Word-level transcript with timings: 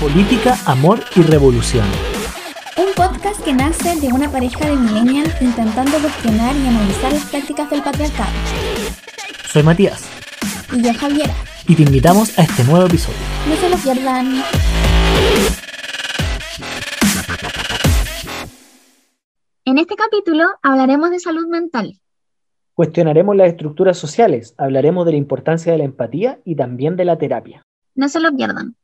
Política, 0.00 0.56
Amor 0.64 1.00
y 1.16 1.22
Revolución. 1.22 1.84
Un 2.76 2.94
podcast 2.94 3.42
que 3.42 3.52
nace 3.52 4.00
de 4.00 4.12
una 4.12 4.30
pareja 4.30 4.64
de 4.70 4.76
millennials 4.76 5.42
intentando 5.42 5.98
cuestionar 5.98 6.54
y 6.54 6.68
analizar 6.68 7.12
las 7.12 7.24
prácticas 7.24 7.68
del 7.68 7.82
patriarcado. 7.82 8.30
Soy 9.46 9.64
Matías. 9.64 10.08
Y 10.72 10.82
yo 10.82 10.94
Javiera. 10.94 11.34
Y 11.66 11.74
te 11.74 11.82
invitamos 11.82 12.38
a 12.38 12.42
este 12.42 12.62
nuevo 12.62 12.86
episodio. 12.86 13.18
No 13.48 13.56
se 13.56 13.68
lo 13.68 13.76
pierdan. 13.76 14.40
En 19.64 19.78
este 19.78 19.96
capítulo 19.96 20.44
hablaremos 20.62 21.10
de 21.10 21.18
salud 21.18 21.48
mental. 21.48 21.98
Cuestionaremos 22.74 23.34
las 23.34 23.48
estructuras 23.48 23.98
sociales, 23.98 24.54
hablaremos 24.58 25.04
de 25.06 25.12
la 25.12 25.18
importancia 25.18 25.72
de 25.72 25.78
la 25.78 25.84
empatía 25.84 26.38
y 26.44 26.54
también 26.54 26.94
de 26.94 27.04
la 27.04 27.18
terapia. 27.18 27.62
No 27.96 28.08
se 28.08 28.20
lo 28.20 28.30
pierdan. 28.32 28.76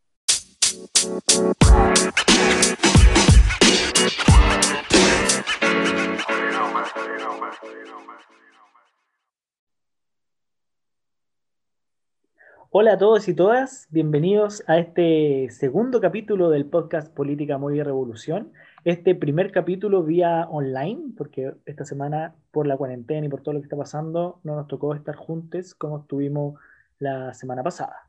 Hola 12.70 12.94
a 12.94 12.98
todos 12.98 13.28
y 13.28 13.34
todas, 13.34 13.86
bienvenidos 13.90 14.64
a 14.66 14.78
este 14.78 15.48
segundo 15.50 16.00
capítulo 16.00 16.50
del 16.50 16.66
podcast 16.66 17.12
Política, 17.14 17.54
Amor 17.54 17.74
y 17.76 17.82
Revolución. 17.82 18.52
Este 18.84 19.14
primer 19.14 19.52
capítulo 19.52 20.02
vía 20.02 20.48
online, 20.50 21.12
porque 21.16 21.54
esta 21.66 21.84
semana 21.84 22.34
por 22.50 22.66
la 22.66 22.76
cuarentena 22.76 23.26
y 23.26 23.28
por 23.28 23.42
todo 23.42 23.54
lo 23.54 23.60
que 23.60 23.66
está 23.66 23.76
pasando 23.76 24.40
no 24.42 24.56
nos 24.56 24.66
tocó 24.66 24.94
estar 24.94 25.14
juntos 25.14 25.74
como 25.74 26.00
estuvimos 26.00 26.60
la 26.98 27.32
semana 27.32 27.62
pasada. 27.62 28.03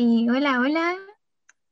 Hola, 0.00 0.60
hola. 0.60 0.94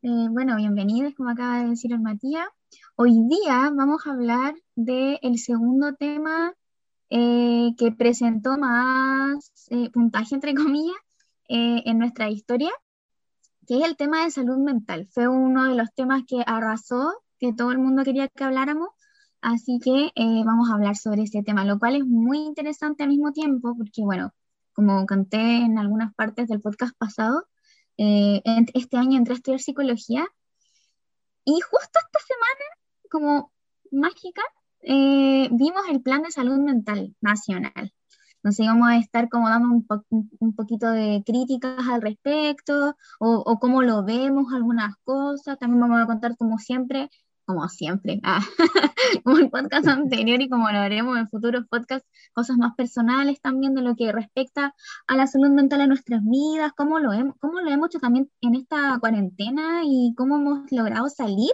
Eh, 0.02 0.26
bueno, 0.30 0.56
bienvenidos, 0.56 1.14
como 1.14 1.30
acaba 1.30 1.60
de 1.60 1.68
decir 1.68 1.92
el 1.92 2.00
Matías. 2.00 2.48
Hoy 2.96 3.12
día 3.28 3.70
vamos 3.72 4.04
a 4.04 4.10
hablar 4.10 4.56
del 4.74 5.38
segundo 5.38 5.94
tema 5.94 6.52
eh, 7.08 7.70
que 7.78 7.92
presentó 7.92 8.58
más 8.58 9.52
eh, 9.70 9.90
puntaje, 9.92 10.34
entre 10.34 10.56
comillas, 10.56 10.96
eh, 11.48 11.84
en 11.86 12.00
nuestra 12.00 12.28
historia, 12.28 12.72
que 13.64 13.78
es 13.78 13.84
el 13.84 13.96
tema 13.96 14.24
de 14.24 14.32
salud 14.32 14.58
mental. 14.58 15.06
Fue 15.12 15.28
uno 15.28 15.62
de 15.62 15.76
los 15.76 15.94
temas 15.94 16.24
que 16.26 16.42
arrasó, 16.44 17.12
que 17.38 17.52
todo 17.52 17.70
el 17.70 17.78
mundo 17.78 18.02
quería 18.02 18.26
que 18.26 18.42
habláramos, 18.42 18.88
así 19.40 19.78
que 19.78 20.10
vamos 20.44 20.68
a 20.68 20.74
hablar 20.74 20.96
sobre 20.96 21.22
ese 21.22 21.44
tema, 21.44 21.64
lo 21.64 21.78
cual 21.78 21.94
es 21.94 22.04
muy 22.04 22.38
interesante 22.38 23.04
al 23.04 23.10
mismo 23.10 23.30
tiempo, 23.30 23.76
porque 23.76 24.02
bueno, 24.02 24.32
como 24.72 25.06
conté 25.06 25.58
en 25.58 25.78
algunas 25.78 26.12
partes 26.16 26.48
del 26.48 26.60
podcast 26.60 26.96
pasado, 26.98 27.44
este 27.96 28.96
año 28.96 29.18
entré 29.18 29.34
a 29.34 29.36
estudiar 29.36 29.60
psicología 29.60 30.26
y 31.44 31.60
justo 31.60 31.98
esta 31.98 32.18
semana, 32.26 32.64
como 33.08 33.52
mágica, 33.92 34.42
eh, 34.82 35.48
vimos 35.52 35.82
el 35.88 36.02
plan 36.02 36.22
de 36.22 36.30
salud 36.30 36.58
mental 36.58 37.14
nacional. 37.20 37.92
Entonces 38.36 38.64
íbamos 38.64 38.88
a 38.88 38.96
estar 38.98 39.28
como 39.28 39.48
dando 39.48 39.68
un, 39.68 40.30
un 40.40 40.54
poquito 40.54 40.90
de 40.90 41.22
críticas 41.24 41.86
al 41.88 42.02
respecto 42.02 42.96
o, 43.18 43.28
o, 43.38 43.58
cómo 43.58 43.82
lo 43.82 44.04
vemos 44.04 44.52
algunas 44.52 44.96
cosas. 45.04 45.58
También 45.58 45.80
vamos 45.80 46.00
a 46.00 46.06
contar 46.06 46.36
como 46.36 46.58
siempre, 46.58 47.10
como 47.46 47.68
siempre, 47.68 48.20
ah, 48.24 48.40
como 49.24 49.38
el 49.38 49.50
podcast 49.50 49.86
anterior 49.86 50.40
y 50.42 50.48
como 50.48 50.70
lo 50.70 50.78
haremos 50.78 51.16
en 51.16 51.28
futuros 51.28 51.64
podcasts, 51.68 52.08
cosas 52.34 52.58
más 52.58 52.74
personales 52.74 53.40
también 53.40 53.74
de 53.74 53.82
lo 53.82 53.96
que 53.96 54.12
respecta 54.12 54.74
a 55.06 55.16
la 55.16 55.26
salud 55.26 55.50
mental 55.50 55.80
en 55.80 55.88
nuestras 55.88 56.22
vidas, 56.24 56.72
cómo 56.76 56.98
lo, 56.98 57.12
hemos, 57.12 57.36
cómo 57.38 57.60
lo 57.60 57.70
hemos 57.70 57.88
hecho 57.88 58.00
también 58.00 58.30
en 58.40 58.56
esta 58.56 58.98
cuarentena 59.00 59.82
y 59.84 60.12
cómo 60.16 60.36
hemos 60.36 60.70
logrado 60.72 61.08
salir 61.08 61.52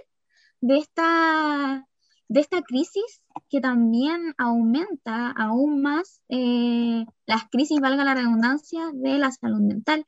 de 0.61 0.79
esta 0.79 1.87
de 2.29 2.41
esta 2.41 2.63
crisis 2.63 3.23
que 3.51 3.61
también 3.61 4.35
aumenta 4.39 5.31
aún 5.33 5.83
más 5.83 6.23
eh, 6.31 7.05
las 7.27 7.45
crisis, 7.51 7.79
valga 7.79 8.05
la 8.05 8.15
redundancia, 8.15 8.91
de 8.95 9.19
la 9.19 9.31
salud 9.31 9.61
mental. 9.61 10.07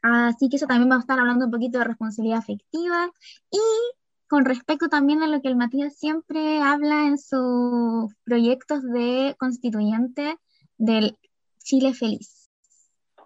Así 0.00 0.48
que 0.48 0.56
eso 0.56 0.66
también 0.66 0.90
va 0.90 0.96
a 0.96 1.00
estar 1.00 1.18
hablando 1.18 1.46
un 1.46 1.50
poquito 1.50 1.78
de 1.78 1.84
responsabilidad 1.84 2.38
afectiva 2.38 3.10
y 3.50 3.58
con 4.32 4.46
respecto 4.46 4.88
también 4.88 5.22
a 5.22 5.26
lo 5.26 5.42
que 5.42 5.48
el 5.48 5.56
Matías 5.56 5.94
siempre 5.94 6.58
habla 6.62 7.06
en 7.06 7.18
sus 7.18 8.14
proyectos 8.24 8.82
de 8.82 9.36
constituyente 9.38 10.38
del 10.78 11.18
Chile 11.58 11.92
feliz. 11.92 12.48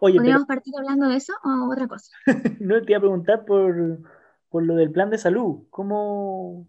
¿Podríamos 0.01 0.49
partir 0.49 0.75
hablando 0.77 1.09
de 1.09 1.15
eso 1.15 1.33
o 1.45 1.71
otra 1.73 1.87
cosa? 1.87 2.11
no 2.59 2.83
te 2.83 2.91
iba 2.91 2.99
a 2.99 3.03
preguntar 3.03 3.45
por, 3.45 4.01
por 4.49 4.65
lo 4.65 4.75
del 4.75 4.91
plan 4.91 5.09
de 5.09 5.19
salud. 5.19 5.69
¿Cómo, 5.71 6.67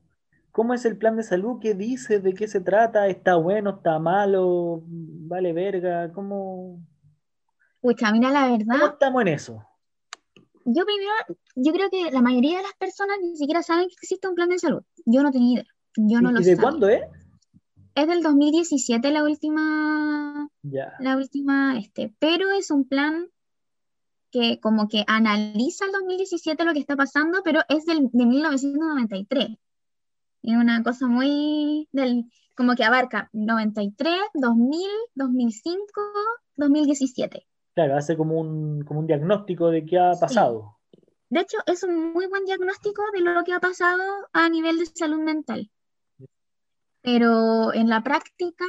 ¿Cómo 0.52 0.76
es 0.76 0.86
el 0.86 1.00
plan 1.00 1.16
de 1.16 1.24
salud? 1.24 1.58
¿Qué 1.60 1.74
dice? 1.74 2.20
¿De 2.20 2.36
qué 2.36 2.48
se 2.48 2.62
trata? 2.62 3.08
¿Está 3.08 3.38
bueno? 3.38 3.72
¿Está 3.72 3.98
malo? 3.98 4.84
¿Vale 4.86 5.52
verga? 5.52 6.12
¿Cómo? 6.14 6.80
Pucha, 7.82 8.12
mira, 8.12 8.30
la 8.30 8.52
verdad. 8.52 8.82
¿Cómo 8.82 8.86
estamos 8.86 9.22
en 9.24 9.28
eso? 9.30 9.68
Yo 10.70 10.84
primero, 10.84 11.12
yo 11.56 11.72
creo 11.72 11.90
que 11.90 12.12
la 12.12 12.22
mayoría 12.22 12.58
de 12.58 12.64
las 12.64 12.74
personas 12.74 13.18
ni 13.22 13.38
siquiera 13.38 13.64
saben 13.64 13.88
que 13.88 13.96
existe 14.02 14.28
un 14.28 14.36
plan 14.36 14.50
de 14.50 14.60
salud. 14.60 14.82
Yo 15.06 15.24
no 15.24 15.32
tenía 15.32 15.62
idea. 15.62 15.74
Yo 15.96 16.20
no 16.20 16.30
¿Y 16.30 16.34
lo 16.34 16.40
de 16.42 16.58
cuándo 16.58 16.90
es? 16.90 17.04
Es 17.96 18.06
del 18.06 18.22
2017 18.22 19.10
la 19.12 19.24
última. 19.24 20.50
Ya. 20.64 20.94
La 21.00 21.16
última, 21.16 21.80
este. 21.80 22.14
Pero 22.20 22.52
es 22.52 22.70
un 22.70 22.86
plan 22.86 23.30
que 24.30 24.60
como 24.60 24.90
que 24.90 25.06
analiza 25.08 25.86
el 25.86 25.94
2017 25.94 26.66
lo 26.66 26.74
que 26.74 26.80
está 26.80 26.98
pasando, 26.98 27.44
pero 27.46 27.62
es 27.70 27.86
del, 27.86 28.10
de 28.12 28.26
1993. 28.26 29.48
Es 30.44 30.54
una 30.54 30.84
cosa 30.84 31.08
muy 31.08 31.88
del, 31.94 32.26
como 32.56 32.76
que 32.76 32.84
abarca 32.84 33.30
93, 33.32 34.20
2000, 34.34 34.82
2005, 35.16 36.02
2017. 36.58 37.48
Claro, 37.78 37.96
hace 37.96 38.18
como 38.18 38.40
un, 38.40 38.84
como 38.86 39.02
un 39.02 39.06
diagnóstico 39.06 39.70
de 39.70 39.86
qué 39.86 40.00
ha 40.00 40.14
pasado. 40.20 40.80
De 41.30 41.42
hecho, 41.42 41.60
es 41.68 41.84
un 41.84 42.12
muy 42.12 42.26
buen 42.26 42.44
diagnóstico 42.44 43.04
de 43.14 43.22
lo 43.22 43.44
que 43.44 43.54
ha 43.54 43.60
pasado 43.60 44.02
a 44.34 44.50
nivel 44.50 44.80
de 44.80 44.88
salud 44.88 45.20
mental. 45.20 45.70
Pero 47.04 47.72
en 47.76 47.88
la 47.88 48.02
práctica 48.02 48.66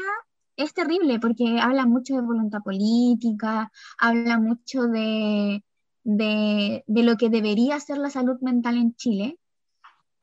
es 0.57 0.75
terrible 0.75 1.19
porque 1.21 1.59
habla 1.59 1.87
mucho 1.87 2.17
de 2.17 2.21
voluntad 2.21 2.59
política, 2.63 3.73
habla 3.99 4.39
mucho 4.39 4.83
de, 4.89 5.65
de, 6.05 6.85
de 6.87 7.03
lo 7.03 7.17
que 7.17 7.31
debería 7.31 7.81
ser 7.81 7.97
la 7.97 8.11
salud 8.11 8.39
mental 8.43 8.77
en 8.77 8.95
Chile, 8.95 9.39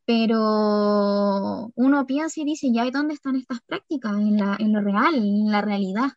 pero 0.05 1.71
uno 1.73 2.05
piensa 2.05 2.39
y 2.39 2.45
dice, 2.45 2.71
ya, 2.71 2.85
¿y 2.85 2.91
dónde 2.91 3.15
están 3.15 3.35
estas 3.35 3.61
prácticas? 3.61 4.13
En, 4.13 4.37
la, 4.37 4.55
en 4.59 4.73
lo 4.73 4.81
real, 4.81 5.15
en 5.15 5.51
la 5.51 5.61
realidad. 5.61 6.11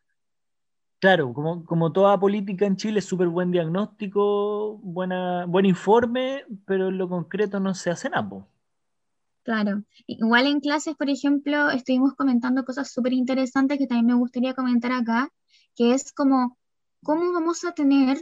Claro, 1.00 1.32
como, 1.32 1.64
como 1.64 1.92
toda 1.92 2.18
política 2.18 2.66
en 2.66 2.76
Chile, 2.76 3.00
súper 3.00 3.28
buen 3.28 3.50
diagnóstico, 3.50 4.78
buena, 4.82 5.46
buen 5.46 5.64
informe, 5.64 6.44
pero 6.66 6.88
en 6.88 6.98
lo 6.98 7.08
concreto 7.08 7.60
no 7.60 7.74
se 7.74 7.90
hace 7.90 8.10
nada. 8.10 8.46
Claro, 9.44 9.84
igual 10.06 10.46
en 10.46 10.60
clases, 10.60 10.96
por 10.96 11.08
ejemplo, 11.08 11.70
estuvimos 11.70 12.14
comentando 12.14 12.64
cosas 12.64 12.90
súper 12.90 13.12
interesantes 13.12 13.78
que 13.78 13.86
también 13.86 14.06
me 14.06 14.14
gustaría 14.14 14.54
comentar 14.54 14.92
acá, 14.92 15.30
que 15.76 15.94
es 15.94 16.12
como, 16.12 16.58
¿cómo 17.02 17.32
vamos 17.32 17.64
a 17.64 17.72
tener 17.72 18.18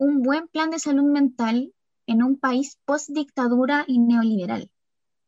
un 0.00 0.22
buen 0.22 0.48
plan 0.48 0.70
de 0.70 0.78
salud 0.78 1.10
mental 1.10 1.72
en 2.06 2.22
un 2.22 2.38
país 2.38 2.78
post-dictadura 2.86 3.84
y 3.86 3.98
neoliberal. 3.98 4.70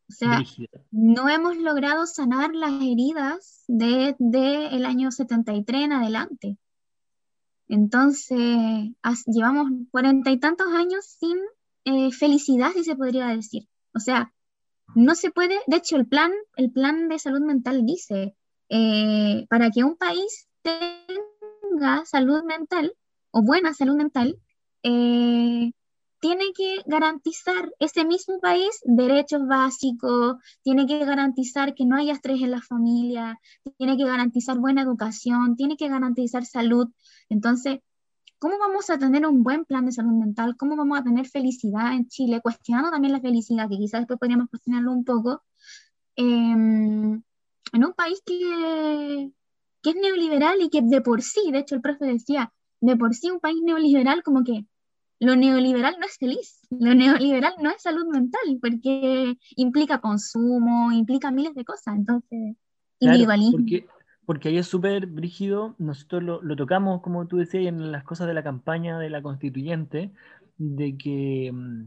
O 0.08 0.14
sea, 0.14 0.42
no 0.90 1.28
hemos 1.28 1.56
logrado 1.56 2.06
sanar 2.06 2.54
las 2.54 2.72
heridas 2.82 3.64
del 3.66 4.14
de, 4.18 4.66
el 4.66 4.84
año 4.84 5.10
73 5.10 5.84
en 5.84 5.92
adelante. 5.92 6.58
Entonces, 7.68 8.38
llevamos 9.26 9.70
cuarenta 9.90 10.30
y 10.30 10.38
tantos 10.38 10.66
años 10.74 11.06
sin 11.06 11.38
eh, 11.84 12.12
felicidad, 12.12 12.72
si 12.72 12.84
se 12.84 12.96
podría 12.96 13.28
decir. 13.28 13.68
O 13.94 14.00
sea, 14.00 14.32
no 14.94 15.14
se 15.14 15.30
puede, 15.30 15.58
de 15.66 15.76
hecho, 15.76 15.96
el 15.96 16.06
plan, 16.06 16.32
el 16.56 16.70
plan 16.70 17.08
de 17.08 17.18
salud 17.18 17.40
mental 17.40 17.86
dice, 17.86 18.36
eh, 18.68 19.46
para 19.48 19.70
que 19.70 19.84
un 19.84 19.96
país 19.96 20.48
tenga 20.62 22.04
salud 22.04 22.44
mental 22.44 22.94
o 23.30 23.42
buena 23.42 23.72
salud 23.72 23.96
mental, 23.96 24.38
eh, 24.82 25.72
tiene 26.22 26.52
que 26.54 26.76
garantizar 26.86 27.72
ese 27.80 28.04
mismo 28.04 28.38
país 28.38 28.78
derechos 28.84 29.44
básicos, 29.44 30.36
tiene 30.62 30.86
que 30.86 31.04
garantizar 31.04 31.74
que 31.74 31.84
no 31.84 31.96
haya 31.96 32.12
estrés 32.12 32.40
en 32.42 32.52
la 32.52 32.62
familia, 32.62 33.40
tiene 33.76 33.96
que 33.96 34.04
garantizar 34.04 34.56
buena 34.56 34.82
educación, 34.82 35.56
tiene 35.56 35.76
que 35.76 35.88
garantizar 35.88 36.44
salud. 36.44 36.86
Entonces, 37.28 37.80
¿cómo 38.38 38.56
vamos 38.60 38.88
a 38.88 38.98
tener 38.98 39.26
un 39.26 39.42
buen 39.42 39.64
plan 39.64 39.84
de 39.84 39.90
salud 39.90 40.12
mental? 40.12 40.56
¿Cómo 40.56 40.76
vamos 40.76 40.96
a 41.00 41.02
tener 41.02 41.26
felicidad 41.26 41.92
en 41.92 42.06
Chile? 42.06 42.40
Cuestionando 42.40 42.92
también 42.92 43.14
la 43.14 43.20
felicidad, 43.20 43.68
que 43.68 43.78
quizás 43.78 44.02
después 44.02 44.20
podríamos 44.20 44.48
cuestionarlo 44.48 44.92
un 44.92 45.04
poco, 45.04 45.42
em, 46.14 47.20
en 47.72 47.84
un 47.84 47.92
país 47.94 48.22
que, 48.24 49.32
que 49.82 49.90
es 49.90 49.96
neoliberal 49.96 50.62
y 50.62 50.70
que 50.70 50.82
de 50.82 51.00
por 51.00 51.20
sí, 51.20 51.50
de 51.50 51.58
hecho 51.58 51.74
el 51.74 51.82
profe 51.82 52.04
decía, 52.04 52.52
de 52.80 52.96
por 52.96 53.12
sí 53.12 53.28
un 53.28 53.40
país 53.40 53.60
neoliberal 53.60 54.22
como 54.22 54.44
que 54.44 54.66
lo 55.22 55.36
neoliberal 55.36 55.94
no 56.00 56.06
es 56.06 56.18
feliz, 56.18 56.66
lo 56.70 56.94
neoliberal 56.96 57.54
no 57.62 57.70
es 57.70 57.80
salud 57.80 58.06
mental, 58.10 58.40
porque 58.60 59.38
implica 59.54 60.00
consumo, 60.00 60.90
implica 60.90 61.30
miles 61.30 61.54
de 61.54 61.64
cosas, 61.64 61.94
entonces, 61.96 62.56
individualismo. 62.98 63.58
Porque, 63.58 63.86
porque 64.26 64.48
ahí 64.48 64.58
es 64.58 64.66
súper 64.66 65.06
brígido, 65.06 65.76
nosotros 65.78 66.24
lo, 66.24 66.42
lo, 66.42 66.56
tocamos, 66.56 67.02
como 67.02 67.28
tú 67.28 67.36
decías, 67.36 67.66
en 67.66 67.92
las 67.92 68.02
cosas 68.02 68.26
de 68.26 68.34
la 68.34 68.42
campaña 68.42 68.98
de 68.98 69.10
la 69.10 69.22
constituyente, 69.22 70.10
de 70.56 70.96
que, 70.96 71.52
mm, 71.52 71.84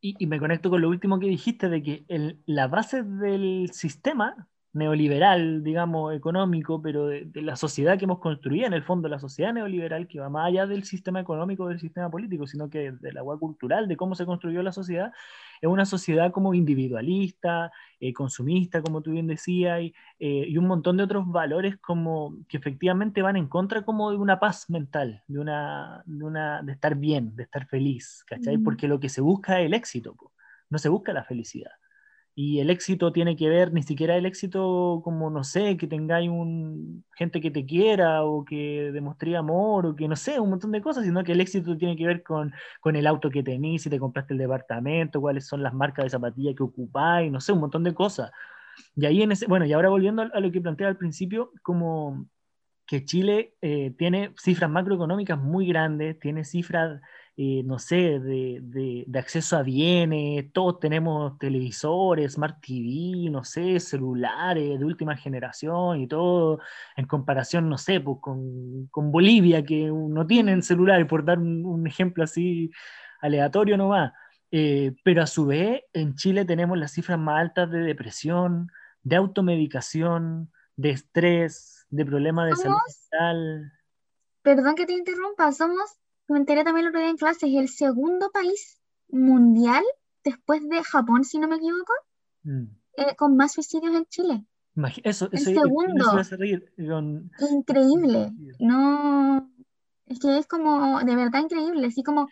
y, 0.00 0.14
y 0.20 0.26
me 0.28 0.38
conecto 0.38 0.70
con 0.70 0.80
lo 0.80 0.90
último 0.90 1.18
que 1.18 1.26
dijiste, 1.26 1.68
de 1.68 1.82
que 1.82 2.04
el, 2.06 2.38
la 2.46 2.68
base 2.68 3.02
del 3.02 3.70
sistema 3.72 4.48
neoliberal, 4.72 5.64
digamos, 5.64 6.14
económico, 6.14 6.80
pero 6.80 7.06
de, 7.06 7.24
de, 7.24 7.42
la 7.42 7.56
sociedad 7.56 7.98
que 7.98 8.04
hemos 8.04 8.20
construido, 8.20 8.66
en 8.66 8.72
el 8.72 8.84
fondo, 8.84 9.08
la 9.08 9.18
sociedad 9.18 9.52
neoliberal 9.52 10.06
que 10.06 10.20
va 10.20 10.28
más 10.28 10.46
allá 10.46 10.66
del 10.66 10.84
sistema 10.84 11.20
económico, 11.20 11.66
del 11.68 11.80
sistema 11.80 12.08
político, 12.10 12.46
sino 12.46 12.70
que 12.70 12.92
de 12.92 13.12
la 13.12 13.20
agua 13.20 13.38
cultural, 13.38 13.88
de 13.88 13.96
cómo 13.96 14.14
se 14.14 14.26
construyó 14.26 14.62
la 14.62 14.72
sociedad, 14.72 15.12
es 15.60 15.68
una 15.68 15.84
sociedad 15.84 16.30
como 16.30 16.54
individualista, 16.54 17.72
eh, 17.98 18.12
consumista, 18.12 18.80
como 18.80 19.02
tú 19.02 19.10
bien 19.10 19.26
decías, 19.26 19.82
y, 19.82 19.94
eh, 20.20 20.46
y, 20.48 20.56
un 20.56 20.66
montón 20.66 20.96
de 20.96 21.02
otros 21.02 21.26
valores 21.26 21.76
como 21.78 22.36
que 22.48 22.56
efectivamente 22.56 23.22
van 23.22 23.36
en 23.36 23.48
contra 23.48 23.82
como 23.82 24.10
de 24.10 24.18
una 24.18 24.38
paz 24.38 24.70
mental, 24.70 25.22
de, 25.26 25.38
una, 25.40 26.02
de, 26.06 26.24
una, 26.24 26.62
de 26.62 26.72
estar 26.72 26.94
bien, 26.94 27.34
de 27.34 27.42
estar 27.42 27.66
feliz, 27.66 28.24
¿cachai? 28.26 28.56
Mm. 28.56 28.64
Porque 28.64 28.88
lo 28.88 29.00
que 29.00 29.08
se 29.08 29.20
busca 29.20 29.60
es 29.60 29.66
el 29.66 29.74
éxito, 29.74 30.16
no 30.70 30.78
se 30.78 30.88
busca 30.88 31.12
la 31.12 31.24
felicidad. 31.24 31.72
Y 32.34 32.60
el 32.60 32.70
éxito 32.70 33.12
tiene 33.12 33.36
que 33.36 33.48
ver, 33.48 33.72
ni 33.72 33.82
siquiera 33.82 34.16
el 34.16 34.24
éxito 34.24 35.00
como, 35.04 35.30
no 35.30 35.44
sé, 35.44 35.76
que 35.76 35.86
tengáis 35.86 36.30
un, 36.30 37.04
gente 37.14 37.40
que 37.40 37.50
te 37.50 37.66
quiera 37.66 38.24
o 38.24 38.44
que 38.44 38.90
demostre 38.92 39.36
amor 39.36 39.86
o 39.86 39.96
que, 39.96 40.08
no 40.08 40.16
sé, 40.16 40.40
un 40.40 40.50
montón 40.50 40.72
de 40.72 40.80
cosas, 40.80 41.04
sino 41.04 41.24
que 41.24 41.32
el 41.32 41.40
éxito 41.40 41.76
tiene 41.76 41.96
que 41.96 42.06
ver 42.06 42.22
con, 42.22 42.52
con 42.80 42.96
el 42.96 43.06
auto 43.06 43.30
que 43.30 43.42
tenís, 43.42 43.82
si 43.82 43.90
te 43.90 43.98
compraste 43.98 44.34
el 44.34 44.38
departamento, 44.38 45.20
cuáles 45.20 45.46
son 45.46 45.62
las 45.62 45.74
marcas 45.74 46.04
de 46.04 46.10
zapatilla 46.10 46.54
que 46.54 46.62
ocupáis, 46.62 47.30
no 47.30 47.40
sé, 47.40 47.52
un 47.52 47.60
montón 47.60 47.84
de 47.84 47.94
cosas. 47.94 48.30
Y 48.96 49.06
ahí 49.06 49.22
en 49.22 49.32
ese, 49.32 49.46
bueno, 49.46 49.66
y 49.66 49.72
ahora 49.72 49.88
volviendo 49.90 50.22
a 50.22 50.40
lo 50.40 50.50
que 50.52 50.60
planteé 50.60 50.86
al 50.86 50.96
principio, 50.96 51.52
como 51.62 52.26
que 52.86 53.04
Chile 53.04 53.54
eh, 53.60 53.94
tiene 53.96 54.34
cifras 54.36 54.68
macroeconómicas 54.68 55.38
muy 55.38 55.66
grandes, 55.66 56.18
tiene 56.18 56.44
cifras 56.44 57.00
eh, 57.42 57.62
no 57.64 57.78
sé, 57.78 58.20
de, 58.20 58.58
de, 58.60 59.04
de, 59.06 59.18
acceso 59.18 59.56
a 59.56 59.62
bienes, 59.62 60.52
todos 60.52 60.78
tenemos 60.78 61.38
televisores, 61.38 62.34
Smart 62.34 62.60
TV, 62.60 63.30
no 63.30 63.44
sé, 63.44 63.80
celulares 63.80 64.78
de 64.78 64.84
última 64.84 65.16
generación 65.16 66.02
y 66.02 66.06
todo, 66.06 66.60
en 66.96 67.06
comparación, 67.06 67.70
no 67.70 67.78
sé, 67.78 67.98
pues 67.98 68.18
con, 68.20 68.88
con 68.88 69.10
Bolivia, 69.10 69.64
que 69.64 69.86
no 69.86 70.26
tienen 70.26 70.62
celulares, 70.62 71.06
por 71.06 71.24
dar 71.24 71.38
un, 71.38 71.64
un 71.64 71.86
ejemplo 71.86 72.24
así 72.24 72.70
aleatorio 73.22 73.78
nomás. 73.78 74.12
Eh, 74.50 74.94
pero 75.02 75.22
a 75.22 75.26
su 75.26 75.46
vez, 75.46 75.80
en 75.94 76.16
Chile 76.16 76.44
tenemos 76.44 76.76
las 76.76 76.92
cifras 76.92 77.18
más 77.18 77.40
altas 77.40 77.70
de 77.70 77.78
depresión, 77.78 78.70
de 79.02 79.16
automedicación, 79.16 80.52
de 80.76 80.90
estrés, 80.90 81.86
de 81.88 82.04
problemas 82.04 82.50
de 82.50 82.56
salud 82.56 82.76
mental. 83.10 83.72
Perdón 84.42 84.74
que 84.74 84.84
te 84.84 84.92
interrumpa, 84.92 85.52
somos 85.52 85.96
me 86.32 86.38
enteré 86.38 86.64
también 86.64 86.86
lo 86.86 86.92
que 86.92 87.08
en 87.08 87.16
clase, 87.16 87.46
es 87.46 87.54
el 87.54 87.68
segundo 87.68 88.30
país 88.30 88.80
mundial 89.08 89.84
después 90.24 90.66
de 90.68 90.82
Japón, 90.82 91.24
si 91.24 91.38
no 91.38 91.48
me 91.48 91.56
equivoco, 91.56 91.92
mm. 92.44 92.64
eh, 92.96 93.16
con 93.16 93.36
más 93.36 93.52
suicidios 93.52 93.94
en 93.94 94.04
Chile. 94.06 94.44
Eso, 95.02 95.28
el 95.32 95.38
segundo. 95.38 96.04
Increíble. 97.50 98.32
No, 98.60 99.50
es 100.06 100.18
que 100.20 100.38
es 100.38 100.46
como 100.46 101.00
de 101.00 101.16
verdad 101.16 101.42
increíble, 101.42 101.86
así 101.86 102.02
como, 102.02 102.28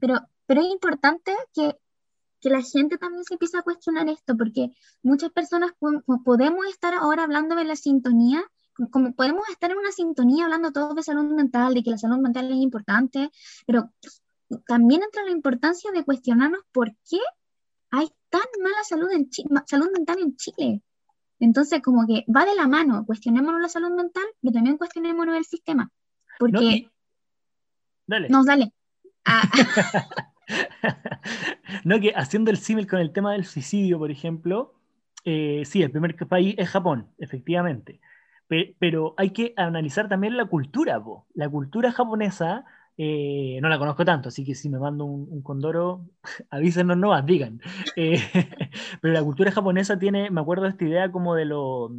pero, 0.00 0.20
pero 0.46 0.62
es 0.62 0.68
importante 0.68 1.32
que, 1.54 1.76
que 2.40 2.50
la 2.50 2.62
gente 2.62 2.98
también 2.98 3.24
se 3.24 3.34
empiece 3.34 3.58
a 3.58 3.62
cuestionar 3.62 4.08
esto, 4.08 4.36
porque 4.36 4.70
muchas 5.02 5.30
personas 5.30 5.72
podemos 6.24 6.66
estar 6.66 6.94
ahora 6.94 7.24
hablando 7.24 7.54
de 7.54 7.64
la 7.64 7.76
sintonía 7.76 8.42
como 8.90 9.14
podemos 9.14 9.48
estar 9.50 9.70
en 9.70 9.78
una 9.78 9.92
sintonía 9.92 10.44
hablando 10.44 10.72
todos 10.72 10.94
de 10.94 11.02
salud 11.02 11.30
mental, 11.32 11.74
de 11.74 11.82
que 11.82 11.90
la 11.90 11.98
salud 11.98 12.18
mental 12.18 12.50
es 12.50 12.56
importante, 12.56 13.30
pero 13.66 13.90
también 14.66 15.02
entra 15.02 15.24
la 15.24 15.30
importancia 15.30 15.90
de 15.92 16.04
cuestionarnos 16.04 16.62
por 16.72 16.90
qué 17.08 17.18
hay 17.90 18.08
tan 18.30 18.42
mala 18.62 18.82
salud, 18.84 19.10
en 19.12 19.28
salud 19.66 19.90
mental 19.92 20.18
en 20.20 20.36
Chile. 20.36 20.82
Entonces, 21.38 21.82
como 21.82 22.06
que 22.06 22.24
va 22.34 22.44
de 22.44 22.54
la 22.54 22.68
mano, 22.68 23.04
cuestionémonos 23.04 23.60
la 23.60 23.68
salud 23.68 23.90
mental, 23.90 24.24
pero 24.40 24.52
también 24.52 24.78
cuestionémonos 24.78 25.36
el 25.36 25.44
sistema. 25.44 25.90
Porque... 26.38 26.88
No, 28.06 28.06
dale. 28.06 28.28
Nos 28.28 28.46
dale. 28.46 28.72
Ah. 29.24 29.42
no, 31.84 32.00
que 32.00 32.12
haciendo 32.14 32.50
el 32.50 32.58
símil 32.58 32.86
con 32.86 33.00
el 33.00 33.12
tema 33.12 33.32
del 33.32 33.44
suicidio, 33.44 33.98
por 33.98 34.10
ejemplo, 34.10 34.74
eh, 35.24 35.64
sí, 35.66 35.82
el 35.82 35.90
primer 35.90 36.16
país 36.28 36.54
es 36.58 36.68
Japón, 36.68 37.08
efectivamente 37.18 38.00
pero 38.78 39.14
hay 39.16 39.30
que 39.30 39.54
analizar 39.56 40.08
también 40.08 40.36
la 40.36 40.44
cultura, 40.44 41.02
la 41.34 41.48
cultura 41.48 41.92
japonesa, 41.92 42.64
eh, 42.98 43.58
no 43.62 43.68
la 43.68 43.78
conozco 43.78 44.04
tanto, 44.04 44.28
así 44.28 44.44
que 44.44 44.54
si 44.54 44.68
me 44.68 44.78
mando 44.78 45.04
un, 45.04 45.42
condoro, 45.42 46.04
avísenos 46.50 46.96
no 46.96 47.20
digan. 47.22 47.60
Eh, 47.96 48.20
pero 49.00 49.14
la 49.14 49.22
cultura 49.22 49.50
japonesa 49.50 49.98
tiene, 49.98 50.30
me 50.30 50.40
acuerdo 50.40 50.64
de 50.64 50.70
esta 50.70 50.84
idea 50.84 51.12
como 51.12 51.34
de 51.34 51.44
los, 51.46 51.90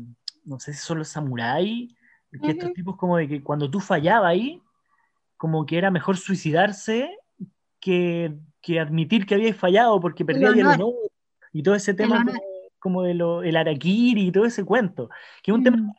no 0.46 0.60
sé 0.60 0.74
si 0.74 0.80
son 0.80 1.00
los 1.00 1.10
samuráis, 1.10 1.94
que 2.42 2.50
estos 2.50 2.74
tipos 2.74 2.98
como 2.98 3.18
de 3.18 3.28
que 3.28 3.44
cuando 3.44 3.70
tú 3.70 3.80
fallabas 3.80 4.32
ahí, 4.32 4.60
como 5.38 5.68
que 5.68 5.78
era 5.78 5.92
mejor 5.92 6.18
suicidarse 6.18 7.16
que, 7.80 8.34
que 8.60 8.80
admitir 8.80 9.28
que 9.28 9.36
habías 9.36 9.56
fallado 9.56 10.00
porque 10.00 10.26
perdías 10.26 10.56
el 10.56 10.66
honor. 10.66 10.94
y 11.52 11.62
todo 11.62 11.76
ese 11.76 11.94
tema 11.94 12.26
como, 12.80 13.04
de 13.04 13.14
lo, 13.14 13.44
el 13.44 13.56
y 13.84 14.32
todo 14.32 14.46
ese 14.46 14.66
cuento, 14.66 15.10
que 15.44 15.52
es 15.52 15.58
un 15.58 15.64
tema 15.64 15.94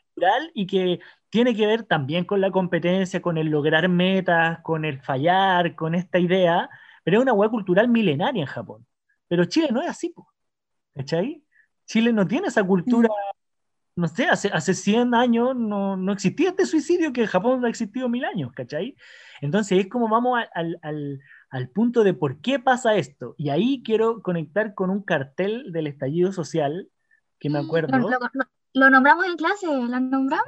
y 0.55 0.67
que 0.67 1.01
tiene 1.31 1.55
que 1.55 1.67
ver 1.67 1.85
también 1.85 2.25
con 2.25 2.41
la 2.41 2.51
competencia, 2.51 3.21
con 3.21 3.39
el 3.39 3.49
lograr 3.49 3.89
metas, 3.89 4.61
con 4.63 4.85
el 4.85 5.01
fallar, 5.01 5.75
con 5.75 5.95
esta 5.95 6.19
idea, 6.19 6.69
pero 7.03 7.19
es 7.19 7.23
una 7.23 7.33
hueá 7.33 7.49
cultural 7.49 7.89
milenaria 7.89 8.43
en 8.43 8.47
Japón. 8.47 8.87
Pero 9.29 9.45
Chile 9.45 9.69
no 9.73 9.83
es 9.83 9.89
así, 9.89 10.15
¿cachai? 10.95 11.43
Chile 11.87 12.13
no 12.13 12.27
tiene 12.27 12.49
esa 12.49 12.63
cultura, 12.63 13.09
mm. 13.09 14.01
no 14.01 14.09
sé, 14.09 14.27
hace, 14.27 14.49
hace 14.49 14.75
100 14.75 15.15
años 15.15 15.57
no, 15.57 15.97
no 15.97 16.13
existía 16.13 16.51
este 16.51 16.67
suicidio 16.67 17.13
que 17.13 17.23
en 17.23 17.27
Japón 17.27 17.65
ha 17.65 17.69
existido 17.69 18.09
mil 18.09 18.25
años, 18.25 18.53
¿cachai? 18.53 18.97
Entonces 19.41 19.79
es 19.79 19.89
como 19.89 20.09
vamos 20.09 20.41
al, 20.55 20.79
al, 20.83 21.21
al 21.51 21.69
punto 21.69 22.05
de 22.05 22.15
por 22.15 22.41
qué 22.41 22.59
pasa 22.59 22.97
esto. 22.97 23.35
Y 23.37 23.51
ahí 23.51 23.83
quiero 23.85 24.23
conectar 24.23 24.75
con 24.75 24.91
un 24.91 25.03
cartel 25.03 25.73
del 25.73 25.89
estallido 25.89 26.33
social 26.33 26.89
que 27.39 27.51
me 27.51 27.61
mm, 27.61 27.65
acuerdo. 27.67 28.11
Lo 28.75 28.91
nombramos 28.91 29.25
en 29.27 29.37
clase, 29.37 29.67
lo 29.67 30.01
nombramos. 30.01 30.45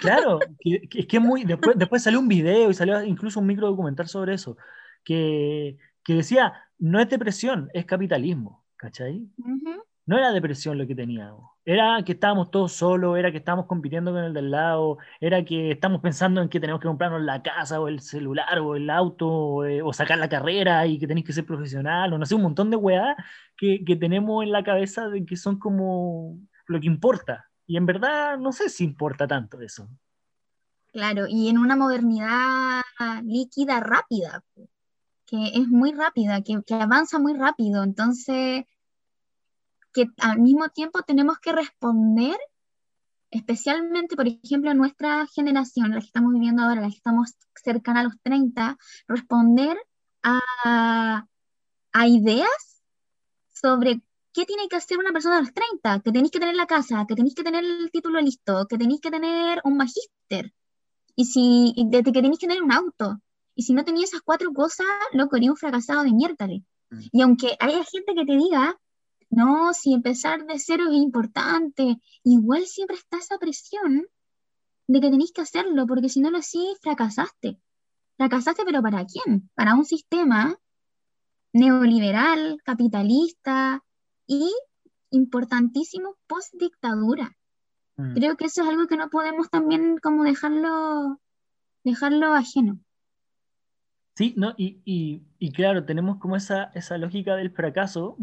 claro, 0.00 0.40
que, 0.58 0.88
es 0.90 1.06
que 1.06 1.20
muy. 1.20 1.44
Después, 1.44 1.78
después 1.78 2.02
salió 2.02 2.18
un 2.18 2.26
video 2.26 2.70
y 2.70 2.74
salió 2.74 3.00
incluso 3.04 3.38
un 3.38 3.46
micro 3.46 3.68
documental 3.68 4.08
sobre 4.08 4.34
eso, 4.34 4.56
que, 5.04 5.78
que 6.02 6.14
decía: 6.14 6.52
no 6.78 6.98
es 7.00 7.08
depresión, 7.08 7.70
es 7.72 7.86
capitalismo, 7.86 8.64
¿cachai? 8.74 9.28
No 10.04 10.18
era 10.18 10.32
depresión 10.32 10.76
lo 10.76 10.88
que 10.88 10.96
teníamos, 10.96 11.52
era 11.64 12.02
que 12.04 12.12
estábamos 12.12 12.50
todos 12.50 12.72
solos, 12.72 13.16
era 13.16 13.30
que 13.30 13.38
estábamos 13.38 13.66
compitiendo 13.66 14.10
con 14.10 14.24
el 14.24 14.34
del 14.34 14.50
lado, 14.50 14.98
era 15.20 15.44
que 15.44 15.70
estamos 15.70 16.00
pensando 16.00 16.42
en 16.42 16.48
que 16.48 16.58
tenemos 16.58 16.80
que 16.80 16.88
comprarnos 16.88 17.22
la 17.22 17.42
casa 17.42 17.80
o 17.80 17.86
el 17.86 18.00
celular 18.00 18.58
o 18.58 18.74
el 18.74 18.90
auto 18.90 19.28
o, 19.28 19.64
eh, 19.64 19.80
sacar 19.92 20.18
la 20.18 20.28
carrera 20.28 20.84
y 20.88 20.98
que 20.98 21.06
tenéis 21.06 21.26
que 21.26 21.32
ser 21.32 21.46
profesional 21.46 22.12
o 22.12 22.18
no 22.18 22.26
sé, 22.26 22.34
un 22.34 22.42
montón 22.42 22.70
de 22.70 22.76
weá 22.76 23.14
que, 23.56 23.84
que 23.84 23.94
tenemos 23.94 24.42
en 24.42 24.50
la 24.50 24.64
cabeza 24.64 25.08
de 25.08 25.24
que 25.24 25.36
son 25.36 25.60
como 25.60 26.36
lo 26.66 26.80
que 26.80 26.88
importa, 26.88 27.51
y 27.72 27.78
en 27.78 27.86
verdad 27.86 28.36
no 28.36 28.52
sé 28.52 28.68
si 28.68 28.84
importa 28.84 29.26
tanto 29.26 29.58
eso. 29.62 29.88
Claro, 30.92 31.24
y 31.26 31.48
en 31.48 31.56
una 31.56 31.74
modernidad 31.74 32.82
líquida 33.24 33.80
rápida, 33.80 34.44
que 35.24 35.52
es 35.54 35.68
muy 35.68 35.92
rápida, 35.92 36.42
que, 36.42 36.60
avanza 36.74 37.18
muy 37.18 37.32
rápido, 37.32 37.82
entonces 37.82 38.66
que 39.94 40.06
al 40.18 40.40
mismo 40.40 40.68
tiempo 40.68 41.00
tenemos 41.00 41.38
que 41.38 41.52
responder, 41.52 42.36
especialmente, 43.30 44.16
por 44.16 44.28
ejemplo, 44.28 44.74
nuestra 44.74 45.26
generación, 45.28 45.92
la 45.92 46.00
que 46.00 46.06
estamos 46.08 46.34
viviendo 46.34 46.62
ahora, 46.62 46.82
la 46.82 46.88
que 46.88 46.96
estamos 46.96 47.34
cercana 47.54 48.00
a 48.00 48.04
los 48.04 48.20
30, 48.22 48.76
responder 49.08 49.78
a, 50.22 51.26
a 51.94 52.06
ideas 52.06 52.82
sobre 53.48 54.02
¿qué 54.32 54.44
tiene 54.46 54.68
que 54.68 54.76
hacer 54.76 54.98
una 54.98 55.12
persona 55.12 55.38
a 55.38 55.40
los 55.40 55.52
30? 55.52 56.00
Que 56.00 56.12
tenéis 56.12 56.30
que 56.30 56.40
tener 56.40 56.54
la 56.54 56.66
casa, 56.66 57.04
que 57.08 57.14
tenéis 57.14 57.34
que 57.34 57.44
tener 57.44 57.64
el 57.64 57.90
título 57.90 58.20
listo, 58.20 58.66
que 58.68 58.78
tenéis 58.78 59.00
que 59.00 59.10
tener 59.10 59.60
un 59.64 59.76
magíster, 59.76 60.52
y 61.14 61.24
si, 61.26 61.74
que 61.90 62.02
tenéis 62.02 62.38
que 62.38 62.46
tener 62.46 62.62
un 62.62 62.72
auto. 62.72 63.20
Y 63.54 63.62
si 63.62 63.74
no 63.74 63.84
tenías 63.84 64.10
esas 64.10 64.22
cuatro 64.22 64.52
cosas, 64.52 64.86
loco, 65.12 65.36
eres 65.36 65.50
un 65.50 65.56
fracasado 65.56 66.02
de 66.04 66.12
mierda. 66.12 66.46
Mm. 66.46 67.00
Y 67.12 67.22
aunque 67.22 67.56
haya 67.60 67.84
gente 67.84 68.14
que 68.14 68.24
te 68.24 68.36
diga, 68.36 68.78
no, 69.28 69.72
si 69.74 69.92
empezar 69.92 70.46
de 70.46 70.58
cero 70.58 70.84
es 70.88 70.96
importante, 70.96 71.98
igual 72.24 72.64
siempre 72.66 72.96
está 72.96 73.18
esa 73.18 73.38
presión 73.38 74.06
de 74.86 75.00
que 75.00 75.10
tenéis 75.10 75.32
que 75.32 75.42
hacerlo, 75.42 75.86
porque 75.86 76.08
si 76.08 76.20
no 76.20 76.30
lo 76.30 76.38
hacís, 76.38 76.78
fracasaste. 76.80 77.58
Fracasaste, 78.16 78.64
pero 78.64 78.82
¿para 78.82 79.04
quién? 79.04 79.50
Para 79.54 79.74
un 79.74 79.84
sistema 79.84 80.58
neoliberal, 81.52 82.58
capitalista 82.64 83.82
y 84.26 84.52
importantísimo 85.10 86.16
post-dictadura. 86.26 87.36
Mm. 87.96 88.14
Creo 88.14 88.36
que 88.36 88.46
eso 88.46 88.62
es 88.62 88.68
algo 88.68 88.86
que 88.86 88.96
no 88.96 89.10
podemos 89.10 89.50
también 89.50 89.98
como 89.98 90.24
dejarlo, 90.24 91.20
dejarlo 91.84 92.34
ajeno. 92.34 92.80
Sí, 94.14 94.34
no, 94.36 94.54
y, 94.58 95.52
claro, 95.52 95.84
tenemos 95.84 96.18
como 96.18 96.36
esa, 96.36 96.64
esa 96.74 96.98
lógica 96.98 97.34
del 97.34 97.50
fracaso, 97.50 98.18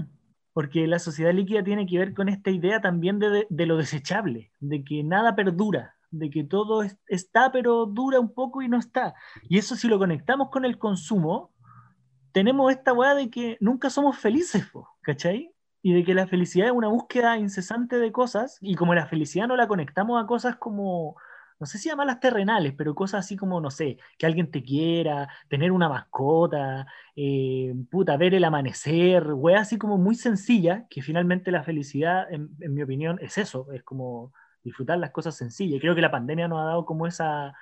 porque 0.53 0.85
la 0.87 0.99
sociedad 0.99 1.33
líquida 1.33 1.63
tiene 1.63 1.87
que 1.87 1.97
ver 1.97 2.13
con 2.13 2.29
esta 2.29 2.51
idea 2.51 2.79
también 2.79 3.17
de, 3.17 3.65
lo 3.65 3.77
desechable, 3.77 4.51
de 4.59 4.83
que 4.83 5.03
nada 5.03 5.35
perdura, 5.35 5.95
de 6.11 6.29
que 6.29 6.43
todo 6.43 6.83
está 7.07 7.51
pero 7.51 7.85
dura 7.87 8.19
un 8.19 8.33
poco 8.33 8.61
y 8.61 8.67
no 8.67 8.77
está. 8.77 9.15
Y 9.47 9.57
eso 9.57 9.75
si 9.75 9.87
lo 9.87 9.97
conectamos 9.97 10.49
con 10.51 10.63
el 10.63 10.77
consumo, 10.77 11.51
tenemos 12.33 12.71
esta 12.71 12.93
weá 12.93 13.15
de 13.15 13.29
que 13.31 13.57
nunca 13.59 13.89
somos 13.89 14.17
felices, 14.17 14.67
¿cachai? 15.01 15.51
Y 15.81 15.93
de 15.93 16.03
que 16.03 16.13
la 16.13 16.27
felicidad 16.27 16.67
es 16.67 16.73
una 16.73 16.89
búsqueda 16.89 17.37
incesante 17.37 17.97
de 17.97 18.11
cosas, 18.11 18.57
y 18.61 18.75
como 18.75 18.93
la 18.93 19.07
felicidad 19.07 19.47
no 19.47 19.55
la 19.55 19.67
conectamos 19.67 20.21
a 20.21 20.27
cosas 20.27 20.57
como 20.57 21.15
no 21.59 21.65
sé 21.65 21.77
si 21.77 21.89
llamarlas 21.89 22.19
terrenales, 22.21 22.73
pero 22.77 22.95
cosas 22.95 23.25
así 23.25 23.35
como, 23.35 23.59
no 23.59 23.69
sé, 23.69 23.97
que 24.17 24.25
alguien 24.25 24.49
te 24.49 24.63
quiera, 24.63 25.27
tener 25.49 25.71
una 25.71 25.89
mascota, 25.89 26.87
eh, 27.15 27.73
puta, 27.91 28.15
ver 28.17 28.33
el 28.33 28.45
amanecer, 28.45 29.33
weas 29.33 29.63
así 29.63 29.77
como 29.77 29.97
muy 29.97 30.15
sencilla, 30.15 30.87
que 30.89 31.01
finalmente 31.01 31.51
la 31.51 31.63
felicidad, 31.63 32.31
en, 32.31 32.49
mi 32.73 32.81
opinión, 32.81 33.19
es 33.21 33.37
eso, 33.37 33.71
es 33.73 33.83
como 33.83 34.31
disfrutar 34.63 34.99
las 34.99 35.11
cosas 35.11 35.35
sencillas. 35.35 35.77
Y 35.77 35.79
creo 35.81 35.95
que 35.95 36.01
la 36.01 36.11
pandemia 36.11 36.47
nos 36.47 36.59
ha 36.61 36.65
dado 36.65 36.85
como 36.85 37.07
esa, 37.07 37.53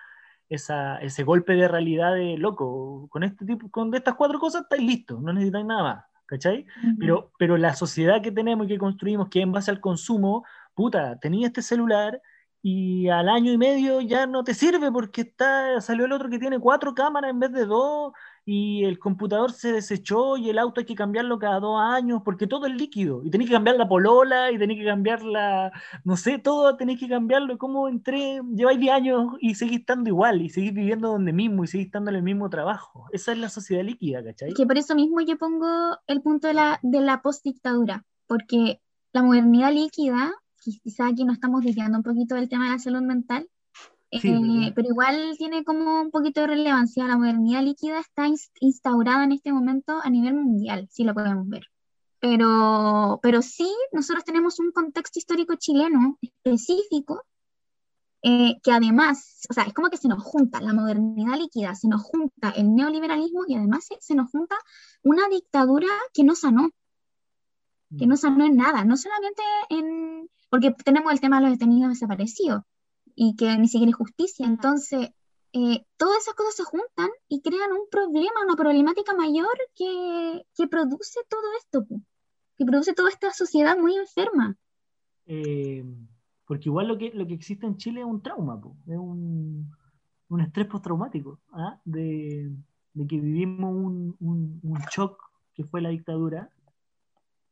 esa, 0.49 0.99
ese 0.99 1.23
golpe 1.23 1.53
de 1.53 1.67
realidad 1.67 2.13
de 2.13 2.37
loco, 2.37 3.07
con 3.09 3.23
este 3.23 3.45
tipo, 3.45 3.69
con 3.71 3.93
estas 3.95 4.15
cuatro 4.15 4.39
cosas 4.39 4.63
estáis 4.63 4.83
listos, 4.83 5.21
no 5.21 5.33
necesitáis 5.33 5.65
nada 5.65 5.83
más. 5.83 6.05
¿Cachai? 6.27 6.65
pero, 6.99 7.31
pero 7.39 7.57
la 7.57 7.73
sociedad 7.73 8.21
que 8.21 8.31
tenemos 8.31 8.65
y 8.65 8.69
que 8.69 8.77
construimos, 8.77 9.29
que 9.29 9.41
en 9.41 9.51
base 9.51 9.71
al 9.71 9.79
consumo, 9.79 10.45
puta, 10.75 11.17
tenía 11.19 11.47
este 11.47 11.61
celular, 11.61 12.21
y 12.61 13.07
al 13.07 13.29
año 13.29 13.51
y 13.53 13.57
medio 13.57 14.01
ya 14.01 14.27
no 14.27 14.43
te 14.43 14.53
sirve 14.53 14.91
porque 14.91 15.21
está, 15.21 15.79
salió 15.79 16.05
el 16.05 16.11
otro 16.11 16.29
que 16.29 16.37
tiene 16.37 16.59
cuatro 16.59 16.93
cámaras 16.93 17.31
en 17.31 17.39
vez 17.39 17.51
de 17.53 17.65
dos 17.65 18.11
y 18.49 18.85
el 18.85 18.97
computador 18.97 19.51
se 19.51 19.73
desechó 19.73 20.37
y 20.37 20.49
el 20.49 20.57
auto 20.57 20.79
hay 20.79 20.85
que 20.85 20.95
cambiarlo 20.95 21.37
cada 21.37 21.59
dos 21.59 21.81
años 21.81 22.21
porque 22.23 22.47
todo 22.47 22.65
es 22.65 22.73
líquido 22.73 23.21
y 23.25 23.29
tenés 23.29 23.47
que 23.47 23.53
cambiar 23.53 23.75
la 23.75 23.89
polola 23.89 24.53
y 24.53 24.57
tenés 24.57 24.77
que 24.77 24.85
cambiar 24.85 25.21
la, 25.21 25.73
no 26.05 26.15
sé, 26.15 26.39
todo 26.39 26.77
tenés 26.77 26.97
que 26.97 27.09
cambiarlo. 27.09 27.57
¿Cómo 27.57 27.89
entré? 27.89 28.39
Lleváis 28.55 28.79
10 28.79 28.93
años 28.93 29.33
y 29.41 29.55
seguís 29.55 29.81
estando 29.81 30.09
igual 30.09 30.41
y 30.41 30.49
seguís 30.49 30.73
viviendo 30.73 31.09
donde 31.09 31.33
mismo 31.33 31.65
y 31.65 31.67
seguís 31.67 31.87
estando 31.87 32.09
en 32.09 32.15
el 32.15 32.23
mismo 32.23 32.49
trabajo. 32.49 33.07
Esa 33.11 33.33
es 33.33 33.37
la 33.37 33.49
sociedad 33.49 33.83
líquida, 33.83 34.23
¿cachai? 34.23 34.53
Que 34.53 34.65
por 34.65 34.77
eso 34.77 34.95
mismo 34.95 35.19
yo 35.19 35.37
pongo 35.37 35.97
el 36.07 36.21
punto 36.21 36.47
de 36.47 36.53
la, 36.53 36.79
de 36.83 37.01
la 37.01 37.21
postdictadura, 37.21 38.05
porque 38.27 38.79
la 39.11 39.23
modernidad 39.23 39.73
líquida 39.73 40.31
quizá 40.83 41.07
aquí 41.07 41.25
no 41.25 41.33
estamos 41.33 41.65
desviando 41.65 41.97
un 41.97 42.03
poquito 42.03 42.35
del 42.35 42.47
tema 42.47 42.67
de 42.67 42.71
la 42.71 42.79
salud 42.79 43.01
mental, 43.01 43.49
eh, 44.11 44.71
pero 44.73 44.87
igual 44.87 45.35
tiene 45.37 45.63
como 45.63 46.01
un 46.01 46.11
poquito 46.11 46.41
de 46.41 46.47
relevancia. 46.47 47.07
La 47.07 47.17
modernidad 47.17 47.63
líquida 47.63 47.99
está 47.99 48.27
instaurada 48.61 49.23
en 49.23 49.33
este 49.33 49.51
momento 49.51 49.99
a 50.01 50.09
nivel 50.09 50.35
mundial, 50.35 50.87
si 50.91 51.03
lo 51.03 51.13
podemos 51.13 51.47
ver. 51.47 51.63
Pero, 52.19 53.19
pero 53.21 53.41
sí, 53.41 53.71
nosotros 53.91 54.23
tenemos 54.23 54.59
un 54.59 54.71
contexto 54.71 55.19
histórico 55.19 55.55
chileno 55.55 56.17
específico 56.21 57.23
eh, 58.23 58.55
que 58.63 58.71
además, 58.71 59.45
o 59.49 59.53
sea, 59.53 59.65
es 59.65 59.73
como 59.73 59.89
que 59.89 59.97
se 59.97 60.07
nos 60.07 60.23
junta 60.23 60.59
la 60.59 60.73
modernidad 60.73 61.37
líquida, 61.37 61.75
se 61.75 61.87
nos 61.87 62.01
junta 62.01 62.49
el 62.49 62.73
neoliberalismo 62.73 63.43
y 63.47 63.55
además 63.55 63.85
se, 63.85 63.97
se 64.01 64.15
nos 64.15 64.31
junta 64.31 64.55
una 65.03 65.27
dictadura 65.29 65.87
que 66.13 66.23
no 66.23 66.33
sanó, 66.33 66.71
que 67.97 68.07
no 68.07 68.15
mm. 68.15 68.17
sanó 68.17 68.45
en 68.45 68.55
nada, 68.55 68.83
no 68.83 68.97
solamente 68.97 69.43
en, 69.69 70.29
porque 70.49 70.71
tenemos 70.83 71.13
el 71.13 71.21
tema 71.21 71.37
de 71.37 71.43
los 71.43 71.51
detenidos 71.51 71.89
desaparecidos 71.89 72.63
y 73.19 73.35
que 73.35 73.57
ni 73.57 73.67
siquiera 73.67 73.89
hay 73.89 73.93
justicia. 73.93 74.45
Entonces, 74.45 75.09
eh, 75.51 75.85
todas 75.97 76.19
esas 76.19 76.35
cosas 76.35 76.55
se 76.55 76.63
juntan 76.63 77.09
y 77.27 77.41
crean 77.41 77.71
un 77.71 77.89
problema, 77.89 78.43
una 78.45 78.55
problemática 78.55 79.15
mayor 79.15 79.57
que, 79.75 80.45
que 80.55 80.67
produce 80.67 81.19
todo 81.27 81.41
esto, 81.57 81.85
que 82.57 82.65
produce 82.65 82.93
toda 82.93 83.09
esta 83.09 83.33
sociedad 83.33 83.75
muy 83.75 83.95
enferma. 83.95 84.55
Eh, 85.25 85.83
porque 86.45 86.69
igual 86.69 86.87
lo 86.87 86.97
que, 86.99 87.09
lo 87.09 87.25
que 87.25 87.33
existe 87.33 87.65
en 87.65 87.77
Chile 87.77 88.01
es 88.01 88.05
un 88.05 88.21
trauma, 88.21 88.61
es 88.85 88.97
un, 88.97 89.75
un 90.29 90.41
estrés 90.41 90.67
postraumático, 90.67 91.39
¿ah? 91.53 91.81
de, 91.85 92.51
de, 92.93 93.07
que 93.07 93.19
vivimos 93.19 93.73
un, 93.73 94.15
un, 94.19 94.59
un 94.61 94.79
shock 94.91 95.19
que 95.55 95.63
fue 95.63 95.81
la 95.81 95.89
dictadura, 95.89 96.51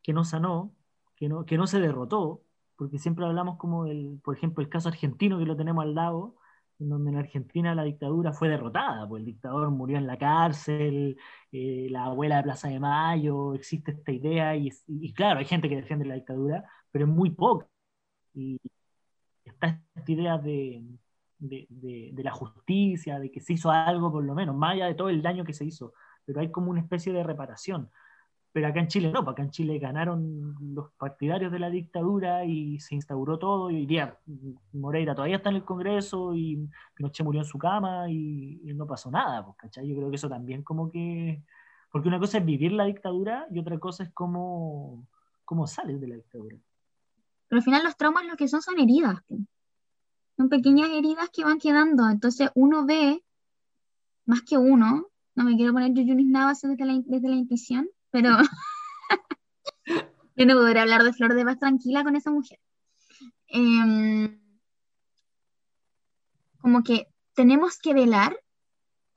que 0.04 0.14
no 0.14 0.24
sanó, 0.24 0.72
que 1.16 1.28
no, 1.28 1.44
que 1.44 1.58
no 1.58 1.66
se 1.66 1.80
derrotó, 1.80 2.45
porque 2.76 3.00
siempre 3.00 3.26
hablamos 3.26 3.58
como 3.58 3.86
del, 3.86 4.20
por 4.24 4.36
ejemplo, 4.38 4.64
el 4.64 4.70
caso 4.70 4.90
argentino 4.90 5.40
que 5.40 5.46
lo 5.46 5.56
tenemos 5.56 5.84
al 5.84 5.96
lado, 5.96 6.36
en 6.80 6.90
donde 6.90 7.12
en 7.12 7.18
Argentina 7.18 7.74
la 7.76 7.84
dictadura 7.84 8.34
fue 8.34 8.50
derrotada, 8.50 9.08
pues 9.08 9.22
el 9.22 9.26
dictador 9.26 9.72
murió 9.72 9.98
en 9.98 10.08
la 10.08 10.18
cárcel, 10.18 11.18
eh, 11.52 11.88
la 11.90 12.06
abuela 12.06 12.38
de 12.38 12.44
Plaza 12.44 12.68
de 12.68 12.80
Mayo, 12.80 13.54
existe 13.56 13.92
esta 13.92 14.12
idea, 14.12 14.56
y, 14.56 14.72
claro, 15.14 15.40
hay 15.40 15.46
gente 15.46 15.70
que 15.70 15.78
defiende 15.78 16.06
la 16.06 16.16
dictadura, 16.16 16.64
pero 16.92 17.06
es 17.06 17.12
muy 17.12 17.30
poca. 17.32 17.68
Y 18.34 18.60
está 19.46 19.82
esta 19.96 20.12
idea 20.12 20.38
de, 20.38 20.84
de, 21.40 21.68
de, 21.70 22.24
la 22.24 22.32
justicia, 22.32 23.20
de 23.20 23.32
que 23.32 23.42
se 23.42 23.54
hizo 23.54 23.72
algo 23.72 24.12
por 24.12 24.24
lo 24.24 24.36
menos, 24.36 24.56
más 24.56 24.74
allá 24.74 24.88
de 24.88 24.96
todo 24.96 25.10
el 25.10 25.22
daño 25.22 25.46
que 25.46 25.54
se 25.54 25.66
hizo, 25.66 25.94
pero 26.26 26.42
hay 26.42 26.52
como 26.52 26.72
una 26.72 26.82
especie 26.82 27.14
de 27.14 27.24
reparación. 27.24 27.90
Pero 28.56 28.70
acá 28.70 28.80
en 28.80 28.88
Chile 28.88 29.12
no, 29.12 29.20
acá 29.20 29.44
en 29.44 29.52
Chile 29.52 29.78
ganaron 29.80 30.56
los 30.74 30.90
partidarios 30.94 31.52
de 31.52 31.60
la 31.60 31.70
dictadura 31.70 32.46
y 32.46 32.80
se 32.80 32.96
instauró 32.96 33.38
todo. 33.38 33.70
Y 33.70 33.86
hoy 33.86 34.10
Moreira 34.72 35.14
todavía 35.14 35.36
está 35.36 35.50
en 35.50 35.58
el 35.58 35.66
Congreso 35.66 36.34
y 36.34 36.66
Pinochet 36.94 37.26
murió 37.26 37.42
en 37.42 37.48
su 37.48 37.58
cama 37.58 38.10
y, 38.10 38.62
no 38.74 38.88
pasó 38.88 39.12
nada, 39.12 39.44
pues, 39.44 39.58
¿cachai? 39.58 39.86
Yo 39.90 39.98
creo 39.98 40.10
que 40.10 40.16
eso 40.16 40.30
también 40.30 40.64
como 40.64 40.90
que... 40.90 41.44
Porque 41.92 42.08
una 42.08 42.18
cosa 42.18 42.38
es 42.38 42.46
vivir 42.46 42.72
la 42.72 42.86
dictadura 42.86 43.46
y 43.52 43.60
otra 43.60 43.78
cosa 43.78 44.04
es 44.04 44.14
cómo, 44.14 45.06
cómo 45.44 45.68
sales 45.68 46.00
de 46.00 46.08
la 46.08 46.16
dictadura. 46.16 46.56
Pero 47.50 47.60
al 47.60 47.64
final 47.64 47.84
los 47.84 47.98
traumas 47.98 48.26
lo 48.26 48.38
que 48.38 48.48
son 48.48 48.62
son 48.62 48.80
heridas. 48.80 49.18
Son 50.38 50.48
pequeñas 50.48 50.92
heridas 50.92 51.30
que 51.30 51.44
van 51.44 51.60
quedando. 51.60 52.10
Entonces 52.10 52.50
uno 52.56 52.86
ve, 52.86 53.22
más 54.26 54.44
que 54.44 54.58
uno, 54.58 55.08
no 55.36 55.44
me 55.44 55.58
quiero 55.58 55.74
poner 55.74 55.92
Yuyunis 55.92 56.30
Navas 56.30 56.62
desde 56.62 56.86
la, 56.86 57.02
desde 57.06 57.28
la 57.28 57.36
intuición, 57.36 57.90
pero 58.16 58.30
yo 60.38 60.46
no 60.46 60.54
podré 60.54 60.80
hablar 60.80 61.04
de 61.04 61.12
Flor 61.12 61.34
de 61.34 61.44
Paz 61.44 61.60
tranquila 61.60 62.02
con 62.02 62.16
esa 62.16 62.32
mujer. 62.32 62.62
Em, 63.48 64.40
como 66.60 66.82
que 66.82 67.08
tenemos 67.34 67.78
que 67.78 67.94
velar 67.94 68.40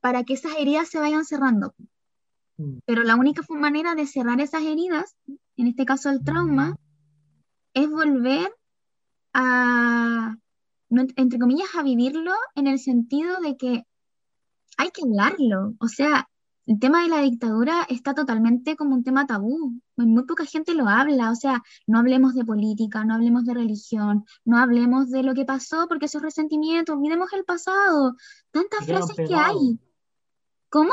para 0.01 0.25
que 0.25 0.33
esas 0.33 0.57
heridas 0.57 0.89
se 0.89 0.99
vayan 0.99 1.23
cerrando. 1.23 1.73
Mm. 2.57 2.79
Pero 2.85 3.03
la 3.03 3.15
única 3.15 3.41
manera 3.47 3.95
de 3.95 4.05
cerrar 4.05 4.41
esas 4.41 4.63
heridas, 4.63 5.15
en 5.55 5.67
este 5.67 5.85
caso 5.85 6.09
el 6.09 6.21
trauma, 6.21 6.75
es 7.73 7.89
volver 7.89 8.53
a, 9.31 10.35
entre 10.89 11.39
comillas, 11.39 11.73
a 11.73 11.83
vivirlo 11.83 12.33
en 12.53 12.67
el 12.67 12.79
sentido 12.79 13.39
de 13.39 13.55
que 13.55 13.83
hay 14.75 14.89
que 14.91 15.03
hablarlo. 15.03 15.75
O 15.79 15.87
sea, 15.87 16.27
el 16.69 16.79
tema 16.79 17.01
de 17.01 17.09
la 17.09 17.21
dictadura 17.21 17.87
está 17.89 18.13
totalmente 18.13 18.75
como 18.75 18.93
un 18.93 19.03
tema 19.03 19.25
tabú. 19.25 19.81
Muy 19.97 20.23
poca 20.25 20.45
gente 20.45 20.75
lo 20.75 20.87
habla. 20.87 21.31
O 21.31 21.35
sea, 21.35 21.63
no 21.87 21.97
hablemos 21.97 22.35
de 22.35 22.45
política, 22.45 23.03
no 23.03 23.15
hablemos 23.15 23.43
de 23.45 23.55
religión, 23.55 24.23
no 24.45 24.59
hablemos 24.59 25.09
de 25.09 25.23
lo 25.23 25.33
que 25.33 25.45
pasó 25.45 25.87
porque 25.87 26.05
esos 26.05 26.21
resentimientos, 26.21 26.95
olvidemos 26.95 27.33
el 27.33 27.43
pasado. 27.43 28.15
Tantas 28.51 28.85
frases 28.85 29.15
que 29.15 29.33
hay. 29.33 29.79
¿Cómo? 30.69 30.91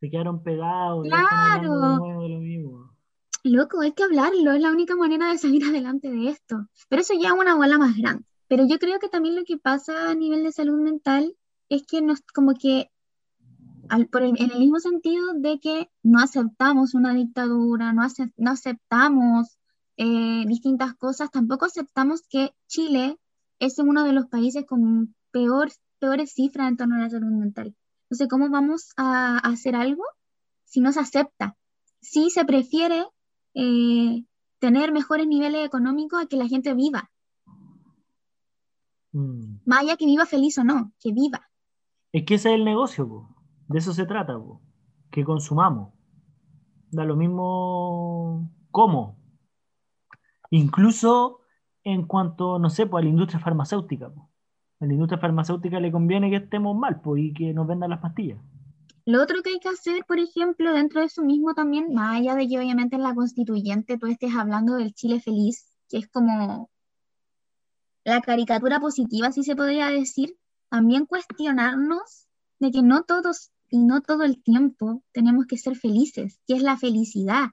Se 0.00 0.08
quedaron 0.08 0.42
pegados. 0.42 1.06
Claro. 1.06 2.16
Loco, 3.44 3.82
hay 3.82 3.92
que 3.92 4.04
hablarlo, 4.04 4.52
es 4.52 4.62
la 4.62 4.72
única 4.72 4.96
manera 4.96 5.30
de 5.30 5.36
salir 5.36 5.64
adelante 5.68 6.10
de 6.10 6.30
esto. 6.30 6.66
Pero 6.88 7.02
eso 7.02 7.12
ya 7.12 7.28
es 7.28 7.34
una 7.34 7.56
bola 7.56 7.76
más 7.76 7.94
grande. 7.94 8.24
Pero 8.48 8.66
yo 8.66 8.78
creo 8.78 8.98
que 8.98 9.10
también 9.10 9.36
lo 9.36 9.44
que 9.44 9.58
pasa 9.58 10.08
a 10.08 10.14
nivel 10.14 10.44
de 10.44 10.52
salud 10.52 10.80
mental 10.80 11.36
es 11.68 11.86
que 11.86 12.00
nos, 12.00 12.22
como 12.22 12.54
que 12.54 12.90
en 13.90 14.50
el 14.50 14.58
mismo 14.58 14.80
sentido 14.80 15.34
de 15.34 15.58
que 15.60 15.90
no 16.02 16.20
aceptamos 16.20 16.94
una 16.94 17.14
dictadura, 17.14 17.92
no, 17.92 18.02
no 18.36 18.50
aceptamos 18.50 19.58
eh, 19.96 20.44
distintas 20.46 20.94
cosas, 20.94 21.30
tampoco 21.30 21.64
aceptamos 21.64 22.22
que 22.28 22.52
Chile 22.66 23.18
es 23.58 23.78
uno 23.78 24.04
de 24.04 24.12
los 24.12 24.26
países 24.26 24.64
con 24.66 25.14
peor, 25.30 25.70
peores 25.98 26.32
cifras 26.32 26.68
en 26.68 26.76
torno 26.76 26.96
a 26.96 27.00
la 27.00 27.10
salud 27.10 27.30
mental. 27.30 27.74
Entonces, 28.04 28.28
¿cómo 28.28 28.48
vamos 28.48 28.92
a, 28.96 29.38
hacer 29.38 29.74
algo 29.74 30.04
si 30.64 30.80
no 30.80 30.92
se 30.92 31.00
acepta? 31.00 31.56
Si 32.00 32.30
se 32.30 32.44
prefiere 32.44 33.04
eh, 33.54 34.24
tener 34.60 34.92
mejores 34.92 35.26
niveles 35.26 35.66
económicos 35.66 36.22
a 36.22 36.26
que 36.26 36.36
la 36.36 36.48
gente 36.48 36.74
viva. 36.74 37.10
Mm. 39.12 39.58
Más 39.64 39.80
allá 39.80 39.96
que 39.96 40.06
viva 40.06 40.26
feliz 40.26 40.58
o 40.58 40.64
no, 40.64 40.92
que 41.00 41.12
viva. 41.12 41.50
Es 42.12 42.24
que 42.24 42.36
ese 42.36 42.50
es 42.50 42.54
el 42.54 42.64
negocio, 42.64 43.28
de 43.68 43.78
eso 43.78 43.92
se 43.92 44.06
trata, 44.06 44.38
que 45.10 45.24
consumamos. 45.24 45.92
da 46.90 47.04
lo 47.04 47.16
mismo 47.16 48.50
cómo. 48.70 49.18
Incluso 50.50 51.40
en 51.84 52.06
cuanto, 52.06 52.58
no 52.58 52.70
sé, 52.70 52.86
pues 52.86 53.02
a 53.02 53.04
la 53.04 53.10
industria 53.10 53.40
farmacéutica. 53.40 54.10
Pues. 54.10 54.26
A 54.80 54.86
la 54.86 54.92
industria 54.94 55.20
farmacéutica 55.20 55.80
le 55.80 55.92
conviene 55.92 56.30
que 56.30 56.36
estemos 56.36 56.76
mal 56.76 57.00
pues, 57.02 57.22
y 57.22 57.32
que 57.34 57.52
nos 57.52 57.66
vendan 57.66 57.90
las 57.90 58.00
pastillas. 58.00 58.38
Lo 59.04 59.22
otro 59.22 59.42
que 59.42 59.50
hay 59.50 59.60
que 59.60 59.68
hacer, 59.68 60.04
por 60.06 60.18
ejemplo, 60.18 60.72
dentro 60.72 61.00
de 61.00 61.06
eso 61.06 61.22
mismo 61.22 61.54
también, 61.54 61.92
más 61.94 62.16
allá 62.16 62.34
de 62.34 62.46
que 62.46 62.58
obviamente 62.58 62.96
en 62.96 63.02
la 63.02 63.14
constituyente 63.14 63.98
tú 63.98 64.06
estés 64.06 64.34
hablando 64.34 64.76
del 64.76 64.92
Chile 64.94 65.20
feliz, 65.20 65.72
que 65.88 65.98
es 65.98 66.08
como 66.08 66.70
la 68.04 68.20
caricatura 68.20 68.80
positiva, 68.80 69.32
si 69.32 69.42
se 69.42 69.56
podría 69.56 69.88
decir, 69.88 70.36
también 70.68 71.06
cuestionarnos 71.06 72.28
de 72.58 72.70
que 72.70 72.82
no 72.82 73.02
todos 73.04 73.50
y 73.70 73.78
no 73.78 74.00
todo 74.02 74.24
el 74.24 74.42
tiempo 74.42 75.02
tenemos 75.12 75.46
que 75.46 75.58
ser 75.58 75.76
felices, 75.76 76.38
que 76.46 76.54
es 76.54 76.62
la 76.62 76.76
felicidad. 76.76 77.50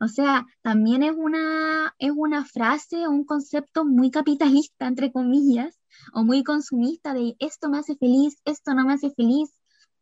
O 0.00 0.08
sea, 0.08 0.46
también 0.62 1.02
es 1.02 1.12
una, 1.16 1.94
es 1.98 2.12
una 2.14 2.44
frase 2.44 3.06
o 3.06 3.10
un 3.10 3.24
concepto 3.24 3.84
muy 3.84 4.10
capitalista, 4.10 4.86
entre 4.86 5.12
comillas, 5.12 5.78
o 6.12 6.24
muy 6.24 6.42
consumista 6.42 7.14
de 7.14 7.36
esto 7.38 7.68
me 7.68 7.78
hace 7.78 7.96
feliz, 7.96 8.36
esto 8.44 8.74
no 8.74 8.84
me 8.84 8.94
hace 8.94 9.10
feliz, 9.10 9.50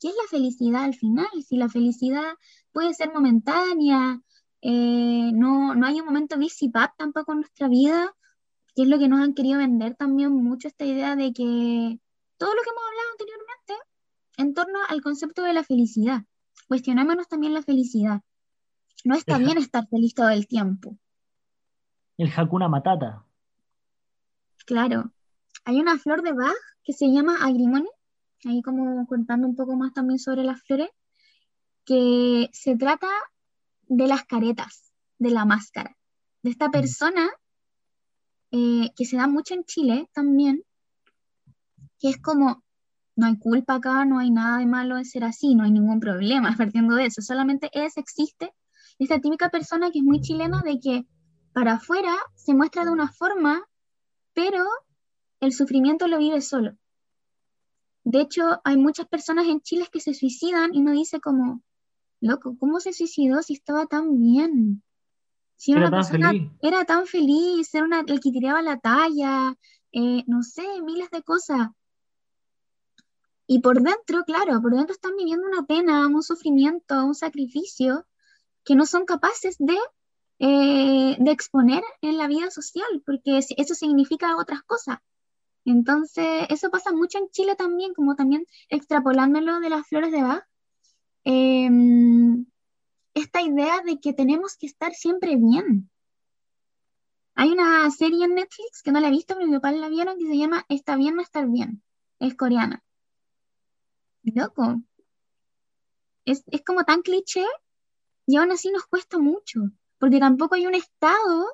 ¿qué 0.00 0.08
es 0.08 0.14
la 0.14 0.28
felicidad 0.28 0.84
al 0.84 0.94
final? 0.94 1.28
Si 1.46 1.56
la 1.56 1.68
felicidad 1.68 2.34
puede 2.72 2.94
ser 2.94 3.12
momentánea, 3.12 4.20
eh, 4.62 5.30
no, 5.32 5.74
no 5.74 5.86
hay 5.86 6.00
un 6.00 6.06
momento 6.06 6.38
visipap 6.38 6.96
tampoco 6.96 7.32
en 7.32 7.40
nuestra 7.40 7.68
vida, 7.68 8.14
que 8.74 8.82
es 8.82 8.88
lo 8.88 8.98
que 8.98 9.08
nos 9.08 9.20
han 9.20 9.34
querido 9.34 9.58
vender 9.58 9.94
también 9.96 10.32
mucho 10.32 10.68
esta 10.68 10.84
idea 10.84 11.14
de 11.16 11.32
que 11.32 12.00
todo 12.38 12.54
lo 12.54 12.62
que 12.62 12.70
hemos 12.70 12.84
hablado 12.88 13.10
anteriormente 13.12 13.41
en 14.36 14.54
torno 14.54 14.78
al 14.88 15.02
concepto 15.02 15.42
de 15.42 15.52
la 15.52 15.64
felicidad. 15.64 16.22
Cuestionémonos 16.68 17.28
también 17.28 17.54
la 17.54 17.62
felicidad. 17.62 18.22
No 19.04 19.14
está 19.14 19.38
bien 19.38 19.58
estar 19.58 19.86
feliz 19.88 20.14
todo 20.14 20.30
el 20.30 20.46
tiempo. 20.46 20.96
El 22.18 22.30
Hakuna 22.34 22.68
Matata. 22.68 23.24
Claro. 24.64 25.12
Hay 25.64 25.80
una 25.80 25.98
flor 25.98 26.22
de 26.22 26.32
Bach 26.32 26.54
que 26.84 26.92
se 26.92 27.06
llama 27.06 27.36
agrimone, 27.40 27.88
ahí 28.44 28.62
como 28.62 29.06
contando 29.06 29.46
un 29.46 29.56
poco 29.56 29.76
más 29.76 29.92
también 29.92 30.18
sobre 30.18 30.44
las 30.44 30.62
flores, 30.62 30.88
que 31.84 32.48
se 32.52 32.76
trata 32.76 33.08
de 33.88 34.06
las 34.06 34.24
caretas, 34.24 34.92
de 35.18 35.30
la 35.30 35.44
máscara, 35.44 35.96
de 36.42 36.50
esta 36.50 36.70
persona 36.70 37.28
eh, 38.50 38.90
que 38.96 39.04
se 39.04 39.16
da 39.16 39.26
mucho 39.26 39.54
en 39.54 39.64
Chile 39.64 40.08
también, 40.12 40.64
que 41.98 42.08
es 42.10 42.20
como, 42.20 42.62
no 43.16 43.26
hay 43.26 43.38
culpa 43.38 43.74
acá, 43.74 44.04
no 44.04 44.18
hay 44.18 44.30
nada 44.30 44.58
de 44.58 44.66
malo 44.66 44.96
en 44.96 45.04
ser 45.04 45.24
así, 45.24 45.54
no 45.54 45.64
hay 45.64 45.70
ningún 45.70 46.00
problema 46.00 46.54
partiendo 46.58 46.94
de 46.96 47.06
eso, 47.06 47.22
solamente 47.22 47.70
es, 47.72 47.96
existe 47.96 48.52
esta 48.98 49.18
típica 49.20 49.48
persona 49.48 49.90
que 49.90 49.98
es 49.98 50.04
muy 50.04 50.20
chilena 50.20 50.62
de 50.62 50.78
que 50.78 51.06
para 51.52 51.74
afuera 51.74 52.14
se 52.34 52.54
muestra 52.54 52.84
de 52.84 52.90
una 52.90 53.08
forma, 53.12 53.62
pero 54.32 54.64
el 55.40 55.52
sufrimiento 55.52 56.06
lo 56.06 56.18
vive 56.18 56.40
solo. 56.40 56.76
De 58.04 58.20
hecho, 58.20 58.60
hay 58.64 58.76
muchas 58.76 59.06
personas 59.06 59.46
en 59.46 59.60
Chile 59.60 59.86
que 59.92 60.00
se 60.00 60.14
suicidan 60.14 60.74
y 60.74 60.80
uno 60.80 60.92
dice 60.92 61.20
como, 61.20 61.62
loco, 62.20 62.56
¿cómo 62.58 62.80
se 62.80 62.92
suicidó 62.92 63.42
si 63.42 63.54
estaba 63.54 63.86
tan 63.86 64.18
bien? 64.18 64.82
Si 65.56 65.72
era, 65.72 65.88
una 65.88 65.90
persona 65.90 66.30
feliz. 66.30 66.50
era 66.62 66.84
tan 66.84 67.06
feliz, 67.06 67.74
era 67.74 67.84
una, 67.84 68.00
el 68.00 68.20
que 68.20 68.32
tiraba 68.32 68.62
la 68.62 68.78
talla, 68.78 69.54
eh, 69.92 70.24
no 70.26 70.42
sé, 70.42 70.64
miles 70.84 71.10
de 71.10 71.22
cosas. 71.22 71.68
Y 73.46 73.60
por 73.60 73.82
dentro, 73.82 74.24
claro, 74.24 74.60
por 74.62 74.74
dentro 74.74 74.94
están 74.94 75.16
viviendo 75.16 75.46
una 75.46 75.66
pena, 75.66 76.06
un 76.06 76.22
sufrimiento, 76.22 77.04
un 77.04 77.14
sacrificio 77.14 78.06
que 78.64 78.76
no 78.76 78.86
son 78.86 79.04
capaces 79.04 79.56
de, 79.58 79.76
eh, 80.38 81.16
exponer 81.26 81.82
en 82.00 82.18
la 82.18 82.28
vida 82.28 82.50
social, 82.50 83.02
porque 83.04 83.38
eso 83.38 83.74
significa 83.74 84.36
otras 84.36 84.62
cosas. 84.62 84.98
Entonces, 85.64 86.46
eso 86.48 86.70
pasa 86.70 86.92
mucho 86.92 87.18
en 87.18 87.28
Chile 87.30 87.54
también, 87.56 87.94
como 87.94 88.16
también 88.16 88.44
extrapolándolo 88.68 89.60
de 89.60 89.70
las 89.70 89.86
flores 89.86 90.10
de 90.12 90.22
Bach. 90.22 90.44
Em, 91.24 92.46
esta 93.14 93.42
idea 93.42 93.80
de 93.84 94.00
que 94.00 94.12
tenemos 94.12 94.56
que 94.56 94.66
estar 94.66 94.92
siempre 94.94 95.36
bien. 95.36 95.90
Hay 97.34 97.50
una 97.50 97.90
serie 97.90 98.24
en 98.24 98.34
Netflix 98.34 98.82
que 98.82 98.92
no 98.92 99.00
la 99.00 99.08
he 99.08 99.10
visto, 99.10 99.34
pero 99.34 99.46
mi 99.46 99.54
papá 99.54 99.72
la 99.72 99.88
vieron, 99.88 100.18
que 100.18 100.26
se 100.26 100.36
llama 100.36 100.64
Está 100.68 100.96
bien 100.96 101.14
no 101.16 101.22
estar 101.22 101.48
bien. 101.48 101.82
Es 102.18 102.34
coreana. 102.34 102.82
Loco. 104.22 104.80
Es, 106.24 106.44
es 106.46 106.62
como 106.64 106.84
tan 106.84 107.02
cliché 107.02 107.44
y 108.26 108.36
aún 108.36 108.52
así 108.52 108.70
nos 108.70 108.86
cuesta 108.86 109.18
mucho, 109.18 109.60
porque 109.98 110.20
tampoco 110.20 110.54
hay 110.54 110.66
un 110.66 110.74
Estado 110.74 111.46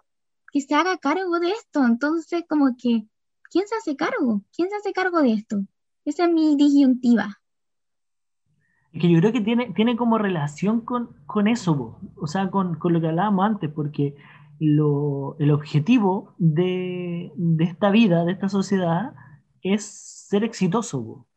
que 0.52 0.60
se 0.60 0.74
haga 0.74 0.98
cargo 0.98 1.40
de 1.40 1.50
esto. 1.50 1.84
Entonces, 1.84 2.44
como 2.48 2.76
que 2.76 3.06
¿quién 3.50 3.66
se 3.66 3.76
hace 3.76 3.96
cargo? 3.96 4.42
¿Quién 4.54 4.68
se 4.70 4.76
hace 4.76 4.92
cargo 4.92 5.20
de 5.20 5.32
esto? 5.32 5.64
Esa 6.04 6.24
es 6.24 6.32
mi 6.32 6.56
disyuntiva. 6.56 7.38
Que 8.92 9.10
yo 9.10 9.18
creo 9.20 9.32
que 9.32 9.40
tiene, 9.40 9.72
tiene 9.74 9.96
como 9.96 10.18
relación 10.18 10.80
con, 10.80 11.14
con 11.26 11.46
eso, 11.46 12.00
o 12.16 12.26
sea, 12.26 12.50
con, 12.50 12.76
con, 12.76 12.92
lo 12.94 13.00
que 13.00 13.08
hablábamos 13.08 13.44
antes, 13.44 13.70
porque 13.70 14.16
lo, 14.58 15.36
el 15.38 15.50
objetivo 15.50 16.34
de, 16.38 17.30
de, 17.36 17.64
esta 17.64 17.90
vida, 17.90 18.24
de 18.24 18.32
esta 18.32 18.48
sociedad, 18.48 19.12
es 19.62 19.84
ser 19.84 20.42
exitoso. 20.42 21.27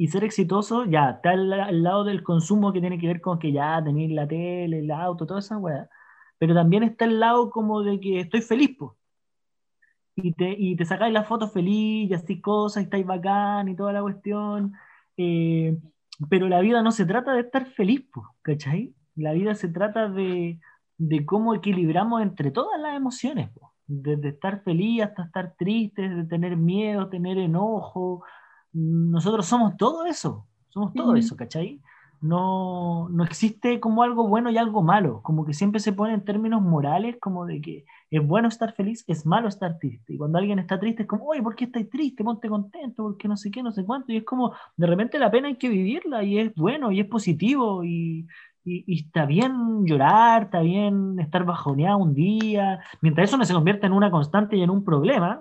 Y 0.00 0.08
ser 0.08 0.24
exitoso 0.24 0.86
ya 0.86 1.10
está 1.10 1.32
al, 1.32 1.82
lado 1.82 2.04
del 2.04 2.22
consumo 2.22 2.72
que 2.72 2.80
tiene 2.80 2.98
que 2.98 3.06
ver 3.06 3.20
con 3.20 3.38
que 3.38 3.52
ya 3.52 3.84
tenéis 3.84 4.10
la 4.12 4.26
tele, 4.26 4.78
el 4.78 4.90
auto, 4.90 5.26
toda 5.26 5.40
esa 5.40 5.58
weá. 5.58 5.90
Pero 6.38 6.54
también 6.54 6.84
está 6.84 7.04
el 7.04 7.20
lado 7.20 7.50
como 7.50 7.82
de 7.82 8.00
que 8.00 8.20
estoy 8.20 8.40
feliz, 8.40 8.76
pues 8.78 8.92
y 10.16 10.32
te, 10.32 10.54
y 10.58 10.74
te 10.74 10.86
sacáis 10.86 11.12
la 11.12 11.24
foto 11.24 11.48
feliz 11.48 12.10
y 12.10 12.14
así 12.14 12.40
cosas 12.40 12.82
y 12.82 12.84
estáis 12.84 13.04
bacán 13.04 13.68
y 13.68 13.76
toda 13.76 13.92
la 13.92 14.00
cuestión. 14.00 14.72
Eh, 15.18 15.78
pero 16.30 16.48
la 16.48 16.60
vida 16.60 16.82
no 16.82 16.92
se 16.92 17.04
trata 17.04 17.34
de 17.34 17.40
estar 17.40 17.66
feliz, 17.66 18.08
¿cachai? 18.40 18.94
La 19.16 19.32
vida 19.32 19.54
se 19.54 19.68
trata 19.68 20.08
de, 20.08 20.60
de 20.96 21.26
cómo 21.26 21.54
equilibramos 21.54 22.22
entre 22.22 22.50
todas 22.50 22.80
las 22.80 22.96
emociones, 22.96 23.50
desde 23.86 24.30
estar 24.30 24.62
feliz 24.62 25.02
hasta 25.02 25.24
estar 25.24 25.54
triste, 25.58 26.08
de 26.08 26.24
tener 26.24 26.56
miedo, 26.56 27.10
tener 27.10 27.36
enojo. 27.36 28.24
Nosotros 28.72 29.46
somos 29.46 29.76
todo 29.76 30.06
eso, 30.06 30.46
somos 30.68 30.92
todo 30.94 31.16
eso, 31.16 31.36
¿cachai? 31.36 31.80
No, 32.20 33.08
no 33.08 33.24
existe 33.24 33.80
como 33.80 34.02
algo 34.02 34.28
bueno 34.28 34.50
y 34.50 34.58
algo 34.58 34.82
malo, 34.82 35.22
como 35.22 35.46
que 35.46 35.54
siempre 35.54 35.80
se 35.80 35.94
pone 35.94 36.12
en 36.12 36.24
términos 36.24 36.60
morales, 36.60 37.16
como 37.18 37.46
de 37.46 37.62
que 37.62 37.84
es 38.10 38.26
bueno 38.26 38.48
estar 38.48 38.74
feliz, 38.74 39.04
es 39.06 39.24
malo 39.24 39.48
estar 39.48 39.78
triste. 39.78 40.12
Y 40.12 40.18
cuando 40.18 40.36
alguien 40.38 40.58
está 40.58 40.78
triste 40.78 41.02
es 41.02 41.08
como, 41.08 41.24
oye, 41.26 41.42
¿por 41.42 41.54
qué 41.56 41.64
estás 41.64 41.88
triste? 41.88 42.22
Ponte 42.22 42.48
contento, 42.48 43.04
porque 43.04 43.26
no 43.26 43.38
sé 43.38 43.50
qué, 43.50 43.62
no 43.62 43.72
sé 43.72 43.84
cuánto. 43.86 44.12
Y 44.12 44.18
es 44.18 44.24
como, 44.24 44.52
de 44.76 44.86
repente 44.86 45.18
la 45.18 45.30
pena 45.30 45.48
hay 45.48 45.56
que 45.56 45.70
vivirla 45.70 46.22
y 46.22 46.38
es 46.38 46.54
bueno 46.54 46.92
y 46.92 47.00
es 47.00 47.06
positivo 47.06 47.84
y, 47.84 48.26
y, 48.64 49.00
está 49.00 49.24
bien 49.24 49.86
llorar, 49.86 50.44
está 50.44 50.60
bien 50.60 51.18
estar 51.20 51.44
bajoneado 51.44 51.98
un 51.98 52.14
día. 52.14 52.80
Mientras 53.00 53.30
eso 53.30 53.38
no 53.38 53.46
se 53.46 53.54
convierta 53.54 53.86
en 53.86 53.94
una 53.94 54.10
constante 54.10 54.56
y 54.56 54.62
en 54.62 54.70
un 54.70 54.84
problema, 54.84 55.40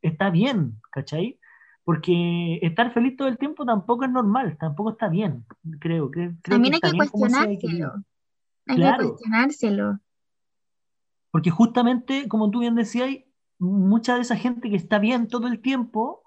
está 0.00 0.30
bien, 0.30 0.80
¿cachai? 0.92 1.39
Porque 1.84 2.58
estar 2.62 2.92
feliz 2.92 3.16
todo 3.16 3.28
el 3.28 3.38
tiempo 3.38 3.64
tampoco 3.64 4.04
es 4.04 4.10
normal, 4.10 4.56
tampoco 4.58 4.90
está 4.90 5.08
bien, 5.08 5.44
creo. 5.80 6.10
creo 6.10 6.34
También 6.42 6.74
hay 6.74 6.80
que 6.80 6.96
cuestionárselo. 6.96 8.04
Hay 8.66 8.76
que 8.76 8.96
cuestionárselo. 8.98 9.98
Porque 11.30 11.50
justamente, 11.50 12.28
como 12.28 12.50
tú 12.50 12.60
bien 12.60 12.74
decías, 12.74 13.08
mucha 13.58 14.16
de 14.16 14.22
esa 14.22 14.36
gente 14.36 14.70
que 14.70 14.76
está 14.76 14.98
bien 14.98 15.28
todo 15.28 15.46
el 15.46 15.60
tiempo, 15.60 16.22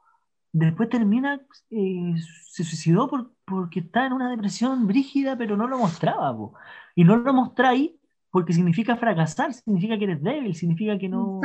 después 0.52 0.89
termina, 0.89 1.42
eh, 1.70 2.13
se 2.46 2.63
suicidó 2.63 3.10
porque 3.46 3.80
está 3.82 4.06
en 4.06 4.13
una 4.13 4.30
depresión 4.30 4.88
brígida, 4.88 5.38
pero 5.38 5.58
no 5.58 5.68
lo 5.68 5.78
mostraba. 5.78 6.36
Y 6.96 7.04
no 7.04 7.18
lo 7.18 7.34
mostráis 7.34 7.92
porque 8.30 8.54
significa 8.54 8.96
fracasar, 8.96 9.54
significa 9.54 9.98
que 9.98 10.06
eres 10.06 10.24
débil, 10.24 10.56
significa 10.56 10.98
que 10.98 11.10
no... 11.10 11.42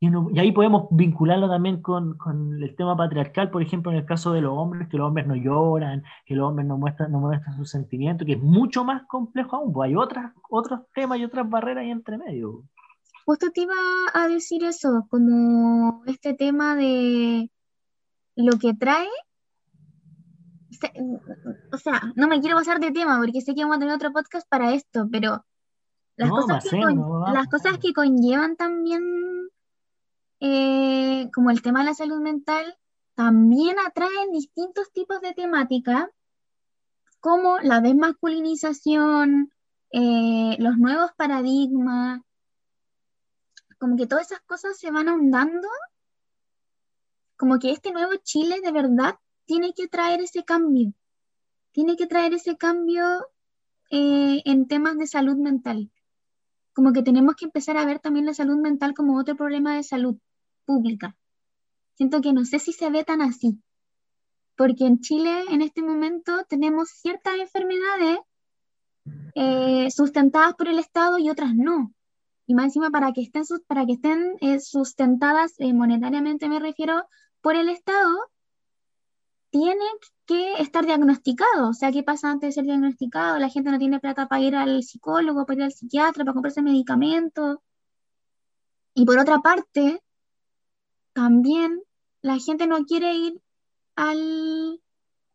Y, 0.00 0.38
ahí 0.38 0.52
podemos 0.52 0.86
vincularlo 0.90 1.48
también 1.48 1.82
con, 1.82 2.16
con, 2.16 2.62
el 2.62 2.76
tema 2.76 2.96
patriarcal, 2.96 3.50
por 3.50 3.62
ejemplo, 3.62 3.90
en 3.90 3.98
el 3.98 4.06
caso 4.06 4.32
de 4.32 4.40
los 4.40 4.52
hombres, 4.56 4.88
que 4.88 4.96
los 4.96 5.08
hombres 5.08 5.26
no 5.26 5.34
lloran, 5.34 6.04
que 6.24 6.36
los 6.36 6.48
hombres 6.48 6.68
no 6.68 6.78
muestran, 6.78 7.10
no 7.10 7.18
muestran 7.18 7.56
sus 7.56 7.70
sentimientos, 7.70 8.24
que 8.24 8.34
es 8.34 8.42
mucho 8.42 8.84
más 8.84 9.02
complejo 9.08 9.56
aún, 9.56 9.72
pues 9.72 9.88
hay 9.88 9.96
otras, 9.96 10.32
otros 10.48 10.80
temas 10.94 11.18
y 11.18 11.24
otras 11.24 11.48
barreras 11.50 11.82
ahí 11.82 11.90
entre 11.90 12.16
medio. 12.16 12.62
Justo 13.26 13.50
te 13.52 13.62
iba 13.62 13.74
a 14.14 14.28
decir 14.28 14.62
eso, 14.64 15.06
como 15.10 16.02
este 16.06 16.32
tema 16.34 16.76
de 16.76 17.50
lo 18.36 18.56
que 18.58 18.74
trae, 18.74 19.08
o 21.72 21.78
sea, 21.78 22.00
no 22.14 22.28
me 22.28 22.40
quiero 22.40 22.56
pasar 22.56 22.78
de 22.78 22.92
tema 22.92 23.18
porque 23.18 23.40
sé 23.40 23.52
que 23.54 23.62
vamos 23.62 23.78
a 23.78 23.80
tener 23.80 23.94
otro 23.94 24.12
podcast 24.12 24.48
para 24.48 24.72
esto, 24.74 25.08
pero 25.10 25.44
las, 26.16 26.30
cosas, 26.30 26.64
que 26.64 26.76
las 26.76 27.48
cosas 27.48 27.78
que 27.78 27.92
conllevan 27.92 28.56
también 28.56 29.02
eh, 30.40 31.30
como 31.34 31.50
el 31.50 31.62
tema 31.62 31.80
de 31.80 31.86
la 31.86 31.94
salud 31.94 32.20
mental, 32.20 32.78
también 33.14 33.76
atraen 33.80 34.30
distintos 34.32 34.92
tipos 34.92 35.20
de 35.20 35.34
temática, 35.34 36.10
como 37.20 37.58
la 37.58 37.80
desmasculinización, 37.80 39.52
eh, 39.90 40.56
los 40.60 40.78
nuevos 40.78 41.10
paradigmas, 41.16 42.20
como 43.78 43.96
que 43.96 44.06
todas 44.06 44.30
esas 44.30 44.40
cosas 44.42 44.78
se 44.78 44.90
van 44.90 45.08
ahondando, 45.08 45.68
como 47.36 47.58
que 47.58 47.70
este 47.70 47.92
nuevo 47.92 48.12
Chile 48.22 48.60
de 48.62 48.72
verdad 48.72 49.16
tiene 49.46 49.72
que 49.72 49.88
traer 49.88 50.20
ese 50.20 50.44
cambio, 50.44 50.92
tiene 51.72 51.96
que 51.96 52.06
traer 52.06 52.34
ese 52.34 52.56
cambio 52.56 53.04
eh, 53.90 54.42
en 54.44 54.68
temas 54.68 54.96
de 54.98 55.06
salud 55.06 55.36
mental. 55.36 55.90
Como 56.72 56.92
que 56.92 57.02
tenemos 57.02 57.34
que 57.34 57.46
empezar 57.46 57.76
a 57.76 57.84
ver 57.84 57.98
también 57.98 58.26
la 58.26 58.34
salud 58.34 58.58
mental 58.58 58.94
como 58.94 59.18
otro 59.18 59.36
problema 59.36 59.74
de 59.74 59.82
salud 59.82 60.16
pública. 60.68 61.16
Siento 61.96 62.20
que 62.20 62.34
no 62.34 62.44
sé 62.44 62.58
si 62.58 62.72
se 62.72 62.90
ve 62.90 63.02
tan 63.04 63.22
así, 63.22 63.58
porque 64.54 64.84
en 64.84 65.00
Chile 65.00 65.44
en 65.50 65.62
este 65.62 65.82
momento 65.82 66.44
tenemos 66.46 66.90
ciertas 66.90 67.34
enfermedades 67.38 68.18
eh, 69.34 69.90
sustentadas 69.90 70.54
por 70.54 70.68
el 70.68 70.78
Estado 70.78 71.18
y 71.18 71.30
otras 71.30 71.54
no. 71.54 71.94
Y 72.46 72.54
más 72.54 72.66
encima, 72.66 72.90
para 72.90 73.12
que 73.12 73.22
estén, 73.22 73.44
para 73.66 73.86
que 73.86 73.92
estén 73.92 74.36
eh, 74.40 74.60
sustentadas 74.60 75.54
monetariamente, 75.58 76.48
me 76.48 76.60
refiero, 76.60 76.94
por 77.40 77.56
el 77.56 77.68
Estado, 77.68 78.14
tienen 79.50 79.94
que 80.26 80.54
estar 80.54 80.84
diagnosticados. 80.84 81.70
O 81.70 81.72
sea, 81.72 81.90
¿qué 81.92 82.02
pasa 82.02 82.30
antes 82.30 82.48
de 82.48 82.52
ser 82.52 82.64
diagnosticado? 82.64 83.38
La 83.38 83.48
gente 83.48 83.70
no 83.70 83.78
tiene 83.78 84.00
plata 84.00 84.28
para 84.28 84.42
ir 84.42 84.54
al 84.54 84.82
psicólogo, 84.82 85.46
para 85.46 85.58
ir 85.58 85.64
al 85.64 85.72
psiquiatra, 85.72 86.24
para 86.24 86.34
comprarse 86.34 86.62
medicamentos. 86.62 87.58
Y 88.94 89.04
por 89.06 89.18
otra 89.18 89.38
parte, 89.38 90.02
también 91.18 91.82
la 92.22 92.38
gente 92.38 92.68
no 92.68 92.84
quiere 92.84 93.12
ir 93.12 93.42
al 93.96 94.80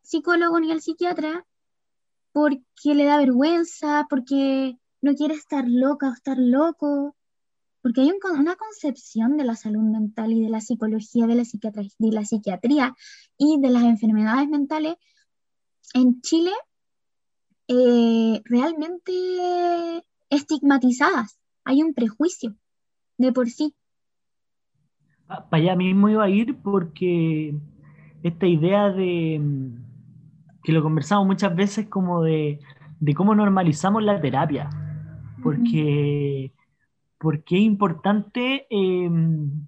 psicólogo 0.00 0.58
ni 0.58 0.72
al 0.72 0.80
psiquiatra 0.80 1.46
porque 2.32 2.94
le 2.94 3.04
da 3.04 3.18
vergüenza, 3.18 4.06
porque 4.08 4.78
no 5.02 5.14
quiere 5.14 5.34
estar 5.34 5.66
loca 5.68 6.08
o 6.08 6.14
estar 6.14 6.38
loco, 6.38 7.14
porque 7.82 8.00
hay 8.00 8.12
una 8.32 8.56
concepción 8.56 9.36
de 9.36 9.44
la 9.44 9.56
salud 9.56 9.82
mental 9.82 10.32
y 10.32 10.40
de 10.40 10.48
la 10.48 10.62
psicología, 10.62 11.26
de 11.26 11.34
la, 11.34 11.44
psiquiatría, 11.44 11.90
de 11.98 12.12
la 12.12 12.24
psiquiatría 12.24 12.96
y 13.36 13.60
de 13.60 13.68
las 13.68 13.82
enfermedades 13.82 14.48
mentales 14.48 14.94
en 15.92 16.22
Chile 16.22 16.52
eh, 17.68 18.40
realmente 18.46 20.02
estigmatizadas. 20.30 21.38
Hay 21.62 21.82
un 21.82 21.92
prejuicio 21.92 22.56
de 23.18 23.32
por 23.32 23.50
sí. 23.50 23.74
Para 25.26 25.46
allá 25.50 25.76
mismo 25.76 26.08
iba 26.08 26.24
a 26.24 26.28
ir 26.28 26.56
porque 26.62 27.54
esta 28.22 28.46
idea 28.46 28.90
de 28.90 29.40
que 30.62 30.72
lo 30.72 30.82
conversamos 30.82 31.26
muchas 31.26 31.54
veces 31.54 31.88
como 31.88 32.22
de, 32.22 32.60
de 33.00 33.14
cómo 33.14 33.34
normalizamos 33.34 34.02
la 34.02 34.20
terapia, 34.20 34.70
porque 35.42 36.52
porque 37.24 37.56
es 37.56 37.62
importante 37.62 38.66
em, 38.68 39.66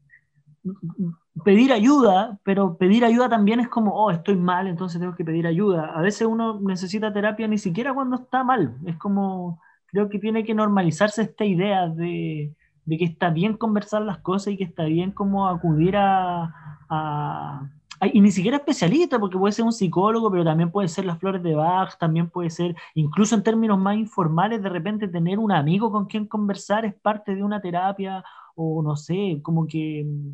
pedir 1.43 1.73
ayuda, 1.73 2.39
pero 2.45 2.77
pedir 2.77 3.03
ayuda 3.03 3.31
también 3.31 3.61
es 3.61 3.69
como, 3.69 3.95
oh, 3.95 4.11
estoy 4.11 4.37
mal, 4.37 4.67
entonces 4.67 5.01
tengo 5.01 5.15
que 5.15 5.25
pedir 5.25 5.47
ayuda. 5.47 5.93
A 5.95 6.03
veces 6.03 6.27
uno 6.27 6.61
necesita 6.61 7.15
terapia 7.15 7.49
ni 7.49 7.57
siquiera 7.57 7.95
cuando 7.95 8.17
está 8.17 8.45
mal. 8.45 8.77
Es 8.85 8.97
como, 8.97 9.61
creo 9.87 10.11
que 10.11 10.19
tiene 10.19 10.45
que 10.45 10.55
normalizarse 10.55 11.23
esta 11.23 11.47
idea 11.47 11.89
de, 11.89 12.55
de 12.87 12.99
que 12.99 13.05
está 13.05 13.31
bien 13.31 13.57
conversar 13.57 14.03
las 14.03 14.19
cosas 14.19 14.55
y 14.55 14.57
que 14.57 14.65
está 14.65 14.85
bien 14.85 15.11
como 15.13 15.49
acudir 15.49 15.97
a, 15.97 16.55
a 16.89 17.71
y 18.13 18.21
ni 18.21 18.31
siquiera 18.31 18.59
especialista, 18.59 19.19
porque 19.19 19.39
puede 19.39 19.53
ser 19.53 19.65
un 19.65 19.73
psicólogo, 19.73 20.31
pero 20.31 20.45
también 20.45 20.71
puede 20.71 20.89
ser 20.89 21.05
las 21.05 21.19
flores 21.19 21.43
de 21.43 21.55
Bach, 21.55 21.97
también 21.99 22.29
puede 22.29 22.51
ser, 22.51 22.77
incluso 22.95 23.35
en 23.35 23.43
términos 23.43 23.79
más 23.79 23.97
informales, 23.97 24.63
de 24.63 24.69
repente 24.69 25.09
tener 25.09 25.39
un 25.39 25.53
amigo 25.53 25.91
con 25.91 26.07
quien 26.07 26.27
conversar 26.27 26.85
es 26.85 26.95
parte 26.95 27.35
de 27.35 27.43
una 27.43 27.61
terapia, 27.61 28.23
o 28.55 28.83
no 28.83 28.97
sé, 28.97 29.41
como 29.43 29.67
que 29.67 30.05
mm, 30.07 30.31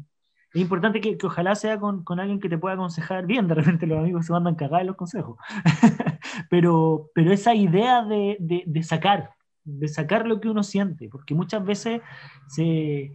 es 0.54 0.60
importante 0.60 1.00
que, 1.00 1.16
que 1.16 1.26
ojalá 1.26 1.54
sea 1.54 1.78
con, 1.78 2.04
con, 2.04 2.20
alguien 2.20 2.40
que 2.40 2.48
te 2.48 2.58
pueda 2.58 2.74
aconsejar 2.74 3.26
bien, 3.26 3.46
de 3.48 3.54
repente 3.54 3.86
los 3.86 3.98
amigos 3.98 4.26
se 4.26 4.32
mandan 4.32 4.54
cagar 4.56 4.80
en 4.80 4.88
los 4.88 4.96
consejos, 4.96 5.38
pero, 6.50 7.10
pero 7.14 7.32
esa 7.32 7.54
idea 7.54 8.04
de, 8.04 8.36
de, 8.40 8.64
de 8.66 8.82
sacar, 8.82 9.34
de 9.64 9.88
sacar 9.88 10.26
lo 10.26 10.40
que 10.40 10.48
uno 10.48 10.62
siente, 10.62 11.08
porque 11.08 11.34
muchas 11.34 11.64
veces 11.64 12.00
se, 12.48 13.12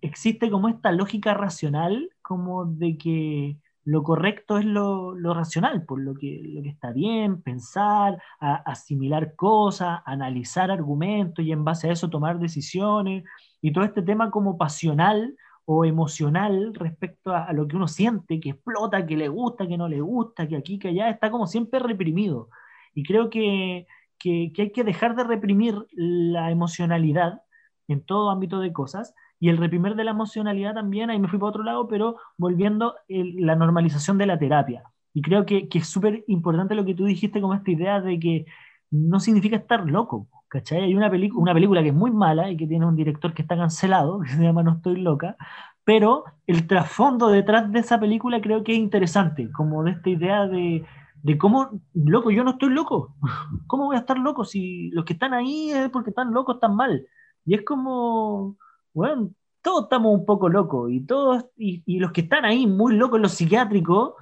existe 0.00 0.50
como 0.50 0.68
esta 0.68 0.92
lógica 0.92 1.34
racional, 1.34 2.10
como 2.22 2.64
de 2.64 2.98
que 2.98 3.56
lo 3.84 4.02
correcto 4.02 4.58
es 4.58 4.64
lo, 4.64 5.14
racional, 5.34 5.84
por 5.84 6.00
lo 6.00 6.14
que, 6.14 6.40
lo 6.42 6.62
que 6.62 6.70
está 6.70 6.92
bien, 6.92 7.42
pensar, 7.42 8.20
asimilar 8.40 9.34
cosas, 9.36 10.00
analizar 10.06 10.70
argumentos 10.70 11.44
y 11.44 11.52
en 11.52 11.64
base 11.64 11.88
a 11.88 11.92
eso 11.92 12.08
tomar 12.10 12.38
decisiones, 12.38 13.24
y 13.60 13.72
todo 13.72 13.84
este 13.84 14.02
tema 14.02 14.30
como 14.30 14.58
pasional 14.58 15.36
o 15.66 15.84
emocional 15.84 16.74
respecto 16.74 17.32
a, 17.32 17.44
a 17.44 17.52
lo 17.52 17.66
que 17.68 17.76
uno 17.76 17.88
siente, 17.88 18.40
que 18.40 18.50
explota, 18.50 19.06
que 19.06 19.16
le 19.16 19.28
gusta, 19.28 19.66
que 19.66 19.78
no 19.78 19.88
le 19.88 20.00
gusta, 20.00 20.46
que 20.48 20.56
aquí, 20.56 20.78
que 20.78 20.88
allá, 20.88 21.10
está 21.10 21.30
como 21.30 21.46
siempre 21.46 21.78
reprimido. 21.78 22.48
Y 22.94 23.02
creo 23.02 23.30
que 23.30 23.86
que, 24.24 24.62
hay 24.62 24.70
que 24.70 24.84
dejar 24.84 25.14
de 25.16 25.24
reprimir 25.24 25.86
la 25.92 26.50
emocionalidad 26.50 27.42
en 27.88 28.00
todo 28.04 28.30
ámbito 28.30 28.60
de 28.60 28.72
cosas 28.72 29.14
y 29.38 29.50
el 29.50 29.58
reprimir 29.58 29.94
de 29.94 30.04
la 30.04 30.12
emocionalidad 30.12 30.74
también, 30.74 31.10
ahí 31.10 31.18
me 31.18 31.28
fui 31.28 31.38
para 31.38 31.50
otro 31.50 31.62
lado, 31.62 31.86
pero 31.88 32.16
volviendo 32.38 32.94
la 33.08 33.54
normalización 33.56 34.16
de 34.16 34.26
la 34.26 34.38
terapia. 34.38 34.84
Y 35.12 35.20
creo 35.20 35.44
que, 35.44 35.68
que 35.68 35.78
es 35.78 35.86
súper 35.86 36.24
importante 36.28 36.74
lo 36.74 36.84
que 36.84 36.94
tú 36.94 37.04
dijiste 37.04 37.40
como 37.40 37.54
esta 37.54 37.70
idea 37.70 38.00
de 38.00 38.18
que 38.18 38.46
no 38.90 39.20
significa 39.20 39.56
estar 39.56 39.86
loco, 39.86 40.28
¿cachai? 40.48 40.84
Hay 40.84 40.94
una, 40.94 41.10
una 41.34 41.52
película 41.54 41.82
que 41.82 41.88
es 41.88 41.94
muy 41.94 42.10
mala 42.10 42.50
y 42.50 42.56
que 42.56 42.66
tiene 42.66 42.86
un 42.86 42.96
director 42.96 43.34
que 43.34 43.42
está 43.42 43.56
cancelado, 43.56 44.20
que 44.22 44.30
se 44.30 44.42
llama 44.42 44.62
No 44.62 44.72
estoy 44.76 44.96
loca, 44.96 45.36
pero 45.84 46.24
el 46.46 46.66
trasfondo 46.66 47.28
detrás 47.28 47.70
de 47.70 47.80
esa 47.80 48.00
película 48.00 48.40
creo 48.40 48.64
que 48.64 48.72
es 48.72 48.78
interesante, 48.78 49.50
como 49.52 49.84
de 49.84 49.90
esta 49.90 50.08
idea 50.08 50.46
de, 50.46 50.86
de 51.24 51.38
cómo, 51.38 51.80
loco, 51.94 52.30
yo 52.30 52.44
no 52.44 52.52
estoy 52.52 52.68
loco. 52.68 53.16
¿Cómo 53.66 53.86
voy 53.86 53.96
a 53.96 54.00
estar 54.00 54.18
loco 54.18 54.44
si 54.44 54.90
los 54.90 55.06
que 55.06 55.14
están 55.14 55.32
ahí 55.32 55.70
es 55.70 55.88
porque 55.88 56.10
están 56.10 56.32
locos, 56.34 56.56
están 56.56 56.76
mal? 56.76 57.06
Y 57.46 57.54
es 57.54 57.62
como, 57.64 58.58
bueno, 58.92 59.30
todos 59.62 59.84
estamos 59.84 60.12
un 60.14 60.26
poco 60.26 60.50
locos 60.50 60.90
y 60.92 61.00
todos, 61.00 61.46
y, 61.56 61.98
los 61.98 62.12
que 62.12 62.20
están 62.20 62.44
ahí 62.44 62.66
muy 62.66 62.94
locos, 62.96 63.20
los 63.20 63.32
psiquiátricos, 63.32 64.12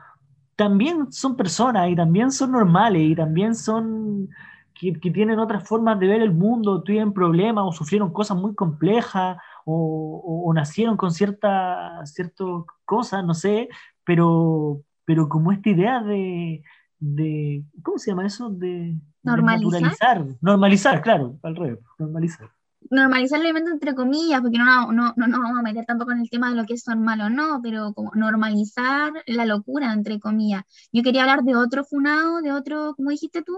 también 0.54 1.10
son 1.10 1.36
personas 1.36 1.90
y 1.90 1.96
también 1.96 2.30
son 2.30 2.52
normales 2.52 3.02
y 3.02 3.16
también 3.16 3.56
son 3.56 4.28
que, 4.72 4.92
tienen 5.10 5.40
otras 5.40 5.66
formas 5.66 5.98
de 5.98 6.06
ver 6.06 6.22
el 6.22 6.32
mundo, 6.32 6.84
tienen 6.84 7.12
problemas 7.12 7.64
o 7.66 7.72
sufrieron 7.72 8.12
cosas 8.12 8.36
muy 8.36 8.54
complejas 8.54 9.38
o, 9.64 10.44
o, 10.46 10.54
nacieron 10.54 10.96
con 10.96 11.10
ciertas 11.10 12.12
ciertas 12.14 12.46
cosas, 12.84 13.24
no 13.24 13.34
sé, 13.34 13.68
pero, 14.04 14.82
pero 15.04 15.28
como 15.28 15.50
esta 15.50 15.70
idea 15.70 16.00
de, 16.00 16.62
de, 17.02 17.64
¿cómo 17.82 17.98
se 17.98 18.12
llama 18.12 18.26
eso? 18.26 18.48
De, 18.48 18.96
normalizar. 19.24 20.24
normalizar, 20.40 21.02
claro, 21.02 21.38
al 21.42 21.56
revés, 21.56 21.80
normalizar. 21.98 22.50
Normalizar 22.90 23.40
el 23.40 23.46
evento 23.46 23.70
entre 23.70 23.94
comillas, 23.94 24.40
porque 24.40 24.58
no, 24.58 24.92
no, 24.92 25.12
no, 25.16 25.26
no 25.26 25.40
vamos 25.40 25.58
a 25.58 25.62
meter 25.62 25.84
tampoco 25.84 26.12
en 26.12 26.20
el 26.20 26.30
tema 26.30 26.50
de 26.50 26.56
lo 26.56 26.64
que 26.64 26.74
es 26.74 26.86
normal 26.86 27.20
o 27.22 27.30
no, 27.30 27.60
pero 27.62 27.92
como 27.92 28.12
normalizar 28.14 29.12
la 29.26 29.46
locura, 29.46 29.92
entre 29.92 30.20
comillas. 30.20 30.62
Yo 30.92 31.02
quería 31.02 31.22
hablar 31.22 31.42
de 31.42 31.56
otro 31.56 31.84
funado, 31.84 32.40
de 32.40 32.52
otro, 32.52 32.94
¿cómo 32.96 33.10
dijiste 33.10 33.42
tú? 33.42 33.56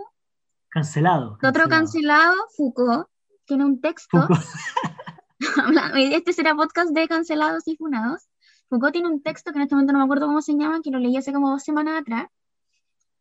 Cancelado. 0.70 1.38
De 1.42 1.48
otro 1.48 1.68
cancelado, 1.68 2.34
Foucault, 2.56 3.08
tiene 3.44 3.64
un 3.64 3.80
texto. 3.80 4.26
este 5.96 6.32
será 6.32 6.54
podcast 6.54 6.90
de 6.92 7.08
cancelados 7.08 7.68
y 7.68 7.76
funados. 7.76 8.28
Foucault 8.70 8.92
tiene 8.92 9.08
un 9.08 9.22
texto 9.22 9.52
que 9.52 9.58
en 9.58 9.62
este 9.64 9.74
momento 9.74 9.92
no 9.92 9.98
me 9.98 10.04
acuerdo 10.04 10.26
cómo 10.26 10.40
se 10.40 10.54
llama, 10.54 10.80
que 10.82 10.90
lo 10.90 10.98
leí 10.98 11.16
hace 11.16 11.32
como 11.32 11.50
dos 11.50 11.62
semanas 11.62 12.00
atrás, 12.00 12.28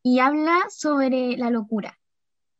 y 0.04 0.20
habla 0.20 0.60
sobre 0.70 1.38
la 1.38 1.50
locura. 1.50 1.98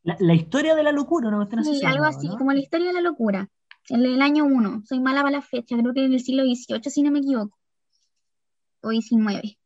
La, 0.04 0.34
historia 0.34 0.76
de 0.76 0.84
la 0.84 0.92
locura, 0.92 1.30
¿no? 1.30 1.48
Sí, 1.64 1.86
algo 1.86 2.06
así, 2.06 2.28
como 2.38 2.52
la 2.52 2.60
historia 2.60 2.88
de 2.88 2.94
la 2.94 3.02
locura. 3.02 3.50
El 3.90 4.22
año 4.22 4.46
1, 4.46 4.84
soy 4.86 5.00
mala 5.00 5.22
para 5.22 5.38
la 5.38 5.42
fecha, 5.42 5.78
creo 5.78 5.94
que 5.94 6.06
en 6.06 6.14
el 6.14 6.22
siglo 6.22 6.44
XVIII, 6.44 6.90
si 6.90 7.04
no 7.04 7.12
me 7.12 7.20
equivoco. 7.20 7.58
O 8.82 8.92
XIX, 8.92 9.58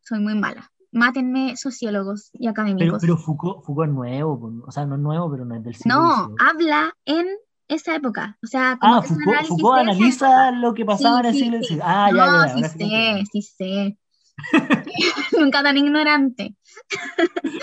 soy 0.00 0.20
muy 0.20 0.34
mala. 0.34 0.72
Mátenme 0.92 1.56
sociólogos 1.56 2.30
y 2.32 2.46
académicos. 2.46 3.00
Pero, 3.00 3.16
Foucault, 3.16 3.64
Foucault, 3.64 3.88
es 3.88 3.94
nuevo, 3.94 4.62
o 4.66 4.70
sea, 4.70 4.86
no 4.86 4.94
es 4.94 5.00
nuevo, 5.00 5.30
pero 5.30 5.44
no 5.44 5.56
es 5.56 5.62
del 5.62 5.74
siglo 5.74 5.94
No, 5.94 6.34
habla 6.38 6.94
en 7.04 7.26
esa 7.68 7.96
época. 7.96 8.38
O 8.42 8.46
sea, 8.46 8.78
ah, 8.80 9.02
Foucault, 9.02 9.46
Foucault 9.46 9.78
analiza 9.80 10.52
lo 10.52 10.74
que 10.74 10.84
pasaba 10.84 11.20
en 11.20 11.26
el 11.26 11.34
siglo 11.34 11.58
XIX. 11.58 11.80
Ah, 11.84 12.10
ya, 12.12 12.16
ya, 12.16 12.60
ya, 12.60 12.68
sí 12.68 12.78
sé, 12.78 13.24
sí 13.32 13.42
sé. 13.42 13.98
Nunca 15.38 15.62
tan 15.62 15.76
ignorante. 15.76 16.54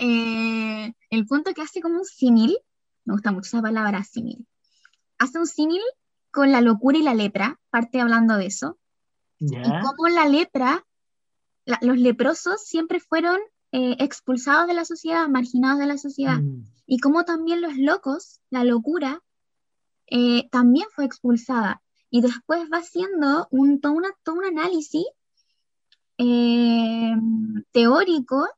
Eh, 0.00 0.92
el 1.10 1.26
punto 1.26 1.52
que 1.54 1.62
hace 1.62 1.80
como 1.80 1.98
un 1.98 2.04
símil, 2.04 2.56
me 3.04 3.14
gusta 3.14 3.32
mucho 3.32 3.46
esa 3.48 3.60
palabra 3.62 4.04
símil, 4.04 4.46
hace 5.18 5.38
un 5.40 5.46
símil 5.48 5.80
con 6.30 6.52
la 6.52 6.60
locura 6.60 6.96
y 6.98 7.02
la 7.02 7.14
lepra, 7.14 7.58
parte 7.70 8.00
hablando 8.00 8.36
de 8.36 8.46
eso, 8.46 8.78
y 9.40 9.48
como 9.62 10.08
la 10.08 10.28
lepra, 10.28 10.84
los 11.80 11.98
leprosos 11.98 12.62
siempre 12.64 13.00
fueron 13.00 13.38
eh, 13.72 13.96
expulsados 13.98 14.66
de 14.68 14.74
la 14.74 14.84
sociedad, 14.84 15.28
marginados 15.28 15.80
de 15.80 15.86
la 15.86 15.98
sociedad, 15.98 16.38
Mm. 16.40 16.62
y 16.86 16.98
como 17.00 17.24
también 17.24 17.60
los 17.60 17.76
locos, 17.76 18.40
la 18.50 18.62
locura, 18.64 19.20
eh, 20.06 20.48
también 20.50 20.86
fue 20.94 21.04
expulsada. 21.06 21.82
Y 22.08 22.20
después 22.22 22.68
va 22.72 22.78
haciendo 22.78 23.48
un, 23.50 23.80
todo, 23.80 23.92
una- 23.92 24.14
todo 24.22 24.36
un 24.36 24.44
análisis 24.44 25.04
eh, 26.18 27.14
teórico 27.72 28.48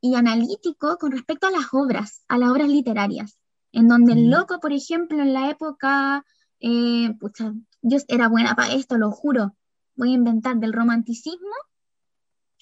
y 0.00 0.14
analítico 0.16 0.98
con 0.98 1.12
respecto 1.12 1.46
a 1.46 1.50
las 1.50 1.72
obras, 1.72 2.22
a 2.28 2.36
las 2.36 2.50
obras 2.50 2.68
literarias, 2.68 3.38
en 3.72 3.88
donde 3.88 4.12
el 4.12 4.26
Mm. 4.26 4.30
loco, 4.30 4.60
por 4.60 4.72
ejemplo, 4.72 5.22
en 5.22 5.32
la 5.32 5.48
época, 5.48 6.24
eh, 6.60 7.14
pucha, 7.18 7.54
yo 7.82 7.98
era 8.08 8.28
buena 8.28 8.54
para 8.54 8.74
esto, 8.74 8.98
lo 8.98 9.10
juro, 9.10 9.54
voy 9.96 10.10
a 10.10 10.14
inventar 10.14 10.56
del 10.56 10.72
romanticismo, 10.72 11.54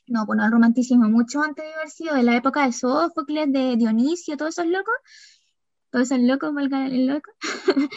no, 0.06 0.26
bueno, 0.26 0.44
el 0.44 0.52
romanticismo 0.52 1.08
mucho 1.08 1.42
antes 1.42 1.64
de 1.64 1.74
haber 1.74 1.90
sido 1.90 2.14
de 2.14 2.22
la 2.22 2.36
época 2.36 2.66
de 2.66 2.72
Sófocles, 2.72 3.50
de 3.52 3.76
Dionisio, 3.76 4.36
todos 4.36 4.50
esos 4.58 4.66
locos, 4.70 4.94
todos 5.90 6.10
esos 6.10 6.20
locos, 6.24 6.52
valga 6.54 6.86
el 6.86 7.06
loco, 7.06 7.30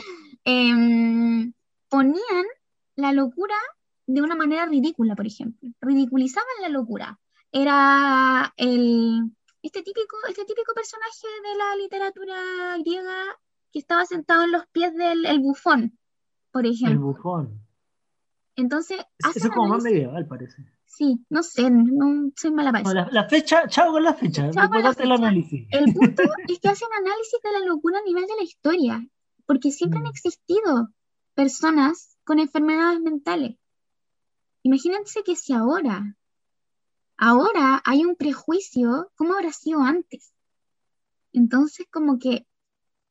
em, 0.45 1.53
ponían 1.89 2.45
la 2.95 3.11
locura 3.11 3.55
de 4.07 4.21
una 4.21 4.35
manera 4.35 4.65
ridícula, 4.65 5.15
por 5.15 5.25
ejemplo. 5.27 5.69
Ridiculizaban 5.81 6.47
la 6.61 6.69
locura. 6.69 7.19
Era 7.51 8.53
el, 8.57 9.31
este 9.61 9.81
típico, 9.81 10.17
este 10.29 10.45
típico 10.45 10.73
personaje 10.73 11.27
de 11.43 11.57
la 11.57 11.75
literatura 11.81 12.77
griega 12.79 13.15
que 13.71 13.79
estaba 13.79 14.05
sentado 14.05 14.43
en 14.43 14.51
los 14.51 14.67
pies 14.67 14.93
del 14.95 15.25
el 15.25 15.39
bufón, 15.39 15.97
por 16.51 16.65
El 16.65 16.73
ejemplo. 16.73 17.01
bufón. 17.07 17.61
Entonces, 18.55 18.99
Es- 18.99 19.25
hacen 19.25 19.39
Eso 19.41 19.47
es 19.49 19.53
como 19.53 19.67
más 19.69 19.83
medieval, 19.83 20.27
parece. 20.27 20.65
Sí, 20.85 21.25
no 21.29 21.43
sé, 21.43 21.69
no 21.69 22.31
soy 22.37 22.51
mala 22.51 22.71
para 22.71 22.83
No, 22.83 22.89
eso. 22.91 22.99
la, 22.99 23.07
la 23.11 23.27
fecha, 23.27 23.67
chao 23.67 23.91
con 23.91 24.03
la 24.03 24.13
fecha. 24.13 24.49
Chao 24.51 24.69
con 24.69 24.81
la 24.81 24.91
el 24.97 25.11
análisis. 25.11 25.67
El 25.71 25.93
punto 25.93 26.21
es 26.47 26.59
que 26.59 26.69
hacen 26.69 26.87
análisis 26.97 27.39
de 27.43 27.51
la 27.59 27.65
locura 27.65 27.99
a 27.99 28.03
nivel 28.03 28.25
de 28.25 28.35
la 28.37 28.43
historia, 28.43 29.05
porque 29.45 29.71
siempre 29.71 29.99
han 29.99 30.05
Mm. 30.05 30.09
existido 30.09 30.89
personas 31.33 32.17
con 32.23 32.39
enfermedades 32.39 33.01
mentales. 33.01 33.57
Imagínense 34.67 35.23
que 35.23 35.35
si 35.35 35.53
ahora, 35.53 36.17
ahora 37.17 37.81
hay 37.85 38.03
un 38.03 38.15
prejuicio, 38.15 39.11
¿cómo 39.15 39.35
habrá 39.35 39.51
sido 39.53 39.81
antes? 39.81 40.33
Entonces, 41.31 41.87
como 41.91 42.19
que 42.19 42.45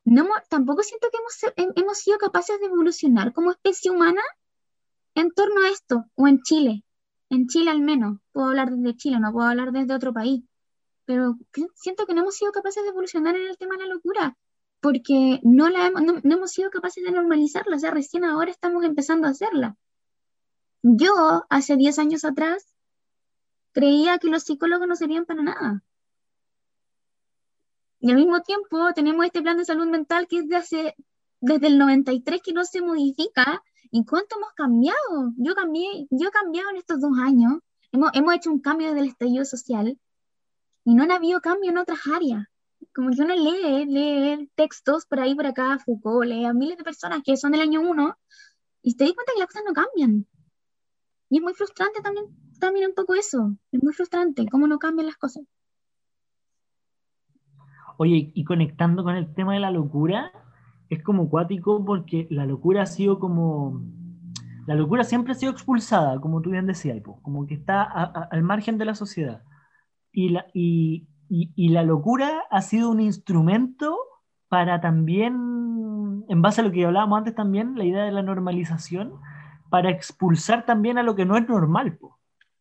no, 0.03 0.27
tampoco 0.49 0.83
siento 0.83 1.07
que 1.11 1.17
hemos, 1.17 1.73
hemos 1.75 1.97
sido 1.97 2.17
capaces 2.19 2.59
de 2.59 2.67
evolucionar 2.67 3.33
como 3.33 3.51
especie 3.51 3.89
humana 3.91 4.21
en 5.15 5.31
torno 5.31 5.61
a 5.61 5.69
esto, 5.69 6.05
o 6.15 6.27
en 6.27 6.41
Chile, 6.43 6.83
en 7.29 7.47
Chile 7.47 7.71
al 7.71 7.81
menos. 7.81 8.19
Puedo 8.33 8.49
hablar 8.49 8.69
desde 8.71 8.97
Chile, 8.97 9.19
no 9.19 9.31
puedo 9.31 9.47
hablar 9.47 9.71
desde 9.71 9.95
otro 9.95 10.13
país 10.13 10.43
pero 11.05 11.37
siento 11.75 12.05
que 12.05 12.13
no 12.13 12.21
hemos 12.21 12.35
sido 12.35 12.51
capaces 12.51 12.83
de 12.83 12.89
evolucionar 12.89 13.35
en 13.35 13.47
el 13.47 13.57
tema 13.57 13.75
de 13.77 13.87
la 13.87 13.93
locura, 13.93 14.37
porque 14.81 15.39
no, 15.43 15.69
la 15.69 15.87
hemos, 15.87 16.01
no, 16.01 16.19
no 16.21 16.35
hemos 16.35 16.51
sido 16.51 16.69
capaces 16.69 17.03
de 17.03 17.11
normalizarla, 17.11 17.75
o 17.75 17.79
sea, 17.79 17.91
recién 17.91 18.25
ahora 18.25 18.51
estamos 18.51 18.83
empezando 18.83 19.27
a 19.27 19.31
hacerla. 19.31 19.77
Yo, 20.87 21.43
hace 21.49 21.77
10 21.77 21.97
años 21.97 22.25
atrás, 22.25 22.63
creía 23.71 24.19
que 24.19 24.27
los 24.27 24.43
psicólogos 24.43 24.87
no 24.87 24.95
servían 24.95 25.25
para 25.25 25.41
nada. 25.41 25.83
Y 27.99 28.11
al 28.11 28.17
mismo 28.17 28.43
tiempo 28.43 28.93
tenemos 28.93 29.25
este 29.25 29.41
plan 29.41 29.57
de 29.57 29.65
salud 29.65 29.87
mental 29.87 30.27
que 30.27 30.37
es 30.37 30.47
de 30.47 30.57
hace, 30.57 30.95
desde 31.41 31.67
el 31.67 31.79
93 31.79 32.39
que 32.43 32.53
no 32.53 32.63
se 32.65 32.83
modifica. 32.83 33.63
¿Y 33.89 34.05
cuánto 34.05 34.35
hemos 34.37 34.53
cambiado? 34.53 35.33
Yo 35.37 35.55
cambié, 35.55 36.05
yo 36.11 36.27
he 36.27 36.31
cambiado 36.31 36.69
en 36.69 36.75
estos 36.75 37.01
dos 37.01 37.17
años. 37.17 37.53
Hemos, 37.91 38.11
hemos 38.13 38.35
hecho 38.35 38.51
un 38.51 38.59
cambio 38.59 38.89
desde 38.89 38.99
el 38.99 39.07
estallido 39.07 39.43
social 39.43 39.99
y 40.83 40.93
no 40.93 41.01
han 41.01 41.11
habido 41.11 41.41
cambio 41.41 41.71
en 41.71 41.79
otras 41.79 42.01
áreas. 42.13 42.45
Como 42.93 43.09
que 43.09 43.23
uno 43.23 43.33
lee, 43.33 43.85
lee 43.87 44.51
textos 44.53 45.07
por 45.07 45.19
ahí, 45.19 45.33
por 45.33 45.47
acá, 45.47 45.79
Foucault, 45.79 46.27
lee 46.27 46.45
a 46.45 46.53
miles 46.53 46.77
de 46.77 46.83
personas 46.83 47.23
que 47.25 47.37
son 47.37 47.53
del 47.53 47.61
año 47.61 47.81
uno 47.81 48.19
y 48.83 48.95
te 48.95 49.05
das 49.05 49.13
cuenta 49.13 49.33
que 49.33 49.39
las 49.39 49.47
cosas 49.47 49.63
no 49.65 49.73
cambian. 49.73 50.27
Y 51.35 51.39
es 51.39 51.43
muy 51.43 51.53
frustrante 51.53 51.99
también, 52.01 52.27
también 52.61 52.87
un 52.87 52.95
poco 52.95 53.13
eso. 53.13 53.57
Es 53.73 53.83
muy 53.83 53.91
frustrante 53.91 54.47
cómo 54.49 54.67
no 54.67 54.79
cambian 54.79 55.07
las 55.07 55.17
cosas. 55.17 55.43
Oye, 57.97 58.31
y 58.33 58.45
conectando 58.45 59.03
con 59.03 59.17
el 59.17 59.33
tema 59.33 59.53
de 59.53 59.59
la 59.59 59.69
locura, 59.69 60.31
es 60.89 61.03
como 61.03 61.29
cuático 61.29 61.83
porque 61.83 62.25
la 62.29 62.45
locura 62.45 62.83
ha 62.83 62.85
sido 62.85 63.19
como... 63.19 63.81
La 64.65 64.75
locura 64.75 65.03
siempre 65.03 65.33
ha 65.33 65.35
sido 65.35 65.51
expulsada, 65.51 66.21
como 66.21 66.41
tú 66.41 66.51
bien 66.51 66.67
decías, 66.67 67.01
como 67.21 67.45
que 67.45 67.55
está 67.55 67.83
a- 67.83 68.03
a- 68.03 68.29
al 68.31 68.41
margen 68.41 68.77
de 68.77 68.85
la 68.85 68.95
sociedad. 68.95 69.43
Y 70.13 70.29
la, 70.29 70.45
y, 70.53 71.05
y- 71.27 71.51
y 71.53 71.67
la 71.67 71.83
locura 71.83 72.45
ha 72.49 72.61
sido 72.61 72.89
un 72.89 73.01
instrumento 73.01 73.97
para 74.47 74.79
también, 74.79 76.23
en 76.29 76.41
base 76.41 76.61
a 76.61 76.63
lo 76.63 76.71
que 76.71 76.85
hablábamos 76.85 77.17
antes 77.17 77.35
también, 77.35 77.75
la 77.75 77.83
idea 77.83 78.05
de 78.05 78.13
la 78.13 78.23
normalización, 78.23 79.19
para 79.69 79.89
expulsar 79.89 80.65
también 80.65 80.97
a 80.97 81.03
lo 81.03 81.15
que 81.15 81.25
no 81.25 81.37
es 81.37 81.47
normal, 81.47 81.97
po. 81.97 82.19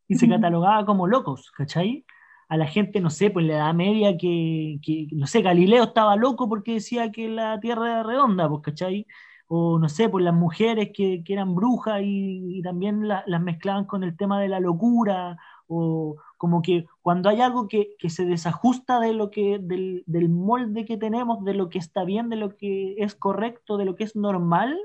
Y 0.09 0.17
se 0.17 0.29
catalogaba 0.29 0.85
como 0.87 1.07
locos, 1.07 1.51
¿cachai? 1.53 2.05
A 2.49 2.57
la 2.59 2.67
gente, 2.67 3.01
no 3.01 3.11
sé, 3.11 3.31
pues 3.31 3.45
en 3.45 3.49
la 3.49 3.55
Edad 3.57 3.75
Media, 3.75 4.17
que, 4.19 4.79
que, 4.83 5.09
no 5.13 5.27
sé, 5.27 5.41
Galileo 5.43 5.85
estaba 5.85 6.17
loco 6.17 6.49
porque 6.49 6.75
decía 6.75 7.11
que 7.11 7.29
la 7.29 7.59
Tierra 7.61 7.87
era 7.91 8.03
redonda, 8.03 8.49
pues, 8.49 8.63
¿cachai? 8.63 9.07
O 9.47 9.79
no 9.79 9.89
sé, 9.89 10.09
pues 10.09 10.25
las 10.25 10.35
mujeres 10.35 10.91
que, 10.95 11.23
que 11.25 11.33
eran 11.33 11.55
brujas 11.55 12.01
y, 12.03 12.59
y 12.59 12.63
también 12.63 13.09
la- 13.09 13.25
las 13.27 13.41
mezclaban 13.43 13.85
con 13.87 14.03
el 14.05 14.17
tema 14.17 14.41
de 14.41 14.49
la 14.49 14.61
locura, 14.61 15.37
o 15.67 16.17
como 16.37 16.63
que 16.63 16.87
cuando 17.03 17.29
hay 17.31 17.41
algo 17.41 17.69
que, 17.69 17.95
que 17.99 18.11
se 18.11 18.25
desajusta 18.27 19.01
de 19.01 19.13
lo 19.15 19.31
que, 19.31 19.59
del, 19.61 20.03
del 20.07 20.29
molde 20.29 20.85
que 20.85 20.97
tenemos, 20.99 21.45
de 21.45 21.55
lo 21.55 21.69
que 21.71 21.79
está 21.79 22.05
bien, 22.05 22.29
de 22.29 22.37
lo 22.37 22.57
que 22.57 22.95
es 22.99 23.15
correcto, 23.15 23.77
de 23.79 23.85
lo 23.87 23.97
que 23.97 24.05
es 24.05 24.17
normal, 24.17 24.79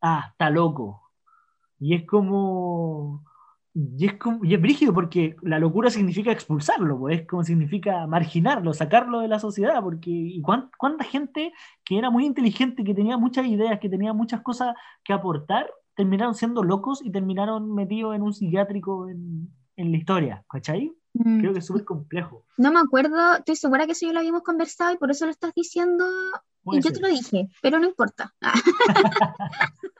ah, 0.00 0.26
está 0.30 0.50
loco. 0.50 1.07
Y 1.80 1.94
es 1.94 2.04
como. 2.06 3.24
Y 3.74 4.06
es, 4.06 4.14
como, 4.14 4.44
y 4.44 4.54
es 4.54 4.60
brígido 4.60 4.92
porque 4.92 5.36
la 5.42 5.60
locura 5.60 5.88
significa 5.88 6.32
expulsarlo, 6.32 6.98
pues, 6.98 7.20
es 7.20 7.26
como 7.28 7.44
significa 7.44 8.06
marginarlo, 8.08 8.72
sacarlo 8.74 9.20
de 9.20 9.28
la 9.28 9.38
sociedad, 9.38 9.80
porque 9.82 10.10
y 10.10 10.40
cuán- 10.42 10.70
cuánta 10.76 11.04
gente 11.04 11.52
que 11.84 11.96
era 11.96 12.10
muy 12.10 12.26
inteligente, 12.26 12.82
que 12.82 12.94
tenía 12.94 13.16
muchas 13.18 13.46
ideas, 13.46 13.78
que 13.78 13.88
tenía 13.88 14.12
muchas 14.12 14.40
cosas 14.40 14.74
que 15.04 15.12
aportar, 15.12 15.70
terminaron 15.94 16.34
siendo 16.34 16.64
locos 16.64 17.04
y 17.04 17.10
terminaron 17.12 17.72
metidos 17.72 18.16
en 18.16 18.22
un 18.22 18.32
psiquiátrico 18.34 19.08
en, 19.10 19.48
en 19.76 19.92
la 19.92 19.96
historia, 19.98 20.44
¿cachai? 20.50 20.92
Mm. 21.14 21.38
Creo 21.38 21.52
que 21.52 21.58
es 21.60 21.66
súper 21.66 21.84
complejo. 21.84 22.44
No 22.56 22.72
me 22.72 22.80
acuerdo, 22.80 23.34
estoy 23.36 23.54
segura 23.54 23.86
que 23.86 23.92
eso 23.92 24.06
ya 24.06 24.12
lo 24.12 24.18
habíamos 24.20 24.42
conversado 24.42 24.92
y 24.92 24.96
por 24.98 25.10
eso 25.12 25.24
lo 25.26 25.30
estás 25.30 25.52
diciendo 25.54 26.04
y 26.72 26.76
yo 26.80 26.82
ser. 26.82 26.92
te 26.94 27.00
lo 27.00 27.08
dije, 27.08 27.48
pero 27.62 27.78
no 27.78 27.86
importa. 27.86 28.34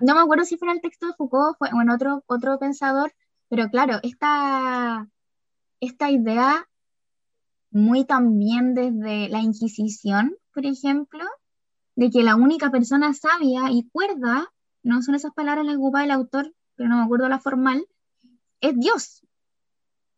No 0.00 0.14
me 0.14 0.20
acuerdo 0.20 0.44
si 0.44 0.56
fue 0.56 0.68
en 0.68 0.76
el 0.76 0.80
texto 0.80 1.06
de 1.06 1.14
Foucault 1.14 1.56
fue, 1.58 1.68
o 1.72 1.80
en 1.80 1.90
otro, 1.90 2.22
otro 2.26 2.58
pensador, 2.58 3.12
pero 3.48 3.68
claro, 3.68 3.98
esta, 4.02 5.08
esta 5.80 6.10
idea 6.10 6.68
muy 7.70 8.04
también 8.04 8.74
desde 8.74 9.28
la 9.28 9.40
Inquisición, 9.40 10.36
por 10.52 10.64
ejemplo, 10.66 11.24
de 11.96 12.10
que 12.10 12.22
la 12.22 12.36
única 12.36 12.70
persona 12.70 13.14
sabia 13.14 13.70
y 13.70 13.88
cuerda, 13.90 14.52
no 14.82 15.02
son 15.02 15.14
esas 15.14 15.32
palabras 15.32 15.64
las 15.64 15.74
que 15.74 15.78
ocupaba 15.80 16.04
el 16.04 16.10
autor, 16.10 16.54
pero 16.76 16.88
no 16.88 16.98
me 16.98 17.04
acuerdo 17.04 17.28
la 17.28 17.38
formal, 17.40 17.86
es 18.60 18.78
Dios. 18.78 19.26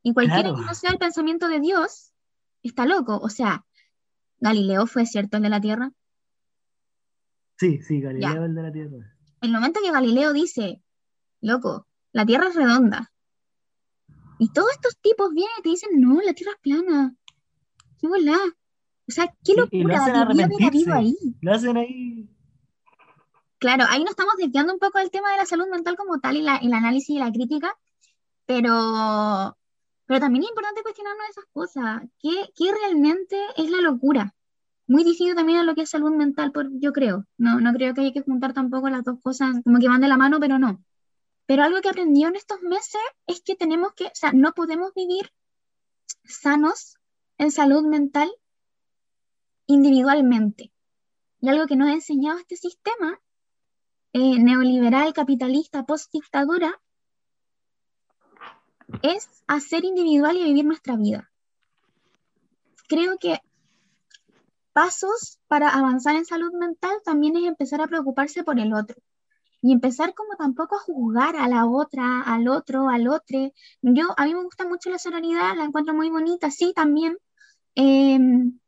Y 0.03 0.13
cualquiera 0.13 0.43
Claro. 0.43 0.57
que 0.57 0.65
no 0.65 0.75
sea 0.75 0.91
el 0.91 0.99
pensamiento 0.99 1.49
de 1.49 1.61
Dios 1.61 2.13
está 2.63 2.87
loco. 2.87 3.19
O 3.19 3.29
sea, 3.29 3.65
Galileo 4.39 4.87
fue 4.87 5.07
cierto 5.07 5.37
el 5.39 5.43
de 5.45 5.49
la 5.49 5.61
Tierra. 5.61 5.93
Sí, 7.59 7.81
sí, 7.83 8.01
Galileo 8.01 8.35
Ya. 8.35 8.45
el 8.45 8.55
de 8.55 8.63
la 8.63 8.73
Tierra. 8.73 9.16
El 9.41 9.53
momento 9.53 9.81
que 9.83 9.91
Galileo 9.93 10.33
dice, 10.33 10.83
loco, 11.41 11.87
la 12.13 12.25
Tierra 12.27 12.49
es 12.49 12.55
redonda. 12.55 13.13
Y 14.39 14.51
todos 14.53 14.71
estos 14.73 14.97
tipos 14.99 15.31
vienen 15.33 15.55
y 15.59 15.63
te 15.63 15.69
dicen, 15.71 15.91
no, 16.01 16.21
la 16.21 16.33
Tierra 16.35 16.53
es 16.55 16.61
plana. 16.61 17.15
¿Qué 18.01 18.07
volá? 18.09 18.39
O 19.09 19.13
sea, 19.13 19.27
qué 19.45 19.53
Y- 19.53 19.79
y 19.79 19.83
lo 19.83 19.89
locura, 19.89 19.97
hacen 20.03 20.37
debió 20.37 20.57
haber 20.57 20.67
habido 20.69 20.95
ahí. 20.95 21.17
Lo 21.41 21.53
hacen 21.55 21.77
ahí. 21.77 22.29
Claro, 23.59 23.85
ahí 23.89 24.01
nos 24.03 24.11
estamos 24.11 24.35
desviando 24.37 24.73
un 24.75 24.79
poco 24.79 24.99
del 24.99 25.11
tema 25.11 25.31
de 25.31 25.39
la 25.39 25.47
salud 25.47 25.67
mental 25.71 25.97
como 25.97 26.19
tal 26.21 26.37
y 26.37 26.43
la, 26.43 26.57
el 26.57 26.73
análisis 26.75 27.11
y 27.11 27.19
la 27.19 27.33
crítica, 27.33 27.75
pero, 28.45 29.57
pero 30.05 30.21
también 30.21 30.43
es 30.45 30.51
importante 30.51 30.83
cuestionarnos 30.83 31.29
esas 31.31 31.47
cosas. 31.53 32.03
¿Qué, 32.21 32.53
qué 32.55 32.73
realmente 32.73 33.37
es 33.57 33.71
la 33.71 33.81
locura? 33.81 34.35
Muy 34.89 35.03
distinto 35.03 35.35
también 35.35 35.59
a 35.59 35.65
lo 35.65 35.75
que 35.75 35.83
es 35.83 35.91
salud 35.91 36.15
mental, 36.15 36.53
por, 36.53 36.69
yo 36.81 36.93
creo. 36.93 37.27
No, 37.39 37.61
no 37.61 37.73
creo 37.73 37.93
que 37.95 38.03
haya 38.03 38.13
que 38.13 38.23
juntar 38.23 38.53
tampoco 38.53 38.89
las 38.89 39.05
dos 39.05 39.21
cosas 39.21 39.57
como 39.65 39.79
que 39.79 39.89
van 39.89 40.01
de 40.01 40.09
la 40.09 40.17
mano, 40.17 40.39
pero 40.39 40.59
no. 40.59 40.85
Pero 41.47 41.63
algo 41.63 41.81
que 41.81 41.89
aprendió 41.89 42.29
en 42.29 42.37
estos 42.37 42.61
meses 42.63 43.01
es 43.27 43.41
que 43.41 43.57
tenemos 43.57 43.93
que, 43.95 44.07
o 44.07 44.15
sea, 44.15 44.33
no 44.33 44.53
podemos 44.53 44.93
vivir 44.95 45.33
sanos 46.25 46.99
en 47.39 47.51
salud 47.51 47.85
mental 47.85 48.31
individualmente. 49.67 50.73
Y 51.41 51.49
algo 51.49 51.67
que 51.67 51.77
nos 51.77 51.89
ha 51.89 51.93
enseñado 51.93 52.39
este 52.39 52.57
sistema 52.57 53.21
eh, 54.13 54.39
neoliberal, 54.39 55.13
capitalista, 55.13 55.85
post-dictadura, 55.85 56.81
es 59.03 59.29
hacer 59.47 59.85
individual 59.85 60.37
y 60.37 60.45
vivir 60.45 60.65
nuestra 60.65 60.97
vida. 60.97 61.31
Creo 62.89 63.19
que 63.19 63.41
pasos 64.77 65.41
para 65.49 65.71
avanzar 65.71 66.17
en 66.17 66.27
salud 66.27 66.53
mental 66.53 67.01
también 67.03 67.35
es 67.39 67.45
empezar 67.45 67.81
a 67.81 67.87
preocuparse 67.87 68.45
por 68.45 68.61
el 68.61 68.75
otro 68.75 68.97
y 69.63 69.73
empezar 69.73 70.13
como 70.13 70.37
tampoco 70.37 70.77
a 70.77 70.81
juzgar 70.81 71.35
a 71.37 71.49
la 71.49 71.65
otra, 71.65 72.21
al 72.21 72.47
otro, 72.47 72.91
al 72.91 73.09
otro. 73.09 73.53
Yo, 73.81 74.05
a 74.15 74.27
mí 74.27 74.35
me 74.35 74.45
gusta 74.45 74.69
mucho 74.69 74.91
la 74.91 74.99
sororidad, 74.99 75.57
la 75.57 75.65
encuentro 75.65 75.95
muy 75.95 76.11
bonita, 76.11 76.51
sí, 76.51 76.75
también. 76.75 77.17
Em, 77.75 78.59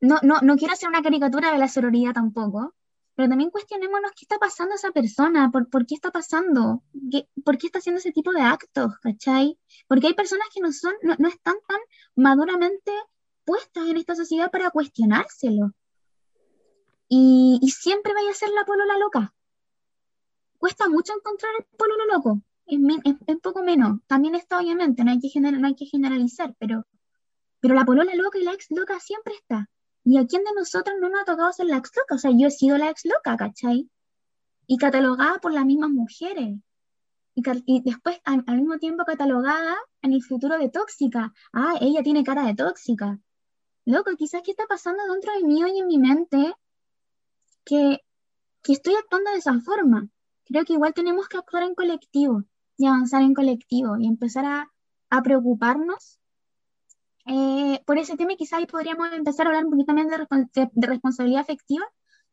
no, 0.00 0.18
no, 0.22 0.40
no 0.42 0.56
quiero 0.56 0.74
hacer 0.74 0.88
una 0.88 1.02
caricatura 1.02 1.50
de 1.50 1.58
la 1.58 1.66
sororidad 1.66 2.12
tampoco, 2.12 2.72
pero 3.16 3.28
también 3.28 3.50
cuestionémonos 3.50 4.12
qué 4.12 4.26
está 4.26 4.38
pasando 4.38 4.76
esa 4.76 4.92
persona, 4.92 5.50
por, 5.50 5.68
por 5.70 5.86
qué 5.86 5.96
está 5.96 6.12
pasando, 6.12 6.84
¿Qué, 7.10 7.28
por 7.44 7.58
qué 7.58 7.66
está 7.66 7.80
haciendo 7.80 7.98
ese 7.98 8.12
tipo 8.12 8.30
de 8.32 8.42
actos, 8.42 8.96
¿cachai? 9.02 9.58
Porque 9.88 10.06
hay 10.06 10.14
personas 10.14 10.46
que 10.54 10.60
no, 10.60 10.72
son, 10.72 10.94
no, 11.02 11.16
no 11.18 11.28
están 11.28 11.56
tan 11.66 11.80
maduramente 12.14 12.92
puestas 13.44 13.86
en 13.88 13.96
esta 13.96 14.14
sociedad 14.14 14.50
para 14.50 14.70
cuestionárselo. 14.70 15.72
Y, 17.08 17.60
siempre 17.70 18.14
vaya 18.14 18.30
a 18.30 18.34
ser 18.34 18.48
la 18.50 18.64
polola 18.64 18.98
loca, 18.98 19.34
cuesta 20.58 20.88
mucho 20.88 21.12
encontrar 21.14 21.52
el 21.58 21.64
pololo 21.76 22.06
loco, 22.06 22.42
es, 22.66 22.78
es, 23.26 23.36
poco 23.40 23.62
menos. 23.62 24.00
También 24.06 24.34
está, 24.34 24.58
obviamente, 24.58 25.04
no 25.04 25.10
hay 25.10 25.20
que, 25.20 25.40
no 25.40 25.66
hay 25.66 25.74
que 25.74 25.86
generalizar, 25.86 26.54
pero, 26.58 26.86
pero 27.60 27.74
la 27.74 27.84
polola 27.84 28.14
loca 28.14 28.38
y 28.38 28.44
la 28.44 28.52
ex 28.52 28.66
loca 28.70 28.98
siempre 29.00 29.34
está. 29.34 29.68
¿Y 30.04 30.18
a 30.18 30.26
quién 30.26 30.44
de 30.44 30.52
nosotros 30.56 30.96
no 31.00 31.08
nos 31.08 31.22
ha 31.22 31.24
tocado 31.24 31.52
ser 31.52 31.66
la 31.66 31.76
ex 31.76 31.90
loca? 31.96 32.14
O 32.14 32.18
sea, 32.18 32.30
yo 32.30 32.48
he 32.48 32.50
sido 32.50 32.78
la 32.78 32.90
ex 32.90 33.04
loca, 33.04 33.36
¿cachai? 33.36 33.88
Y 34.66 34.78
catalogada 34.78 35.38
por 35.38 35.52
las 35.52 35.64
mismas 35.64 35.90
mujeres. 35.90 36.58
Y, 37.34 37.42
y 37.66 37.82
después, 37.82 38.18
al, 38.24 38.44
al, 38.46 38.56
mismo 38.56 38.78
tiempo, 38.78 39.04
catalogada 39.04 39.76
en 40.02 40.12
el 40.12 40.22
futuro 40.22 40.58
de 40.58 40.68
tóxica. 40.68 41.32
Ah, 41.52 41.74
ella 41.80 42.02
tiene 42.02 42.22
cara 42.24 42.46
de 42.46 42.54
tóxica. 42.54 43.18
Loco, 43.86 44.10
quizás 44.16 44.42
qué 44.42 44.50
está 44.50 44.66
pasando 44.66 45.02
dentro 45.12 45.32
de 45.34 45.44
mí 45.44 45.60
y 45.60 45.80
en 45.80 45.86
mi 45.86 45.98
mente 45.98 46.54
que, 47.64 48.00
que 48.62 48.72
estoy 48.72 48.94
actuando 48.94 49.30
de 49.30 49.38
esa 49.38 49.58
forma 49.60 50.08
creo 50.44 50.64
que 50.64 50.74
igual 50.74 50.94
tenemos 50.94 51.28
que 51.28 51.38
actuar 51.38 51.62
en 51.64 51.74
colectivo 51.74 52.44
y 52.76 52.86
avanzar 52.86 53.22
en 53.22 53.34
colectivo 53.34 53.96
y 53.98 54.06
empezar 54.06 54.44
a, 54.44 54.72
a 55.10 55.22
preocuparnos 55.22 56.18
eh, 57.26 57.80
por 57.86 57.98
ese 57.98 58.16
tema. 58.16 58.34
Quizás 58.36 58.58
ahí 58.58 58.66
podríamos 58.66 59.12
empezar 59.12 59.46
a 59.46 59.50
hablar 59.50 59.64
un 59.64 59.70
poquito 59.70 59.86
también 59.86 60.08
de, 60.08 60.16
de, 60.54 60.70
de, 60.72 60.86
responsabilidad 60.86 61.40
afectiva, 61.40 61.84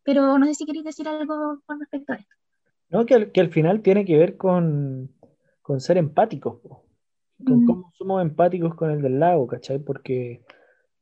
pero 0.04 0.38
no 0.38 0.46
sé 0.46 0.56
si 0.56 0.66
queréis 0.66 0.86
decir 0.86 1.08
algo 1.08 1.62
con 1.66 1.80
respecto 1.80 2.14
a 2.14 2.16
esto. 2.18 2.36
No, 2.90 3.06
que 3.06 3.16
al, 3.16 3.32
que 3.32 3.42
al 3.42 3.50
final 3.50 3.82
tiene 3.82 4.04
que 4.04 4.18
ver 4.18 4.36
con, 4.36 5.12
con 5.62 5.80
ser 5.80 5.98
empáticos, 5.98 6.60
con 7.46 7.64
mm. 7.64 7.66
cómo 7.66 7.94
somos 7.98 8.22
empáticos 8.22 8.76
con 8.76 8.92
el 8.92 9.02
del 9.02 9.20
lago, 9.20 9.48
¿cachai? 9.48 9.80
Porque 9.80 10.44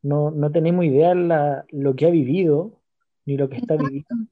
no, 0.02 0.32
no 0.32 0.52
tenemos 0.52 0.86
idea 0.86 1.14
la, 1.16 1.66
lo 1.70 1.96
que 1.96 2.06
ha 2.06 2.10
vivido 2.10 2.80
ni 3.26 3.38
lo 3.38 3.50
que 3.50 3.58
está 3.58 3.76
viviendo 3.76 4.28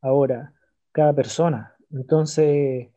ahora 0.00 0.52
cada 0.92 1.12
persona. 1.14 1.74
Entonces, 1.90 2.88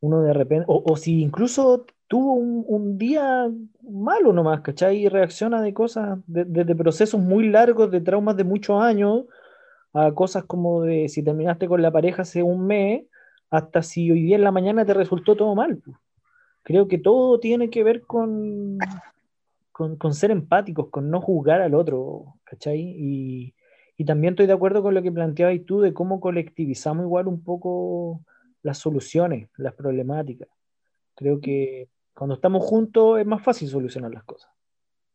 uno 0.00 0.22
de 0.22 0.32
repente, 0.32 0.64
o, 0.68 0.82
o 0.84 0.96
si 0.96 1.22
incluso 1.22 1.86
tuvo 2.08 2.34
un, 2.34 2.64
un, 2.66 2.98
día 2.98 3.48
malo 3.82 4.32
nomás, 4.32 4.60
¿cachai? 4.60 4.98
Y 4.98 5.08
reacciona 5.08 5.62
de 5.62 5.72
cosas, 5.72 6.18
desde 6.26 6.64
de, 6.64 6.74
procesos 6.74 7.20
muy 7.20 7.48
largos, 7.48 7.90
de 7.90 8.00
traumas 8.00 8.36
de 8.36 8.44
muchos 8.44 8.82
años, 8.82 9.24
a 9.94 10.12
cosas 10.12 10.44
como 10.44 10.82
de 10.82 11.08
si 11.08 11.22
terminaste 11.22 11.68
con 11.68 11.80
la 11.80 11.90
pareja 11.90 12.22
hace 12.22 12.42
un 12.42 12.66
mes, 12.66 13.04
hasta 13.50 13.82
si 13.82 14.10
hoy 14.10 14.22
día 14.22 14.36
en 14.36 14.44
la 14.44 14.50
mañana 14.50 14.84
te 14.84 14.94
resultó 14.94 15.36
todo 15.36 15.54
mal. 15.54 15.78
Pues. 15.78 15.96
Creo 16.62 16.88
que 16.88 16.98
todo 16.98 17.40
tiene 17.40 17.70
que 17.70 17.82
ver 17.82 18.02
con, 18.02 18.78
con, 19.72 20.14
ser 20.14 20.30
empáticos, 20.30 20.90
con 20.90 21.10
no 21.10 21.20
juzgar 21.20 21.62
al 21.62 21.74
otro, 21.74 22.34
¿cachai? 22.44 22.80
Y, 22.80 23.54
y 23.96 24.04
también 24.04 24.34
estoy 24.34 24.46
de 24.46 24.52
acuerdo 24.52 24.82
con 24.82 24.94
lo 24.94 25.02
que 25.02 25.10
planteabas 25.10 25.58
tú 25.66 25.80
de 25.80 25.94
cómo 25.94 26.20
colectivizamos 26.20 27.04
igual 27.04 27.26
un 27.26 27.42
poco 27.42 28.20
las 28.62 28.78
soluciones, 28.78 29.48
las 29.56 29.74
problemáticas. 29.74 30.48
Creo 31.14 31.40
que 31.40 31.88
cuando 32.14 32.34
estamos 32.34 32.64
juntos 32.64 33.18
es 33.18 33.26
más 33.26 33.42
fácil 33.42 33.68
solucionar 33.68 34.12
las 34.12 34.24
cosas. 34.24 34.50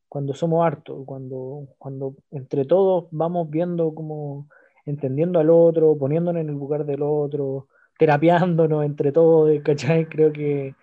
Cuando 0.10 0.34
somos 0.34 0.66
hartos, 0.66 1.06
cuando, 1.06 1.68
cuando 1.78 2.16
entre 2.32 2.66
todos 2.66 3.08
vamos 3.12 3.50
viendo 3.50 3.94
como 3.94 4.48
entendiendo 4.86 5.40
al 5.40 5.50
otro, 5.50 5.98
poniéndonos 5.98 6.42
en 6.42 6.50
el 6.50 6.56
lugar 6.56 6.86
del 6.86 7.04
otro, 7.04 7.68
terapiándonos 8.00 8.86
entre 8.86 9.12
todos, 9.12 9.52
¿cachai? 9.64 10.06
Creo 10.06 10.32
que, 10.32 10.76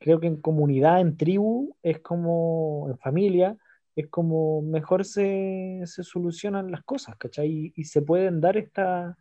creo 0.00 0.18
que 0.18 0.26
en 0.26 0.40
comunidad, 0.40 1.00
en 1.00 1.16
tribu, 1.16 1.76
es 1.82 2.00
como, 2.00 2.88
en 2.88 2.98
familia, 2.98 3.56
es 3.94 4.08
como 4.08 4.62
mejor 4.62 5.04
se, 5.04 5.82
se 5.84 6.02
solucionan 6.02 6.72
las 6.72 6.82
cosas, 6.82 7.16
¿cachai? 7.16 7.48
Y, 7.48 7.72
y 7.76 7.84
se 7.84 8.02
pueden 8.02 8.40
dar 8.40 8.56
esta, 8.56 9.16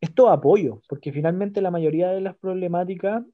esto 0.00 0.30
apoyo, 0.30 0.80
porque 0.88 1.12
finalmente 1.12 1.60
la 1.60 1.72
mayoría 1.72 2.10
de 2.10 2.20
las 2.20 2.36
problemáticas, 2.36 3.24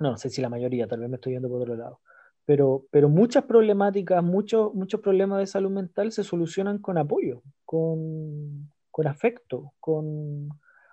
no, 0.00 0.10
no 0.12 0.16
sé 0.16 0.30
si 0.30 0.40
la 0.40 0.48
mayoría, 0.48 0.88
tal 0.88 1.00
vez 1.00 1.10
me 1.10 1.16
estoy 1.16 1.34
yendo 1.34 1.48
por 1.48 1.60
otro 1.60 1.76
lado, 1.76 2.00
pero, 2.46 2.86
pero 2.90 3.10
muchas 3.10 3.44
problemáticas, 3.44 4.24
muchos, 4.24 4.74
muchos 4.74 5.00
problemas 5.00 5.40
de 5.40 5.46
salud 5.46 5.70
mental 5.70 6.10
se 6.12 6.24
solucionan 6.24 6.78
con 6.78 6.96
apoyo, 6.96 7.42
con, 7.66 8.72
con 8.90 9.06
afecto, 9.06 9.74
con, 9.78 10.48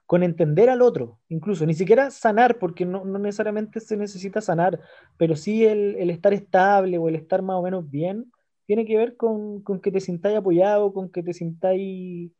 con 0.05 0.23
entender 0.23 0.69
al 0.69 0.81
otro, 0.81 1.19
incluso, 1.29 1.65
ni 1.65 1.73
siquiera 1.73 2.11
sanar, 2.11 2.59
porque 2.59 2.85
no, 2.85 3.05
no 3.05 3.17
necesariamente 3.17 3.79
se 3.79 3.97
necesita 3.97 4.39
sanar, 4.39 4.79
pero 5.17 5.35
sí 5.35 5.65
el, 5.65 5.95
el, 5.95 6.09
estar 6.11 6.33
estable 6.33 6.97
o 6.97 7.09
el 7.09 7.15
estar 7.15 7.41
más 7.41 7.55
o 7.57 7.63
menos 7.63 7.89
bien, 7.89 8.31
tiene 8.65 8.85
que 8.85 8.97
ver 8.97 9.15
con, 9.15 9.61
con 9.61 9.79
que 9.79 9.91
te 9.91 9.99
sintáis 9.99 10.37
apoyado, 10.37 10.93
con 10.93 11.09
que 11.09 11.23
te 11.23 11.33
sintáis 11.33 12.31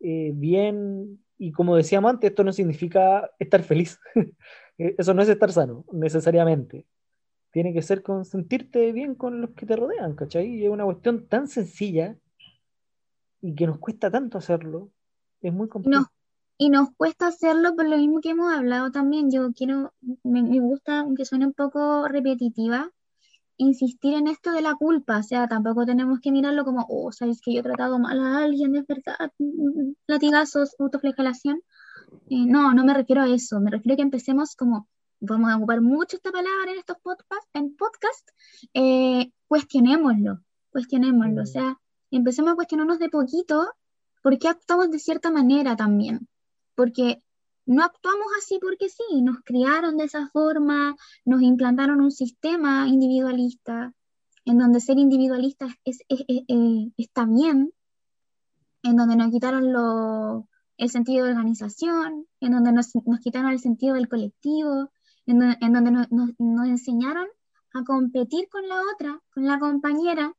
eh, 0.00 0.32
bien 0.34 1.20
y 1.38 1.52
como 1.52 1.76
decíamos 1.76 2.10
antes, 2.10 2.30
esto 2.30 2.44
no 2.44 2.52
significa 2.52 3.30
estar 3.38 3.62
feliz. 3.62 3.98
Eso 4.78 5.14
no 5.14 5.22
es 5.22 5.28
estar 5.28 5.52
sano, 5.52 5.84
necesariamente. 5.92 6.86
Tiene 7.50 7.72
que 7.72 7.82
ser 7.82 8.02
con 8.02 8.24
sentirte 8.24 8.92
bien 8.92 9.14
con 9.14 9.40
los 9.40 9.50
que 9.50 9.66
te 9.66 9.76
rodean, 9.76 10.14
¿cachai? 10.14 10.46
Y 10.46 10.64
es 10.64 10.70
una 10.70 10.84
cuestión 10.84 11.28
tan 11.28 11.46
sencilla 11.46 12.16
y 13.40 13.54
que 13.54 13.66
nos 13.66 13.78
cuesta 13.78 14.10
tanto 14.10 14.38
hacerlo. 14.38 14.90
Es 15.40 15.52
muy 15.52 15.68
complicado. 15.68 16.04
No, 16.04 16.12
y 16.58 16.70
nos 16.70 16.90
cuesta 16.96 17.28
hacerlo 17.28 17.74
por 17.74 17.86
lo 17.88 17.96
mismo 17.96 18.20
que 18.20 18.30
hemos 18.30 18.52
hablado 18.52 18.90
también. 18.90 19.30
Yo 19.30 19.52
quiero, 19.52 19.92
me, 20.22 20.42
me 20.42 20.60
gusta, 20.60 21.00
aunque 21.00 21.24
suene 21.24 21.46
un 21.46 21.52
poco 21.52 22.06
repetitiva, 22.08 22.90
insistir 23.56 24.14
en 24.14 24.28
esto 24.28 24.52
de 24.52 24.62
la 24.62 24.74
culpa, 24.74 25.18
o 25.18 25.22
sea, 25.22 25.46
tampoco 25.48 25.84
tenemos 25.86 26.20
que 26.20 26.32
mirarlo 26.32 26.64
como, 26.64 26.86
oh, 26.88 27.12
sabes 27.12 27.40
que 27.40 27.54
yo 27.54 27.60
he 27.60 27.62
tratado 27.62 27.98
mal 27.98 28.18
a 28.20 28.38
alguien, 28.38 28.74
es 28.76 28.86
verdad, 28.86 29.32
latigazos, 30.06 30.74
autoflagelación. 30.78 31.62
Eh, 32.30 32.46
no, 32.46 32.72
no 32.74 32.84
me 32.84 32.94
refiero 32.94 33.22
a 33.22 33.28
eso, 33.28 33.60
me 33.60 33.70
refiero 33.70 33.94
a 33.94 33.96
que 33.96 34.02
empecemos 34.02 34.56
como, 34.56 34.88
vamos 35.20 35.50
a 35.50 35.56
ocupar 35.56 35.80
mucho 35.80 36.16
esta 36.16 36.32
palabra 36.32 36.72
en 36.72 36.78
estos 36.78 36.96
podcasts, 37.02 37.48
en 37.54 37.76
podcast, 37.76 38.28
eh, 38.74 39.32
cuestionémoslo, 39.46 40.40
cuestionémoslo, 40.70 41.40
o 41.40 41.44
mm. 41.44 41.46
sea, 41.46 41.80
empecemos 42.10 42.52
a 42.52 42.56
cuestionarnos 42.56 42.98
de 42.98 43.08
poquito 43.08 43.72
por 44.22 44.38
qué 44.38 44.48
actuamos 44.48 44.90
de 44.90 44.98
cierta 44.98 45.30
manera 45.30 45.76
también, 45.76 46.28
porque 46.74 47.22
no 47.66 47.82
actuamos 47.82 48.26
así 48.38 48.58
porque 48.60 48.88
sí, 48.88 49.22
nos 49.22 49.38
criaron 49.44 49.96
de 49.96 50.04
esa 50.04 50.28
forma, 50.28 50.96
nos 51.24 51.42
implantaron 51.42 52.00
un 52.00 52.10
sistema 52.10 52.86
individualista, 52.88 53.92
en 54.44 54.58
donde 54.58 54.80
ser 54.80 54.98
individualista 54.98 55.66
es, 55.84 56.00
es, 56.08 56.24
es, 56.28 56.92
está 56.98 57.24
bien, 57.24 57.72
en 58.82 58.96
donde 58.96 59.16
nos 59.16 59.30
quitaron 59.30 59.72
lo, 59.72 60.48
el 60.76 60.90
sentido 60.90 61.24
de 61.24 61.32
organización, 61.32 62.26
en 62.40 62.52
donde 62.52 62.72
nos, 62.72 62.94
nos 63.06 63.20
quitaron 63.20 63.52
el 63.52 63.60
sentido 63.60 63.94
del 63.94 64.08
colectivo, 64.08 64.90
en 65.26 65.42
en 65.42 65.72
donde 65.72 65.90
nos 66.10 66.66
enseñaron 66.68 67.26
a 67.72 67.82
competir 67.82 68.48
con 68.50 68.68
la 68.68 68.82
otra, 68.94 69.20
con 69.32 69.46
la 69.46 69.58
compañera, 69.58 70.34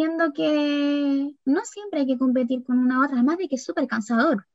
siendo 0.00 0.32
que 0.32 1.36
no 1.44 1.60
siempre 1.64 2.00
hay 2.00 2.06
que 2.06 2.18
competir 2.18 2.64
con 2.64 2.78
una 2.78 3.00
otra, 3.04 3.16
además 3.16 3.36
de 3.38 3.48
que 3.48 3.56
es 3.56 3.64
súper 3.64 3.86
cansador 3.86 4.46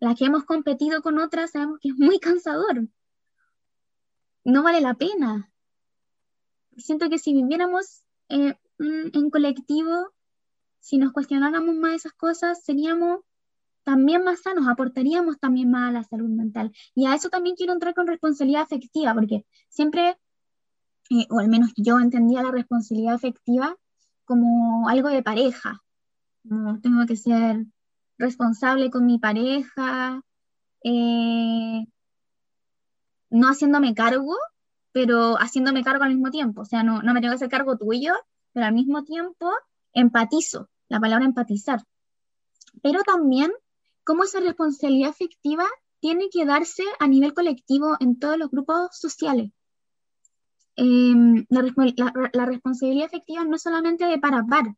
las 0.00 0.18
que 0.18 0.24
hemos 0.24 0.44
competido 0.44 1.02
con 1.02 1.18
otras 1.18 1.52
sabemos 1.52 1.78
que 1.78 1.90
es 1.90 1.94
muy 1.96 2.18
cansador. 2.18 2.88
No 4.44 4.62
vale 4.62 4.80
la 4.80 4.94
pena. 4.94 5.52
Siento 6.78 7.10
que 7.10 7.18
si 7.18 7.34
viviéramos 7.34 8.02
eh, 8.30 8.54
en 8.78 9.30
colectivo, 9.30 10.10
si 10.80 10.96
nos 10.96 11.12
cuestionáramos 11.12 11.74
más 11.74 11.96
esas 11.96 12.14
cosas, 12.14 12.64
seríamos 12.64 13.20
también 13.84 14.24
más 14.24 14.40
sanos, 14.40 14.68
aportaríamos 14.68 15.38
también 15.38 15.70
más 15.70 15.90
a 15.90 15.92
la 15.92 16.04
salud 16.04 16.30
mental. 16.30 16.72
Y 16.94 17.06
a 17.06 17.14
eso 17.14 17.28
también 17.28 17.56
quiero 17.56 17.74
entrar 17.74 17.94
con 17.94 18.06
responsabilidad 18.06 18.62
afectiva, 18.62 19.12
porque 19.12 19.44
siempre, 19.68 20.16
eh, 21.10 21.26
o 21.28 21.40
al 21.40 21.48
menos 21.48 21.72
yo 21.76 22.00
entendía 22.00 22.42
la 22.42 22.50
responsabilidad 22.50 23.14
afectiva 23.14 23.76
como 24.30 24.88
algo 24.88 25.08
de 25.08 25.24
pareja. 25.24 25.82
Tengo 26.44 27.04
que 27.08 27.16
ser 27.16 27.66
responsable 28.16 28.88
con 28.88 29.04
mi 29.04 29.18
pareja, 29.18 30.22
eh, 30.84 31.84
no 33.30 33.48
haciéndome 33.48 33.92
cargo 33.92 34.36
pero 34.92 35.36
haciéndome 35.36 35.82
cargo 35.82 36.04
al 36.04 36.10
mismo 36.10 36.30
tiempo. 36.30 36.62
O 36.62 36.64
sea, 36.64 36.84
no, 36.84 37.02
no 37.02 37.12
me 37.12 37.20
tengo 37.20 37.32
que 37.32 37.36
hacer 37.36 37.48
cargo 37.48 37.76
tuyo, 37.76 38.14
pero 38.52 38.66
al 38.66 38.72
mismo 38.72 39.02
tiempo 39.04 39.50
empatizo, 39.92 40.68
la 40.88 41.00
palabra 41.00 41.24
empatizar. 41.24 41.82
Pero 42.82 43.02
también 43.02 43.50
cómo 44.04 44.24
esa 44.24 44.40
responsabilidad 44.40 45.10
afectiva 45.10 45.64
tiene 46.00 46.28
que 46.30 46.44
darse 46.44 46.84
a 46.98 47.08
nivel 47.08 47.34
colectivo 47.34 47.96
en 48.00 48.18
todos 48.18 48.38
los 48.38 48.50
grupos 48.50 48.90
sociales. 48.92 49.50
Em, 50.82 51.44
la, 51.50 52.46
responsabilidad 52.46 53.04
efectiva 53.04 53.44
no 53.44 53.58
solamente 53.58 54.06
de 54.06 54.18
para 54.18 54.46
par. 54.46 54.76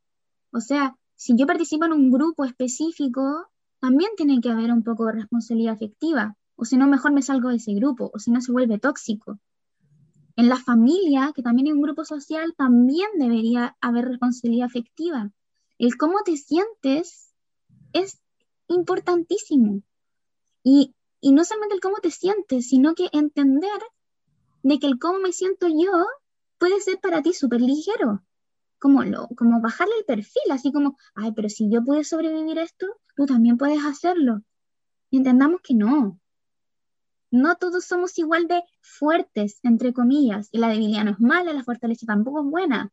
O 0.50 0.61
sea, 0.61 0.96
si 1.14 1.36
yo 1.36 1.46
participo 1.46 1.84
en 1.84 1.92
un 1.92 2.11
grupo 2.11 2.44
específico, 2.44 3.22
también 3.78 4.11
tiene 4.16 4.40
que 4.40 4.50
haber 4.50 4.72
un 4.72 4.82
poco 4.82 5.07
de 5.07 5.12
responsabilidad 5.12 5.74
afectiva. 5.74 6.36
O 6.57 6.64
si 6.64 6.76
no, 6.76 6.88
mejor 6.88 7.12
me 7.12 7.22
salgo 7.22 7.50
de 7.50 7.57
ese 7.57 7.74
grupo, 7.74 8.11
o 8.12 8.18
si 8.18 8.32
no, 8.32 8.40
se 8.40 8.50
vuelve 8.50 8.80
tóxico. 8.80 9.38
En 10.34 10.48
la 10.48 10.57
familia, 10.57 11.30
que 11.36 11.42
también 11.42 11.68
es 11.68 11.74
un 11.74 11.82
grupo 11.82 12.05
social, 12.05 12.53
también 12.57 13.09
debería 13.20 13.76
haber 13.80 14.07
responsabilidad 14.07 14.66
afectiva. 14.66 15.30
El 15.78 15.96
cómo 15.96 16.22
te 16.24 16.36
sientes 16.36 17.32
es 17.92 18.18
importantísimo. 18.66 19.82
Y, 20.64 20.96
y 21.20 21.30
no 21.30 21.44
solamente 21.44 21.76
el 21.76 21.80
cómo 21.80 21.98
te 22.03 22.11
sientes, 22.11 22.66
sino 22.66 22.96
que 22.96 23.09
entender 23.12 23.80
de 24.62 24.78
que 24.78 24.86
el 24.86 24.98
cómo 24.98 25.18
me 25.18 25.32
siento 25.32 25.66
yo 25.68 26.06
puede 26.58 26.80
ser 26.80 27.00
para 27.00 27.22
ti 27.22 27.32
súper 27.32 27.60
ligero. 27.60 28.24
Como, 28.78 29.04
lo, 29.04 29.28
como 29.36 29.60
bajarle 29.60 29.94
el 29.98 30.04
perfil, 30.04 30.42
así 30.50 30.72
como, 30.72 30.96
ay, 31.14 31.32
pero 31.32 31.48
si 31.48 31.70
yo 31.70 31.84
pude 31.84 32.02
sobrevivir 32.02 32.58
esto, 32.58 32.86
tú 33.14 33.26
también 33.26 33.56
puedes 33.56 33.84
hacerlo. 33.84 34.42
Entendamos 35.10 35.60
que 35.62 35.74
no. 35.74 36.18
No 37.30 37.56
todos 37.56 37.84
somos 37.84 38.18
igual 38.18 38.48
de 38.48 38.62
fuertes, 38.80 39.60
entre 39.62 39.92
comillas, 39.92 40.48
y 40.50 40.58
la 40.58 40.68
debilidad 40.68 41.04
no 41.04 41.12
es 41.12 41.20
mala, 41.20 41.52
la 41.52 41.62
fortaleza 41.62 42.06
tampoco 42.06 42.40
es 42.40 42.50
buena. 42.50 42.92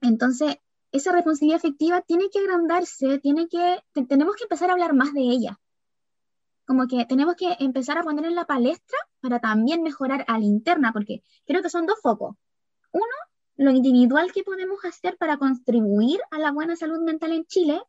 Entonces, 0.00 0.56
esa 0.92 1.12
responsabilidad 1.12 1.58
afectiva 1.58 2.00
tiene 2.00 2.30
que 2.30 2.38
agrandarse, 2.38 3.18
tiene 3.18 3.48
que, 3.48 3.80
tenemos 4.08 4.36
que 4.36 4.44
empezar 4.44 4.70
a 4.70 4.74
hablar 4.74 4.94
más 4.94 5.12
de 5.12 5.20
ella 5.20 5.58
como 6.66 6.86
que 6.88 7.06
tenemos 7.06 7.36
que 7.36 7.56
empezar 7.60 7.96
a 7.98 8.02
poner 8.02 8.24
en 8.24 8.34
la 8.34 8.44
palestra 8.44 8.98
para 9.20 9.38
también 9.38 9.82
mejorar 9.82 10.24
a 10.28 10.38
la 10.38 10.44
interna, 10.44 10.92
porque 10.92 11.22
creo 11.46 11.62
que 11.62 11.70
son 11.70 11.86
dos 11.86 11.98
focos. 12.02 12.36
Uno, 12.92 13.04
lo 13.56 13.70
individual 13.70 14.32
que 14.32 14.42
podemos 14.42 14.84
hacer 14.84 15.16
para 15.16 15.38
contribuir 15.38 16.20
a 16.30 16.38
la 16.38 16.52
buena 16.52 16.76
salud 16.76 17.00
mental 17.00 17.32
en 17.32 17.44
Chile, 17.46 17.80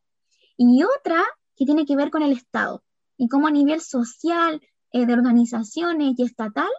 y 0.58 0.84
otra 0.84 1.24
que 1.56 1.66
tiene 1.66 1.86
que 1.86 1.96
ver 1.96 2.10
con 2.10 2.24
el 2.24 2.32
Estado 2.32 2.84
y 3.18 3.28
cómo 3.28 3.48
a 3.48 3.52
nivel 3.52 3.82
social, 3.82 4.62
eh, 4.92 5.06
de 5.06 5.14
organizaciones 5.14 6.14
y 6.18 6.24
estatal, 6.24 6.70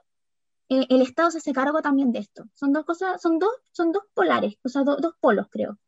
eh, 0.68 0.86
el 0.88 1.02
Estado 1.02 1.30
se 1.30 1.38
hace 1.38 1.52
cargo 1.52 1.82
también 1.82 2.12
de 2.12 2.20
esto. 2.20 2.44
Son 2.54 2.72
dos 2.72 2.84
cosas, 2.84 3.20
son 3.20 3.38
dos, 3.38 3.50
son 3.72 3.92
dos 3.92 4.04
polares, 4.14 4.54
o 4.62 4.68
sea, 4.68 4.82
dos 4.84 5.14
polos, 5.20 5.46
creo, 5.50 5.78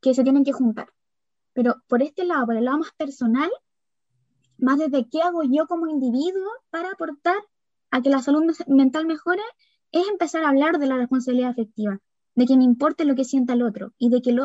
que 0.00 0.14
se 0.14 0.24
tienen 0.24 0.44
que 0.44 0.52
juntar. 0.52 0.88
Pero 1.52 1.82
por 1.86 2.02
este 2.02 2.24
lado, 2.24 2.46
por 2.46 2.56
el 2.56 2.64
lado 2.64 2.78
más 2.78 2.92
personal, 2.96 3.50
más 4.58 4.78
desde 4.78 5.08
qué 5.08 5.20
hago 5.22 5.42
yo 5.42 5.66
como 5.66 5.86
individuo 5.86 6.48
para 6.70 6.90
aportar 6.90 7.36
a 7.90 8.02
que 8.02 8.10
la 8.10 8.20
salud 8.20 8.44
mental 8.66 9.06
mejore, 9.06 9.42
es 9.92 10.06
empezar 10.08 10.44
a 10.44 10.48
hablar 10.48 10.78
de 10.78 10.86
la 10.86 10.96
responsabilidad 10.96 11.50
afectiva, 11.50 12.00
de 12.34 12.46
que 12.46 12.56
me 12.56 12.64
importe 12.64 13.04
lo 13.04 13.14
que 13.14 13.24
sienta 13.24 13.54
el 13.54 13.62
otro 13.62 13.92
y 13.98 14.10
de 14.10 14.20
que 14.20 14.36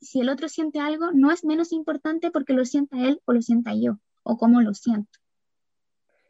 si 0.00 0.20
el 0.20 0.28
otro 0.28 0.48
siente 0.48 0.80
algo 0.80 1.12
no 1.12 1.30
es 1.30 1.44
menos 1.44 1.72
importante 1.72 2.30
porque 2.30 2.52
lo 2.52 2.64
sienta 2.64 3.06
él 3.06 3.20
o 3.24 3.32
lo 3.32 3.40
sienta 3.40 3.74
yo 3.74 3.98
o 4.22 4.36
cómo 4.36 4.60
lo 4.60 4.74
siento. 4.74 5.18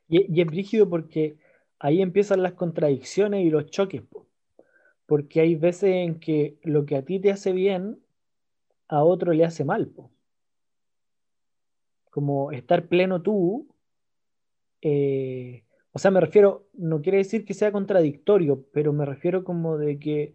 Y, 0.08 0.40
es 0.40 0.46
brígido 0.46 0.88
porque 0.88 1.36
ahí 1.78 2.00
empiezan 2.00 2.42
las 2.42 2.52
contradicciones 2.52 3.44
y 3.44 3.50
los 3.50 3.66
choques, 3.66 4.02
porque 5.06 5.40
hay 5.40 5.54
veces 5.54 5.90
en 5.90 6.20
que 6.20 6.58
lo 6.62 6.86
que 6.86 6.96
a 6.96 7.04
ti 7.04 7.18
te 7.18 7.30
hace 7.30 7.52
bien, 7.52 7.98
a 8.88 9.02
otro 9.02 9.32
le 9.32 9.44
hace 9.44 9.64
mal. 9.64 9.90
Como 12.10 12.52
estar 12.52 12.88
pleno 12.88 13.22
tú, 13.22 13.68
eh, 14.82 15.64
o 15.92 15.98
sea, 15.98 16.10
me 16.10 16.20
refiero, 16.20 16.68
no 16.74 17.02
quiere 17.02 17.18
decir 17.18 17.44
que 17.44 17.54
sea 17.54 17.72
contradictorio, 17.72 18.64
pero 18.72 18.92
me 18.92 19.04
refiero 19.04 19.44
como 19.44 19.78
de 19.78 19.98
que 19.98 20.34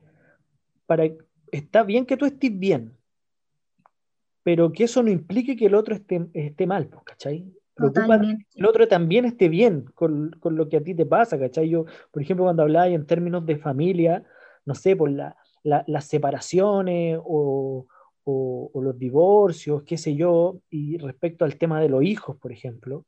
para, 0.86 1.05
está 1.51 1.84
bien 1.84 2.05
que 2.05 2.17
tú 2.17 2.26
estés 2.26 2.57
bien, 2.57 2.97
pero 4.43 4.71
que 4.71 4.84
eso 4.84 5.01
no 5.01 5.09
implique 5.09 5.55
que 5.55 5.67
el 5.67 5.76
otro 5.76 5.95
esté, 5.95 6.28
esté 6.34 6.67
mal, 6.67 6.88
pues, 6.88 7.03
¿cachai? 7.05 7.45
Preocupa 7.76 8.19
que 8.19 8.38
el 8.55 8.65
otro 8.65 8.88
también 8.88 9.26
esté 9.26 9.49
bien 9.49 9.86
con, 9.95 10.32
con, 10.39 10.55
lo 10.55 10.69
que 10.69 10.78
a 10.78 10.84
ti 10.84 10.93
te 10.93 11.05
pasa, 11.05 11.39
¿cachai? 11.39 11.69
Yo, 11.69 11.86
por 12.11 12.21
ejemplo, 12.21 12.45
cuando 12.45 12.63
hablaba 12.63 12.88
en 12.88 13.05
términos 13.07 13.45
de 13.45 13.57
familia, 13.57 14.24
no 14.65 14.76
sé, 14.76 14.95
por 14.95 15.09
la, 15.09 15.36
las 15.63 16.05
separaciones 16.05 17.19
o, 17.24 17.88
o, 18.26 18.71
los 18.82 18.97
divorcios, 18.97 19.84
qué 19.84 19.97
sé 19.97 20.15
yo, 20.15 20.59
y 20.69 20.97
respecto 20.97 21.45
al 21.45 21.57
tema 21.57 21.82
de 21.82 21.89
los 21.89 22.03
hijos, 22.03 22.38
por 22.38 22.51
ejemplo, 22.51 23.05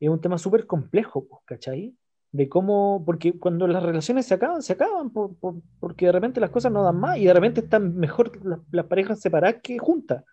es 0.00 0.08
un 0.08 0.20
tema 0.20 0.38
súper 0.38 0.66
complejo, 0.66 1.26
pues, 1.26 1.42
¿cachai? 1.44 1.94
De 2.32 2.48
cómo, 2.48 3.02
porque 3.06 3.38
cuando 3.38 3.66
las 3.68 3.82
relaciones 3.82 4.26
se 4.26 4.34
acaban, 4.34 4.62
se 4.62 4.72
acaban, 4.72 5.10
porque 5.10 6.06
de 6.06 6.12
repente 6.12 6.40
las 6.40 6.50
cosas 6.50 6.72
no 6.72 6.82
dan 6.82 6.98
más 6.98 7.18
y 7.18 7.26
de 7.26 7.32
repente 7.32 7.60
están 7.60 7.96
mejor 7.96 8.32
las, 8.44 8.86
parejas 8.86 9.20
separadas 9.20 9.60
que 9.62 9.78
juntas. 9.78 10.24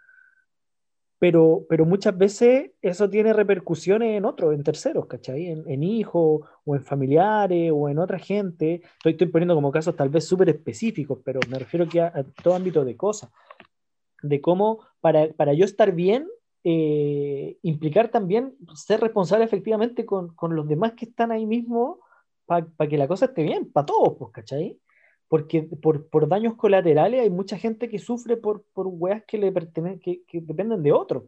Pero, 1.19 1.67
pero 1.69 1.85
muchas 1.85 2.17
veces 2.17 2.71
eso 2.81 3.07
tiene 3.07 3.31
repercusiones 3.31 4.17
en 4.17 4.25
otros, 4.25 4.55
en 4.55 4.63
terceros, 4.63 5.05
¿cachai? 5.05 5.51
En, 5.51 5.83
hijos 5.83 6.41
o 6.65 6.75
en 6.75 6.83
familiares 6.83 7.71
o 7.71 7.87
en 7.87 7.99
otra 7.99 8.17
gente. 8.17 8.81
Estoy, 8.83 9.11
estoy 9.11 9.27
poniendo 9.27 9.53
como 9.53 9.71
casos 9.71 9.95
tal 9.95 10.09
vez 10.09 10.25
súper 10.25 10.49
específicos, 10.49 11.19
pero 11.23 11.39
me 11.47 11.59
refiero 11.59 11.87
que 11.87 12.01
a 12.01 12.25
todo 12.41 12.55
ámbito 12.55 12.83
de 12.83 12.97
cosas 12.97 13.29
de 14.21 14.41
cómo 14.41 14.79
para, 14.99 15.31
para 15.33 15.53
yo 15.53 15.65
estar 15.65 15.93
bien, 15.93 16.27
eh, 16.63 17.57
implicar 17.63 18.09
también 18.09 18.55
ser 18.75 19.01
responsable 19.01 19.45
efectivamente 19.45 20.05
con, 20.05 20.35
con, 20.35 20.55
los 20.55 20.67
demás 20.67 20.93
que 20.93 21.05
están 21.05 21.31
ahí 21.31 21.45
mismo 21.45 21.99
para 22.45 22.89
que 22.89 22.97
la 22.97 23.07
cosa 23.07 23.25
esté 23.25 23.43
bien, 23.43 23.71
para 23.71 23.85
todos, 23.85 24.17
pues, 24.17 24.31
¿cachai? 24.31 24.77
Porque 25.27 25.63
por, 25.63 26.09
por, 26.09 26.27
daños 26.27 26.55
colaterales 26.55 27.21
hay 27.21 27.29
mucha 27.29 27.57
gente 27.57 27.87
que 27.89 27.97
sufre 27.97 28.35
por, 28.37 28.63
por 28.73 28.87
weas 28.87 29.23
que, 29.25 29.37
le 29.37 29.51
pertenecen, 29.51 29.99
que, 29.99 30.41
dependen 30.41 30.83
de 30.83 30.91
otros. 30.91 31.23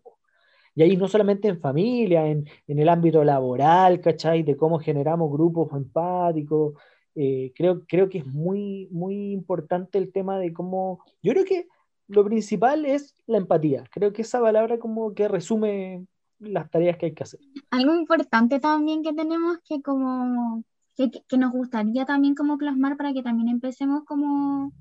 Y 0.75 0.83
ahí 0.83 0.97
no 0.97 1.07
solamente 1.07 1.47
en 1.47 1.59
familia, 1.59 2.27
en, 2.27 2.45
en, 2.67 2.79
el 2.79 2.89
ámbito 2.89 3.23
laboral, 3.23 4.01
¿cachai? 4.01 4.43
De 4.43 4.57
cómo 4.57 4.79
generamos 4.79 5.31
grupos 5.31 5.71
empáticos. 5.73 6.73
Eh, 7.15 7.53
creo, 7.55 7.85
creo 7.87 8.09
que 8.09 8.19
es 8.19 8.25
muy, 8.25 8.87
muy 8.91 9.31
importante 9.31 9.97
el 9.97 10.11
tema 10.11 10.37
de 10.39 10.51
cómo... 10.51 11.03
Yo 11.21 11.31
creo 11.33 11.45
que 11.45 11.67
lo 12.07 12.25
principal 12.25 12.85
es 12.85 13.15
la 13.25 13.37
empatía. 13.37 13.83
Creo 13.91 14.13
que 14.13 14.23
esa 14.23 14.39
palabra 14.41 14.77
como 14.79 15.13
que 15.13 15.27
resume 15.27 16.05
las 16.39 16.69
tareas 16.69 16.97
que 16.97 17.07
hay 17.07 17.13
que 17.13 17.23
hacer. 17.23 17.39
Algo 17.71 17.95
importante 17.95 18.59
también 18.59 19.03
que 19.03 19.13
tenemos 19.13 19.59
que 19.63 19.81
como 19.81 20.63
que, 20.95 21.11
que 21.27 21.37
nos 21.37 21.51
gustaría 21.51 22.05
también 22.05 22.35
como 22.35 22.57
plasmar 22.57 22.97
para 22.97 23.13
que 23.13 23.23
también 23.23 23.49
empecemos 23.49 24.03
como 24.05 24.71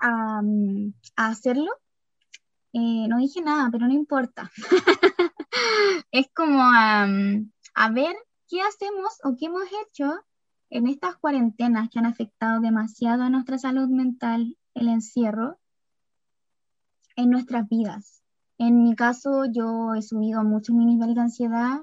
a, 0.00 0.42
a 1.16 1.28
hacerlo. 1.28 1.70
Eh, 2.72 3.06
no 3.08 3.18
dije 3.18 3.40
nada, 3.40 3.68
pero 3.70 3.86
no 3.86 3.94
importa. 3.94 4.50
es 6.10 6.28
como 6.34 6.60
a, 6.62 7.06
a 7.74 7.90
ver 7.90 8.14
qué 8.48 8.60
hacemos 8.60 9.18
o 9.24 9.36
qué 9.38 9.46
hemos 9.46 9.64
hecho 9.86 10.12
en 10.70 10.86
estas 10.86 11.16
cuarentenas 11.16 11.88
que 11.88 11.98
han 11.98 12.06
afectado 12.06 12.60
demasiado 12.60 13.22
a 13.22 13.30
nuestra 13.30 13.58
salud 13.58 13.88
mental, 13.88 14.56
el 14.74 14.88
encierro, 14.88 15.58
en 17.18 17.30
nuestras 17.30 17.68
vidas. 17.68 18.22
En 18.58 18.84
mi 18.84 18.94
caso, 18.94 19.44
yo 19.44 19.94
he 19.94 20.02
subido 20.02 20.44
mucho 20.44 20.72
mi 20.72 20.86
nivel 20.86 21.14
de 21.14 21.20
ansiedad 21.20 21.80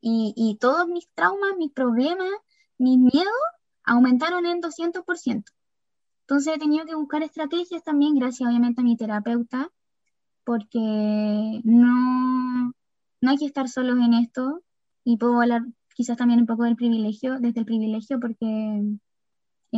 y, 0.00 0.34
y 0.36 0.56
todos 0.56 0.88
mis 0.88 1.08
traumas, 1.14 1.56
mis 1.56 1.70
problemas, 1.70 2.32
mis 2.76 2.98
miedos 2.98 3.32
aumentaron 3.84 4.44
en 4.44 4.60
200%. 4.60 5.44
Entonces 6.22 6.54
he 6.54 6.58
tenido 6.58 6.84
que 6.84 6.96
buscar 6.96 7.22
estrategias 7.22 7.84
también, 7.84 8.16
gracias 8.16 8.48
obviamente 8.48 8.80
a 8.80 8.84
mi 8.84 8.96
terapeuta, 8.96 9.70
porque 10.42 11.60
no, 11.62 12.72
no 13.20 13.30
hay 13.30 13.36
que 13.36 13.46
estar 13.46 13.68
solos 13.68 13.98
en 13.98 14.14
esto 14.14 14.62
y 15.04 15.16
puedo 15.16 15.40
hablar 15.40 15.62
quizás 15.94 16.16
también 16.16 16.40
un 16.40 16.46
poco 16.46 16.64
del 16.64 16.74
privilegio, 16.74 17.38
desde 17.38 17.60
el 17.60 17.66
privilegio, 17.66 18.18
porque 18.18 18.82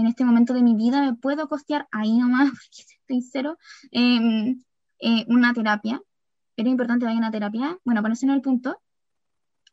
en 0.01 0.07
este 0.07 0.25
momento 0.25 0.53
de 0.53 0.63
mi 0.63 0.75
vida 0.75 1.01
me 1.01 1.15
puedo 1.15 1.49
costear 1.49 1.89
ahí 1.91 2.19
nomás, 2.19 2.51
porque 2.51 2.83
estoy 2.83 3.23
cero, 3.23 3.59
em, 3.91 4.63
eh, 5.01 5.25
una 5.29 5.53
terapia. 5.55 6.03
Es 6.57 6.67
importante 6.67 7.05
que 7.05 7.07
vaya 7.07 7.19
una 7.19 7.31
terapia. 7.31 7.79
Bueno, 7.85 8.03
para 8.03 8.15
eso 8.15 8.27
no 8.27 8.35
el 8.35 8.43
punto. 8.43 8.81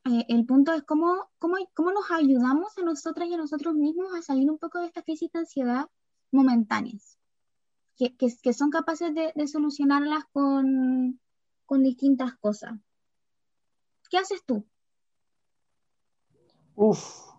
Eh, 0.05 0.25
el 0.29 0.45
punto 0.45 0.73
es 0.73 0.83
cómo, 0.83 1.29
cómo, 1.39 1.55
cómo 1.73 1.91
nos 1.91 2.09
ayudamos 2.11 2.77
a 2.77 2.83
nosotras 2.83 3.27
y 3.29 3.33
a 3.33 3.37
nosotros 3.37 3.73
mismos 3.73 4.13
a 4.15 4.21
salir 4.21 4.49
un 4.49 4.57
poco 4.57 4.79
de 4.79 4.87
esta 4.87 5.01
crisis 5.01 5.31
de 5.31 5.39
ansiedad 5.39 5.87
momentáneas, 6.31 7.17
que, 7.95 8.15
que, 8.17 8.27
que 8.41 8.53
son 8.53 8.69
capaces 8.69 9.13
de, 9.13 9.31
de 9.35 9.47
solucionarlas 9.47 10.25
con, 10.33 11.19
con 11.65 11.83
distintas 11.83 12.35
cosas. 12.37 12.73
¿Qué 14.09 14.17
haces 14.17 14.43
tú? 14.45 14.65
Uf, 16.75 17.29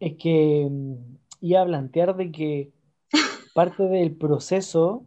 es 0.00 0.16
que 0.16 0.68
mm, 0.70 1.17
iba 1.40 1.62
a 1.62 1.66
plantear 1.66 2.16
de 2.16 2.30
que 2.30 2.72
parte 3.54 3.84
del 3.84 4.16
proceso 4.16 5.04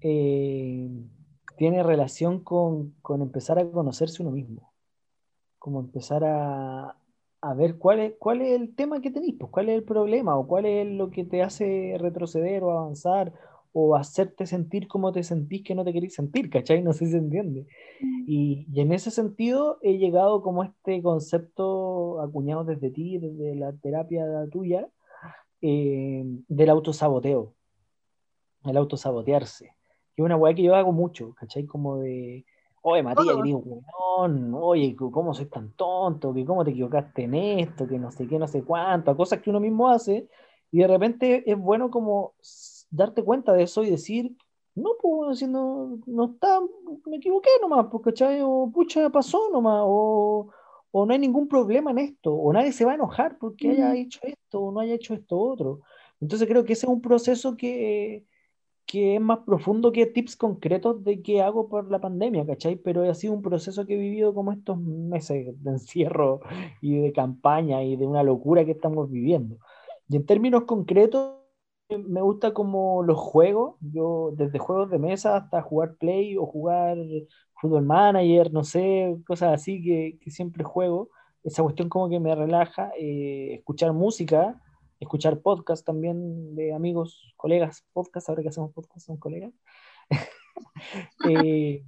eh, 0.00 0.88
tiene 1.56 1.82
relación 1.82 2.40
con, 2.40 2.92
con, 3.02 3.22
empezar 3.22 3.58
a 3.58 3.70
conocerse 3.70 4.22
uno 4.22 4.32
mismo, 4.32 4.72
como 5.58 5.80
empezar 5.80 6.24
a, 6.24 6.96
a 7.40 7.54
ver 7.54 7.78
cuál 7.78 8.00
es, 8.00 8.14
cuál 8.18 8.42
es 8.42 8.60
el 8.60 8.74
tema 8.74 9.00
que 9.00 9.10
tenéis, 9.10 9.36
pues, 9.38 9.50
cuál 9.50 9.68
es 9.68 9.76
el 9.76 9.84
problema 9.84 10.36
o 10.36 10.46
cuál 10.46 10.66
es 10.66 10.86
lo 10.86 11.10
que 11.10 11.24
te 11.24 11.42
hace 11.42 11.96
retroceder 11.98 12.62
o 12.62 12.72
avanzar 12.72 13.32
o 13.72 13.94
hacerte 13.94 14.46
sentir 14.46 14.88
como 14.88 15.12
te 15.12 15.22
sentís 15.22 15.62
que 15.62 15.74
no 15.74 15.84
te 15.84 15.92
querís 15.92 16.14
sentir, 16.14 16.48
¿cachai? 16.48 16.82
No 16.82 16.94
sé 16.94 17.04
si 17.06 17.12
se 17.12 17.18
entiende. 17.18 17.66
Mm. 18.00 18.24
Y, 18.26 18.66
y, 18.72 18.80
en 18.80 18.90
ese 18.92 19.10
sentido 19.10 19.78
he 19.82 19.98
llegado 19.98 20.40
como 20.40 20.64
este 20.64 21.02
concepto 21.02 22.20
acuñado 22.22 22.64
desde 22.64 22.90
ti, 22.90 23.18
desde 23.18 23.54
la 23.54 23.72
terapia 23.74 24.24
tuya, 24.50 24.88
eh, 25.60 26.24
del 26.48 26.70
autosaboteo, 26.70 27.54
el 28.64 28.76
autosabotearse, 28.76 29.74
que 30.14 30.22
es 30.22 30.24
una 30.24 30.36
weá 30.36 30.54
que 30.54 30.62
yo 30.62 30.74
hago 30.74 30.92
mucho, 30.92 31.34
¿cachai? 31.34 31.66
Como 31.66 31.98
de, 31.98 32.44
oye 32.82 33.02
Matías, 33.02 33.36
que 33.36 33.42
digo, 33.42 33.62
weón, 33.64 34.54
oye, 34.54 34.96
¿cómo 34.96 35.34
soy 35.34 35.46
tan 35.46 35.72
tonto? 35.72 36.32
que 36.34 36.44
¿Cómo 36.44 36.64
te 36.64 36.70
equivocaste 36.70 37.24
en 37.24 37.34
esto? 37.34 37.86
Que 37.86 37.98
no 37.98 38.10
sé 38.10 38.26
qué, 38.26 38.38
no 38.38 38.48
sé 38.48 38.62
cuánto, 38.62 39.16
cosas 39.16 39.40
que 39.40 39.50
uno 39.50 39.60
mismo 39.60 39.88
hace, 39.88 40.28
y 40.70 40.78
de 40.78 40.86
repente 40.88 41.50
es 41.50 41.58
bueno 41.58 41.90
como 41.90 42.34
darte 42.90 43.22
cuenta 43.22 43.52
de 43.52 43.64
eso 43.64 43.82
y 43.82 43.90
decir, 43.90 44.36
no, 44.74 44.90
pues, 45.00 45.38
si 45.38 45.46
no, 45.46 45.98
no 46.06 46.24
está, 46.26 46.60
me 47.06 47.16
equivoqué 47.16 47.48
nomás, 47.62 47.86
porque 47.90 48.10
¿cachai? 48.10 48.40
O 48.42 48.70
pucha, 48.72 49.08
pasó 49.10 49.48
nomás, 49.50 49.82
o, 49.84 50.50
o, 50.98 51.06
no 51.06 51.12
hay 51.12 51.18
ningún 51.18 51.48
problema 51.48 51.90
en 51.90 51.98
esto, 51.98 52.32
o 52.34 52.52
nadie 52.52 52.72
se 52.72 52.84
va 52.84 52.92
a 52.92 52.94
enojar 52.94 53.38
porque 53.38 53.70
haya 53.70 53.94
hecho 53.96 54.20
esto 54.22 54.60
o 54.60 54.72
no 54.72 54.80
haya 54.80 54.94
hecho 54.94 55.14
esto 55.14 55.38
otro. 55.38 55.80
Entonces 56.20 56.48
creo 56.48 56.64
que 56.64 56.72
ese 56.72 56.86
es 56.86 56.92
un 56.92 57.00
proceso 57.00 57.56
que, 57.56 58.24
que 58.86 59.16
es 59.16 59.20
más 59.20 59.40
profundo 59.40 59.92
que 59.92 60.06
tips 60.06 60.36
concretos 60.36 61.02
de 61.04 61.20
qué 61.20 61.42
hago 61.42 61.68
por 61.68 61.90
la 61.90 62.00
pandemia, 62.00 62.46
¿cachai? 62.46 62.76
Pero 62.76 63.08
ha 63.08 63.14
sido 63.14 63.34
un 63.34 63.42
proceso 63.42 63.84
que 63.84 63.94
he 63.94 63.98
vivido 63.98 64.32
como 64.32 64.52
estos 64.52 64.78
meses 64.78 65.62
de 65.62 65.70
encierro 65.70 66.40
y 66.80 66.98
de 66.98 67.12
campaña 67.12 67.82
y 67.82 67.96
de 67.96 68.06
una 68.06 68.22
locura 68.22 68.64
que 68.64 68.70
estamos 68.72 69.10
viviendo. 69.10 69.58
Y 70.08 70.16
en 70.16 70.24
términos 70.24 70.64
concretos, 70.64 71.34
me 71.88 72.20
gusta 72.20 72.52
como 72.52 73.02
los 73.02 73.18
juegos, 73.18 73.76
yo 73.80 74.32
desde 74.36 74.58
juegos 74.58 74.90
de 74.90 74.98
mesa 74.98 75.36
hasta 75.36 75.62
jugar 75.62 75.96
Play 75.96 76.36
o 76.36 76.46
jugar 76.46 76.96
Football 77.60 77.84
Manager, 77.84 78.52
no 78.52 78.64
sé, 78.64 79.16
cosas 79.26 79.54
así 79.54 79.82
que, 79.82 80.18
que 80.20 80.30
siempre 80.30 80.64
juego. 80.64 81.10
Esa 81.42 81.62
cuestión 81.62 81.88
como 81.88 82.08
que 82.08 82.20
me 82.20 82.34
relaja, 82.34 82.90
eh, 82.98 83.54
escuchar 83.54 83.92
música, 83.92 84.60
escuchar 85.00 85.40
podcast 85.40 85.84
también 85.84 86.54
de 86.54 86.74
amigos, 86.74 87.32
colegas, 87.36 87.86
podcast, 87.92 88.28
ahora 88.28 88.42
que 88.42 88.48
hacemos 88.48 88.72
podcast 88.72 89.06
son 89.06 89.16
colegas. 89.16 89.52
eh, 91.30 91.84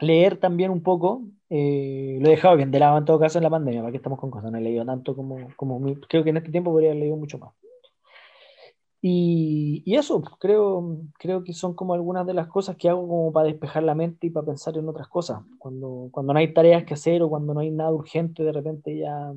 leer 0.00 0.36
también 0.38 0.70
un 0.70 0.82
poco, 0.82 1.22
eh, 1.48 2.18
lo 2.20 2.26
he 2.26 2.30
dejado 2.30 2.56
bien 2.56 2.70
de 2.70 2.78
lado 2.78 2.98
en 2.98 3.04
todo 3.04 3.18
caso 3.18 3.38
en 3.38 3.44
la 3.44 3.50
pandemia, 3.50 3.80
para 3.80 3.92
que 3.92 3.98
estamos 3.98 4.18
con 4.18 4.30
cosas, 4.30 4.50
no 4.50 4.58
he 4.58 4.60
leído 4.60 4.84
tanto 4.84 5.14
como, 5.14 5.48
como 5.56 5.80
creo 6.08 6.24
que 6.24 6.30
en 6.30 6.38
este 6.38 6.50
tiempo 6.50 6.70
podría 6.70 6.90
haber 6.90 7.00
leído 7.00 7.16
mucho 7.16 7.38
más. 7.38 7.52
Y, 9.08 9.84
y, 9.86 9.94
eso, 9.94 10.20
creo, 10.40 11.00
creo 11.16 11.44
que 11.44 11.52
son 11.52 11.74
como 11.74 11.94
algunas 11.94 12.26
de 12.26 12.34
las 12.34 12.48
cosas 12.48 12.74
que 12.74 12.88
hago 12.88 13.06
como 13.06 13.32
para 13.32 13.46
despejar 13.46 13.84
la 13.84 13.94
mente 13.94 14.26
y 14.26 14.30
para 14.30 14.46
pensar 14.46 14.76
en 14.76 14.88
otras 14.88 15.06
cosas. 15.06 15.44
Cuando, 15.58 16.08
cuando 16.10 16.32
no 16.32 16.40
hay 16.40 16.52
tareas 16.52 16.82
que 16.84 16.94
hacer 16.94 17.22
o 17.22 17.28
cuando 17.28 17.54
no 17.54 17.60
hay 17.60 17.70
nada 17.70 17.92
urgente, 17.92 18.42
de 18.42 18.50
repente 18.50 18.98
ya 18.98 19.32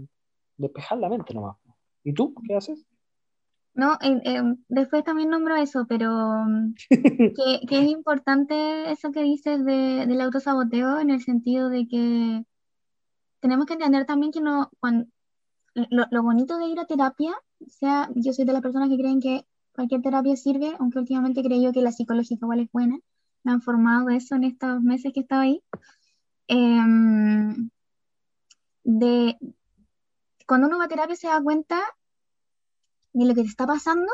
despejar 0.57 0.97
la 0.97 1.09
mente 1.09 1.36
nomás. 1.36 1.55
¿Y 2.03 2.13
tú 2.13 2.34
qué 2.47 2.55
haces? 2.55 2.84
No, 3.76 3.95
después 4.70 5.03
también 5.03 5.30
nombro 5.30 5.55
eso, 5.55 5.86
pero 5.88 6.09
mm, 6.47 6.74
que, 6.89 7.67
que, 7.67 7.80
es 7.80 7.89
importante 7.89 8.91
eso 8.91 9.11
que 9.11 9.22
dices 9.22 9.63
de, 9.63 10.07
del 10.07 10.22
autosaboteo 10.22 10.99
en 10.99 11.11
el 11.11 11.22
sentido 11.22 11.70
de 11.70 11.88
que 11.88 12.43
tenemos 13.39 13.67
que 13.67 13.74
entender 13.74 14.07
también 14.07 14.32
que 14.32 14.41
no, 14.41 14.72
cuando, 14.80 15.05
lo, 15.76 16.05
lo 16.09 16.24
bonito 16.24 16.57
de 16.57 16.65
ir 16.70 16.80
a 16.80 16.88
terapia, 16.88 17.36
sea, 17.67 18.09
yo 18.15 18.34
soy 18.34 18.45
de 18.45 18.53
las 18.53 18.63
personas 18.63 18.89
que 18.89 18.97
creen 18.97 19.20
que 19.20 19.45
cualquier 19.80 20.01
terapia 20.01 20.36
sirve, 20.36 20.75
aunque 20.77 20.99
últimamente 20.99 21.41
creo 21.41 21.71
que 21.71 21.82
la 21.82 21.93
psicológica 21.93 22.45
igual 22.45 22.59
es 22.59 22.71
buena. 22.73 22.99
Me 23.43 23.53
han 23.53 23.61
formado 23.61 24.09
eso 24.09 24.36
en 24.36 24.43
estos 24.43 24.82
meses 24.82 25.13
que 25.13 25.21
estaba 25.21 25.43
ahí. 25.43 25.63
Em, 26.49 27.69
de, 28.84 29.38
cuando 30.45 30.67
uno 30.67 30.80
va 30.80 30.84
a 30.84 30.89
terapia 30.89 31.15
se 31.15 31.27
da 31.27 31.41
cuenta 31.41 31.80
de 33.13 33.25
lo 33.25 33.34
que 33.34 33.43
te 33.43 33.47
está 33.47 33.65
pasando 33.65 34.11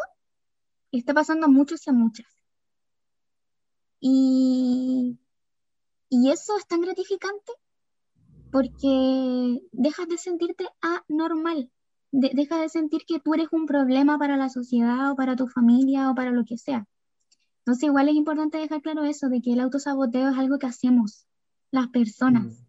y 0.91 0.99
está 0.99 1.15
pasando 1.15 1.47
a 1.47 1.49
muchos 1.49 1.87
y 1.87 1.89
a 1.89 1.93
muchas. 1.93 2.27
Y, 3.99 5.17
y 6.09 6.29
eso 6.29 6.57
es 6.59 6.67
tan 6.67 6.81
gratificante 6.81 7.53
porque 8.51 9.61
dejas 9.71 10.07
de 10.09 10.19
sentirte 10.19 10.67
anormal 10.79 11.71
deja 12.15 12.59
de 12.59 12.69
sentir 12.69 13.03
que 13.05 13.19
tú 13.19 13.33
eres 13.33 13.47
un 13.51 13.65
problema 13.65 14.17
para 14.17 14.37
la 14.37 14.49
sociedad 14.49 15.11
o 15.11 15.15
para 15.15 15.35
tu 15.35 15.47
familia 15.47 16.09
o 16.09 16.15
para 16.15 16.31
lo 16.31 16.45
que 16.45 16.57
sea. 16.57 16.87
Entonces 17.59 17.83
igual 17.85 18.09
es 18.09 18.15
importante 18.15 18.57
dejar 18.57 18.81
claro 18.81 19.03
eso, 19.03 19.27
de 19.27 19.41
que 19.41 19.53
el 19.53 19.59
autosaboteo 19.59 20.29
es 20.29 20.37
algo 20.37 20.59
que 20.59 20.67
hacemos 20.67 21.25
las 21.71 21.87
personas. 21.87 22.45
Mm. 22.45 22.65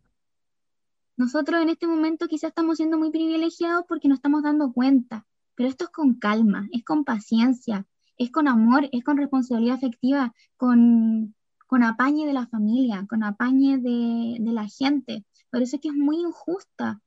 Nosotros 1.19 1.63
en 1.63 1.69
este 1.69 1.87
momento 1.87 2.27
quizás 2.29 2.49
estamos 2.49 2.77
siendo 2.77 2.99
muy 2.99 3.11
privilegiados 3.11 3.85
porque 3.89 4.09
nos 4.09 4.19
estamos 4.19 4.43
dando 4.43 4.73
cuenta, 4.73 5.27
pero 5.55 5.69
esto 5.69 5.85
es 5.85 5.91
con 5.91 6.15
calma, 6.15 6.69
es 6.73 6.85
con 6.85 7.05
paciencia, 7.05 7.87
es 8.19 8.31
con 8.31 8.49
amor, 8.49 8.89
es 8.93 9.05
con 9.05 9.17
responsabilidad 9.17 9.77
afectiva, 9.77 10.35
con, 10.57 11.35
con 11.67 11.83
apañe 11.83 12.27
de 12.27 12.33
la 12.33 12.47
familia, 12.47 13.07
con 13.09 13.23
apañe 13.23 13.79
de, 13.79 14.37
de 14.41 14.53
la 14.53 14.67
gente. 14.67 15.25
Por 15.51 15.63
eso 15.63 15.77
es 15.77 15.83
que 15.83 15.89
es 15.89 15.95
muy 15.95 16.21
injusta, 16.21 17.01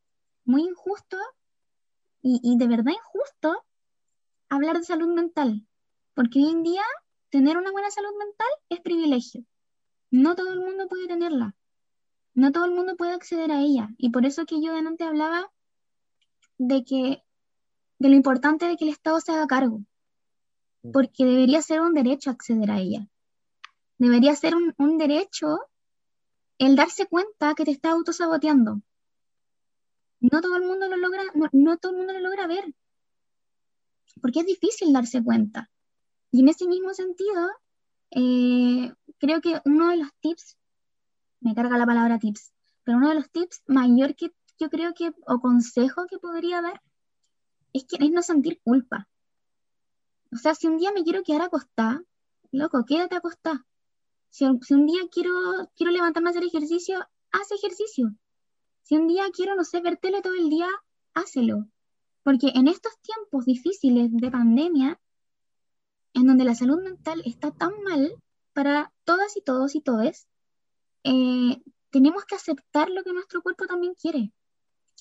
muy 0.46 0.62
injusto 0.64 1.18
y, 2.22 2.58
de 2.58 2.68
verdad 2.68 2.92
injusto 2.92 3.66
hablar 4.50 4.78
de 4.78 4.84
salud 4.84 5.14
mental, 5.14 5.66
porque 6.14 6.40
hoy 6.40 6.50
en 6.52 6.64
día 6.64 6.84
tener 7.30 7.58
una 7.58 7.72
buena 7.72 7.92
salud 7.92 8.12
mental 8.18 8.48
es 8.70 8.82
privilegio. 8.82 9.46
No 10.12 10.36
todo 10.36 10.54
el 10.54 10.60
mundo 10.60 10.88
puede 10.88 11.08
tenerla, 11.08 11.56
no 12.34 12.52
todo 12.52 12.66
el 12.66 12.72
mundo 12.72 12.96
puede 12.98 13.14
acceder 13.14 13.52
a 13.52 13.62
ella, 13.62 13.90
y 13.98 14.10
por 14.10 14.26
eso 14.26 14.46
que 14.46 14.62
yo 14.62 14.76
antes 14.76 15.08
hablaba 15.08 15.52
de 16.58 16.84
que 16.84 17.24
de 18.00 18.10
lo 18.10 18.16
importante 18.16 18.66
de 18.66 18.76
que 18.76 18.86
el 18.86 18.92
Estado 18.92 19.20
se 19.20 19.32
haga 19.32 19.48
cargo, 19.48 19.82
porque 20.94 21.26
debería 21.26 21.62
ser 21.62 21.82
un 21.82 21.94
derecho 21.94 22.32
acceder 22.32 22.72
a 22.72 22.80
ella. 22.80 23.08
Debería 23.98 24.36
ser 24.36 24.56
un, 24.56 24.74
un 24.78 24.98
derecho 24.98 25.60
el 26.58 26.76
darse 26.76 27.06
cuenta 27.06 27.54
que 27.56 27.66
te 27.66 27.72
está 27.72 27.92
autosaboteando, 27.92 28.82
no 30.20 30.42
todo 30.42 30.56
el 30.56 30.64
mundo 30.64 30.88
lo 30.88 30.98
logra, 30.98 31.24
no, 31.54 31.78
todo 31.78 31.92
el 31.94 31.98
mundo 31.98 32.14
lo 32.14 32.20
logra 32.20 32.48
ver, 32.48 32.74
porque 34.22 34.42
es 34.42 34.46
difícil 34.46 34.94
darse 34.94 35.24
cuenta. 35.24 35.70
Y 36.32 36.42
en 36.42 36.50
ese 36.50 36.68
mismo 36.68 36.94
sentido, 36.94 37.50
eh, 38.12 38.94
creo 39.18 39.42
que 39.42 39.62
uno 39.66 39.90
de 39.90 39.98
los 39.98 40.10
tips, 40.20 40.58
me 41.42 41.56
carga 41.56 41.78
la 41.78 41.86
palabra 41.86 42.20
tips, 42.20 42.52
pero 42.84 42.98
uno 42.98 43.10
de 43.10 43.16
los 43.16 43.30
tips 43.30 43.64
mayor 43.68 44.16
que 44.16 44.32
yo 44.60 44.70
creo 44.70 44.94
que, 44.94 45.12
o 45.26 45.40
consejo 45.40 46.06
que 46.10 46.20
podría 46.20 46.62
dar, 46.62 46.82
es 47.74 47.86
que 47.86 48.04
es 48.04 48.12
no 48.12 48.22
sentir 48.22 48.60
culpa. 48.62 49.08
O 50.32 50.38
sea, 50.38 50.54
si 50.54 50.68
un 50.68 50.78
día 50.78 50.92
me 50.92 51.04
quiero 51.04 51.24
quedar 51.24 51.44
acostada, 51.44 52.04
loco, 52.52 52.84
quédate 52.86 53.16
acostada. 53.16 53.66
Si, 54.30 54.46
si 54.62 54.74
un 54.74 54.86
día 54.86 55.02
quiero, 55.12 55.32
quiero 55.76 55.92
levantarme 55.92 56.30
a 56.30 56.32
hacer 56.32 56.44
ejercicio, 56.44 57.00
haz 57.32 57.52
ejercicio. 57.52 58.14
Si 58.84 58.96
un 58.96 59.08
día 59.08 59.24
quiero, 59.34 59.56
no 59.56 59.64
sé, 59.64 59.82
ver 59.82 59.98
tele 59.98 60.22
todo 60.22 60.34
el 60.34 60.50
día, 60.50 60.68
hácelo. 61.14 61.68
Porque 62.24 62.52
en 62.56 62.68
estos 62.68 62.94
tiempos 63.02 63.46
difíciles 63.46 64.10
de 64.12 64.32
pandemia, 64.32 65.00
en 66.14 66.28
donde 66.28 66.44
la 66.44 66.56
salud 66.56 66.82
mental 66.82 67.22
está 67.26 67.52
tan 67.52 67.72
mal 67.84 68.14
para 68.54 68.92
todas 69.04 69.38
y 69.38 69.42
todos 69.42 69.76
y 69.76 69.82
todes, 69.82 70.28
eh, 71.04 71.62
tenemos 71.92 72.26
que 72.26 72.36
aceptar 72.36 72.90
lo 72.90 73.04
que 73.04 73.14
nuestro 73.14 73.42
cuerpo 73.42 73.66
también 73.66 73.94
quiere 73.94 74.32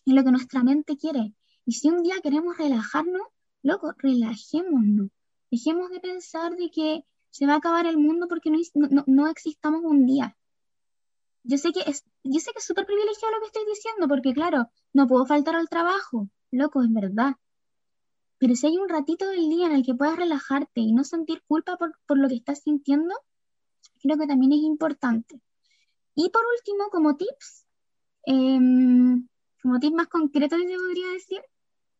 y 0.05 0.12
lo 0.12 0.24
que 0.24 0.31
nuestra 0.31 0.62
mente 0.62 0.97
quiere. 0.97 1.35
Y 1.64 1.72
si 1.72 1.89
un 1.89 2.03
día 2.03 2.20
queremos 2.22 2.57
relajarnos, 2.57 3.22
loco, 3.62 3.93
relajémonos. 3.99 5.11
Dejemos 5.51 5.91
de 5.91 6.01
pensar 6.01 6.57
de 6.57 6.70
que 6.70 7.05
se 7.31 7.47
va 7.47 7.55
a 7.55 7.57
acabar 7.57 7.87
el 7.87 7.99
mundo 7.99 8.26
porque 8.29 8.51
no, 8.51 8.59
no, 8.74 9.05
no 9.07 9.29
existamos 9.29 9.83
un 9.85 10.07
día 10.07 10.37
yo 11.49 11.57
sé 11.57 11.73
que 11.73 11.81
es, 11.87 12.05
yo 12.25 12.41
sé 12.41 12.53
que 12.53 12.59
es 12.59 12.65
súper 12.65 12.85
privilegiado 12.85 13.35
lo 13.35 13.41
que 13.41 13.47
estoy 13.47 13.65
diciendo, 13.65 14.07
porque 14.07 14.35
claro, 14.35 14.71
no 14.93 15.07
puedo 15.07 15.25
faltar 15.25 15.57
al 15.57 15.71
trabajo, 15.71 16.29
loco, 16.51 16.83
es 16.83 16.93
verdad. 16.93 17.37
Pero 18.37 18.55
si 18.55 18.67
hay 18.67 18.77
un 18.77 18.91
ratito 18.91 19.27
del 19.27 19.49
día 19.49 19.67
en 19.67 19.73
el 19.73 19.83
que 19.83 19.95
puedas 19.95 20.17
relajarte 20.17 20.83
y 20.83 20.93
no 20.93 21.05
sentir 21.05 21.43
culpa 21.49 21.79
por, 21.79 21.99
por 22.07 22.19
lo 22.19 22.29
que 22.29 22.35
estás 22.35 22.63
sintiendo, 22.63 23.15
creo 24.03 24.19
que 24.19 24.27
también 24.27 24.53
es 24.53 24.59
importante. 24.59 25.41
Y 26.15 26.29
por 26.29 26.43
último, 26.55 26.91
como 26.91 27.17
tips, 27.17 27.65
eh, 28.27 28.61
como 29.63 29.81
tips 29.81 29.95
más 29.95 30.09
concretos, 30.09 30.59
yo 30.61 30.77
podría 30.77 31.13
decir, 31.15 31.41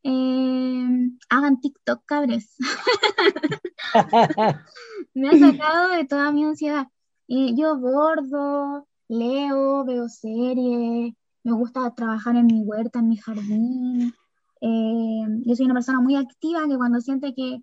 eh, 0.03 1.11
hagan 1.31 1.59
TikTok, 1.59 2.05
cabres. 2.05 2.55
me 5.15 5.31
ha 5.31 5.39
sacado 5.39 5.89
de 5.97 6.05
toda 6.05 6.33
mi 6.33 6.45
ansiedad. 6.45 6.87
Y 7.27 7.59
yo 7.59 7.79
bordo, 7.79 8.87
leo, 9.09 9.85
veo 9.85 10.09
series, 10.09 11.15
me 11.45 11.53
gusta 11.53 11.95
trabajar 11.95 12.37
en 12.37 12.47
mi 12.47 12.63
huerta, 12.63 12.99
en 12.99 13.09
mi 13.09 13.17
jardín. 13.17 14.15
Eh, 14.61 15.25
yo 15.47 15.55
soy 15.55 15.65
una 15.67 15.75
persona 15.75 16.01
muy 16.01 16.17
activa 16.17 16.67
que 16.69 16.77
cuando 16.77 17.01
siente 17.01 17.35
que 17.35 17.63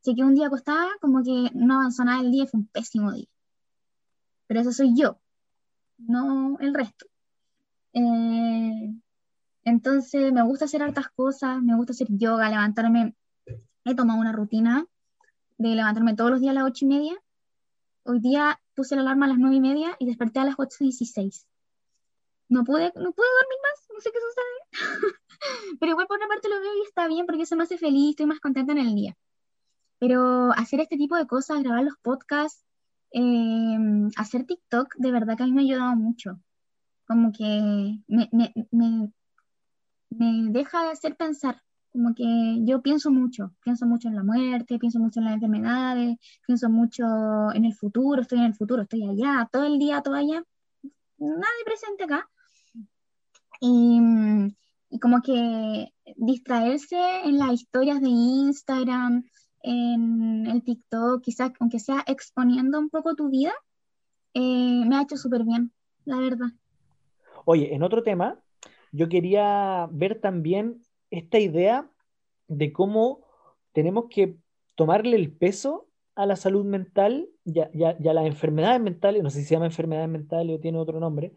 se 0.00 0.14
quedó 0.14 0.26
un 0.26 0.34
día 0.34 0.46
acostada, 0.46 0.88
como 1.00 1.22
que 1.22 1.50
no 1.54 1.74
avanzó 1.74 2.04
nada 2.04 2.20
el 2.20 2.30
día, 2.30 2.46
fue 2.46 2.60
un 2.60 2.66
pésimo 2.68 3.12
día. 3.12 3.26
Pero 4.46 4.60
eso 4.60 4.72
soy 4.72 4.94
yo, 4.96 5.18
no 5.98 6.56
el 6.60 6.72
resto. 6.74 7.06
Eh, 7.92 8.94
entonces 9.64 10.32
me 10.32 10.42
gusta 10.42 10.66
hacer 10.66 10.82
hartas 10.82 11.08
cosas, 11.08 11.60
me 11.62 11.76
gusta 11.76 11.92
hacer 11.92 12.08
yoga, 12.10 12.48
levantarme. 12.48 13.16
He 13.84 13.94
tomado 13.94 14.20
una 14.20 14.32
rutina 14.32 14.86
de 15.58 15.74
levantarme 15.74 16.14
todos 16.14 16.30
los 16.30 16.40
días 16.40 16.52
a 16.52 16.60
las 16.60 16.64
ocho 16.64 16.84
y 16.84 16.88
media. 16.88 17.14
Hoy 18.04 18.20
día 18.20 18.60
puse 18.76 18.94
la 18.94 19.02
alarma 19.02 19.26
a 19.26 19.30
las 19.30 19.38
nueve 19.38 19.56
y 19.56 19.60
media 19.60 19.96
y 19.98 20.06
desperté 20.06 20.38
a 20.40 20.44
las 20.44 20.54
ocho 20.58 20.76
y 20.80 20.84
dieciséis. 20.84 21.46
No 22.48 22.62
pude, 22.62 22.92
no 22.94 23.12
pude 23.12 23.26
dormir 23.40 23.58
más, 23.62 23.88
no 23.92 24.00
sé 24.00 24.10
qué 24.12 24.18
sucede. 24.20 25.18
Pero 25.80 25.90
igual 25.92 26.06
por 26.06 26.18
una 26.18 26.28
parte 26.28 26.48
lo 26.48 26.60
veo 26.60 26.74
y 26.76 26.86
está 26.86 27.08
bien 27.08 27.26
porque 27.26 27.42
eso 27.42 27.56
me 27.56 27.64
hace 27.64 27.78
feliz, 27.78 28.10
estoy 28.10 28.26
más 28.26 28.38
contenta 28.40 28.72
en 28.72 28.78
el 28.78 28.94
día. 28.94 29.16
Pero 29.98 30.52
hacer 30.52 30.80
este 30.80 30.96
tipo 30.96 31.16
de 31.16 31.26
cosas, 31.26 31.62
grabar 31.62 31.82
los 31.82 31.96
podcasts, 32.02 32.64
eh, 33.12 33.78
hacer 34.16 34.44
TikTok, 34.44 34.94
de 34.96 35.10
verdad 35.10 35.36
que 35.36 35.42
a 35.42 35.46
mí 35.46 35.52
me 35.52 35.62
ha 35.62 35.64
ayudado 35.64 35.96
mucho. 35.96 36.38
Como 37.06 37.32
que 37.32 37.98
me, 38.06 38.28
me, 38.32 38.52
me, 38.70 39.12
me 40.10 40.52
deja 40.52 40.84
de 40.84 40.90
hacer 40.90 41.16
pensar, 41.16 41.62
como 41.96 42.14
que 42.14 42.58
yo 42.66 42.82
pienso 42.82 43.10
mucho, 43.10 43.54
pienso 43.64 43.86
mucho 43.86 44.08
en 44.08 44.16
la 44.16 44.22
muerte, 44.22 44.78
pienso 44.78 44.98
mucho 44.98 45.18
en 45.20 45.24
las 45.24 45.34
enfermedades, 45.34 46.18
pienso 46.46 46.68
mucho 46.68 47.04
en 47.54 47.64
el 47.64 47.72
futuro, 47.72 48.20
estoy 48.20 48.40
en 48.40 48.44
el 48.44 48.54
futuro, 48.54 48.82
estoy 48.82 49.08
allá, 49.08 49.48
todo 49.50 49.64
el 49.64 49.78
día, 49.78 50.02
todo 50.02 50.14
allá, 50.14 50.44
nada 51.16 51.52
de 51.58 51.64
presente 51.64 52.04
acá. 52.04 52.28
Y, 53.62 53.98
y 54.90 54.98
como 54.98 55.22
que 55.22 55.90
distraerse 56.16 56.98
en 57.24 57.38
las 57.38 57.52
historias 57.54 58.02
de 58.02 58.10
Instagram, 58.10 59.24
en 59.62 60.46
el 60.48 60.62
TikTok, 60.62 61.22
quizás 61.22 61.52
aunque 61.60 61.78
sea 61.78 62.04
exponiendo 62.06 62.78
un 62.78 62.90
poco 62.90 63.14
tu 63.14 63.30
vida, 63.30 63.54
eh, 64.34 64.84
me 64.86 64.96
ha 64.96 65.02
hecho 65.02 65.16
súper 65.16 65.44
bien, 65.44 65.72
la 66.04 66.18
verdad. 66.18 66.48
Oye, 67.46 67.74
en 67.74 67.82
otro 67.82 68.02
tema, 68.02 68.38
yo 68.92 69.08
quería 69.08 69.88
ver 69.90 70.20
también 70.20 70.82
esta 71.16 71.38
idea 71.38 71.90
de 72.48 72.72
cómo 72.72 73.20
tenemos 73.72 74.06
que 74.10 74.36
tomarle 74.74 75.16
el 75.16 75.32
peso 75.32 75.88
a 76.14 76.26
la 76.26 76.36
salud 76.36 76.64
mental 76.64 77.28
y 77.44 77.60
a, 77.60 77.96
las 78.00 78.26
enfermedades 78.26 78.80
mentales, 78.80 79.22
no 79.22 79.30
sé 79.30 79.40
si 79.40 79.44
se 79.44 79.54
llama 79.54 79.66
enfermedades 79.66 80.08
mentales 80.08 80.56
o 80.56 80.60
tiene 80.60 80.78
otro 80.78 80.98
nombre, 80.98 81.32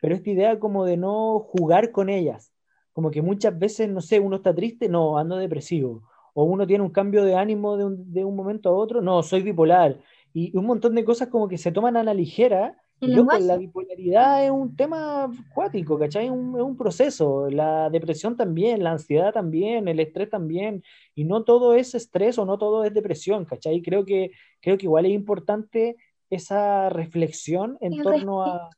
pero 0.00 0.14
esta 0.14 0.30
idea 0.30 0.58
como 0.58 0.84
de 0.84 0.96
no 0.96 1.40
jugar 1.40 1.90
con 1.90 2.08
ellas, 2.08 2.52
como 2.92 3.10
que 3.10 3.22
muchas 3.22 3.58
veces, 3.58 3.88
no 3.88 4.00
sé, 4.00 4.20
uno 4.20 4.36
está 4.36 4.54
triste, 4.54 4.88
no, 4.88 5.18
ando 5.18 5.36
depresivo, 5.36 6.02
o 6.32 6.44
uno 6.44 6.66
tiene 6.66 6.84
un 6.84 6.90
cambio 6.90 7.24
de 7.24 7.34
ánimo 7.34 7.76
de 7.76 7.84
un, 7.84 8.12
de 8.12 8.24
un 8.24 8.36
momento 8.36 8.68
a 8.68 8.72
otro, 8.72 9.02
no, 9.02 9.22
soy 9.22 9.42
bipolar, 9.42 9.98
y 10.32 10.56
un 10.56 10.64
montón 10.64 10.94
de 10.94 11.04
cosas 11.04 11.28
como 11.28 11.48
que 11.48 11.58
se 11.58 11.72
toman 11.72 11.96
a 11.96 12.04
la 12.04 12.14
ligera 12.14 12.80
la 13.00 13.56
bipolaridad 13.56 14.44
es 14.44 14.50
un 14.50 14.76
tema 14.76 15.30
cuático, 15.54 15.98
¿cachai? 15.98 16.26
Es 16.26 16.30
un, 16.30 16.56
es 16.56 16.62
un, 16.62 16.76
proceso. 16.76 17.48
La 17.48 17.88
depresión 17.88 18.36
también, 18.36 18.82
la 18.82 18.92
ansiedad 18.92 19.32
también, 19.32 19.88
el 19.88 20.00
estrés 20.00 20.28
también. 20.28 20.82
Y 21.14 21.24
no 21.24 21.44
todo 21.44 21.74
es 21.74 21.94
estrés 21.94 22.38
o 22.38 22.44
no 22.44 22.58
todo 22.58 22.84
es 22.84 22.92
depresión, 22.92 23.44
¿cachai? 23.46 23.80
Creo 23.82 24.04
que, 24.04 24.32
creo 24.60 24.76
que 24.76 24.86
igual 24.86 25.06
es 25.06 25.12
importante 25.12 25.96
esa 26.28 26.90
reflexión 26.90 27.78
en 27.80 28.02
torno 28.02 28.42
a... 28.42 28.70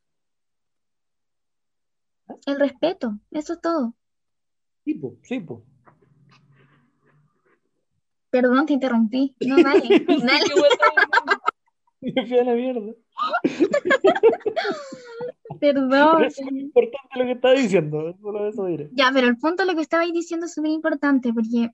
El 2.47 2.59
respeto, 2.59 3.19
eso 3.31 3.55
es 3.55 3.61
todo. 3.61 3.95
Sí, 4.85 4.95
pues, 4.95 5.15
sí, 5.23 5.41
pues. 5.41 5.61
Perdón, 8.31 8.65
te 8.65 8.73
interrumpí. 8.73 9.35
No, 9.41 9.57
dale, 9.63 10.07
dale. 10.09 10.45
Me 12.15 12.27
fui 12.27 12.39
a 12.39 12.45
la 12.45 12.55
mierda. 12.55 12.93
Perdón. 15.61 16.25
es 16.25 16.41
muy 16.43 16.61
importante 16.61 17.19
lo 17.19 17.25
que 17.25 17.33
estaba 17.33 17.55
diciendo, 17.55 18.17
solo 18.21 18.49
eso 18.49 18.67
diré. 18.67 18.91
Ya, 18.93 19.11
pero 19.15 19.29
el 19.29 19.39
punto 19.39 19.63
de 19.63 19.71
lo 19.71 19.77
que 19.77 19.83
estabais 19.83 20.13
diciendo 20.13 20.47
es 20.47 20.55
súper 20.55 20.73
importante 20.73 21.33
porque 21.33 21.71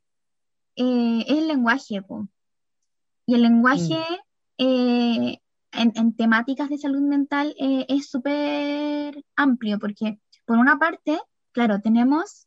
eh, 0.76 1.24
es 1.26 1.38
el 1.38 1.48
lenguaje, 1.48 2.02
po. 2.02 2.28
Y 3.24 3.34
el 3.34 3.42
lenguaje 3.42 3.96
mm. 4.58 4.58
eh, 4.58 5.40
en, 5.72 5.92
en, 5.94 6.14
temáticas 6.16 6.68
de 6.68 6.76
salud 6.76 7.00
mental 7.00 7.54
eh, 7.58 7.86
es 7.88 8.10
súper 8.10 9.24
amplio 9.36 9.78
porque, 9.78 10.20
por 10.44 10.58
una 10.58 10.78
parte, 10.78 11.18
claro, 11.52 11.80
tenemos 11.80 12.46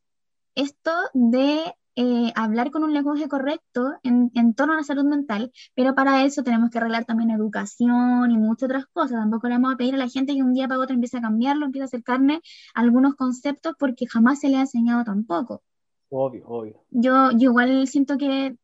esto 0.54 0.92
de 1.14 1.74
eh, 1.96 2.32
hablar 2.36 2.72
con 2.72 2.84
un 2.84 2.94
lenguaje 2.94 3.28
correcto 3.28 3.94
en, 4.04 4.32
en, 4.34 4.54
torno 4.54 4.74
a 4.74 4.78
la 4.78 4.84
salud 4.84 5.04
mental, 5.04 5.52
pero 5.76 5.94
para 5.94 6.24
eso 6.24 6.42
tenemos 6.42 6.70
que 6.70 6.78
arreglar 6.78 7.04
también 7.04 7.32
educación 7.32 8.32
y 8.32 8.38
muchas 8.38 8.68
otras 8.68 8.86
cosas. 8.88 9.20
Tampoco 9.20 9.48
le 9.48 9.56
vamos 9.56 9.74
a 9.74 9.78
pedir 9.78 9.96
a 9.96 9.98
la 9.98 10.08
gente 10.08 10.34
que 10.34 10.42
un 10.42 10.54
día 10.54 10.68
para 10.68 10.80
otro 10.80 10.94
empiece 10.94 11.18
a 11.18 11.22
cambiarlo, 11.22 11.66
empiece 11.66 11.84
a 11.84 11.86
acercarme 11.86 12.42
a 12.74 12.80
algunos 12.80 13.16
conceptos 13.16 13.74
porque 13.78 14.08
jamás 14.08 14.40
se 14.40 14.50
le 14.50 14.58
ha 14.58 14.62
enseñado 14.62 15.04
tampoco. 15.04 15.64
Obvio, 16.10 16.48
obvio. 16.48 16.84
Yo, 16.92 17.32
yo 17.32 17.52
igual 17.52 17.88
siento 17.88 18.18
que 18.18 18.56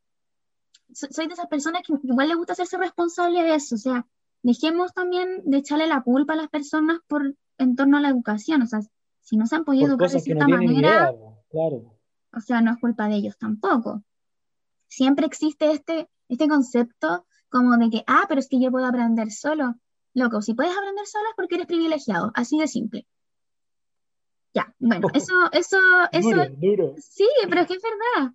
soy 0.94 1.28
de 1.28 1.34
esas 1.34 1.48
personas 1.48 1.82
que 1.86 1.94
igual 2.04 2.30
le 2.30 2.36
gusta 2.36 2.54
hacerse 2.54 2.78
responsable 2.78 3.44
de 3.44 3.56
eso, 3.56 3.76
o 3.76 3.78
sea, 3.78 4.06
dejemos 4.42 4.94
también 4.94 5.42
de 5.44 5.58
echarle 5.58 5.86
la 5.88 6.02
culpa 6.02 6.34
a 6.34 6.38
las 6.38 6.48
personas 6.48 7.00
por 7.08 7.36
en 7.58 7.76
torno 7.76 7.98
a 7.98 8.02
la 8.02 8.10
educación, 8.10 8.62
o 8.62 8.68
sea, 8.68 8.80
si 9.22 9.36
no 9.36 9.48
se 9.48 9.58
han 9.58 9.66
podido 9.66 9.88
educar 9.88 10.10
de 10.10 10.20
cierta 10.22 10.48
manera, 10.48 11.14
claro 11.50 11.97
o 12.38 12.42
sea, 12.42 12.62
no 12.62 12.72
es 12.72 12.80
culpa 12.80 13.08
de 13.08 13.16
ellos 13.16 13.38
tampoco. 13.38 14.04
Siempre 14.88 15.26
existe 15.26 15.72
este, 15.72 16.10
este 16.30 16.48
concepto 16.48 17.26
como 17.50 17.78
de 17.78 17.90
que, 17.90 18.04
ah, 18.08 18.26
pero 18.28 18.40
es 18.40 18.48
que 18.48 18.62
yo 18.62 18.72
puedo 18.72 18.86
aprender 18.86 19.32
solo. 19.32 19.76
Loco, 20.14 20.42
si 20.42 20.54
puedes 20.54 20.76
aprender 20.76 21.06
solo 21.06 21.26
es 21.30 21.36
porque 21.36 21.56
eres 21.56 21.68
privilegiado, 21.68 22.32
así 22.34 22.58
de 22.58 22.68
simple. 22.68 23.08
Ya, 24.54 24.74
bueno, 24.80 25.08
eso, 25.14 25.34
eso, 25.52 25.78
eso. 26.12 26.30
Duro, 26.58 26.96
Sí, 26.98 27.28
pero 27.50 27.62
es 27.62 27.68
que 27.68 27.74
es 27.74 27.82
verdad. 27.84 28.34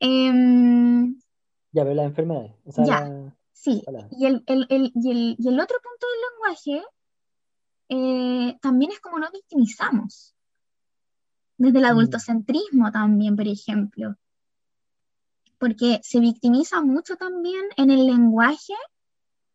Em, 0.00 1.18
ya, 1.72 1.84
veo 1.84 1.94
las 1.94 2.06
enfermedades. 2.06 2.52
ya, 2.84 3.34
sí. 3.52 3.82
Y 4.10 4.26
el, 4.26 4.42
el, 4.46 4.66
el, 4.68 4.92
y, 4.94 5.10
el, 5.10 5.36
y 5.38 5.48
el, 5.48 5.60
otro 5.60 5.78
punto 5.82 6.06
del 6.10 6.20
lenguaje 6.30 6.88
eh, 7.88 8.58
también 8.60 8.90
es 8.92 9.00
como 9.00 9.18
no 9.18 9.30
victimizamos 9.30 10.35
desde 11.58 11.78
el 11.78 11.84
mm. 11.84 11.88
adultocentrismo 11.88 12.92
también, 12.92 13.36
por 13.36 13.46
ejemplo, 13.46 14.16
porque 15.58 16.00
se 16.02 16.20
victimiza 16.20 16.82
mucho 16.82 17.16
también 17.16 17.64
en 17.76 17.90
el 17.90 18.06
lenguaje 18.06 18.74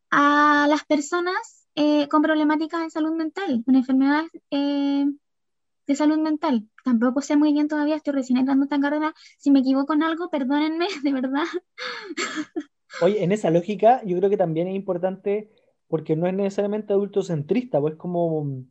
a 0.10 0.68
las 0.70 0.84
personas 0.86 1.68
eh, 1.76 2.08
con 2.10 2.22
problemáticas 2.22 2.82
de 2.82 2.90
salud 2.90 3.16
mental, 3.16 3.64
con 3.66 3.76
enfermedades 3.76 4.30
eh, 4.50 5.06
de 5.88 5.96
salud 5.96 6.18
mental. 6.18 6.68
Tampoco 6.84 7.22
sé 7.22 7.38
muy 7.38 7.54
bien 7.54 7.68
todavía, 7.68 7.96
estoy 7.96 8.14
recién 8.14 8.38
entrando 8.38 8.66
esta 8.66 8.80
carrera. 8.80 9.14
Si 9.38 9.52
me 9.52 9.60
equivoco 9.60 9.94
en 9.94 10.04
algo, 10.04 10.30
perdónenme, 10.30 10.88
de 11.04 11.14
verdad. 11.14 11.46
Oye, 13.02 13.24
en 13.24 13.32
esa 13.32 13.50
lógica, 13.50 14.02
yo 14.06 14.18
creo 14.18 14.30
que 14.30 14.38
también 14.38 14.68
es 14.68 14.76
importante, 14.76 15.50
porque 15.88 16.16
no 16.16 16.28
es 16.28 16.34
necesariamente 16.34 16.94
adultocentrista, 16.94 17.80
pues 17.80 17.96
como 17.96 18.66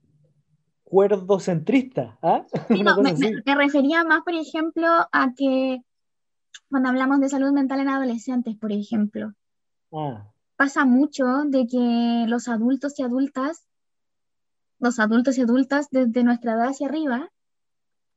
cuerdocentrista. 0.91 2.18
¿ah? 2.20 2.45
me, 3.47 3.55
refería 3.55 4.05
más, 4.05 4.22
por 4.22 4.34
ejemplo, 4.34 4.88
a 5.12 5.32
que 5.36 5.82
cuando 6.68 6.88
hablamos 6.88 7.20
de 7.20 7.28
salud 7.28 7.53
mental 7.53 7.80
en 7.80 7.88
adolescentes, 7.88 8.57
por 8.57 8.72
ejemplo, 8.72 9.32
ah. 9.93 10.30
pasa 10.57 10.84
mucho 10.84 11.24
de 11.47 11.66
que 11.66 12.24
los 12.28 12.49
adultos 12.49 12.99
y 12.99 13.05
adultas, 13.05 13.66
los 14.80 14.99
adultos 14.99 15.38
y 15.38 15.43
adultas 15.43 15.88
desde 15.91 16.24
nuestra 16.24 16.55
edad 16.55 16.68
hacia 16.68 16.88
arriba, 16.88 17.30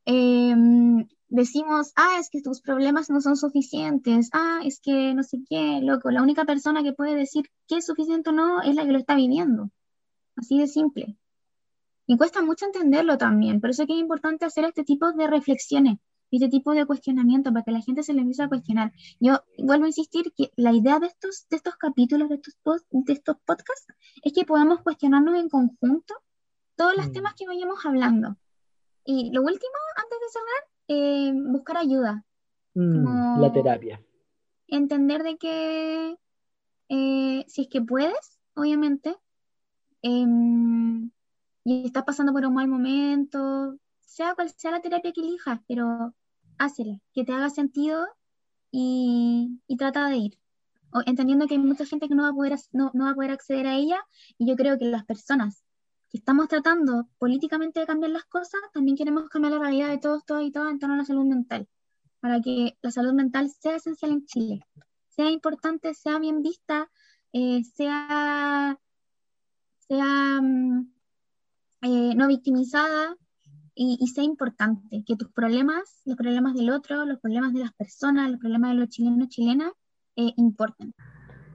em, 0.06 1.08
decimos, 1.30 1.94
ah, 1.96 2.18
es 2.20 2.30
que 2.32 2.42
tus 2.42 2.62
problemas 2.62 3.10
no 3.12 3.22
son 3.22 3.38
suficientes, 3.38 4.30
ah, 4.34 4.62
es 4.64 4.80
que 4.82 5.14
no 5.14 5.22
sé 5.22 5.38
qué, 5.48 5.80
loco, 5.82 6.10
la 6.10 6.24
única 6.24 6.46
persona 6.46 6.82
que 6.82 6.94
puede 6.94 7.16
decir 7.16 7.46
que 7.68 7.78
es 7.78 7.86
suficiente 7.86 8.32
o 8.32 8.34
no 8.34 8.62
es 8.64 8.76
la 8.76 8.84
que 8.84 8.92
lo 8.92 8.98
está 8.98 9.16
viviendo. 9.16 9.70
Así 10.36 10.58
de 10.58 10.68
simple. 10.68 11.18
Y 12.06 12.18
cuesta 12.18 12.42
mucho 12.42 12.66
entenderlo 12.66 13.18
también, 13.18 13.62
por 13.62 13.70
eso 13.70 13.84
es 13.84 13.88
que 13.88 13.94
es 13.94 14.00
importante 14.00 14.46
hacer 14.46 14.66
este 14.66 14.84
tipo 14.84 15.12
de 15.14 15.28
reflexiones, 15.28 16.00
este 16.36 16.50
tipo 16.50 16.74
de 16.74 16.86
cuestionamiento, 16.86 17.52
para 17.54 17.64
que 17.64 17.72
la 17.72 17.82
gente 17.82 18.04
se 18.04 18.14
le 18.14 18.22
empiece 18.22 18.44
a 18.44 18.50
cuestionar. 18.50 18.92
Yo 19.20 19.44
vuelvo 19.58 19.86
a 19.86 19.88
insistir 19.88 20.34
que 20.36 20.52
la 20.56 20.74
idea 20.74 21.00
de 21.00 21.08
estos, 21.08 21.48
de 21.50 21.58
estos 21.58 21.76
capítulos, 21.76 22.30
de 22.30 22.36
estos, 22.36 22.56
de 22.92 23.14
estos 23.14 23.38
podcasts, 23.46 23.88
es 24.24 24.34
que 24.34 24.46
podamos 24.46 24.82
cuestionarnos 24.82 25.36
en 25.36 25.50
conjunto 25.50 26.16
todos 26.76 26.98
los 26.98 27.08
mm. 27.10 27.12
temas 27.12 27.34
que 27.36 27.46
vayamos 27.46 27.86
hablando. 27.86 28.38
Y 29.06 29.32
lo 29.32 29.42
último, 29.42 29.74
antes 29.96 30.20
de 30.20 30.30
cerrar, 30.30 30.64
eh, 30.88 31.34
buscar 31.52 31.78
ayuda. 31.78 32.26
Mm, 32.74 33.40
la 33.40 33.54
terapia. 33.54 34.02
Entender 34.68 35.24
de 35.24 35.38
que 35.38 36.18
eh, 36.90 37.46
si 37.48 37.62
es 37.62 37.68
que 37.68 37.82
puedes, 37.82 38.40
obviamente, 38.56 39.16
em, 40.02 41.12
y 41.64 41.86
estás 41.86 42.04
pasando 42.04 42.34
por 42.34 42.46
un 42.46 42.54
mal 42.54 42.68
momento, 42.68 43.78
sea 44.02 44.36
cual 44.36 44.50
sea 44.56 44.72
la 44.72 44.82
terapia 44.82 45.12
que 45.14 45.22
elijas, 45.22 45.60
pero 45.68 46.14
hácela, 46.58 47.00
que 47.14 47.24
te 47.24 47.34
haga 47.34 47.50
sentido 47.50 48.06
y, 48.72 49.60
trata 49.78 50.10
de 50.10 50.18
ir. 50.18 50.40
entendiendo 51.06 51.48
que 51.48 51.56
hay 51.56 51.60
mucha 51.60 51.86
gente 51.86 52.08
que 52.08 52.16
no 52.16 52.24
va, 52.24 52.30
a 52.30 52.34
poder, 52.34 52.58
no, 52.72 52.92
no 52.94 53.06
va 53.06 53.12
a 53.12 53.16
poder 53.16 53.32
acceder 53.32 53.68
a 53.68 53.76
ella, 53.76 54.00
y 54.38 54.48
yo 54.48 54.56
creo 54.56 54.78
que 54.78 54.86
las 54.86 55.06
personas 55.06 55.64
que 56.10 56.18
estamos 56.18 56.48
tratando 56.48 57.10
políticamente 57.18 57.80
de 57.80 57.88
cambiar 57.88 58.12
las 58.12 58.26
cosas, 58.26 58.62
también 58.74 58.98
queremos 58.98 59.30
cambiar 59.30 59.54
la 59.54 59.60
realidad 59.60 59.90
de 59.90 59.98
todos, 59.98 60.26
todos 60.26 60.44
y 60.44 60.52
todas 60.52 60.72
en 60.72 60.80
torno 60.80 60.96
a 60.96 60.98
la 61.00 61.06
salud 61.06 61.26
mental, 61.26 61.68
para 62.20 62.42
que 62.42 62.78
la 62.82 62.92
salud 62.92 63.14
mental 63.14 63.50
sea 63.50 63.78
esencial 63.78 64.12
en 64.12 64.26
Chile, 64.26 64.66
sea 65.10 65.30
importante, 65.32 65.94
sea 65.94 66.20
bien 66.20 66.42
vista, 66.42 66.90
eh, 67.32 67.64
sea, 67.64 68.80
sea 69.88 70.42
mm, 70.42 70.93
eh, 71.84 72.16
no 72.16 72.28
victimizada 72.28 73.18
y, 73.76 74.08
sea 74.08 74.24
importante, 74.24 75.04
que 75.06 75.18
tus 75.18 75.32
problemas, 75.32 76.02
los 76.06 76.16
problemas 76.16 76.54
del 76.54 76.70
otro, 76.70 77.06
los 77.06 77.20
problemas 77.20 77.54
de 77.54 77.60
las 77.60 77.74
personas, 77.74 78.32
los 78.32 78.40
problemas 78.40 78.72
de 78.72 78.78
los 78.78 78.90
chilenos 78.90 79.28
chilenas, 79.30 79.74
eh, 80.16 80.32
importen. 80.38 80.94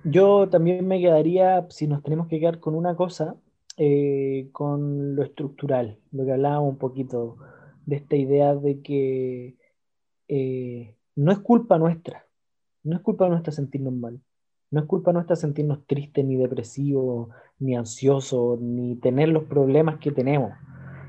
Yo 0.05 0.49
también 0.49 0.87
me 0.87 1.01
quedaría, 1.01 1.67
si 1.71 1.87
nos 1.87 2.03
tenemos 2.03 2.27
que 2.27 2.41
quedar 2.41 2.61
con 2.61 2.75
una 2.75 2.95
cosa, 2.95 3.37
eh, 3.79 4.51
con 4.53 5.15
lo 5.17 5.23
estructural, 5.23 5.99
lo 6.11 6.27
que 6.27 6.33
hablábamos 6.33 6.73
un 6.73 6.79
poquito 6.79 7.37
de 7.87 7.97
esta 7.97 8.17
idea 8.17 8.55
de 8.55 8.83
que 8.83 9.57
no 11.17 11.33
es 11.33 11.39
culpa 11.39 11.79
nuestra, 11.79 12.27
no 12.83 12.97
es 12.97 13.03
culpa 13.03 13.29
nuestra 13.29 13.53
sentirnos 13.53 13.95
mal, 13.95 14.21
no 14.71 14.81
es 14.81 14.87
culpa 14.87 15.13
nuestra 15.13 15.37
sentirnos 15.37 15.87
tristes, 15.87 16.25
ni 16.25 16.37
depresivos, 16.37 17.31
ni 17.59 17.77
ansiosos, 17.77 18.61
ni 18.61 18.97
tener 18.97 19.29
los 19.29 19.45
problemas 19.45 19.99
que 19.99 20.13
tenemos. 20.13 20.53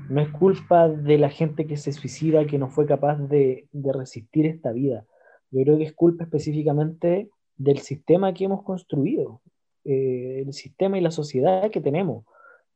No 0.08 0.20
es 0.20 0.28
culpa 0.30 0.88
de 0.88 1.18
la 1.18 1.30
gente 1.30 1.66
que 1.66 1.76
se 1.76 1.92
suicida, 1.92 2.46
que 2.46 2.58
no 2.58 2.68
fue 2.68 2.86
capaz 2.86 3.16
de, 3.16 3.68
resistir 3.72 4.46
esta 4.46 4.72
vida. 4.72 5.06
Yo 5.50 5.62
creo 5.62 5.78
que 5.78 5.84
es 5.84 5.92
culpa 5.92 6.24
específicamente 6.24 7.30
del 7.56 7.78
sistema 7.78 8.34
que 8.34 8.44
hemos 8.44 8.62
construido, 8.62 9.40
eh, 9.84 10.42
el 10.46 10.52
sistema 10.52 10.98
y 10.98 11.00
la 11.00 11.10
sociedad 11.10 11.70
que 11.70 11.80
tenemos. 11.80 12.24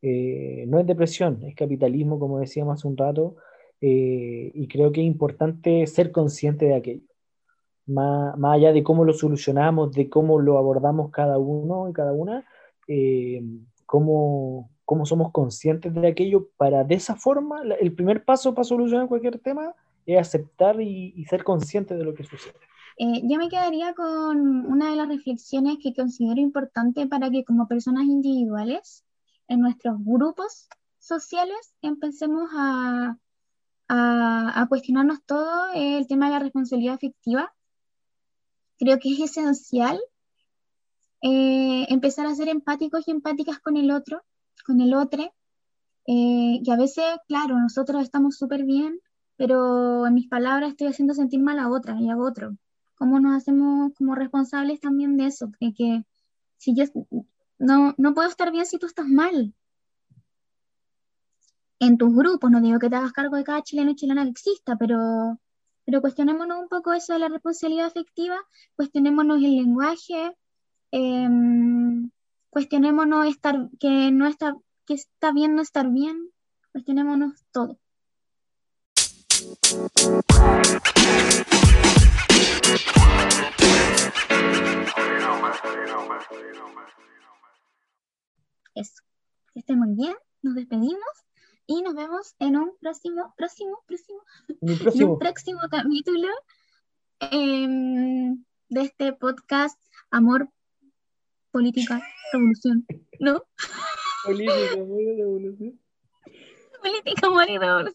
Eh, 0.02 0.64
no 0.68 0.78
es 0.78 0.86
depresión, 0.86 1.42
es 1.44 1.54
capitalismo, 1.54 2.18
como 2.18 2.38
decíamos 2.38 2.78
hace 2.78 2.88
un 2.88 2.96
rato, 2.96 3.36
eh, 3.80 4.52
y 4.54 4.68
creo 4.68 4.92
que 4.92 5.00
es 5.00 5.06
importante 5.06 5.86
ser 5.86 6.12
consciente 6.12 6.66
de 6.66 6.74
aquello 6.74 7.14
más, 7.86 8.34
allá 8.42 8.72
de 8.72 8.82
cómo 8.82 9.04
lo 9.04 9.12
solucionamos, 9.12 9.92
de 9.92 10.08
cómo 10.08 10.40
lo 10.40 10.58
abordamos 10.58 11.10
cada 11.10 11.38
uno 11.38 11.88
y 11.88 11.92
cada 11.92 12.12
una, 12.12 12.44
eh, 12.88 13.42
cómo, 13.86 14.70
somos 15.04 15.32
conscientes 15.32 15.92
de 15.94 16.08
aquello 16.08 16.48
para 16.56 16.84
de 16.84 16.94
esa 16.94 17.16
forma, 17.16 17.62
el 17.80 17.92
primer 17.94 18.24
paso 18.24 18.54
para 18.54 18.64
solucionar 18.64 19.08
cualquier 19.08 19.38
tema 19.38 19.74
es 20.06 20.18
aceptar 20.20 20.80
y, 20.80 21.24
ser 21.24 21.44
consciente 21.44 21.96
de 21.96 22.04
lo 22.04 22.14
que 22.14 22.24
sucede. 22.24 22.54
Eh, 22.98 23.22
yo 23.24 23.38
me 23.38 23.48
quedaría 23.48 23.94
con 23.94 24.66
una 24.66 24.90
de 24.90 24.96
las 24.96 25.08
reflexiones 25.08 25.78
que 25.82 25.94
considero 25.94 26.40
importante 26.40 27.06
para 27.06 27.30
que 27.30 27.44
como 27.44 27.66
personas 27.66 28.04
individuales, 28.04 29.04
en 29.48 29.60
nuestros 29.60 29.96
grupos 29.98 30.68
sociales, 30.98 31.74
empecemos 31.82 32.48
a, 32.56 33.18
a, 33.88 34.62
a 34.62 34.66
cuestionarnos 34.68 35.24
todo 35.26 35.66
el 35.74 36.06
tema 36.06 36.26
de 36.26 36.32
la 36.32 36.38
responsabilidad 36.38 36.94
afectiva 36.94 37.52
creo 38.78 38.98
que 38.98 39.12
es 39.12 39.20
esencial 39.20 40.00
eh, 41.26 41.86
empezar 41.88 42.26
a 42.26 42.34
ser 42.34 42.48
empáticos 42.48 43.08
y 43.08 43.10
empáticas 43.10 43.58
con 43.58 43.78
el 43.78 43.90
otro, 43.90 44.22
con 44.66 44.82
el 44.82 44.92
otro. 44.92 45.22
Eh, 46.06 46.60
y 46.62 46.70
a 46.70 46.76
veces, 46.76 47.04
claro, 47.26 47.58
nosotros 47.58 48.02
estamos 48.02 48.36
súper 48.36 48.64
bien, 48.64 49.00
pero 49.36 50.06
en 50.06 50.12
mis 50.12 50.28
palabras 50.28 50.70
estoy 50.72 50.88
haciendo 50.88 51.14
sentir 51.14 51.40
mal 51.40 51.58
a 51.58 51.70
otra 51.70 51.98
y 51.98 52.10
a 52.10 52.18
otro. 52.18 52.58
¿Cómo 52.96 53.20
nos 53.20 53.36
hacemos 53.36 53.92
como 53.96 54.14
responsables 54.14 54.80
también 54.80 55.16
de 55.16 55.26
eso? 55.26 55.50
De 55.60 55.72
que 55.72 56.04
si 56.58 56.74
yo 56.74 56.84
no, 57.58 57.94
no 57.96 58.12
puedo 58.12 58.28
estar 58.28 58.52
bien 58.52 58.66
si 58.66 58.78
tú 58.78 58.86
estás 58.86 59.08
mal. 59.08 59.54
En 61.78 61.96
tus 61.96 62.14
grupos, 62.14 62.50
no 62.50 62.60
digo 62.60 62.78
que 62.78 62.90
te 62.90 62.96
hagas 62.96 63.12
cargo 63.12 63.36
de 63.36 63.44
cada 63.44 63.62
chileno 63.62 63.92
y 63.92 63.96
chilena 63.96 64.24
que 64.24 64.30
exista, 64.30 64.76
pero 64.76 65.38
pero 65.86 66.00
cuestionémonos 66.00 66.58
un 66.60 66.68
poco 66.68 66.92
eso 66.94 67.12
de 67.12 67.18
la 67.18 67.28
responsabilidad 67.28 67.86
afectiva, 67.86 68.36
cuestionémonos 68.74 69.36
el 69.38 69.56
lenguaje, 69.56 70.34
em, 70.96 72.08
cuestionémonos 72.50 73.26
estar, 73.26 73.68
que, 73.80 74.12
no 74.12 74.28
está, 74.28 74.56
que 74.86 74.94
está 74.94 75.32
bien 75.32 75.56
no 75.56 75.62
estar 75.62 75.90
bien, 75.90 76.30
cuestionémonos 76.70 77.44
todo. 77.50 77.80
Eso. 88.76 89.02
Que 89.52 89.58
estén 89.58 89.78
muy 89.80 89.96
bien. 89.96 90.14
Nos 90.42 90.54
despedimos 90.54 91.14
y 91.66 91.82
nos 91.82 91.94
vemos 91.94 92.36
en 92.38 92.56
un 92.56 92.76
próximo, 92.78 93.34
próximo, 93.36 93.82
próximo, 93.86 94.22
próximo. 94.84 95.12
un 95.14 95.18
próximo 95.18 95.60
capítulo 95.68 96.28
em, 97.18 98.44
de 98.68 98.80
este 98.82 99.12
podcast 99.14 99.80
Amor, 100.10 100.48
Política, 101.54 102.02
Revolución, 102.32 102.84
¿no? 103.20 103.40
Política, 104.24 104.72
Amor 104.72 105.00
y 105.00 105.16
Revolución. 105.16 105.80
Política, 106.82 107.26
Amor 107.28 107.48
y 107.48 107.58
Revolución. 107.58 107.94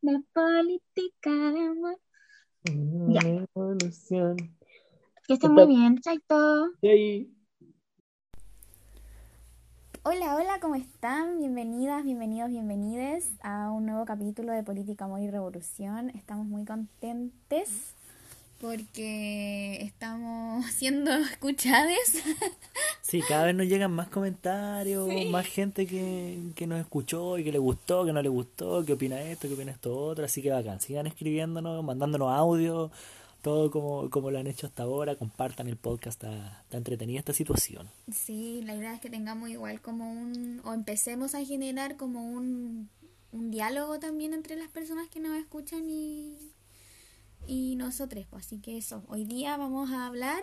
La 0.00 0.22
política 0.32 1.30
de 1.52 1.60
amor. 1.60 1.98
Ya. 3.10 3.20
Revolución. 3.20 4.36
Que 5.28 5.34
estén 5.34 5.52
muy 5.52 5.66
bien, 5.66 5.98
chaito. 5.98 6.70
Chai. 6.80 7.30
Hola, 10.04 10.36
hola, 10.36 10.58
¿cómo 10.58 10.76
están? 10.76 11.38
Bienvenidas, 11.38 12.04
bienvenidos, 12.04 12.48
bienvenides 12.48 13.34
a 13.42 13.70
un 13.70 13.84
nuevo 13.84 14.06
capítulo 14.06 14.52
de 14.52 14.62
Política, 14.62 15.04
Amor 15.04 15.20
y 15.20 15.30
Revolución. 15.30 16.08
Estamos 16.08 16.46
muy 16.46 16.64
contentes 16.64 17.95
porque 18.60 19.78
estamos 19.82 20.66
siendo 20.72 21.12
escuchadas. 21.12 21.96
Sí, 23.02 23.22
cada 23.28 23.46
vez 23.46 23.54
nos 23.54 23.66
llegan 23.66 23.92
más 23.92 24.08
comentarios, 24.08 25.08
más 25.30 25.46
gente 25.46 25.86
que, 25.86 26.38
que, 26.54 26.66
nos 26.66 26.80
escuchó 26.80 27.38
y 27.38 27.44
que 27.44 27.52
le 27.52 27.58
gustó, 27.58 28.04
que 28.04 28.12
no 28.12 28.22
le 28.22 28.28
gustó, 28.28 28.84
que 28.84 28.94
opina 28.94 29.20
esto, 29.22 29.48
que 29.48 29.54
opina 29.54 29.72
esto 29.72 29.96
otro. 29.96 30.24
Así 30.24 30.42
que 30.42 30.50
bacán, 30.50 30.80
sigan 30.80 31.06
escribiéndonos, 31.06 31.84
mandándonos 31.84 32.30
audio 32.32 32.90
todo 33.46 33.70
como, 33.70 34.10
como 34.10 34.32
lo 34.32 34.40
han 34.40 34.48
hecho 34.48 34.66
hasta 34.66 34.82
ahora, 34.82 35.14
compartan 35.14 35.68
el 35.68 35.76
podcast, 35.76 36.20
está, 36.20 36.62
está 36.62 36.78
entretenida 36.78 37.20
esta 37.20 37.32
situación. 37.32 37.88
Sí, 38.12 38.60
la 38.64 38.74
idea 38.74 38.92
es 38.92 39.00
que 39.00 39.08
tengamos 39.08 39.50
igual 39.50 39.80
como 39.80 40.10
un, 40.10 40.60
o 40.64 40.74
empecemos 40.74 41.36
a 41.36 41.44
generar 41.44 41.96
como 41.96 42.28
un, 42.28 42.88
un 43.30 43.50
diálogo 43.52 44.00
también 44.00 44.34
entre 44.34 44.56
las 44.56 44.68
personas 44.68 45.08
que 45.08 45.20
nos 45.20 45.36
escuchan 45.36 45.88
y, 45.88 46.34
y 47.46 47.76
nosotros. 47.76 48.26
Pues, 48.30 48.46
así 48.46 48.60
que 48.60 48.76
eso, 48.76 49.04
hoy 49.08 49.24
día 49.24 49.56
vamos 49.56 49.90
a 49.90 50.06
hablar 50.06 50.42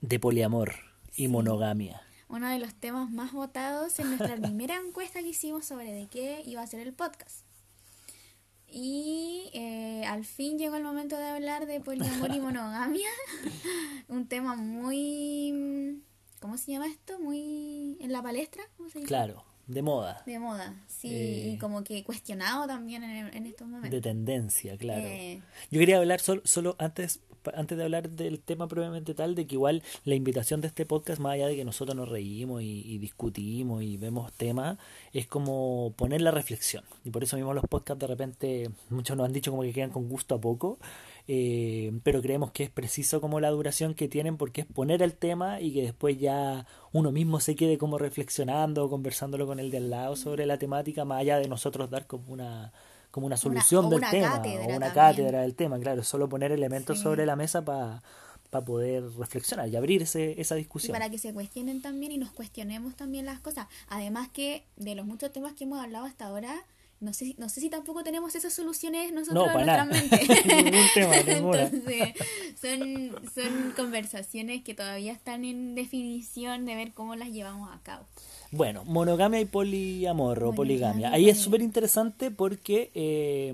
de 0.00 0.18
poliamor 0.18 0.74
y 1.14 1.28
monogamia. 1.28 2.02
Uno 2.28 2.48
de 2.48 2.58
los 2.58 2.74
temas 2.74 3.10
más 3.10 3.32
votados 3.32 3.98
en 3.98 4.08
nuestra 4.08 4.36
primera 4.40 4.76
encuesta 4.76 5.20
que 5.20 5.28
hicimos 5.28 5.64
sobre 5.64 5.92
de 5.92 6.06
qué 6.08 6.42
iba 6.46 6.62
a 6.62 6.66
ser 6.66 6.80
el 6.80 6.92
podcast. 6.92 7.44
Y 8.68 9.50
eh, 9.54 10.04
al 10.06 10.24
fin 10.24 10.58
llegó 10.58 10.76
el 10.76 10.82
momento 10.82 11.16
de 11.16 11.28
hablar 11.28 11.66
de 11.66 11.80
poliamor 11.80 12.34
y 12.34 12.40
monogamia. 12.40 13.08
Un 14.08 14.26
tema 14.26 14.56
muy. 14.56 16.02
¿Cómo 16.40 16.58
se 16.58 16.72
llama 16.72 16.86
esto? 16.88 17.18
Muy. 17.20 17.96
en 18.00 18.12
la 18.12 18.22
palestra. 18.22 18.64
¿Cómo 18.76 18.90
se 18.90 19.02
Claro, 19.02 19.44
de 19.66 19.82
moda. 19.82 20.22
De 20.26 20.38
moda, 20.38 20.74
sí. 20.86 21.08
y 21.08 21.54
eh, 21.54 21.58
como 21.60 21.82
que 21.82 22.04
cuestionado 22.04 22.66
también 22.66 23.02
en, 23.02 23.46
estos 23.46 23.66
momentos. 23.66 23.90
De 23.90 24.00
tendencia, 24.00 24.76
claro. 24.76 25.02
Eh, 25.06 25.42
Yo 25.70 25.80
quería 25.80 25.98
hablar 25.98 26.20
solo, 26.20 26.42
solo 26.44 26.76
antes 26.78 27.20
antes 27.54 27.76
de 27.76 27.84
hablar 27.84 28.10
del 28.10 28.40
tema 28.40 28.66
probablemente 28.68 29.14
tal, 29.14 29.34
de 29.34 29.46
que 29.46 29.54
igual 29.54 29.82
la 30.04 30.14
invitación 30.14 30.60
de 30.60 30.68
este 30.68 30.86
podcast, 30.86 31.20
más 31.20 31.34
allá 31.34 31.46
de 31.46 31.56
que 31.56 31.64
nosotros 31.64 31.96
nos 31.96 32.08
reímos 32.08 32.62
y, 32.62 32.98
discutimos 32.98 33.82
y 33.82 33.96
vemos 33.96 34.32
temas, 34.32 34.78
es 35.12 35.26
como 35.26 35.92
poner 35.96 36.22
la 36.22 36.30
reflexión. 36.30 36.84
Y 37.04 37.10
por 37.10 37.22
eso 37.22 37.36
mismo 37.36 37.54
los 37.54 37.64
podcasts 37.64 38.00
de 38.00 38.06
repente, 38.06 38.70
muchos 38.90 39.16
nos 39.16 39.26
han 39.26 39.32
dicho 39.32 39.50
como 39.50 39.62
que 39.62 39.72
quedan 39.72 39.90
con 39.90 40.08
gusto 40.08 40.34
a 40.34 40.40
poco, 40.40 40.78
eh, 41.28 41.92
pero 42.04 42.22
creemos 42.22 42.52
que 42.52 42.62
es 42.62 42.70
preciso 42.70 43.20
como 43.20 43.40
la 43.40 43.50
duración 43.50 43.94
que 43.94 44.06
tienen 44.06 44.36
porque 44.36 44.60
es 44.60 44.66
poner 44.66 45.02
el 45.02 45.14
tema 45.14 45.60
y 45.60 45.74
que 45.74 45.82
después 45.82 46.18
ya 46.18 46.66
uno 46.92 47.10
mismo 47.10 47.40
se 47.40 47.56
quede 47.56 47.78
como 47.78 47.98
reflexionando 47.98 48.84
o 48.84 48.90
conversándolo 48.90 49.46
con 49.46 49.58
el 49.58 49.70
de 49.70 49.78
al 49.78 49.90
lado 49.90 50.16
sobre 50.16 50.46
la 50.46 50.58
temática, 50.58 51.04
más 51.04 51.20
allá 51.20 51.38
de 51.38 51.48
nosotros 51.48 51.90
dar 51.90 52.06
como 52.06 52.32
una 52.32 52.72
como 53.10 53.26
una 53.26 53.38
solución 53.38 53.88
del 53.88 54.02
tema, 54.10 54.42
o 54.44 54.76
una 54.76 54.92
cátedra 54.92 55.40
del 55.40 55.54
tema, 55.54 55.78
claro, 55.78 56.04
solo 56.04 56.28
poner 56.28 56.52
elementos 56.52 56.98
sobre 56.98 57.24
la 57.24 57.34
mesa 57.34 57.64
para 57.64 58.02
poder 58.66 59.10
reflexionar 59.16 59.68
y 59.68 59.76
abrir 59.76 60.02
esa 60.02 60.54
discusión. 60.54 60.92
para 60.92 61.08
que 61.08 61.16
se 61.16 61.32
cuestionen 61.32 61.80
también 61.80 62.12
y 62.12 62.18
nos 62.18 62.30
cuestionemos 62.30 62.94
también 62.94 63.24
las 63.24 63.40
cosas. 63.40 63.68
Además 63.88 64.28
que 64.28 64.64
de 64.76 64.94
los 64.94 65.06
muchos 65.06 65.32
temas 65.32 65.54
que 65.54 65.64
hemos 65.64 65.82
hablado 65.82 66.04
hasta 66.04 66.26
ahora, 66.26 66.62
no 66.98 67.12
sé, 67.12 67.34
no 67.36 67.48
sé 67.48 67.60
si 67.60 67.68
tampoco 67.68 68.02
tenemos 68.02 68.34
esas 68.34 68.54
soluciones 68.54 69.12
nosotros 69.12 69.48
en 69.48 69.52
nuestra 69.52 69.84
mente. 69.84 70.20
Ningún 70.46 70.86
tema, 70.94 71.16
Entonces, 71.26 72.14
son, 72.60 73.14
son 73.34 73.72
conversaciones 73.76 74.64
que 74.64 74.74
todavía 74.74 75.12
están 75.12 75.44
en 75.44 75.74
definición 75.74 76.64
de 76.64 76.74
ver 76.74 76.92
cómo 76.92 77.14
las 77.14 77.28
llevamos 77.28 77.70
a 77.74 77.80
cabo. 77.82 78.06
Bueno, 78.50 78.84
monogamia 78.84 79.40
y 79.40 79.44
poliamor 79.44 80.42
o 80.44 80.52
poligamia. 80.52 81.12
Ahí 81.12 81.28
es 81.28 81.38
súper 81.38 81.60
interesante 81.60 82.30
porque 82.30 82.90
eh, 82.94 83.52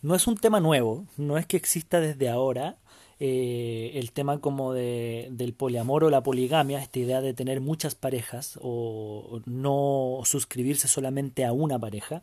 no 0.00 0.14
es 0.14 0.26
un 0.26 0.36
tema 0.36 0.60
nuevo, 0.60 1.04
no 1.16 1.36
es 1.36 1.46
que 1.46 1.56
exista 1.56 2.00
desde 2.00 2.28
ahora. 2.28 2.78
Eh, 3.20 3.92
el 3.94 4.10
tema 4.10 4.40
como 4.40 4.72
de, 4.72 5.28
del 5.30 5.52
poliamor 5.52 6.02
o 6.04 6.10
la 6.10 6.22
poligamia, 6.22 6.80
esta 6.80 6.98
idea 6.98 7.20
de 7.20 7.32
tener 7.32 7.60
muchas 7.60 7.94
parejas 7.94 8.58
o 8.60 9.40
no 9.46 10.20
suscribirse 10.24 10.88
solamente 10.88 11.44
a 11.44 11.52
una 11.52 11.78
pareja, 11.78 12.22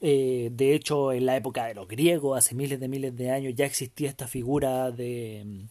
eh, 0.00 0.50
de 0.52 0.74
hecho, 0.74 1.12
en 1.12 1.26
la 1.26 1.36
época 1.36 1.66
de 1.66 1.74
los 1.74 1.88
griegos, 1.88 2.36
hace 2.38 2.54
miles 2.54 2.80
de 2.80 2.88
miles 2.88 3.16
de 3.16 3.30
años, 3.30 3.54
ya 3.54 3.64
existía 3.66 4.08
esta 4.08 4.26
figura 4.26 4.90
de, 4.90 5.66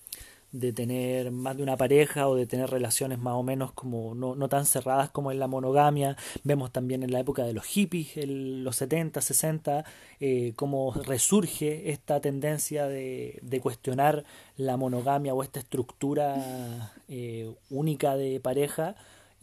de 0.60 0.72
tener 0.72 1.32
más 1.32 1.58
de 1.58 1.64
una 1.64 1.76
pareja 1.76 2.30
o 2.30 2.36
de 2.36 2.46
tener 2.48 2.70
relaciones 2.70 3.20
más 3.20 3.34
o 3.34 3.44
menos 3.44 3.74
como 3.74 4.16
no, 4.16 4.36
no 4.36 4.48
tan 4.48 4.66
cerradas 4.66 5.10
como 5.10 5.32
en 5.32 5.40
la 5.40 5.48
monogamia. 5.48 6.16
Vemos 6.44 6.72
también 6.72 7.04
en 7.04 7.12
la 7.12 7.20
época 7.20 7.44
de 7.44 7.54
los 7.54 7.66
hippies, 7.66 8.16
en 8.18 8.64
los 8.64 8.78
70, 8.78 9.22
60, 9.22 9.84
eh, 10.22 10.54
cómo 10.56 10.94
resurge 10.94 11.92
esta 11.92 12.22
tendencia 12.22 12.88
de, 12.88 13.40
de, 13.42 13.60
cuestionar 13.60 14.24
la 14.56 14.78
monogamia 14.78 15.34
o 15.34 15.44
esta 15.44 15.60
estructura 15.60 16.94
eh, 17.10 17.54
única 17.70 18.16
de 18.16 18.40
pareja 18.40 18.96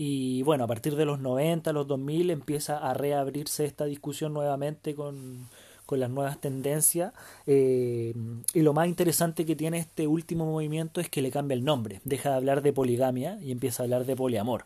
y 0.04 0.42
bueno, 0.42 0.64
a 0.64 0.66
partir 0.66 0.96
de 0.96 1.04
los 1.04 1.20
90, 1.20 1.72
los 1.72 1.86
2000 1.86 2.30
empieza 2.30 2.76
a 2.76 2.92
reabrirse 2.92 3.64
esta 3.64 3.84
discusión 3.84 4.32
nuevamente 4.32 4.96
con, 4.96 5.48
las 5.92 6.10
nuevas 6.10 6.40
tendencias. 6.40 7.12
Eh, 7.46 8.12
y 8.52 8.62
lo 8.62 8.72
más 8.72 8.88
interesante 8.88 9.46
que 9.46 9.54
tiene 9.54 9.78
este 9.78 10.08
último 10.08 10.44
movimiento 10.44 11.00
es 11.00 11.08
que 11.08 11.22
le 11.22 11.30
cambia 11.30 11.54
el 11.54 11.62
nombre. 11.62 12.00
Deja 12.02 12.30
de 12.30 12.34
hablar 12.34 12.62
de 12.62 12.72
poligamia 12.72 13.38
y 13.40 13.52
empieza 13.52 13.82
a 13.82 13.84
hablar 13.84 14.04
de 14.04 14.16
poliamor. 14.16 14.64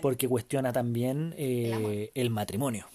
Porque 0.00 0.28
cuestiona 0.28 0.72
también 0.72 1.34
eh, 1.36 2.12
el, 2.14 2.30
matrimonio. 2.30 2.86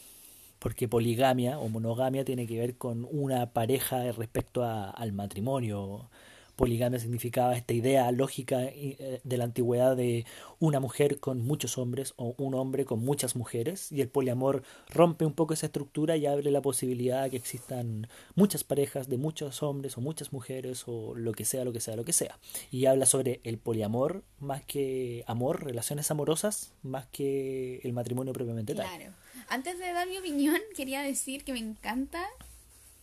Porque 0.59 0.87
poligamia 0.87 1.59
o 1.59 1.67
monogamia 1.67 2.23
tiene 2.23 2.47
que 2.47 2.59
ver 2.59 2.77
con 2.77 3.05
una 3.11 3.47
pareja 3.47 4.09
respecto 4.13 4.63
al 4.63 5.11
matrimonio 5.11 6.09
poligamia 6.55 6.99
significaba 6.99 7.55
esta 7.55 7.73
idea 7.73 8.11
lógica 8.11 8.63
eh, 8.63 9.21
de 9.23 9.37
la 9.37 9.45
antigüedad 9.45 9.95
de 9.95 10.25
una 10.59 10.79
mujer 10.79 11.19
con 11.19 11.41
muchos 11.41 11.77
hombres 11.77 12.13
o 12.15 12.35
un 12.37 12.53
hombre 12.53 12.85
con 12.85 12.99
muchas 12.99 13.35
mujeres 13.35 13.91
y 13.91 14.01
el 14.01 14.09
poliamor 14.09 14.63
rompe 14.89 15.25
un 15.25 15.33
poco 15.33 15.53
esa 15.53 15.65
estructura 15.65 16.15
y 16.15 16.25
abre 16.25 16.51
la 16.51 16.61
posibilidad 16.61 17.23
de 17.23 17.31
que 17.31 17.37
existan 17.37 18.07
muchas 18.35 18.63
parejas 18.63 19.09
de 19.09 19.17
muchos 19.17 19.63
hombres 19.63 19.97
o 19.97 20.01
muchas 20.01 20.31
mujeres 20.31 20.83
o 20.87 21.15
lo 21.15 21.31
que 21.33 21.45
sea, 21.45 21.65
lo 21.65 21.73
que 21.73 21.79
sea, 21.79 21.95
lo 21.95 22.05
que 22.05 22.13
sea. 22.13 22.39
Y 22.71 22.85
habla 22.85 23.05
sobre 23.05 23.41
el 23.43 23.57
poliamor 23.57 24.23
más 24.39 24.63
que 24.63 25.23
amor, 25.27 25.63
relaciones 25.63 26.11
amorosas, 26.11 26.73
más 26.83 27.07
que 27.07 27.79
el 27.83 27.93
matrimonio 27.93 28.33
propiamente 28.33 28.75
tal. 28.75 28.87
Claro. 28.87 29.13
Antes 29.49 29.79
de 29.79 29.91
dar 29.91 30.07
mi 30.07 30.17
opinión, 30.17 30.57
quería 30.75 31.01
decir 31.01 31.43
que 31.43 31.53
me 31.53 31.59
encanta 31.59 32.25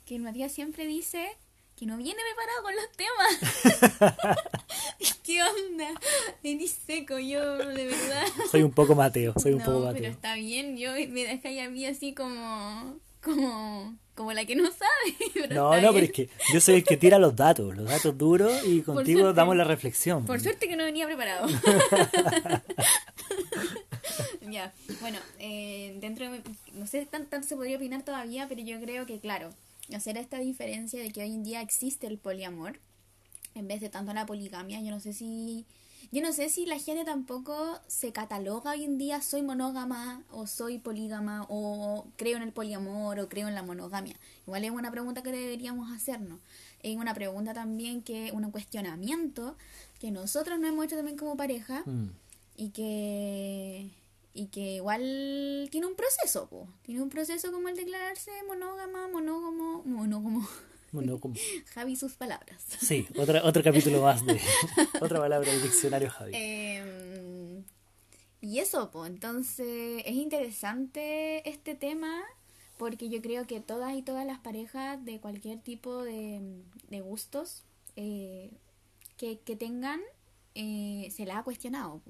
que 0.07 0.19
Matías 0.19 0.53
siempre 0.53 0.87
dice 0.87 1.29
que 1.81 1.87
no 1.87 1.97
viene 1.97 2.20
preparado 2.20 2.62
con 2.62 2.76
los 2.76 2.91
temas. 2.93 4.37
¿Qué 5.24 5.43
onda? 5.43 5.89
Eres 6.45 6.78
seco, 6.87 7.18
yo, 7.18 7.57
de 7.57 7.87
verdad. 7.87 8.26
Soy 8.51 8.62
un 8.62 8.72
poco 8.72 8.95
Mateo, 8.95 9.33
soy 9.39 9.55
un 9.55 9.61
poco 9.61 9.81
Mateo. 9.81 9.95
Pero 9.95 10.12
está 10.12 10.35
bien, 10.35 10.76
yo 10.76 10.93
me 10.93 11.24
dejáis 11.24 11.62
a 11.62 11.70
mí 11.70 11.87
así 11.87 12.12
como. 12.12 12.99
como. 13.22 13.97
como 14.14 14.33
la 14.35 14.45
que 14.45 14.57
no 14.57 14.70
sabe. 14.70 15.49
no, 15.55 15.81
no, 15.81 15.93
pero 15.95 16.05
es 16.05 16.12
que 16.12 16.28
yo 16.53 16.61
soy 16.61 16.74
el 16.74 16.85
que 16.85 16.99
tira 16.99 17.18
los 17.18 17.35
datos, 17.35 17.74
los 17.74 17.89
datos 17.89 18.18
duros 18.18 18.53
y 18.66 18.83
contigo 18.83 19.33
damos 19.33 19.57
la 19.57 19.64
reflexión. 19.64 20.26
Por 20.26 20.39
suerte 20.39 20.68
que 20.68 20.76
no 20.76 20.85
venía 20.85 21.07
preparado. 21.07 21.49
ya, 24.51 24.70
bueno, 25.01 25.18
eh, 25.39 25.97
dentro 25.99 26.31
de. 26.31 26.43
no 26.74 26.87
sé 26.87 27.07
tanto 27.07 27.43
se 27.43 27.57
podría 27.57 27.78
opinar 27.78 28.03
todavía, 28.03 28.47
pero 28.51 28.61
yo 28.61 28.78
creo 28.83 29.07
que, 29.07 29.18
claro 29.18 29.51
hacer 29.95 30.16
esta 30.16 30.38
diferencia 30.38 31.01
de 31.03 31.11
que 31.11 31.22
hoy 31.22 31.32
en 31.32 31.43
día 31.43 31.61
existe 31.61 32.07
el 32.07 32.18
poliamor 32.18 32.80
en 33.55 33.68
vez 33.68 33.80
de 33.80 33.88
tanto 33.88 34.12
la 34.12 34.26
poligamia. 34.26 34.80
Yo 34.80 34.91
no 34.91 35.01
sé 35.01 35.12
si 35.12 35.66
yo 36.12 36.22
no 36.22 36.32
sé 36.32 36.49
si 36.49 36.66
la 36.66 36.78
gente 36.78 37.05
tampoco 37.05 37.78
se 37.86 38.11
cataloga 38.12 38.72
hoy 38.72 38.84
en 38.84 38.99
día 38.99 39.20
soy 39.20 39.43
monógama 39.43 40.24
o 40.30 40.47
soy 40.47 40.78
polígama 40.78 41.47
o 41.49 42.07
creo 42.16 42.36
en 42.36 42.43
el 42.43 42.53
poliamor 42.53 43.20
o 43.20 43.28
creo 43.28 43.49
en 43.49 43.55
la 43.55 43.62
monogamia. 43.62 44.16
Igual 44.47 44.64
es 44.64 44.70
una 44.70 44.91
pregunta 44.91 45.22
que 45.22 45.30
deberíamos 45.30 45.93
hacernos. 45.93 46.41
Es 46.82 46.97
una 46.97 47.14
pregunta 47.14 47.55
también 47.55 48.03
que 48.03 48.32
un 48.32 48.51
cuestionamiento 48.51 49.57
que 50.01 50.11
nosotros 50.11 50.59
no 50.59 50.66
hemos 50.66 50.86
hecho 50.86 50.97
también 50.97 51.16
como 51.16 51.36
pareja 51.36 51.82
mm. 51.86 52.09
y 52.57 52.70
que 52.70 53.91
y 54.41 54.47
que 54.47 54.76
igual 54.76 55.68
tiene 55.70 55.86
un 55.86 55.95
proceso, 55.95 56.66
tiene 56.80 57.03
un 57.03 57.11
proceso 57.11 57.53
como 57.53 57.68
el 57.68 57.76
declararse 57.76 58.30
monógama, 58.49 59.07
monógamo, 59.09 59.82
monógamo. 59.84 60.49
Monógamo. 60.93 61.34
Javi, 61.74 61.95
sus 61.95 62.14
palabras. 62.14 62.64
Sí, 62.80 63.07
otro, 63.18 63.38
otro 63.45 63.62
capítulo 63.62 64.01
más 64.01 64.24
de 64.24 64.41
otra 65.03 65.20
palabra 65.20 65.51
del 65.51 65.62
diccionario 65.62 66.09
Javi. 66.09 66.32
Em, 66.34 67.64
y 68.41 68.61
eso, 68.61 68.91
pues, 68.91 69.11
entonces 69.11 70.03
es 70.07 70.14
interesante 70.14 71.47
este 71.47 71.74
tema 71.74 72.22
porque 72.78 73.11
yo 73.11 73.20
creo 73.20 73.47
que 73.47 73.61
todas 73.61 73.95
y 73.95 74.01
todas 74.01 74.26
las 74.26 74.38
parejas 74.38 75.05
de 75.05 75.20
cualquier 75.20 75.61
tipo 75.61 76.03
de, 76.03 76.41
de 76.88 77.01
gustos 77.03 77.62
eh, 77.97 78.51
que, 79.18 79.38
que, 79.41 79.55
tengan 79.55 80.01
eh, 80.55 81.09
se 81.14 81.26
la 81.26 81.38
ha 81.38 81.45
cuestionado 81.45 82.01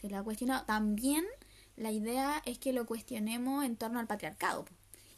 se 0.00 0.08
lo 0.08 0.18
ha 0.18 0.22
cuestionado. 0.22 0.64
También 0.64 1.24
la 1.76 1.90
idea 1.90 2.42
es 2.44 2.58
que 2.58 2.72
lo 2.72 2.86
cuestionemos 2.86 3.64
en 3.64 3.76
torno 3.76 3.98
al 3.98 4.06
patriarcado 4.06 4.64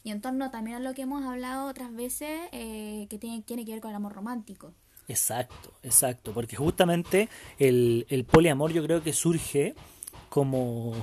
y 0.03 0.11
en 0.11 0.21
torno 0.21 0.51
también 0.51 0.77
a 0.77 0.79
lo 0.79 0.93
que 0.93 1.03
hemos 1.03 1.23
hablado 1.23 1.67
otras 1.67 1.93
veces 1.93 2.49
eh, 2.51 3.07
que 3.09 3.17
tiene, 3.17 3.41
tiene 3.41 3.65
que 3.65 3.71
ver 3.71 3.81
con 3.81 3.91
el 3.91 3.95
amor 3.95 4.13
romántico. 4.13 4.73
Exacto, 5.07 5.73
exacto, 5.83 6.33
porque 6.33 6.55
justamente 6.55 7.29
el, 7.59 8.05
el 8.09 8.23
poliamor 8.25 8.71
yo 8.71 8.83
creo 8.83 9.01
que 9.01 9.13
surge 9.13 9.75
como 10.29 10.93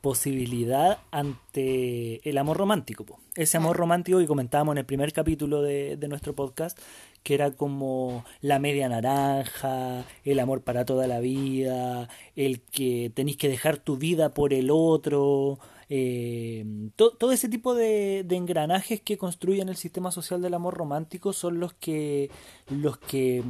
posibilidad 0.00 0.98
ante 1.10 2.28
el 2.28 2.38
amor 2.38 2.56
romántico. 2.56 3.20
Ese 3.34 3.56
amor 3.56 3.76
romántico 3.76 4.18
que 4.18 4.26
comentábamos 4.26 4.74
en 4.74 4.78
el 4.78 4.86
primer 4.86 5.12
capítulo 5.12 5.62
de, 5.62 5.96
de, 5.96 6.08
nuestro 6.08 6.34
podcast, 6.34 6.78
que 7.22 7.34
era 7.34 7.50
como 7.50 8.24
la 8.40 8.58
media 8.58 8.88
naranja, 8.88 10.04
el 10.24 10.38
amor 10.40 10.62
para 10.62 10.84
toda 10.84 11.06
la 11.06 11.20
vida, 11.20 12.08
el 12.36 12.60
que 12.60 13.10
tenéis 13.14 13.36
que 13.36 13.48
dejar 13.48 13.78
tu 13.78 13.96
vida 13.96 14.34
por 14.34 14.52
el 14.54 14.70
otro, 14.70 15.58
eh, 15.92 16.64
todo 16.94 17.32
ese 17.32 17.48
tipo 17.48 17.74
de, 17.74 18.20
engranajes 18.30 19.00
que 19.00 19.18
construyen 19.18 19.68
el 19.68 19.76
sistema 19.76 20.12
social 20.12 20.40
del 20.40 20.54
amor 20.54 20.74
romántico 20.74 21.32
son 21.32 21.58
los 21.58 21.74
que, 21.74 22.30
los 22.68 22.96
que 22.96 23.42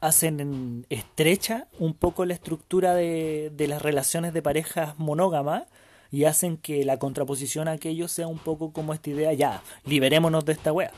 hacen 0.00 0.86
estrecha 0.90 1.66
un 1.80 1.94
poco 1.94 2.24
la 2.24 2.34
estructura 2.34 2.94
de, 2.94 3.50
de 3.52 3.66
las 3.66 3.82
relaciones 3.82 4.32
de 4.32 4.42
parejas 4.42 4.96
monógamas 4.96 5.64
y 6.12 6.24
hacen 6.24 6.56
que 6.56 6.84
la 6.84 7.00
contraposición 7.00 7.66
a 7.66 7.72
aquello 7.72 8.06
sea 8.06 8.28
un 8.28 8.38
poco 8.38 8.72
como 8.72 8.94
esta 8.94 9.10
idea, 9.10 9.32
ya, 9.32 9.60
liberémonos 9.84 10.44
de 10.44 10.52
esta 10.52 10.72
wea. 10.72 10.92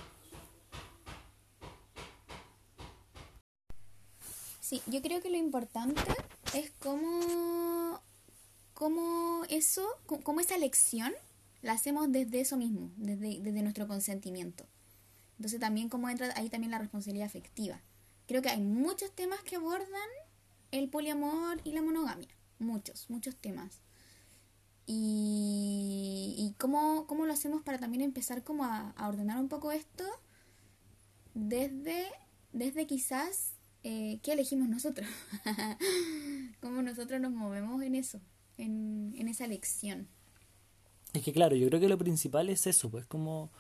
Sí, 4.71 4.81
yo 4.87 5.03
creo 5.03 5.21
que 5.21 5.31
lo 5.31 5.37
importante 5.37 6.01
es 6.55 6.71
cómo, 6.79 8.01
cómo 8.73 9.43
eso, 9.49 9.85
cómo 10.07 10.39
esa 10.39 10.57
lección 10.59 11.13
la 11.61 11.73
hacemos 11.73 12.13
desde 12.13 12.39
eso 12.39 12.57
mismo, 12.57 12.93
desde, 12.97 13.41
desde 13.41 13.63
nuestro 13.63 13.89
consentimiento. 13.89 14.65
Entonces 15.39 15.59
también 15.59 15.89
cómo 15.89 16.09
entra 16.09 16.33
ahí 16.37 16.51
también 16.51 16.71
la 16.71 16.79
responsabilidad 16.79 17.27
afectiva. 17.27 17.81
Creo 18.29 18.43
que 18.43 18.49
hay 18.49 18.61
muchos 18.61 19.11
temas 19.11 19.43
que 19.43 19.57
abordan 19.57 20.09
el 20.71 20.89
poliamor 20.89 21.61
y 21.65 21.73
la 21.73 21.83
monogamia. 21.83 22.29
Muchos, 22.61 23.11
muchos 23.11 23.35
temas. 23.35 23.81
Y, 24.87 26.37
y 26.39 26.55
cómo, 26.59 27.09
cómo, 27.09 27.27
lo 27.27 27.33
hacemos 27.33 27.63
para 27.63 27.81
también 27.81 28.03
empezar 28.03 28.45
como 28.45 28.65
a, 28.65 28.95
ordenar 29.01 29.41
un 29.41 29.49
poco 29.49 29.73
esto 29.73 30.05
desde, 31.35 32.07
desde 32.53 32.87
quizás 32.87 33.55
eh, 33.83 34.19
qué 34.23 34.33
elegimos 34.33 34.69
nosotros, 34.69 35.09
cómo 36.61 36.83
nosotros 36.83 37.21
nos 37.21 37.33
movemos 37.33 37.83
en 37.83 37.95
eso, 37.95 38.21
en, 38.59 39.15
en 39.17 39.29
esa 39.29 39.45
elección. 39.45 40.09
Es 41.13 41.23
que 41.23 41.33
claro, 41.33 41.57
yo 41.57 41.69
creo 41.69 41.81
que 41.81 41.89
lo 41.89 41.99
principal 41.99 42.49
es 42.49 42.67
eso, 42.67 42.91
pues 42.91 43.07
como 43.07 43.51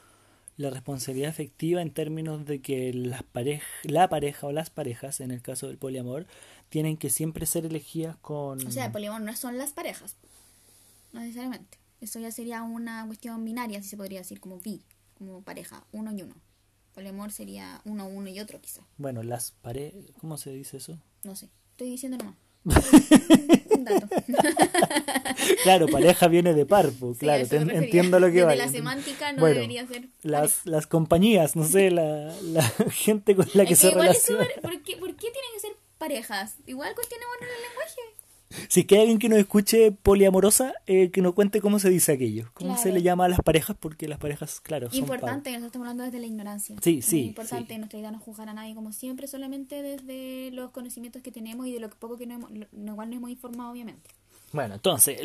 la 0.56 0.70
responsabilidad 0.70 1.30
efectiva 1.30 1.80
en 1.80 1.90
términos 1.90 2.44
de 2.44 2.60
que 2.60 2.92
las 2.92 3.22
pareja, 3.22 3.64
la 3.82 4.08
pareja 4.08 4.46
o 4.46 4.52
las 4.52 4.68
parejas, 4.68 5.20
en 5.20 5.30
el 5.30 5.40
caso 5.40 5.68
del 5.68 5.78
poliamor, 5.78 6.26
tienen 6.68 6.98
que 6.98 7.08
siempre 7.08 7.46
ser 7.46 7.64
elegidas 7.64 8.16
con... 8.18 8.66
O 8.66 8.70
sea, 8.70 8.86
el 8.86 8.92
poliamor 8.92 9.22
no 9.22 9.34
son 9.34 9.56
las 9.56 9.72
parejas, 9.72 10.16
no 11.12 11.20
necesariamente. 11.20 11.78
Eso 12.00 12.20
ya 12.20 12.30
sería 12.30 12.62
una 12.62 13.06
cuestión 13.06 13.44
binaria, 13.44 13.82
si 13.82 13.88
se 13.88 13.96
podría 13.96 14.20
decir, 14.20 14.38
como 14.38 14.58
bi, 14.60 14.82
como 15.18 15.42
pareja, 15.42 15.84
uno 15.92 16.12
y 16.12 16.22
uno. 16.22 16.34
Poliamor 17.00 17.32
sería 17.32 17.80
uno, 17.86 18.06
uno 18.06 18.28
y 18.28 18.40
otro, 18.40 18.60
quizás. 18.60 18.84
Bueno, 18.98 19.22
las 19.22 19.52
parejas... 19.52 19.94
¿Cómo 20.20 20.36
se 20.36 20.50
dice 20.50 20.76
eso? 20.76 20.98
No 21.24 21.34
sé, 21.34 21.48
estoy 21.70 21.88
diciendo 21.88 22.18
nomás. 22.18 22.36
claro, 25.62 25.86
pareja 25.86 26.28
viene 26.28 26.52
de 26.52 26.66
par, 26.66 26.90
pues, 27.00 27.16
claro, 27.16 27.46
entiendo 27.50 28.20
lo 28.20 28.30
que 28.30 28.44
va. 28.44 28.54
la 28.54 28.68
semántica 28.68 29.32
no 29.32 29.46
debería 29.46 29.86
ser. 29.86 30.08
Las, 30.20 30.66
las 30.66 30.86
compañías, 30.86 31.56
no 31.56 31.64
sé, 31.64 31.90
la, 31.90 32.34
la 32.42 32.62
gente 32.90 33.34
con 33.34 33.48
la 33.54 33.64
que, 33.64 33.76
se 33.76 33.92
relaciona. 33.92 34.46
¿por, 34.60 34.82
qué, 34.82 34.98
¿Por 34.98 35.14
qué 35.14 35.30
tienen 35.30 35.52
que 35.54 35.60
ser 35.60 35.72
parejas? 35.96 36.56
Igual 36.66 36.94
cuestionemos 36.94 37.36
el 37.40 37.48
lenguaje. 37.66 38.00
Si 38.68 38.84
que 38.84 38.96
hay 38.96 39.02
alguien 39.02 39.18
que 39.18 39.28
nos 39.28 39.38
escuche 39.38 39.92
poliamorosa, 39.92 40.74
eh, 40.86 41.10
que 41.10 41.22
nos 41.22 41.34
cuente 41.34 41.60
cómo 41.60 41.78
se 41.78 41.88
dice 41.88 42.12
aquello, 42.12 42.50
cómo 42.54 42.76
se 42.76 42.92
le 42.92 43.02
llama 43.02 43.26
a 43.26 43.28
las 43.28 43.40
parejas, 43.40 43.76
porque 43.78 44.08
las 44.08 44.18
parejas, 44.18 44.60
claro, 44.60 44.90
son 44.90 44.98
Importante, 44.98 45.50
nosotros 45.50 45.66
estamos 45.68 45.86
hablando 45.86 46.04
desde 46.04 46.20
la 46.20 46.26
ignorancia. 46.26 46.76
Sí, 46.82 47.02
sí. 47.02 47.26
importante, 47.28 47.78
nuestra 47.78 47.98
idea 47.98 48.10
no 48.10 48.18
es 48.18 48.24
juzgar 48.24 48.48
a 48.48 48.54
nadie 48.54 48.74
como 48.74 48.92
siempre, 48.92 49.26
solamente 49.26 49.82
desde 49.82 50.50
los 50.52 50.70
conocimientos 50.70 51.22
que 51.22 51.32
tenemos 51.32 51.66
y 51.66 51.72
de 51.72 51.80
lo 51.80 51.90
poco 51.90 52.16
que 52.16 52.26
no 52.26 52.34
hemos, 52.34 52.50
lo 52.50 52.94
cual 52.94 53.10
nos 53.10 53.16
hemos 53.16 53.30
informado, 53.30 53.70
obviamente. 53.70 54.10
Bueno, 54.52 54.74
entonces, 54.74 55.20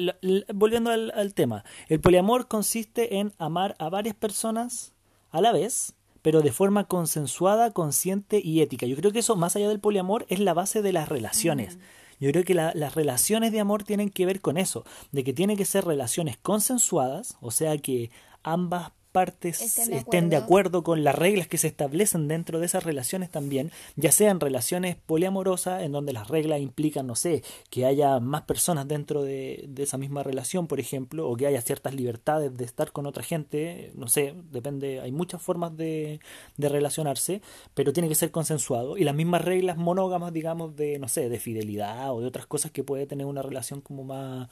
volviendo 0.53 0.91
al, 0.91 1.11
al 1.15 1.33
tema, 1.33 1.63
el 1.89 1.99
poliamor 1.99 2.47
consiste 2.47 3.17
en 3.17 3.33
amar 3.39 3.75
a 3.79 3.89
varias 3.89 4.15
personas 4.15 4.93
a 5.31 5.41
la 5.41 5.51
vez, 5.51 5.93
pero 6.21 6.41
de 6.41 6.51
forma 6.51 6.85
consensuada, 6.85 7.71
consciente 7.71 8.39
y 8.43 8.61
ética. 8.61 8.85
Yo 8.85 8.95
creo 8.95 9.11
que 9.11 9.19
eso, 9.19 9.35
más 9.35 9.55
allá 9.55 9.67
del 9.67 9.79
poliamor, 9.79 10.25
es 10.29 10.39
la 10.39 10.53
base 10.53 10.81
de 10.81 10.93
las 10.93 11.09
relaciones. 11.09 11.77
Mm. 11.77 11.79
Yo 12.19 12.31
creo 12.31 12.43
que 12.43 12.53
las 12.53 12.95
relaciones 12.95 13.51
de 13.51 13.59
amor 13.59 13.83
tienen 13.83 14.09
que 14.09 14.25
ver 14.25 14.41
con 14.41 14.57
eso, 14.57 14.85
de 15.11 15.23
que 15.23 15.33
tienen 15.33 15.57
que 15.57 15.65
ser 15.65 15.85
relaciones 15.85 16.37
consensuadas, 16.37 17.37
o 17.41 17.51
sea 17.51 17.77
que 17.77 18.11
ambas 18.43 18.91
partes 19.15 19.61
estén 19.61 20.29
de, 20.29 20.35
acuerdo. 20.35 20.83
con 20.83 21.05
las 21.05 21.15
reglas 21.15 21.47
que 21.47 21.57
se 21.57 21.67
establecen 21.67 22.27
dentro 22.27 22.59
de 22.59 22.65
esas 22.65 22.83
relaciones 22.83 23.31
también, 23.31 23.71
ya 23.95 24.11
sean 24.11 24.41
relaciones 24.41 24.97
poliamorosas, 24.97 25.83
en 25.83 25.93
donde 25.93 26.11
las 26.11 26.27
reglas 26.27 26.59
implican, 26.59 27.07
no 27.07 27.15
sé, 27.15 27.41
que 27.69 27.85
haya 27.85 28.19
más 28.19 28.41
personas 28.41 28.89
dentro 28.89 29.23
de, 29.23 29.69
esa 29.77 29.97
misma 29.97 30.21
relación, 30.21 30.67
por 30.67 30.81
ejemplo, 30.81 31.29
o 31.29 31.37
que 31.37 31.47
haya 31.47 31.61
ciertas 31.61 31.95
libertades 31.95 32.57
de 32.57 32.65
estar 32.65 32.91
con 32.91 33.05
otra 33.05 33.23
gente, 33.23 33.93
no 33.95 34.09
sé, 34.09 34.35
depende, 34.51 34.99
hay 34.99 35.13
muchas 35.13 35.41
formas 35.41 35.77
de, 35.77 36.19
de 36.57 36.67
relacionarse, 36.67 37.41
pero 37.73 37.93
tiene 37.93 38.09
que 38.09 38.15
ser 38.15 38.31
consensuado, 38.31 38.97
y 38.97 39.05
las 39.05 39.15
mismas 39.15 39.45
reglas 39.45 39.77
monógamas, 39.77 40.33
digamos, 40.33 40.75
de, 40.75 40.99
no 40.99 41.07
sé, 41.07 41.29
de 41.29 41.39
fidelidad 41.39 42.13
o 42.13 42.19
de 42.19 42.27
otras 42.27 42.47
cosas 42.47 42.71
que 42.71 42.83
puede 42.83 43.07
tener 43.07 43.27
una 43.27 43.41
relación 43.41 43.79
como 43.79 44.03
más 44.03 44.49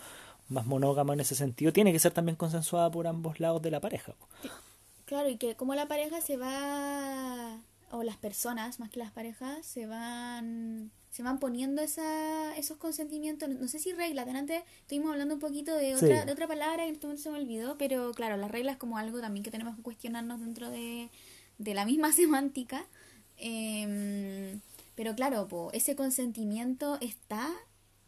más 0.54 0.66
monógama 0.66 1.14
en 1.14 1.20
ese 1.20 1.36
sentido, 1.36 1.74
tiene 1.74 1.92
que 1.92 2.00
ser 2.00 2.14
también 2.14 2.36
consensuada 2.36 2.90
por 2.90 3.08
ambos 3.08 3.40
lados 3.40 3.62
de 3.62 3.72
la 3.72 3.82
pareja. 3.82 4.14
Claro, 5.06 5.30
y 5.30 5.38
que 5.38 5.56
como 5.56 5.76
la 5.76 5.88
pareja 5.88 6.22
se 6.22 6.38
va, 6.38 7.60
o 7.92 8.04
las 8.04 8.18
personas 8.18 8.80
más 8.80 8.90
que 8.90 9.00
las 9.00 9.12
parejas, 9.12 9.66
se 9.66 9.86
van 9.86 10.92
se 11.14 11.22
van 11.22 11.38
poniendo 11.38 11.84
esa, 11.84 12.58
esos 12.58 12.78
consentimientos, 12.78 13.48
no 13.48 13.68
sé 13.68 13.78
si 13.78 13.94
reglas, 13.94 14.28
antes 14.28 14.64
estuvimos 14.82 15.12
hablando 15.12 15.36
un 15.36 15.40
poquito 15.40 15.76
de 15.76 15.96
otra, 15.96 16.26
de 16.26 16.32
otra 16.32 16.48
palabra 16.48 16.88
en 16.88 16.96
este 16.96 17.06
momento 17.06 17.22
se 17.22 17.30
me 17.30 17.38
olvidó, 17.38 17.78
pero 17.78 18.12
claro, 18.14 18.36
las 18.36 18.50
reglas 18.50 18.78
como 18.78 18.98
algo 18.98 19.22
también 19.22 19.44
que 19.44 19.52
tenemos 19.52 19.76
que 19.76 19.84
cuestionarnos 19.84 20.40
dentro 20.40 20.72
de, 20.72 21.12
de 21.60 21.74
la 21.76 21.86
misma 21.86 22.12
semántica. 22.14 22.88
Em, 23.38 24.60
pero 24.96 25.14
claro, 25.14 25.48
ese 25.74 25.96
consentimiento 25.96 26.98
está 27.00 27.48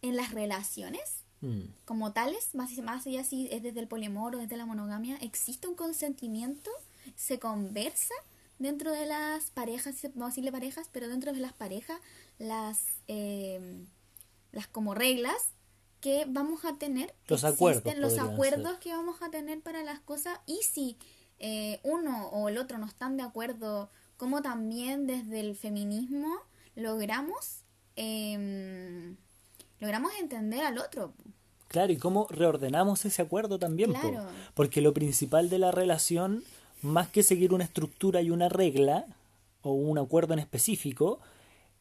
en 0.02 0.16
las 0.16 0.34
relaciones 0.34 1.25
Mm. 1.42 1.64
como 1.86 2.14
tales, 2.14 2.56
más, 2.56 2.76
más 2.80 3.06
allá 3.06 3.24
si 3.24 3.48
es 3.52 3.62
desde 3.62 3.80
el 3.80 3.88
poliamor 3.88 4.36
o 4.36 4.40
desde 4.40 4.58
la 4.58 4.66
monogamia, 4.66 5.18
existe 5.18 5.68
un 5.68 5.76
consentimiento, 5.76 6.72
se 7.16 7.40
conversa 7.40 8.14
dentro 8.58 8.92
de 8.92 9.06
las 9.06 9.52
parejas, 9.52 9.96
vamos 10.14 10.24
a 10.24 10.28
decirle 10.30 10.52
parejas, 10.52 10.90
pero 10.92 11.08
dentro 11.08 11.34
de 11.34 11.40
las 11.40 11.54
parejas, 11.54 12.00
las, 12.40 12.80
eh, 13.08 13.86
las 14.52 14.68
como 14.68 14.94
reglas 14.94 15.50
que 16.02 16.26
vamos 16.28 16.66
a 16.66 16.78
tener, 16.78 17.14
los 17.28 17.44
acuerdos, 17.44 17.98
los 17.98 18.18
acuerdos 18.20 18.78
que 18.78 18.92
vamos 18.94 19.22
a 19.22 19.30
tener 19.30 19.62
para 19.62 19.84
las 19.84 20.00
cosas 20.00 20.40
y 20.46 20.60
si 20.62 20.98
eh, 21.40 21.80
uno 21.84 22.28
o 22.30 22.48
el 22.48 22.58
otro 22.58 22.78
no 22.78 22.86
están 22.86 23.18
de 23.18 23.24
acuerdo, 23.24 23.90
como 24.18 24.42
también 24.42 25.08
desde 25.08 25.40
el 25.40 25.56
feminismo 25.56 26.34
logramos 26.76 27.64
eh, 27.96 29.16
logramos 29.86 30.12
entender 30.20 30.66
al 30.66 30.80
otro. 30.80 31.14
Claro, 31.68 31.94
y 31.94 31.98
cómo 31.98 32.28
reordenamos 32.32 33.06
ese 33.06 33.22
acuerdo 33.22 33.60
también. 33.60 33.94
Porque 34.56 34.82
lo 34.82 34.94
principal 34.94 35.50
de 35.50 35.60
la 35.60 35.72
relación, 35.72 36.44
más 36.82 37.08
que 37.10 37.22
seguir 37.22 37.54
una 37.54 37.66
estructura 37.66 38.22
y 38.22 38.32
una 38.32 38.50
regla, 38.50 39.06
o 39.62 39.74
un 39.74 40.00
acuerdo 40.00 40.34
en 40.34 40.40
específico, 40.40 41.20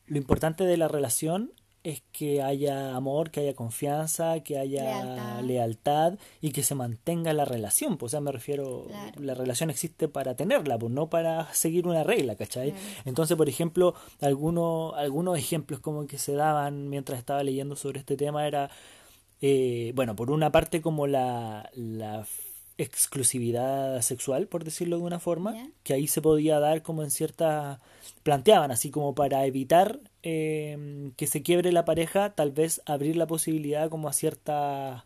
lo 0.06 0.18
importante 0.18 0.64
de 0.64 0.76
la 0.76 0.88
relación 0.88 1.52
es 1.84 2.02
que 2.12 2.42
haya 2.42 2.96
amor, 2.96 3.30
que 3.30 3.40
haya 3.40 3.54
confianza, 3.54 4.40
que 4.40 4.58
haya 4.58 5.40
lealtad, 5.42 6.18
y 6.40 6.50
que 6.50 6.62
se 6.62 6.74
mantenga 6.74 7.32
la 7.34 7.44
relación. 7.44 7.98
Pues, 7.98 8.10
o 8.10 8.12
sea, 8.12 8.20
me 8.20 8.32
refiero, 8.32 8.86
la 9.18 9.34
relación 9.34 9.68
existe 9.68 10.08
para 10.08 10.34
tenerla, 10.34 10.78
pues 10.78 10.90
no 10.90 11.10
para 11.10 11.52
seguir 11.52 11.86
una 11.86 12.02
regla, 12.02 12.36
¿cachai? 12.36 12.74
Entonces, 13.04 13.36
por 13.36 13.50
ejemplo, 13.50 13.94
algunos, 14.22 14.94
algunos 14.96 15.38
ejemplos 15.38 15.78
como 15.80 16.06
que 16.06 16.18
se 16.18 16.32
daban 16.32 16.88
mientras 16.88 17.18
estaba 17.18 17.44
leyendo 17.44 17.76
sobre 17.76 18.00
este 18.00 18.16
tema 18.16 18.46
era, 18.46 18.70
eh, 19.42 19.92
bueno, 19.94 20.16
por 20.16 20.30
una 20.30 20.50
parte 20.50 20.80
como 20.80 21.06
la, 21.06 21.70
la 21.74 22.26
exclusividad 22.78 24.00
sexual, 24.02 24.48
por 24.48 24.64
decirlo 24.64 24.98
de 24.98 25.04
una 25.04 25.20
forma, 25.20 25.54
que 25.82 25.94
ahí 25.94 26.06
se 26.06 26.22
podía 26.22 26.58
dar 26.58 26.82
como 26.82 27.02
en 27.02 27.10
cierta... 27.10 27.80
planteaban 28.22 28.70
así 28.70 28.90
como 28.90 29.14
para 29.14 29.46
evitar 29.46 30.00
eh, 30.22 31.12
que 31.16 31.26
se 31.26 31.42
quiebre 31.42 31.72
la 31.72 31.84
pareja, 31.84 32.34
tal 32.34 32.52
vez 32.52 32.82
abrir 32.86 33.16
la 33.16 33.26
posibilidad 33.26 33.88
como 33.88 34.08
a 34.08 34.12
ciertas 34.12 35.04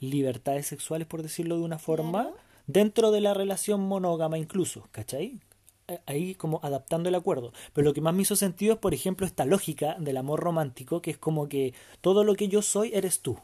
libertades 0.00 0.66
sexuales, 0.66 1.06
por 1.08 1.22
decirlo 1.22 1.56
de 1.56 1.62
una 1.62 1.78
forma, 1.78 2.30
dentro 2.66 3.10
de 3.10 3.20
la 3.20 3.34
relación 3.34 3.80
monógama 3.80 4.38
incluso, 4.38 4.88
¿cachai? 4.92 5.40
ahí 6.06 6.34
como 6.34 6.60
adaptando 6.62 7.08
el 7.08 7.14
acuerdo. 7.14 7.52
Pero 7.72 7.86
lo 7.86 7.94
que 7.94 8.02
más 8.02 8.14
me 8.14 8.22
hizo 8.22 8.36
sentido 8.36 8.74
es, 8.74 8.78
por 8.78 8.92
ejemplo, 8.92 9.26
esta 9.26 9.46
lógica 9.46 9.96
del 9.98 10.18
amor 10.18 10.40
romántico, 10.40 11.00
que 11.00 11.10
es 11.10 11.18
como 11.18 11.48
que 11.48 11.72
todo 12.02 12.24
lo 12.24 12.34
que 12.34 12.48
yo 12.48 12.60
soy 12.60 12.90
eres 12.94 13.20
tú 13.22 13.38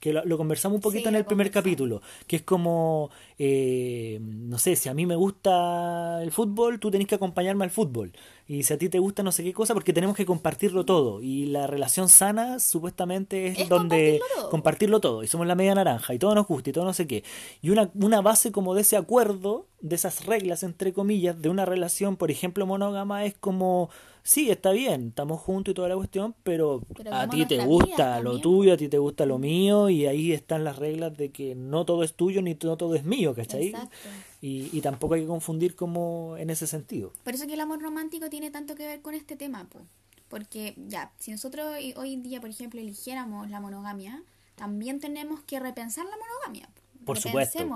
que 0.00 0.12
lo, 0.12 0.36
conversamos 0.36 0.76
un 0.76 0.82
poquito 0.82 1.08
en 1.08 1.16
el 1.16 1.24
primer 1.24 1.50
capítulo, 1.50 2.00
que 2.26 2.36
es 2.36 2.42
como, 2.42 3.10
eh, 3.38 4.18
no 4.20 4.58
sé, 4.58 4.76
si 4.76 4.88
a 4.88 4.94
mí 4.94 5.06
me 5.06 5.16
gusta 5.16 6.22
el 6.22 6.30
fútbol, 6.30 6.78
tú 6.78 6.90
tenés 6.90 7.08
que 7.08 7.16
acompañarme 7.16 7.64
al 7.64 7.70
fútbol. 7.70 8.12
Y 8.46 8.62
si 8.62 8.72
a 8.72 8.78
ti 8.78 8.88
te 8.88 8.98
gusta 8.98 9.22
no 9.22 9.32
sé 9.32 9.44
qué 9.44 9.52
cosa, 9.52 9.74
porque 9.74 9.92
tenemos 9.92 10.16
que 10.16 10.24
compartirlo 10.24 10.84
todo. 10.84 11.20
Y 11.20 11.46
la 11.46 11.66
relación 11.66 12.08
sana 12.08 12.60
supuestamente 12.60 13.48
es, 13.48 13.68
donde 13.68 14.20
compartirlo 14.50 15.00
todo. 15.00 15.22
Y 15.22 15.26
somos 15.26 15.46
la 15.46 15.54
media 15.54 15.74
naranja 15.74 16.14
y 16.14 16.18
todo 16.18 16.34
nos 16.34 16.46
gusta 16.46 16.70
y 16.70 16.72
todo 16.72 16.84
no 16.84 16.94
sé 16.94 17.06
qué. 17.06 17.24
Y 17.60 17.70
una, 17.70 17.90
una 17.94 18.22
base 18.22 18.50
como 18.52 18.74
de 18.74 18.82
ese 18.82 18.96
acuerdo, 18.96 19.66
de 19.80 19.96
esas 19.96 20.24
reglas, 20.24 20.62
entre 20.62 20.92
comillas, 20.92 21.40
de 21.42 21.50
una 21.50 21.66
relación, 21.66 22.16
por 22.16 22.30
ejemplo, 22.30 22.66
monógama, 22.66 23.24
es 23.26 23.34
como 23.34 23.90
sí, 24.28 24.50
está 24.50 24.72
bien, 24.72 25.08
estamos 25.08 25.40
juntos 25.40 25.72
y 25.72 25.74
toda 25.74 25.88
la 25.88 25.96
cuestión, 25.96 26.34
pero, 26.42 26.82
a 27.10 27.26
ti 27.28 27.46
te 27.46 27.64
gusta 27.64 28.20
lo 28.20 28.38
tuyo, 28.40 28.74
a 28.74 28.76
ti 28.76 28.88
te 28.88 28.98
gusta 28.98 29.24
lo 29.24 29.38
mío, 29.38 29.88
y 29.88 30.04
ahí 30.04 30.32
están 30.32 30.64
las 30.64 30.76
reglas 30.76 31.16
de 31.16 31.30
que 31.30 31.54
no 31.54 31.86
todo 31.86 32.02
es 32.02 32.12
tuyo 32.12 32.42
ni 32.42 32.52
no 32.62 32.76
todo 32.76 32.94
es 32.94 33.04
mío, 33.04 33.34
¿cachai? 33.34 33.74
Y, 34.42 34.68
y 34.70 34.82
tampoco 34.82 35.14
hay 35.14 35.22
que 35.22 35.26
confundir 35.26 35.74
como 35.74 36.36
en 36.36 36.50
ese 36.50 36.66
sentido. 36.66 37.10
Por 37.24 37.34
eso 37.34 37.46
que 37.46 37.54
el 37.54 37.60
amor 37.60 37.80
romántico 37.80 38.28
tiene 38.28 38.50
tanto 38.50 38.74
que 38.74 38.86
ver 38.86 39.00
con 39.00 39.14
este 39.14 39.34
tema, 39.34 39.64
po. 39.64 39.80
porque 40.28 40.74
ya, 40.76 41.10
si 41.18 41.30
nosotros 41.30 41.66
hoy 41.96 42.12
en 42.12 42.22
día, 42.22 42.38
por 42.38 42.50
ejemplo, 42.50 42.80
eligiéramos 42.80 43.48
la 43.48 43.60
monogamia, 43.60 44.22
también 44.56 45.00
tenemos 45.00 45.40
que 45.40 45.58
repensar 45.58 46.04
la 46.04 46.16
monogamia. 46.18 46.68
Por 47.06 47.18
supuesto. 47.18 47.66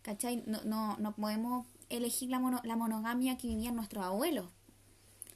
¿cachai? 0.00 0.42
No, 0.46 0.62
no, 0.64 0.96
no 0.96 1.14
podemos 1.14 1.66
elegir 1.90 2.30
la, 2.30 2.38
mono, 2.38 2.60
la 2.64 2.76
monogamia 2.76 3.36
que 3.36 3.46
vivían 3.46 3.76
nuestros 3.76 4.02
abuelos 4.04 4.46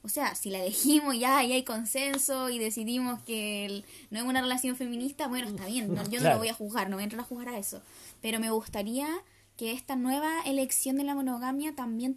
o 0.07 0.09
sea, 0.09 0.35
si 0.35 0.51
la 0.51 0.61
elegimos 0.61 1.19
ya 1.19 1.45
y 1.45 1.53
hay 1.53 1.65
consenso 1.65 2.49
y 2.49 2.59
decidimos 2.59 3.21
que 3.23 3.85
no 4.11 4.21
es 4.21 4.25
una 4.25 4.41
relación 4.41 4.77
feminista, 4.77 5.27
bueno, 5.27 5.49
está 5.49 5.67
bien, 5.67 5.95
yo 6.11 6.21
no 6.21 6.31
lo 6.31 6.39
voy 6.39 6.49
a 6.49 6.55
juzgar, 6.55 6.89
no 6.89 6.97
voy 6.97 7.03
a 7.03 7.05
entrar 7.05 7.21
a 7.21 7.25
juzgar 7.25 7.49
a 7.49 7.59
eso. 7.59 7.83
Pero 8.23 8.41
me 8.41 8.51
gustaría 8.51 9.09
que 9.57 9.73
esta 9.73 9.97
nueva 9.97 10.43
elección 10.45 10.97
de 10.97 11.05
la 11.05 11.15
monogamia 11.15 11.75
también 11.75 12.15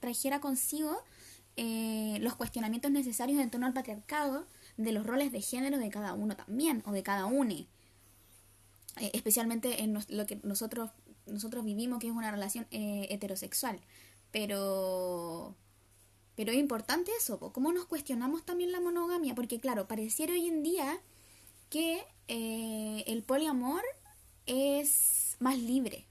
trajera 0.00 0.40
consigo 0.40 1.02
eh, 1.56 2.18
los 2.20 2.34
cuestionamientos 2.34 2.90
necesarios 2.90 3.40
en 3.40 3.50
torno 3.50 3.66
al 3.66 3.72
patriarcado, 3.72 4.46
de 4.76 4.92
los 4.92 5.06
roles 5.06 5.32
de 5.32 5.40
género 5.40 5.78
de 5.78 5.88
cada 5.88 6.14
uno 6.14 6.36
también, 6.36 6.82
o 6.86 6.92
de 6.92 7.02
cada 7.02 7.26
une. 7.26 7.66
Eh, 8.96 9.10
especialmente 9.12 9.82
en 9.82 9.94
lo 9.94 10.26
que 10.26 10.40
nosotros, 10.42 10.90
nosotros 11.26 11.64
vivimos, 11.64 11.98
que 12.00 12.08
es 12.08 12.12
una 12.12 12.30
relación 12.30 12.66
eh, 12.70 13.06
heterosexual 13.10 13.80
pero 14.30 15.54
pero 16.38 16.52
es 16.52 16.58
importante 16.58 17.10
eso, 17.18 17.40
cómo 17.52 17.72
nos 17.72 17.86
cuestionamos 17.86 18.44
también 18.44 18.70
la 18.70 18.78
monogamia, 18.78 19.34
porque 19.34 19.58
claro, 19.58 19.88
pareciera 19.88 20.34
hoy 20.34 20.46
en 20.46 20.62
día 20.62 21.00
que 21.68 22.06
eh, 22.28 23.02
el 23.08 23.24
poliamor 23.24 23.82
es 24.46 25.36
más 25.40 25.58
libre. 25.58 26.06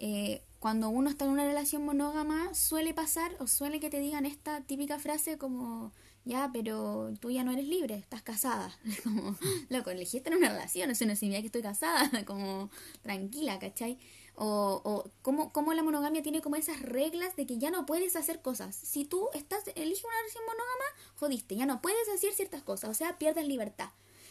Eh, 0.00 0.40
cuando 0.60 0.88
uno 0.88 1.10
está 1.10 1.26
en 1.26 1.32
una 1.32 1.44
relación 1.44 1.84
monógama 1.84 2.54
suele 2.54 2.94
pasar 2.94 3.36
o 3.38 3.46
suele 3.46 3.80
que 3.80 3.90
te 3.90 4.00
digan 4.00 4.24
esta 4.24 4.62
típica 4.62 4.98
frase 4.98 5.36
como 5.36 5.92
ya, 6.24 6.48
pero 6.50 7.12
tú 7.20 7.30
ya 7.30 7.44
no 7.44 7.52
eres 7.52 7.68
libre, 7.68 7.96
estás 7.96 8.22
casada. 8.22 8.74
Como, 9.04 9.36
loco, 9.68 9.90
elegiste 9.90 10.30
en 10.30 10.38
una 10.38 10.48
relación, 10.48 10.90
eso 10.90 11.04
no 11.04 11.14
significa 11.14 11.42
que 11.42 11.46
estoy 11.48 11.62
casada, 11.62 12.10
como 12.24 12.70
tranquila, 13.02 13.58
¿cachai? 13.58 13.98
O, 14.38 14.82
o 14.84 15.10
cómo, 15.22 15.50
cómo, 15.52 15.72
la 15.72 15.82
monogamia 15.82 16.22
tiene 16.22 16.42
como 16.42 16.56
esas 16.56 16.80
reglas 16.80 17.36
de 17.36 17.46
que 17.46 17.56
ya 17.56 17.70
no 17.70 17.86
puedes 17.86 18.16
hacer 18.16 18.42
cosas. 18.42 18.76
Si 18.76 19.04
tú 19.06 19.28
estás, 19.32 19.64
eliges 19.74 20.04
una 20.04 20.16
relación 20.20 20.44
monógama, 20.44 20.84
jodiste, 21.18 21.56
ya 21.56 21.64
no 21.64 21.80
puedes 21.80 22.08
hacer 22.10 22.34
ciertas 22.34 22.62
cosas, 22.62 22.90
o 22.90 22.94
sea, 22.94 23.18
pierdes 23.18 23.46
libertad. 23.46 23.88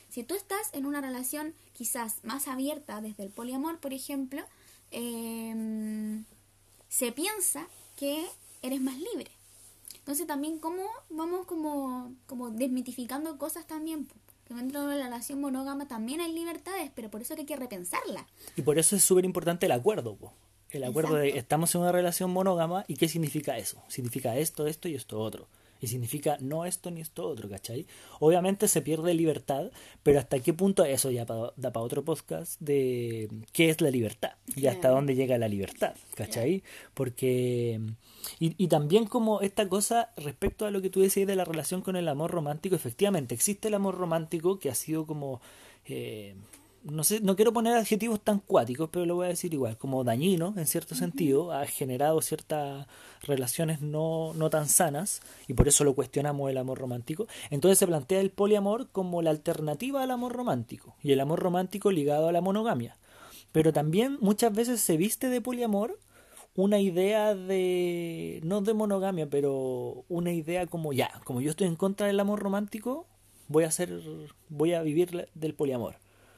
Si 0.10 0.24
tú 0.24 0.36
estás 0.36 0.70
en 0.74 0.86
una 0.86 1.02
relación 1.02 1.54
quizás 1.74 2.24
más 2.24 2.48
abierta 2.48 3.02
desde 3.02 3.24
el 3.24 3.32
poliamor, 3.32 3.80
por 3.80 3.94
ejemplo, 3.94 4.44
em, 4.92 6.24
se 6.88 7.12
piensa 7.12 7.68
que 7.98 8.26
eres 8.62 8.82
más 8.82 8.98
libre. 8.98 9.32
Entonces 9.96 10.28
también 10.28 10.60
cómo 10.60 10.84
vamos 11.10 11.46
como, 11.48 12.14
como 12.28 12.52
desmitificando 12.52 13.38
cosas 13.38 13.66
también 13.66 14.08
que 14.46 14.54
dentro 14.54 14.86
de 14.88 14.98
la 14.98 15.06
relación 15.06 15.42
monógama 15.42 15.88
también 15.88 16.22
hay 16.22 16.32
libertades, 16.32 16.92
pero 16.96 17.10
por 17.10 17.22
eso 17.22 17.34
hay 17.38 17.46
que 17.46 17.56
repensarla. 17.56 18.28
Y 18.56 18.62
por 18.62 18.78
eso 18.78 18.96
es 18.96 19.04
súper 19.04 19.26
importante 19.26 19.66
el 19.66 19.72
acuerdo, 19.72 20.18
el 20.70 20.84
acuerdo 20.84 21.16
de 21.16 21.38
estamos 21.38 21.74
en 21.76 21.82
una 21.82 21.92
relación 21.92 22.32
monógama 22.32 22.86
y 22.88 22.96
qué 22.96 23.08
significa 23.08 23.58
eso. 23.58 23.82
Significa 23.88 24.38
esto, 24.38 24.68
esto 24.68 24.88
y 24.88 24.96
esto 24.96 25.20
otro. 25.20 25.48
Y 25.82 25.88
significa 25.88 26.38
no 26.40 26.66
esto 26.66 26.90
ni 26.90 27.02
esto 27.02 27.28
otro, 27.28 27.50
¿cachai? 27.50 27.86
Obviamente 28.20 28.68
se 28.68 28.82
pierde 28.82 29.14
libertad, 29.14 29.72
pero 30.04 30.20
hasta 30.20 30.40
qué 30.40 30.54
punto 30.54 30.86
eso 30.86 31.12
ya 31.12 31.26
da 31.26 31.54
para 31.56 31.80
otro 31.86 32.04
podcast 32.04 32.60
de 32.62 33.30
qué 33.52 33.70
es 33.70 33.82
la 33.82 33.92
libertad 33.92 34.32
y 34.56 34.68
hasta 34.68 34.90
dónde 34.90 35.16
llega 35.16 35.38
la 35.38 35.48
libertad, 35.48 35.96
¿cachai? 36.16 36.64
Porque... 36.94 37.80
Y, 38.40 38.56
y 38.58 38.68
también 38.68 39.06
como 39.06 39.42
esta 39.42 39.70
cosa 39.70 40.10
respecto 40.18 40.66
a 40.66 40.72
lo 40.72 40.82
que 40.82 40.90
tú 40.90 41.02
decías 41.02 41.28
de 41.28 41.36
la 41.36 41.46
relación 41.46 41.82
con 41.82 41.96
el 41.96 42.08
amor 42.08 42.32
romántico, 42.32 42.76
efectivamente 42.76 43.36
existe 43.36 43.68
el 43.68 43.76
amor 43.76 43.96
romántico 43.96 44.60
que 44.60 44.70
ha 44.70 44.76
sido 44.76 45.06
como... 45.06 45.42
Eh, 45.86 46.36
no 46.86 47.04
sé, 47.04 47.20
no 47.20 47.36
quiero 47.36 47.52
poner 47.52 47.76
adjetivos 47.76 48.22
tan 48.22 48.40
cuáticos, 48.40 48.90
pero 48.92 49.06
lo 49.06 49.16
voy 49.16 49.26
a 49.26 49.30
decir 49.30 49.54
igual, 49.54 49.78
como 49.78 50.04
dañino 50.04 50.54
en 50.56 50.68
cierto 50.68 50.94
sentido, 50.96 51.52
ha 51.52 51.66
generado 51.66 52.22
ciertas 52.22 52.88
relaciones 53.24 53.82
no, 53.82 54.34
no 54.36 54.50
tan 54.50 54.70
sanas 54.70 55.22
y 55.48 55.54
por 55.56 55.68
eso 55.68 55.84
lo 55.84 55.96
cuestionamos 55.96 56.50
el 56.50 56.58
amor 56.58 56.78
romántico. 56.78 57.28
Entonces 57.50 57.80
se 57.80 57.88
plantea 57.88 58.22
el 58.22 58.30
poliamor 58.30 58.90
como 58.92 59.22
la 59.22 59.32
alternativa 59.32 60.04
al 60.04 60.12
amor 60.12 60.34
romántico 60.34 60.96
y 61.02 61.12
el 61.12 61.20
amor 61.20 61.40
romántico 61.40 61.92
ligado 61.92 62.30
a 62.30 62.32
la 62.32 62.42
monogamia. 62.42 62.98
Pero 63.52 63.74
también 63.74 64.18
muchas 64.22 64.54
veces 64.54 64.82
se 64.82 64.98
viste 64.98 65.30
de 65.30 65.42
poliamor 65.42 65.98
una 66.56 66.80
idea 66.80 67.36
de, 67.36 68.40
no 68.44 68.62
de 68.62 68.74
monogamia, 68.74 69.28
pero 69.30 70.06
una 70.08 70.32
idea 70.32 70.68
como 70.68 70.94
ya, 70.94 71.22
como 71.26 71.42
yo 71.42 71.50
estoy 71.50 71.68
en 71.68 71.76
contra 71.76 72.08
del 72.08 72.20
amor 72.20 72.40
romántico, 72.40 73.08
voy 73.48 73.66
a 73.66 73.68
hacer, 73.68 74.02
voy 74.50 74.74
a 74.74 74.82
vivir 74.82 75.28
del 75.34 75.54
poliamor. 75.54 75.96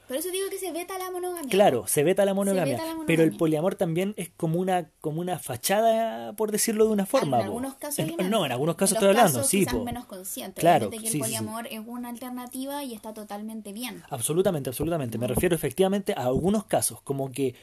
Por 0.08 0.16
eso 0.16 0.30
digo 0.30 0.48
que 0.48 0.58
se 0.58 0.72
veta 0.72 0.98
la 0.98 1.10
monogamia. 1.10 1.50
Claro, 1.50 1.86
se 1.86 2.02
veta 2.02 2.24
la 2.24 2.32
monogamia, 2.32 2.80
pero 3.06 3.22
el 3.22 3.36
poliamor 3.36 3.74
también 3.74 4.14
es 4.16 4.30
como 4.30 4.58
una 4.58 4.90
como 5.02 5.20
una 5.20 5.38
fachada, 5.38 6.32
por 6.32 6.50
decirlo 6.50 6.86
de 6.86 6.92
una 6.92 7.04
forma. 7.04 7.38
en 7.38 7.44
algunos 7.44 7.74
casos. 7.74 8.06
no, 8.28 8.46
en 8.46 8.52
algunos 8.52 8.76
casos 8.76 8.94
estoy 8.94 9.10
hablando, 9.10 9.44
sí. 9.44 9.66
menos 9.84 10.06
consciente. 10.06 10.60
Claro. 10.60 10.88
que 10.88 10.96
el 10.96 11.18
poliamor 11.18 11.66
es 11.66 11.80
una 11.86 12.08
alternativa 12.08 12.82
y 12.84 12.94
está 12.94 13.12
totalmente 13.12 13.72
bien. 13.72 14.02
Absolutamente, 14.08 14.70
absolutamente. 14.70 15.18
Me 15.18 15.26
refiero 15.26 15.54
efectivamente 15.54 16.14
a 16.16 16.22
algunos 16.22 16.64
casos, 16.64 17.02
como 17.02 17.30
que 17.30 17.54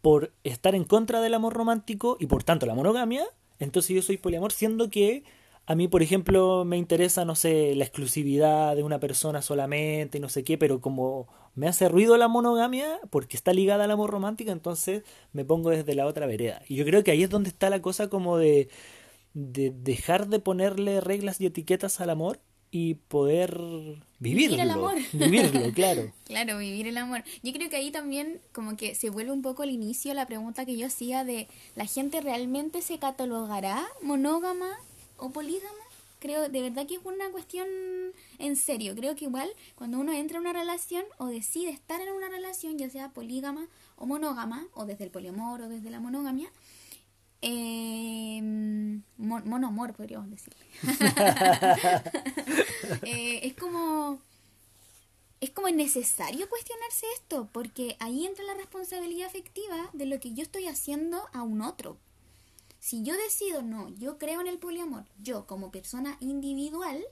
por 0.00 0.32
estar 0.44 0.76
en 0.76 0.84
contra 0.84 1.20
del 1.20 1.34
amor 1.34 1.54
romántico 1.54 2.16
y 2.20 2.26
por 2.26 2.44
tanto 2.44 2.66
la 2.66 2.74
monogamia, 2.74 3.24
entonces 3.58 3.96
yo 3.96 4.02
soy 4.02 4.16
poliamor, 4.16 4.52
siendo 4.52 4.90
que 4.90 5.24
a 5.66 5.74
mí, 5.74 5.88
por 5.88 6.02
ejemplo, 6.02 6.64
me 6.64 6.76
interesa, 6.76 7.24
no 7.24 7.34
sé, 7.34 7.74
la 7.74 7.84
exclusividad 7.84 8.74
de 8.74 8.82
una 8.82 8.98
persona 8.98 9.42
solamente 9.42 10.18
y 10.18 10.20
no 10.20 10.28
sé 10.28 10.42
qué, 10.42 10.58
pero 10.58 10.80
como 10.80 11.28
me 11.60 11.68
hace 11.68 11.90
ruido 11.90 12.16
la 12.16 12.26
monogamia 12.26 12.98
porque 13.10 13.36
está 13.36 13.52
ligada 13.52 13.84
al 13.84 13.90
amor 13.90 14.08
romántico, 14.08 14.50
entonces 14.50 15.02
me 15.34 15.44
pongo 15.44 15.68
desde 15.68 15.94
la 15.94 16.06
otra 16.06 16.24
vereda. 16.24 16.62
Y 16.66 16.76
yo 16.76 16.86
creo 16.86 17.04
que 17.04 17.10
ahí 17.10 17.22
es 17.22 17.28
donde 17.28 17.50
está 17.50 17.68
la 17.68 17.82
cosa 17.82 18.08
como 18.08 18.38
de, 18.38 18.70
de 19.34 19.70
dejar 19.70 20.28
de 20.28 20.38
ponerle 20.38 21.02
reglas 21.02 21.38
y 21.38 21.44
etiquetas 21.44 22.00
al 22.00 22.08
amor 22.08 22.40
y 22.70 22.94
poder 22.94 23.58
vivirlo. 24.20 24.56
Vivir 24.56 24.60
el 24.60 24.70
amor. 24.70 24.94
Vivirlo, 25.12 25.70
claro. 25.74 26.10
claro, 26.24 26.56
vivir 26.56 26.86
el 26.86 26.96
amor. 26.96 27.24
Yo 27.42 27.52
creo 27.52 27.68
que 27.68 27.76
ahí 27.76 27.90
también 27.90 28.40
como 28.52 28.78
que 28.78 28.94
se 28.94 29.10
vuelve 29.10 29.32
un 29.32 29.42
poco 29.42 29.62
al 29.62 29.70
inicio 29.70 30.14
la 30.14 30.24
pregunta 30.24 30.64
que 30.64 30.78
yo 30.78 30.86
hacía 30.86 31.24
de 31.24 31.46
¿la 31.76 31.84
gente 31.84 32.22
realmente 32.22 32.80
se 32.80 32.98
catalogará 32.98 33.86
monógama 34.00 34.78
o 35.18 35.28
polígama? 35.28 35.89
Creo 36.20 36.48
de 36.48 36.62
verdad 36.62 36.86
que 36.86 36.94
es 36.94 37.00
una 37.04 37.30
cuestión 37.30 37.66
en 38.38 38.56
serio. 38.56 38.94
Creo 38.94 39.16
que 39.16 39.24
igual 39.24 39.50
cuando 39.74 39.98
uno 39.98 40.12
entra 40.12 40.36
en 40.36 40.42
una 40.42 40.52
relación 40.52 41.04
o 41.18 41.26
decide 41.26 41.70
estar 41.70 42.00
en 42.00 42.12
una 42.12 42.28
relación, 42.28 42.78
ya 42.78 42.88
sea 42.88 43.08
polígama 43.10 43.66
o 43.96 44.06
monógama, 44.06 44.66
o 44.74 44.84
desde 44.84 45.04
el 45.04 45.10
poliamor 45.10 45.62
o 45.62 45.68
desde 45.68 45.90
la 45.90 45.98
monogamia, 45.98 46.50
eh, 47.42 48.40
monoamor 49.16 49.94
podríamos 49.94 50.30
decir. 50.30 50.54
Eh, 53.02 53.46
es 53.46 53.54
como 53.54 54.20
es 55.40 55.50
como 55.50 55.70
necesario 55.70 56.48
cuestionarse 56.48 57.06
esto, 57.14 57.48
porque 57.52 57.96
ahí 57.98 58.26
entra 58.26 58.44
la 58.44 58.54
responsabilidad 58.54 59.28
afectiva 59.28 59.88
de 59.92 60.06
lo 60.06 60.20
que 60.20 60.34
yo 60.34 60.42
estoy 60.42 60.66
haciendo 60.66 61.22
a 61.32 61.42
un 61.42 61.62
otro. 61.62 61.96
Si 62.80 63.02
yo 63.02 63.14
decido, 63.14 63.62
no, 63.62 63.90
yo 63.90 64.16
creo 64.16 64.40
en 64.40 64.46
el 64.46 64.58
poliamor, 64.58 65.04
yo 65.22 65.46
como 65.46 65.70
persona 65.70 66.16
individual, 66.20 67.04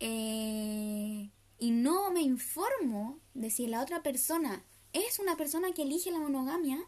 eh, 0.00 1.30
y 1.58 1.70
no 1.70 2.10
me 2.10 2.20
informo 2.20 3.18
de 3.32 3.48
si 3.48 3.66
la 3.66 3.80
otra 3.82 4.02
persona 4.02 4.62
es 4.92 5.18
una 5.18 5.34
persona 5.36 5.72
que 5.72 5.82
elige 5.82 6.10
la 6.10 6.18
monogamia, 6.18 6.78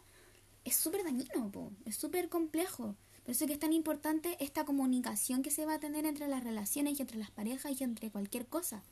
es 0.65 0.75
súper 0.75 1.03
dañino, 1.03 1.51
es 1.85 1.95
súper 1.95 2.29
complejo. 2.29 2.95
Por 3.23 3.31
eso 3.31 3.45
es 3.45 3.47
que 3.47 3.53
es 3.53 3.59
tan 3.59 3.73
importante 3.73 4.37
esta 4.39 4.65
comunicación 4.65 5.41
que 5.41 5.49
se 5.49 5.65
va 5.65 5.75
a 5.75 5.79
tener 5.79 6.05
entre 6.05 6.27
las 6.27 6.43
relaciones 6.43 6.99
y 6.99 7.01
entre 7.01 7.17
las 7.17 7.31
parejas 7.31 7.81
y 7.81 7.83
entre 7.83 8.11
cualquier 8.11 8.45
cosa. 8.45 8.83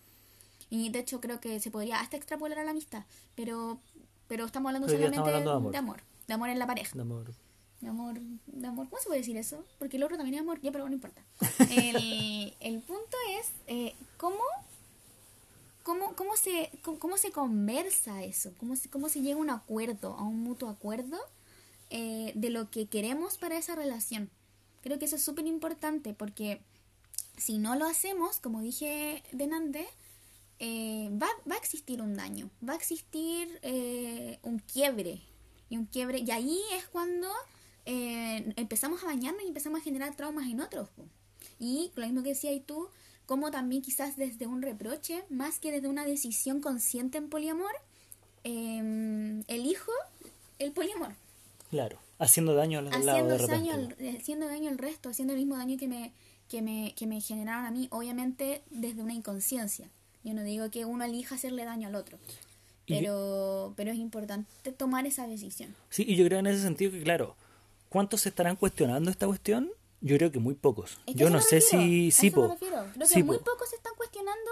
Y 0.71 0.89
de 0.89 0.99
hecho 0.99 1.21
creo 1.21 1.39
que 1.39 1.59
se 1.59 1.69
podría 1.69 1.99
hasta 2.01 2.17
extrapolar 2.17 2.57
a 2.57 2.63
la 2.63 2.71
amistad, 2.71 3.05
pero, 3.35 3.79
pero 4.27 4.45
estamos 4.45 4.69
hablando 4.69 4.89
solamente 4.89 5.29
de, 5.29 5.37
amor. 5.37 5.71
de 5.71 5.77
amor, 5.77 6.01
de 6.27 6.33
amor 6.33 6.49
en 6.49 6.57
la 6.57 6.65
pareja. 6.65 6.95
De 6.95 7.01
amor 7.01 7.31
de 7.81 7.89
amor, 7.89 8.19
de 8.47 8.67
amor, 8.67 8.89
¿cómo 8.89 9.01
se 9.01 9.07
puede 9.07 9.19
decir 9.19 9.37
eso? 9.37 9.63
Porque 9.79 9.97
el 9.97 10.03
otro 10.03 10.17
también 10.17 10.35
es 10.35 10.41
amor, 10.41 10.59
ya, 10.61 10.71
pero 10.71 10.87
no 10.87 10.93
importa. 10.93 11.21
El, 11.71 12.55
el 12.59 12.79
punto 12.81 13.17
es 13.39 13.51
eh, 13.67 13.95
cómo, 14.17 14.43
cómo, 15.83 16.15
cómo, 16.15 16.35
se, 16.35 16.71
cómo, 16.81 17.17
se 17.17 17.31
conversa 17.31 18.23
eso, 18.23 18.53
cómo 18.57 18.75
se, 18.75 18.89
cómo 18.89 19.09
se 19.09 19.21
llega 19.21 19.35
a 19.35 19.41
un 19.41 19.49
acuerdo, 19.49 20.13
a 20.13 20.23
un 20.23 20.41
mutuo 20.41 20.69
acuerdo 20.69 21.17
eh, 21.89 22.31
de 22.35 22.49
lo 22.49 22.69
que 22.69 22.87
queremos 22.87 23.37
para 23.37 23.57
esa 23.57 23.75
relación. 23.75 24.29
Creo 24.81 24.99
que 24.99 25.05
eso 25.05 25.15
es 25.15 25.23
súper 25.23 25.45
importante 25.45 26.13
porque 26.13 26.61
si 27.37 27.59
no 27.59 27.75
lo 27.75 27.85
hacemos, 27.85 28.39
como 28.39 28.61
dije 28.61 29.23
de 29.31 29.87
eh, 30.59 31.09
va, 31.11 31.27
va, 31.49 31.55
a 31.55 31.57
existir 31.59 32.01
un 32.01 32.15
daño, 32.15 32.49
va 32.67 32.73
a 32.73 32.75
existir 32.75 33.59
eh, 33.61 34.39
un 34.41 34.59
quiebre. 34.59 35.21
Y 35.69 35.77
un 35.77 35.85
quiebre, 35.85 36.19
y 36.19 36.31
ahí 36.31 36.59
es 36.73 36.87
cuando 36.87 37.27
eh, 37.89 38.53
empezamos 38.57 39.01
a 39.01 39.07
bañarnos 39.07 39.43
y 39.43 39.47
empezamos 39.47 39.79
a 39.79 39.83
generar 39.83 40.13
traumas 40.13 40.47
en 40.47 40.59
otros. 40.59 40.89
Y 41.57 41.91
lo 41.95 42.05
mismo 42.05 42.21
que 42.21 42.29
decías 42.29 42.61
tú, 42.65 42.89
como 43.25 43.49
también 43.49 43.81
quizás 43.81 44.17
desde 44.17 44.45
un 44.45 44.61
reproche, 44.61 45.23
más 45.29 45.59
que 45.59 45.71
desde 45.71 45.87
una 45.87 46.05
decisión 46.05 46.59
consciente 46.59 47.17
en 47.17 47.29
poliamor, 47.29 47.71
eh, 48.43 49.41
elijo 49.47 49.93
el 50.59 50.73
poliamor. 50.73 51.15
Claro, 51.69 51.97
haciendo 52.19 52.55
daño 52.55 52.79
al 52.79 52.87
haciendo 52.87 53.13
lado 53.13 53.37
de 53.37 53.47
daño 53.47 53.73
al, 53.73 53.95
haciendo 54.17 54.47
daño 54.47 54.69
al 54.69 54.77
resto, 54.77 55.07
haciendo 55.07 55.33
el 55.33 55.39
mismo 55.39 55.55
daño 55.55 55.77
que 55.77 55.87
me, 55.87 56.11
que, 56.49 56.61
me, 56.61 56.93
que 56.97 57.07
me 57.07 57.21
generaron 57.21 57.65
a 57.65 57.71
mí, 57.71 57.87
obviamente 57.91 58.63
desde 58.69 59.01
una 59.01 59.13
inconsciencia. 59.13 59.89
Yo 60.25 60.33
no 60.33 60.43
digo 60.43 60.69
que 60.69 60.83
uno 60.83 61.05
elija 61.05 61.35
hacerle 61.35 61.63
daño 61.63 61.87
al 61.87 61.95
otro. 61.95 62.17
Pero, 62.85 63.73
pero 63.77 63.91
es 63.91 63.97
importante 63.97 64.71
tomar 64.73 65.05
esa 65.05 65.25
decisión. 65.27 65.73
Sí, 65.89 66.05
y 66.07 66.15
yo 66.15 66.25
creo 66.25 66.39
en 66.39 66.47
ese 66.47 66.61
sentido 66.61 66.91
que, 66.91 67.01
claro, 67.03 67.35
¿Cuántos 67.89 68.21
se 68.21 68.29
estarán 68.29 68.55
cuestionando 68.55 69.09
esta 69.09 69.27
cuestión? 69.27 69.71
Yo 70.01 70.17
creo 70.17 70.31
que 70.31 70.39
muy 70.39 70.53
pocos. 70.53 70.99
yo 71.07 71.29
no 71.29 71.41
sé 71.41 71.61
si... 71.61 72.11
Sí, 72.11 72.31
Creo 72.31 72.57
que 72.57 73.23
muy 73.23 73.37
pocos 73.39 73.69
se 73.69 73.77
están 73.77 73.93
cuestionando 73.97 74.51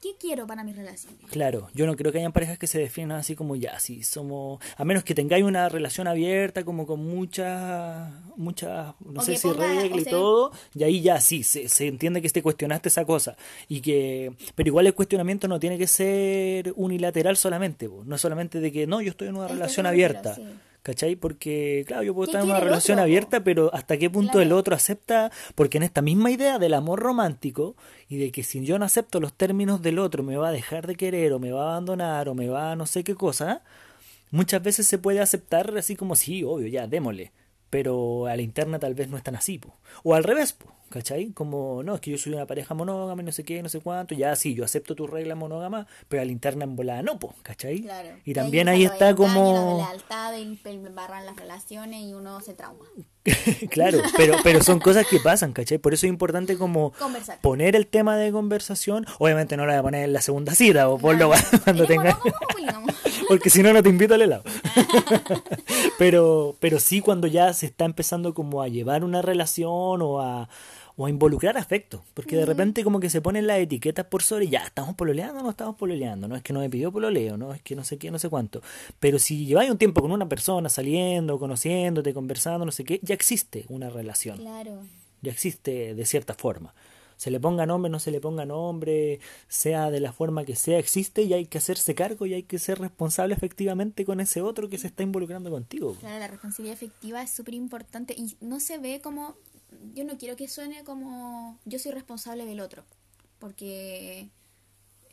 ¿Qué 0.00 0.14
quiero 0.18 0.46
para 0.46 0.64
mi 0.64 0.72
relación? 0.72 1.14
Claro, 1.30 1.68
yo 1.74 1.86
no 1.86 1.94
creo 1.94 2.10
que 2.10 2.18
hayan 2.18 2.32
parejas 2.32 2.58
que 2.58 2.66
se 2.66 2.78
definan 2.78 3.18
así 3.18 3.36
como 3.36 3.54
ya, 3.54 3.78
si 3.80 4.02
somos, 4.02 4.58
a 4.78 4.84
menos 4.86 5.04
que 5.04 5.14
tengáis 5.14 5.44
una 5.44 5.68
relación 5.68 6.08
abierta, 6.08 6.64
como 6.64 6.86
con 6.86 7.06
muchas, 7.06 8.10
muchas, 8.34 8.94
no 9.00 9.20
sé 9.20 9.36
si 9.36 9.52
reglas 9.52 10.06
y 10.06 10.08
todo, 10.08 10.52
y 10.74 10.84
ahí 10.84 11.02
ya 11.02 11.20
sí, 11.20 11.42
se, 11.42 11.68
se 11.68 11.86
entiende 11.86 12.22
que 12.22 12.30
te 12.30 12.42
cuestionaste 12.42 12.88
esa 12.88 13.04
cosa, 13.04 13.36
y 13.68 13.82
que, 13.82 14.32
pero 14.54 14.68
igual 14.68 14.86
el 14.86 14.94
cuestionamiento 14.94 15.48
no 15.48 15.60
tiene 15.60 15.76
que 15.76 15.86
ser 15.86 16.72
unilateral 16.76 17.36
solamente, 17.36 17.86
no 18.06 18.16
solamente 18.16 18.58
de 18.60 18.72
que 18.72 18.86
no, 18.86 19.02
yo 19.02 19.10
estoy 19.10 19.28
en 19.28 19.36
una 19.36 19.48
relación 19.48 19.84
abierta. 19.84 20.34
¿Cachai? 20.82 21.14
Porque, 21.14 21.84
claro, 21.86 22.02
yo 22.02 22.14
puedo 22.14 22.30
estar 22.30 22.42
en 22.42 22.50
una 22.50 22.60
relación 22.60 22.98
abierta, 22.98 23.44
pero 23.44 23.72
hasta 23.74 23.98
qué 23.98 24.08
punto 24.08 24.40
el 24.40 24.52
otro 24.52 24.74
acepta, 24.74 25.30
porque 25.54 25.76
en 25.76 25.82
esta 25.82 26.00
misma 26.00 26.30
idea 26.30 26.58
del 26.58 26.72
amor 26.72 27.00
romántico 27.00 27.76
y 28.08 28.16
de 28.16 28.32
que 28.32 28.42
si 28.42 28.64
yo 28.64 28.78
no 28.78 28.86
acepto 28.86 29.20
los 29.20 29.34
términos 29.34 29.82
del 29.82 29.98
otro 29.98 30.22
me 30.22 30.38
va 30.38 30.48
a 30.48 30.52
dejar 30.52 30.86
de 30.86 30.94
querer 30.94 31.34
o 31.34 31.38
me 31.38 31.52
va 31.52 31.64
a 31.64 31.70
abandonar 31.72 32.30
o 32.30 32.34
me 32.34 32.48
va 32.48 32.72
a 32.72 32.76
no 32.76 32.86
sé 32.86 33.04
qué 33.04 33.14
cosa, 33.14 33.62
muchas 34.30 34.62
veces 34.62 34.86
se 34.86 34.96
puede 34.96 35.20
aceptar 35.20 35.76
así 35.76 35.96
como 35.96 36.16
sí, 36.16 36.44
obvio, 36.44 36.66
ya, 36.68 36.86
démosle, 36.86 37.32
pero 37.68 38.26
a 38.26 38.34
la 38.34 38.42
interna 38.42 38.78
tal 38.78 38.94
vez 38.94 39.08
no 39.08 39.18
es 39.18 39.22
tan 39.22 39.36
así, 39.36 39.60
o 40.02 40.14
al 40.14 40.24
revés, 40.24 40.54
po. 40.54 40.79
¿Cachai? 40.90 41.30
Como, 41.30 41.84
no, 41.84 41.94
es 41.94 42.00
que 42.00 42.10
yo 42.10 42.18
soy 42.18 42.34
una 42.34 42.46
pareja 42.46 42.74
monógama 42.74 43.22
y 43.22 43.24
no 43.24 43.30
sé 43.30 43.44
qué, 43.44 43.62
no 43.62 43.68
sé 43.68 43.78
cuánto, 43.78 44.16
ya 44.16 44.34
sí, 44.34 44.54
yo 44.54 44.64
acepto 44.64 44.96
tu 44.96 45.06
regla 45.06 45.36
monógama, 45.36 45.86
pero 46.08 46.22
a 46.22 46.24
la 46.24 46.32
interna 46.32 46.64
en 46.64 46.74
volada 46.74 47.00
no, 47.00 47.16
pues, 47.20 47.32
¿cachai? 47.44 47.82
Claro. 47.82 48.08
Y 48.24 48.34
también 48.34 48.68
ahí, 48.68 48.84
está 48.84 49.14
como... 49.14 49.78
La 49.78 50.34
lealtad, 50.34 50.92
barran 50.92 51.26
las 51.26 51.36
relaciones 51.36 52.02
y 52.02 52.12
uno 52.12 52.40
se 52.40 52.54
trauma. 52.54 52.86
claro, 53.70 54.00
pero, 54.16 54.34
pero 54.42 54.64
son 54.64 54.80
cosas 54.80 55.06
que 55.06 55.20
pasan, 55.20 55.52
¿cachai? 55.52 55.78
Por 55.78 55.94
eso 55.94 56.06
es 56.06 56.10
importante 56.10 56.58
como 56.58 56.92
poner 57.40 57.76
el 57.76 57.86
tema 57.86 58.16
de 58.16 58.32
conversación, 58.32 59.06
obviamente 59.20 59.56
no 59.56 59.66
lo 59.66 59.72
voy 59.72 59.78
a 59.78 59.82
poner 59.82 60.04
en 60.06 60.12
la 60.12 60.22
segunda 60.22 60.56
cita 60.56 60.88
o 60.88 60.98
por 60.98 61.16
lo 61.16 61.30
cuando 61.64 61.86
tengas... 61.86 62.16
Porque 63.28 63.48
si 63.48 63.62
no, 63.62 63.72
no 63.72 63.80
te 63.80 63.88
invito 63.88 64.14
al 64.14 64.22
helado. 64.22 64.42
pero, 65.98 66.56
pero 66.58 66.80
sí 66.80 67.00
cuando 67.00 67.28
ya 67.28 67.52
se 67.52 67.66
está 67.66 67.84
empezando 67.84 68.34
como 68.34 68.60
a 68.60 68.66
llevar 68.66 69.04
una 69.04 69.22
relación 69.22 70.02
o 70.02 70.20
a 70.20 70.48
o 71.00 71.06
a 71.06 71.08
involucrar 71.08 71.56
afecto, 71.56 72.04
porque 72.12 72.36
de 72.36 72.44
repente 72.44 72.84
como 72.84 73.00
que 73.00 73.08
se 73.08 73.22
ponen 73.22 73.46
las 73.46 73.58
etiquetas 73.58 74.04
por 74.04 74.22
sobre, 74.22 74.48
ya, 74.48 74.64
estamos 74.64 74.94
pololeando 74.96 75.40
o 75.40 75.42
no 75.42 75.48
estamos 75.48 75.76
pololeando, 75.76 76.28
no 76.28 76.36
es 76.36 76.42
que 76.42 76.52
no 76.52 76.60
me 76.60 76.68
pidió 76.68 76.92
pololeo, 76.92 77.38
no 77.38 77.54
es 77.54 77.62
que 77.62 77.74
no 77.74 77.84
sé 77.84 77.96
qué, 77.96 78.10
no 78.10 78.18
sé 78.18 78.28
cuánto, 78.28 78.60
pero 78.98 79.18
si 79.18 79.46
lleváis 79.46 79.70
un 79.70 79.78
tiempo 79.78 80.02
con 80.02 80.12
una 80.12 80.28
persona 80.28 80.68
saliendo, 80.68 81.38
conociéndote, 81.38 82.12
conversando, 82.12 82.66
no 82.66 82.70
sé 82.70 82.84
qué, 82.84 83.00
ya 83.02 83.14
existe 83.14 83.64
una 83.70 83.88
relación. 83.88 84.36
Claro. 84.36 84.82
Ya 85.22 85.32
existe 85.32 85.94
de 85.94 86.04
cierta 86.04 86.34
forma. 86.34 86.74
Se 87.16 87.30
le 87.30 87.40
ponga 87.40 87.64
nombre, 87.64 87.90
no 87.90 87.98
se 87.98 88.10
le 88.10 88.20
ponga 88.20 88.44
nombre, 88.44 89.20
sea 89.48 89.90
de 89.90 90.00
la 90.00 90.12
forma 90.12 90.44
que 90.44 90.54
sea, 90.54 90.78
existe 90.78 91.22
y 91.22 91.32
hay 91.32 91.46
que 91.46 91.56
hacerse 91.56 91.94
cargo 91.94 92.26
y 92.26 92.34
hay 92.34 92.42
que 92.42 92.58
ser 92.58 92.78
responsable 92.78 93.34
efectivamente 93.34 94.04
con 94.04 94.20
ese 94.20 94.42
otro 94.42 94.68
que 94.68 94.76
se 94.76 94.88
está 94.88 95.02
involucrando 95.02 95.50
contigo. 95.50 95.96
Claro, 96.00 96.18
la 96.18 96.28
responsabilidad 96.28 96.74
efectiva 96.74 97.22
es 97.22 97.30
súper 97.30 97.54
importante 97.54 98.14
y 98.14 98.36
no 98.42 98.60
se 98.60 98.76
ve 98.76 99.00
como 99.02 99.36
yo 99.94 100.04
no 100.04 100.18
quiero 100.18 100.36
que 100.36 100.48
suene 100.48 100.84
como 100.84 101.58
yo 101.64 101.78
soy 101.78 101.92
responsable 101.92 102.46
del 102.46 102.60
otro, 102.60 102.84
porque 103.38 104.30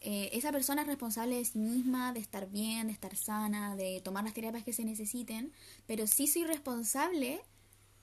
eh, 0.02 0.30
esa 0.34 0.52
persona 0.52 0.84
es 0.84 0.88
responsable 0.88 1.36
de 1.36 1.46
sí 1.46 1.60
misma, 1.60 2.14
de 2.14 2.20
estar 2.20 2.50
bien, 2.50 2.88
de 2.88 2.94
estar 2.94 3.16
sana, 3.16 3.76
de 3.76 4.02
tomar 4.02 4.24
las 4.24 4.34
terapias 4.34 4.64
que 4.64 4.74
se 4.74 4.86
necesiten, 4.86 5.52
pero 5.86 6.08
sí 6.08 6.28
soy 6.28 6.44
responsable 6.44 7.42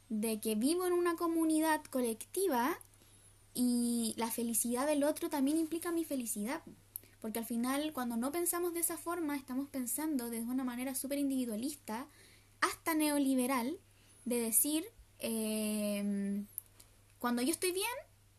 de 0.08 0.40
que 0.40 0.54
vivo 0.54 0.86
en 0.86 0.92
una 0.92 1.16
comunidad 1.16 1.82
colectiva 1.84 2.78
y 3.54 4.14
la 4.16 4.30
felicidad 4.30 4.86
del 4.86 5.04
otro 5.04 5.30
también 5.30 5.56
implica 5.56 5.92
mi 5.92 6.04
felicidad. 6.04 6.62
Porque 7.20 7.38
al 7.38 7.46
final, 7.46 7.92
cuando 7.94 8.16
no 8.16 8.32
pensamos 8.32 8.74
de 8.74 8.80
esa 8.80 8.98
forma, 8.98 9.36
estamos 9.36 9.68
pensando 9.70 10.28
de 10.28 10.40
una 10.40 10.64
manera 10.64 10.94
súper 10.94 11.18
individualista, 11.18 12.06
hasta 12.60 12.94
neoliberal, 12.94 13.78
de 14.24 14.40
decir 14.40 14.84
eh, 15.26 16.44
cuando 17.18 17.40
yo 17.40 17.52
estoy 17.52 17.72
bien, 17.72 17.88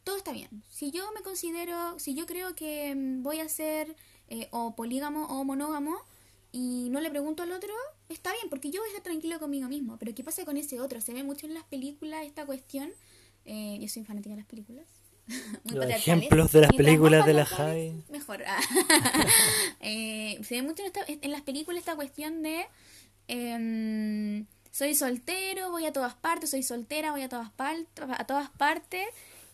todo 0.04 0.16
está 0.16 0.32
bien. 0.32 0.64
Si 0.70 0.92
yo 0.92 1.12
me 1.14 1.22
considero, 1.24 1.98
si 1.98 2.14
yo 2.14 2.28
creo 2.28 2.56
que 2.56 2.94
mm, 2.94 3.24
voy 3.24 3.40
a 3.40 3.50
ser 3.50 3.96
eh, 4.30 4.48
o 4.52 4.76
polígamo 4.76 5.26
o 5.26 5.44
monógamo 5.44 5.98
y 6.52 6.90
no 6.92 7.02
le 7.02 7.10
pregunto 7.10 7.42
al 7.42 7.52
otro, 7.52 7.74
está 8.10 8.32
bien, 8.34 8.48
porque 8.48 8.70
yo 8.70 8.82
voy 8.82 8.90
a 8.90 8.92
estar 8.92 9.04
tranquilo 9.04 9.40
conmigo 9.40 9.68
mismo. 9.68 9.98
Pero 9.98 10.14
¿qué 10.14 10.24
pasa 10.24 10.46
con 10.46 10.58
ese 10.58 10.80
otro? 10.80 11.02
Se 11.02 11.14
ve 11.14 11.24
mucho 11.24 11.48
en 11.48 11.56
las 11.56 11.64
películas 11.64 12.24
esta 12.26 12.46
cuestión. 12.46 12.92
Eh, 13.46 13.80
yo 13.82 13.88
soy 13.88 14.04
fanática 14.04 14.36
de 14.36 14.42
las 14.42 14.46
películas. 14.46 14.86
Los 15.66 15.90
ejemplos 15.90 16.52
de 16.52 16.62
las 16.62 16.74
películas 16.74 17.26
de 17.26 17.34
la 17.34 17.46
Jai. 17.46 18.04
Mejor. 18.12 18.44
eh, 19.80 20.40
se 20.44 20.56
ve 20.56 20.62
mucho 20.62 20.84
en, 21.08 21.20
en, 21.24 21.32
las 21.32 21.42
películas 21.42 21.80
esta 21.80 21.96
cuestión 21.96 22.44
de 22.44 22.68
em, 23.28 24.46
soy 24.76 24.94
soltero, 24.94 25.72
voy 25.72 25.86
a 25.86 25.94
todas 25.94 26.16
partes, 26.16 26.50
soy 26.50 26.62
soltera, 26.62 27.12
voy 27.12 27.22
a 27.22 27.30
todas, 27.30 27.50
a 27.58 28.26
todas 28.26 28.50
partes. 28.50 29.08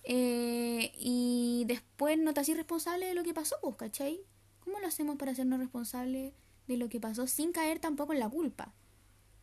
Eh, 0.03 0.91
y 0.97 1.63
después 1.67 2.17
no 2.17 2.33
te 2.33 2.39
haces 2.39 2.57
responsable 2.57 3.05
de 3.05 3.13
lo 3.13 3.21
que 3.21 3.31
pasó, 3.31 3.55
pues, 3.61 3.75
¿cachai? 3.75 4.19
¿Cómo 4.61 4.79
lo 4.79 4.87
hacemos 4.87 5.17
para 5.17 5.33
hacernos 5.33 5.59
responsables 5.59 6.33
de 6.67 6.77
lo 6.77 6.89
que 6.89 6.99
pasó 6.99 7.27
sin 7.27 7.51
caer 7.51 7.77
tampoco 7.77 8.13
en 8.13 8.19
la 8.19 8.29
culpa? 8.29 8.73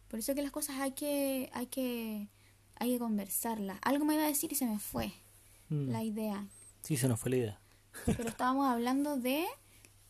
Por 0.09 0.19
eso 0.19 0.35
que 0.35 0.43
las 0.43 0.51
cosas 0.51 0.81
hay 0.81 0.93
que, 0.95 1.49
hay 1.53 1.67
que, 1.67 2.27
hay 2.75 2.95
que 2.95 2.99
conversarlas. 2.99 3.79
Algo 3.83 4.05
me 4.05 4.15
iba 4.15 4.25
a 4.25 4.27
decir 4.27 4.51
y 4.51 4.57
se 4.57 4.67
me 4.67 4.81
fue 4.81 5.13
mm. 5.69 5.91
la 5.93 6.03
idea. 6.03 6.45
Sí, 6.83 6.97
se 6.97 7.07
nos 7.07 7.21
fue 7.21 7.31
la 7.31 7.37
idea. 7.37 7.61
Pero 8.05 8.29
estábamos 8.29 8.67
hablando 8.67 9.17
de 9.17 9.47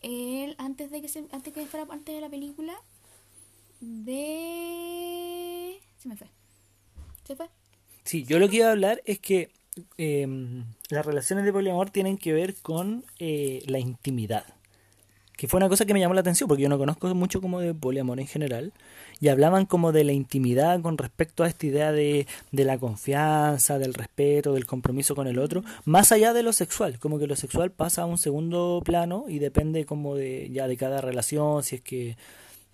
él 0.01 0.55
antes 0.57 0.91
de 0.91 1.03
que 1.03 1.09
se, 1.09 1.27
antes 1.31 1.53
que 1.53 1.67
fuera 1.67 1.87
antes 1.93 2.15
de 2.15 2.23
la 2.23 2.31
película 2.31 2.81
de... 3.81 5.79
Se 5.99 6.09
me 6.09 6.17
fue. 6.17 6.29
¿Se 7.25 7.37
fue? 7.37 7.49
Sí, 8.05 8.25
yo 8.25 8.39
lo 8.39 8.49
que 8.49 8.57
iba 8.57 8.69
a 8.69 8.73
hablar 8.73 9.03
es 9.05 9.19
que 9.19 9.51
em, 9.99 10.65
las 10.89 11.05
relaciones 11.05 11.45
de 11.45 11.53
poliamor 11.53 11.91
tienen 11.91 12.17
que 12.17 12.33
ver 12.33 12.55
con 12.57 13.05
eh, 13.19 13.63
la 13.67 13.79
intimidad. 13.79 14.45
Que 15.37 15.47
fue 15.47 15.59
una 15.59 15.69
cosa 15.69 15.85
que 15.87 15.95
me 15.95 16.01
llamó 16.01 16.15
la 16.15 16.23
atención 16.23 16.49
porque 16.49 16.65
yo 16.65 16.69
no 16.69 16.79
conozco 16.79 17.15
mucho 17.15 17.41
como 17.41 17.61
de 17.61 17.73
poliamor 17.73 18.19
en 18.19 18.27
general. 18.27 18.73
Y 19.21 19.29
hablaban 19.29 19.67
como 19.67 19.93
de 19.93 20.03
la 20.05 20.13
intimidad 20.13 20.81
con 20.81 20.99
respecto 20.99 21.45
a 21.45 21.49
esta 21.49 21.67
idea 21.67 21.93
de, 21.93 22.27
de 22.51 22.65
la 22.65 22.79
confianza, 22.79 23.79
del 23.79 23.95
respeto, 23.95 24.55
del 24.55 24.67
compromiso 24.67 25.15
con 25.15 25.27
el 25.29 25.39
otro, 25.39 25.63
más 25.85 26.11
allá 26.11 26.33
de 26.33 26.43
lo 26.43 26.53
sexual. 26.53 26.99
Como 26.99 27.19
que 27.19 27.27
lo 27.27 27.37
sexual 27.37 27.71
pasa 27.71 28.03
a 28.03 28.07
un 28.07 28.19
segundo 28.19 28.83
plano 28.85 29.27
y 29.29 29.39
depende 29.39 29.85
como 29.85 30.17
de 30.17 30.51
ya 30.51 30.67
de 30.67 30.77
cada 30.77 31.01
relación, 31.01 31.63
si 31.63 31.77
es 31.77 31.83
que 31.83 32.17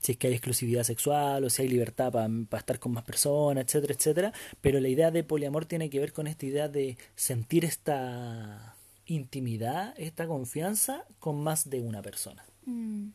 si 0.04 0.12
es 0.12 0.18
que 0.18 0.26
hay 0.26 0.34
exclusividad 0.34 0.82
sexual 0.82 1.44
o 1.44 1.50
si 1.50 1.62
hay 1.62 1.68
libertad 1.68 2.12
para 2.12 2.58
estar 2.58 2.78
con 2.78 2.92
más 2.92 3.04
personas, 3.04 3.64
etcétera, 3.64 3.94
etcétera. 3.94 4.34
Pero 4.60 4.78
la 4.78 4.88
idea 4.88 5.10
de 5.10 5.24
poliamor 5.24 5.64
tiene 5.64 5.88
que 5.88 5.98
ver 5.98 6.12
con 6.12 6.26
esta 6.26 6.44
idea 6.44 6.68
de 6.68 6.98
sentir 7.16 7.64
esta 7.64 8.76
intimidad, 9.06 9.94
esta 9.96 10.26
confianza 10.26 11.06
con 11.20 11.42
más 11.42 11.70
de 11.70 11.80
una 11.80 12.02
persona. 12.02 12.44
Mm. 12.66 13.12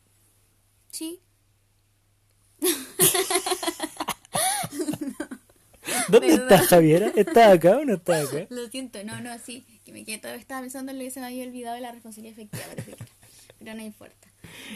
Sí. 0.90 1.22
¿Dónde 6.10 6.34
está 6.34 6.58
Javiera? 6.58 7.12
¿Está 7.16 7.52
acá 7.52 7.78
o 7.78 7.86
no 7.86 7.94
está 7.94 8.20
acá? 8.20 8.48
Lo 8.50 8.68
siento, 8.68 9.04
no, 9.04 9.22
no, 9.22 9.38
sí. 9.38 9.64
Que 9.86 9.92
me 9.92 10.04
quedé, 10.04 10.16
estaba 10.16 10.62
pensando 10.62 10.92
en 10.92 10.98
lo 10.98 11.04
que 11.04 11.12
se 11.12 11.20
me 11.20 11.28
había 11.28 11.46
olvidado 11.46 11.76
de 11.76 11.82
la 11.82 11.92
responsabilidad 11.92 12.40
efectiva, 12.40 12.66
pero 13.60 13.76
no 13.76 13.84
importa. 13.84 14.29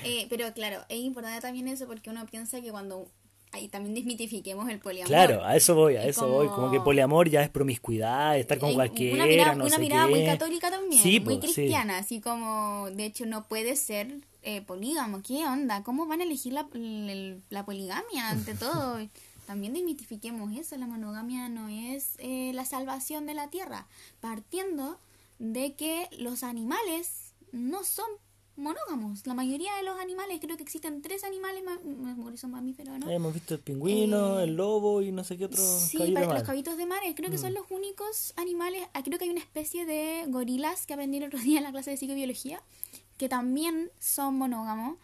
Eh, 0.04 0.28
pero 0.30 0.52
claro, 0.54 0.84
es 0.90 1.00
importante 1.00 1.42
también 1.42 1.68
eso 1.68 1.88
porque 1.88 2.10
uno 2.10 2.26
piensa 2.26 2.62
que 2.62 2.72
cuando 2.72 3.08
ahí 3.54 3.68
también 3.68 3.94
desmitifiquemos 3.96 4.70
el 4.70 4.80
poliamor. 4.80 5.08
Claro, 5.08 5.46
a 5.46 5.56
eso 5.56 5.76
voy, 5.76 5.96
a 5.96 6.06
eso 6.06 6.28
voy. 6.28 6.48
Como 6.48 6.72
que 6.72 6.80
poliamor 6.82 7.30
ya 7.30 7.44
es 7.44 7.50
promiscuidad, 7.50 8.38
estar 8.38 8.58
con 8.58 8.74
cualquiera. 8.74 9.16
Una 9.16 9.26
mirada, 9.26 9.64
una 9.64 9.78
mirada 9.78 10.08
muy 10.08 10.26
católica 10.26 10.70
también, 10.70 11.24
muy 11.24 11.40
cristiana, 11.40 12.00
así 12.00 12.20
como, 12.20 12.90
de 12.92 13.06
hecho, 13.06 13.26
no 13.26 13.48
puede 13.48 13.76
ser 13.76 14.22
eh, 14.42 14.62
polígamo. 14.62 15.22
¿Qué 15.22 15.46
onda? 15.46 15.84
¿Cómo 15.84 16.08
van 16.08 16.22
a 16.22 16.24
elegir 16.24 16.54
la, 16.54 16.68
la, 17.50 17.66
poligamia 17.66 18.30
ante 18.30 18.54
todo? 18.56 18.98
también 19.46 19.74
desmitifiquemos 19.74 20.56
eso, 20.58 20.78
la 20.78 20.88
monogamia 20.88 21.50
no 21.50 21.68
es 21.68 22.16
eh, 22.20 22.52
la 22.54 22.66
salvación 22.66 23.26
de 23.26 23.34
la 23.34 23.50
tierra, 23.50 23.88
partiendo 24.22 24.98
de 25.38 25.74
que 25.74 26.08
los 26.18 26.44
animales 26.44 27.34
no 27.52 27.84
son 27.84 28.06
monógamos. 28.56 29.26
La 29.26 29.34
mayoría 29.34 29.76
de 29.76 29.84
los 29.84 30.00
animales, 30.00 30.40
creo 30.40 30.58
que 30.58 30.64
existen 30.64 31.02
tres 31.02 31.24
animales, 31.24 31.64
son 32.36 32.52
mamíferos, 32.52 33.00
¿no? 33.00 33.10
Hemos 33.10 33.34
visto 33.34 33.56
el 33.56 33.60
pingüino, 33.60 34.40
eh, 34.40 34.44
el 34.44 34.56
lobo 34.56 35.02
y 35.02 35.12
no 35.12 35.24
sé 35.24 35.38
qué 35.38 35.46
otro. 35.46 35.62
Sí, 35.62 35.98
los 35.98 36.44
cabitos 36.44 36.78
de 36.78 36.86
mar, 36.86 37.02
creo 37.16 37.32
que 37.32 37.38
son 37.38 37.52
mm. 37.52 37.56
los 37.56 37.72
únicos 37.72 38.34
animales. 38.38 38.88
Ah, 38.94 39.04
creo 39.04 39.18
que 39.18 39.26
hay 39.26 39.32
una 39.32 39.40
especie 39.40 39.86
de 39.86 40.26
gorilas 40.28 40.86
que 40.86 40.94
aprendí 40.94 41.18
el 41.18 41.26
otro 41.26 41.40
día 41.40 41.58
en 41.58 41.64
la 41.64 41.72
clase 41.72 41.92
de 41.92 41.98
psicobiología, 41.98 42.62
que 43.18 43.30
también 43.30 43.92
son 44.00 44.38
monógamos. 44.38 44.98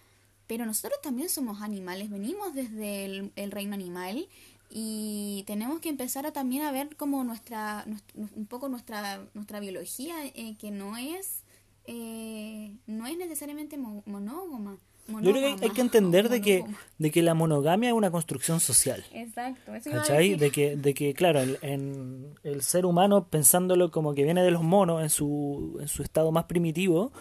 Pero 0.48 0.66
nosotros 0.66 1.00
también 1.04 1.30
somos 1.30 1.62
animales, 1.62 2.10
venimos 2.10 2.56
desde 2.56 3.06
el, 3.06 3.52
reino 3.52 3.76
animal 3.76 4.28
y 4.72 5.44
tenemos 5.46 5.80
que 5.80 5.90
empezar 5.90 6.26
a 6.26 6.32
también 6.32 6.64
a 6.64 6.72
ver 6.72 6.96
como 6.96 7.24
nuestra, 7.24 7.86
un 8.16 8.48
poco 8.48 8.68
nuestra, 8.68 9.24
nuestra 9.36 9.60
biología, 9.60 10.26
eh, 10.26 10.56
que 10.58 10.72
no 10.72 10.98
es 10.98 11.44
eh, 11.92 12.78
no 12.86 13.08
es 13.08 13.18
necesariamente 13.18 13.78
monógama. 13.78 14.78
Yo 15.08 15.32
creo 15.32 15.58
que 15.58 15.66
hay 15.66 15.72
que 15.72 15.82
entender 15.82 16.30
de 16.30 16.40
que, 16.40 16.64
de 17.00 17.10
que 17.10 17.24
la 17.24 17.34
monogamia 17.34 17.90
es 17.90 17.96
una 17.96 18.12
construcción 18.12 18.60
social. 18.60 19.04
Exacto. 19.12 19.74
Eso. 19.74 19.90
De 19.90 20.52
que, 20.52 20.76
de 20.76 20.94
que, 20.94 21.16
claro, 21.16 21.42
en, 21.64 22.36
el 22.44 22.62
ser 22.62 22.86
humano, 22.86 23.28
pensándolo 23.28 23.90
como 23.90 24.14
que 24.14 24.24
viene 24.24 24.44
de 24.44 24.52
los 24.52 24.62
monos 24.62 25.02
en 25.02 25.10
su, 25.10 25.80
en 25.82 25.88
su 25.88 26.04
estado 26.04 26.32
más 26.32 26.44
primitivo, 26.44 27.12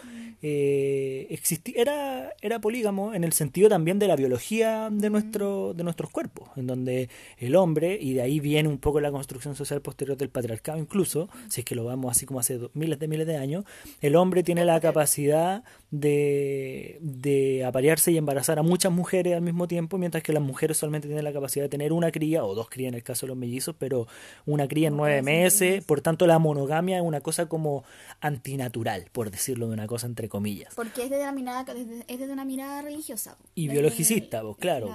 eh, 0.41 1.39
era, 1.75 2.33
era 2.41 2.59
polígamo 2.59 3.13
en 3.13 3.23
el 3.23 3.33
sentido 3.33 3.69
también 3.69 3.99
de 3.99 4.07
la 4.07 4.15
biología 4.15 4.89
de, 4.91 5.09
nuestro, 5.09 5.73
de 5.73 5.83
nuestros 5.83 6.09
cuerpos, 6.09 6.49
en 6.55 6.67
donde 6.67 7.09
el 7.37 7.55
hombre, 7.55 7.97
y 7.99 8.13
de 8.13 8.21
ahí 8.21 8.39
viene 8.39 8.69
un 8.69 8.77
poco 8.77 8.99
la 9.01 9.11
construcción 9.11 9.55
social 9.55 9.81
posterior 9.81 10.17
del 10.17 10.29
patriarcado 10.29 10.77
incluso, 10.77 11.29
si 11.49 11.61
es 11.61 11.65
que 11.65 11.75
lo 11.75 11.83
vamos 11.83 12.11
así 12.11 12.25
como 12.25 12.39
hace 12.39 12.59
miles 12.73 12.99
de 12.99 13.07
miles 13.07 13.27
de 13.27 13.37
años, 13.37 13.65
el 14.01 14.15
hombre 14.15 14.43
tiene 14.43 14.65
la 14.65 14.79
capacidad 14.79 15.63
de, 15.91 16.97
de 17.01 17.65
aparearse 17.65 18.11
y 18.11 18.17
embarazar 18.17 18.59
a 18.59 18.63
muchas 18.63 18.91
mujeres 18.91 19.35
al 19.35 19.41
mismo 19.41 19.67
tiempo, 19.67 19.97
mientras 19.97 20.23
que 20.23 20.33
las 20.33 20.43
mujeres 20.43 20.77
solamente 20.77 21.07
tienen 21.07 21.23
la 21.23 21.33
capacidad 21.33 21.65
de 21.65 21.69
tener 21.69 21.93
una 21.93 22.11
cría, 22.11 22.43
o 22.43 22.53
dos 22.53 22.69
crías 22.69 22.89
en 22.89 22.95
el 22.95 23.03
caso 23.03 23.25
de 23.25 23.29
los 23.29 23.37
mellizos, 23.37 23.75
pero 23.77 24.07
una 24.45 24.67
cría 24.67 24.89
en 24.89 24.97
nueve 24.97 25.21
meses, 25.21 25.83
por 25.83 26.01
tanto 26.01 26.27
la 26.27 26.39
monogamia 26.39 26.97
es 26.97 27.03
una 27.03 27.21
cosa 27.21 27.47
como 27.47 27.83
antinatural, 28.21 29.05
por 29.11 29.31
decirlo 29.31 29.67
de 29.67 29.73
una 29.73 29.87
cosa 29.87 30.07
entre 30.07 30.29
comillas. 30.29 30.75
Porque 30.75 31.03
es 31.03 31.09
desde, 31.09 31.31
mirada, 31.31 31.65
es 32.07 32.19
desde 32.19 32.33
una 32.33 32.45
mirada 32.45 32.81
religiosa. 32.81 33.37
Y 33.55 33.67
biologicista, 33.67 34.43
vos, 34.43 34.57
claro. 34.57 34.89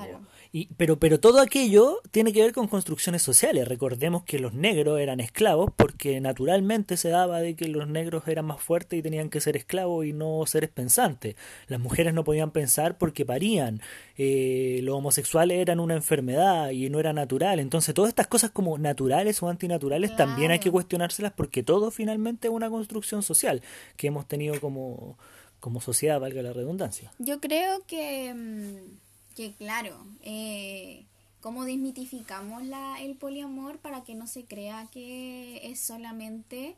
Y, 0.52 0.68
pero, 0.76 1.00
pero 1.00 1.18
todo 1.18 1.40
aquello 1.40 2.00
tiene 2.12 2.32
que 2.32 2.40
ver 2.40 2.52
con 2.52 2.68
construcciones 2.68 3.22
sociales. 3.22 3.66
Recordemos 3.66 4.22
que 4.22 4.38
los 4.38 4.54
negros 4.54 5.00
eran 5.00 5.18
esclavos 5.18 5.72
porque 5.74 6.20
naturalmente 6.20 6.96
se 6.96 7.08
daba 7.08 7.40
de 7.40 7.56
que 7.56 7.66
los 7.66 7.88
negros 7.88 8.28
eran 8.28 8.44
más 8.44 8.60
fuertes 8.60 8.98
y 8.98 9.02
tenían 9.02 9.30
que 9.30 9.40
ser 9.40 9.56
esclavos 9.56 10.06
y 10.06 10.12
no 10.12 10.44
seres 10.46 10.70
pensantes. 10.84 11.36
Las 11.66 11.80
mujeres 11.80 12.12
no 12.12 12.24
podían 12.24 12.50
pensar 12.50 12.98
porque 12.98 13.24
parían. 13.24 13.80
Eh, 14.18 14.80
los 14.82 14.96
homosexuales 14.96 15.58
eran 15.58 15.80
una 15.80 15.94
enfermedad 15.94 16.70
y 16.70 16.90
no 16.90 17.00
era 17.00 17.12
natural. 17.12 17.58
Entonces 17.58 17.94
todas 17.94 18.10
estas 18.10 18.26
cosas 18.26 18.50
como 18.50 18.76
naturales 18.76 19.42
o 19.42 19.48
antinaturales 19.48 20.14
también 20.14 20.50
hay 20.50 20.58
que 20.58 20.70
cuestionárselas 20.70 21.32
porque 21.32 21.62
todo 21.62 21.90
finalmente 21.90 22.48
es 22.48 22.54
una 22.54 22.68
construcción 22.68 23.22
social 23.22 23.62
que 23.96 24.08
hemos 24.08 24.26
tenido 24.28 24.60
como 24.60 25.16
como 25.60 25.80
sociedad, 25.80 26.20
valga 26.20 26.42
la 26.42 26.52
redundancia. 26.52 27.10
Yo 27.18 27.40
creo 27.40 27.86
que, 27.86 28.34
mm, 28.34 29.34
que 29.34 29.54
claro, 29.54 29.96
eh, 30.20 31.06
cómo 31.40 31.64
desmitificamos 31.64 32.62
la, 32.64 33.00
el 33.00 33.16
poliamor 33.16 33.78
para 33.78 34.02
que 34.02 34.14
no 34.14 34.26
se 34.26 34.44
crea 34.44 34.88
que 34.92 35.60
es 35.70 35.80
solamente 35.80 36.76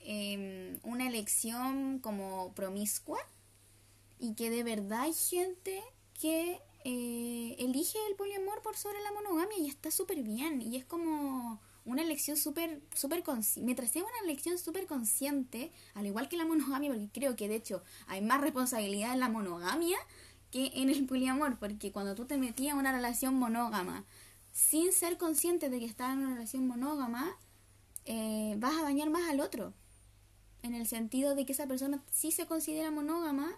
em, 0.00 0.78
una 0.84 1.08
elección 1.08 1.98
como 1.98 2.52
promiscua 2.54 3.18
y 4.18 4.34
que 4.34 4.50
de 4.50 4.62
verdad 4.62 5.02
hay 5.02 5.14
gente 5.14 5.82
que 6.20 6.60
eh, 6.84 7.56
elige 7.58 7.98
el 8.08 8.16
poliamor 8.16 8.62
por 8.62 8.76
sobre 8.76 9.00
la 9.02 9.12
monogamia 9.12 9.58
y 9.58 9.68
está 9.68 9.90
súper 9.90 10.22
bien. 10.22 10.62
Y 10.62 10.76
es 10.76 10.84
como 10.84 11.60
una 11.84 12.02
elección 12.02 12.36
súper, 12.36 12.82
súper 12.94 13.22
mientras 13.56 13.90
sea 13.90 14.02
una 14.02 14.20
elección 14.24 14.58
súper 14.58 14.86
consciente, 14.86 15.72
al 15.94 16.06
igual 16.06 16.28
que 16.28 16.36
la 16.36 16.44
monogamia, 16.44 16.90
porque 16.90 17.08
creo 17.12 17.36
que 17.36 17.48
de 17.48 17.56
hecho 17.56 17.82
hay 18.06 18.20
más 18.20 18.40
responsabilidad 18.40 19.12
en 19.12 19.20
la 19.20 19.28
monogamia 19.28 19.96
que 20.50 20.70
en 20.74 20.90
el 20.90 21.06
poliamor, 21.06 21.58
porque 21.58 21.92
cuando 21.92 22.14
tú 22.14 22.26
te 22.26 22.38
metías 22.38 22.72
en 22.72 22.80
una 22.80 22.92
relación 22.92 23.34
monógama 23.34 24.04
sin 24.52 24.92
ser 24.92 25.18
consciente 25.18 25.70
de 25.70 25.78
que 25.78 25.84
estás 25.84 26.12
en 26.12 26.20
una 26.20 26.34
relación 26.34 26.66
monógama, 26.66 27.36
eh, 28.06 28.54
vas 28.58 28.76
a 28.76 28.82
dañar 28.82 29.10
más 29.10 29.28
al 29.28 29.40
otro, 29.40 29.72
en 30.62 30.74
el 30.74 30.86
sentido 30.86 31.34
de 31.34 31.46
que 31.46 31.52
esa 31.52 31.66
persona 31.66 32.02
sí 32.10 32.32
se 32.32 32.46
considera 32.46 32.90
monógama 32.90 33.56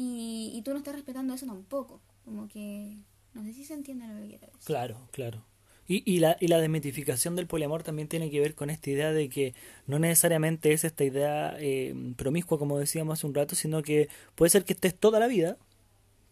y, 0.00 0.52
y 0.54 0.62
tú 0.62 0.70
no 0.70 0.78
estás 0.78 0.94
respetando 0.94 1.34
eso 1.34 1.44
tampoco, 1.44 2.00
como 2.24 2.46
que 2.46 2.98
no 3.34 3.42
sé 3.42 3.52
si 3.52 3.64
se 3.64 3.74
entiende 3.74 4.06
lo 4.06 4.14
que 4.20 4.28
quiero 4.28 4.46
decir. 4.46 4.60
Claro, 4.64 4.96
claro. 5.10 5.44
Y, 5.88 6.04
y, 6.08 6.20
la, 6.20 6.36
y 6.38 6.46
la 6.46 6.60
desmitificación 6.60 7.34
del 7.34 7.48
poliamor 7.48 7.82
también 7.82 8.06
tiene 8.06 8.30
que 8.30 8.38
ver 8.38 8.54
con 8.54 8.70
esta 8.70 8.90
idea 8.90 9.10
de 9.10 9.28
que 9.28 9.54
no 9.88 9.98
necesariamente 9.98 10.72
es 10.72 10.84
esta 10.84 11.02
idea 11.02 11.56
eh, 11.58 11.96
promiscua, 12.16 12.60
como 12.60 12.78
decíamos 12.78 13.18
hace 13.18 13.26
un 13.26 13.34
rato, 13.34 13.56
sino 13.56 13.82
que 13.82 14.08
puede 14.36 14.50
ser 14.50 14.64
que 14.64 14.74
estés 14.74 14.94
toda 14.94 15.18
la 15.18 15.26
vida 15.26 15.56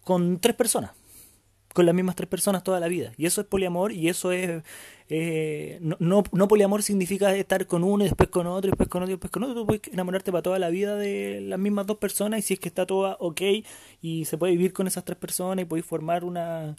con 0.04 0.38
tres 0.38 0.54
personas, 0.54 0.92
con 1.74 1.86
las 1.86 1.94
mismas 1.94 2.14
tres 2.14 2.28
personas 2.28 2.62
toda 2.62 2.78
la 2.78 2.86
vida. 2.86 3.14
Y 3.16 3.26
eso 3.26 3.40
es 3.40 3.48
poliamor 3.48 3.90
y 3.90 4.08
eso 4.08 4.30
es... 4.30 4.62
Eh, 5.08 5.78
no, 5.80 5.96
no, 6.00 6.24
no, 6.32 6.48
poliamor 6.48 6.82
significa 6.82 7.34
estar 7.34 7.66
con 7.66 7.84
uno 7.84 8.04
y 8.04 8.08
después 8.08 8.28
con 8.28 8.46
otro 8.46 8.68
y 8.68 8.72
después 8.72 8.88
con 8.88 9.02
otro 9.02 9.12
y 9.12 9.14
después 9.14 9.30
con 9.30 9.44
otro. 9.44 9.54
Tú 9.54 9.66
puedes 9.66 9.82
enamorarte 9.92 10.32
para 10.32 10.42
toda 10.42 10.58
la 10.58 10.68
vida 10.68 10.96
de 10.96 11.40
las 11.42 11.58
mismas 11.58 11.86
dos 11.86 11.98
personas 11.98 12.40
y 12.40 12.42
si 12.42 12.54
es 12.54 12.60
que 12.60 12.68
está 12.68 12.86
toda 12.86 13.16
ok 13.20 13.40
y 14.02 14.24
se 14.24 14.36
puede 14.36 14.52
vivir 14.52 14.72
con 14.72 14.86
esas 14.86 15.04
tres 15.04 15.18
personas 15.18 15.62
y 15.62 15.66
podéis 15.66 15.86
formar 15.86 16.24
una 16.24 16.76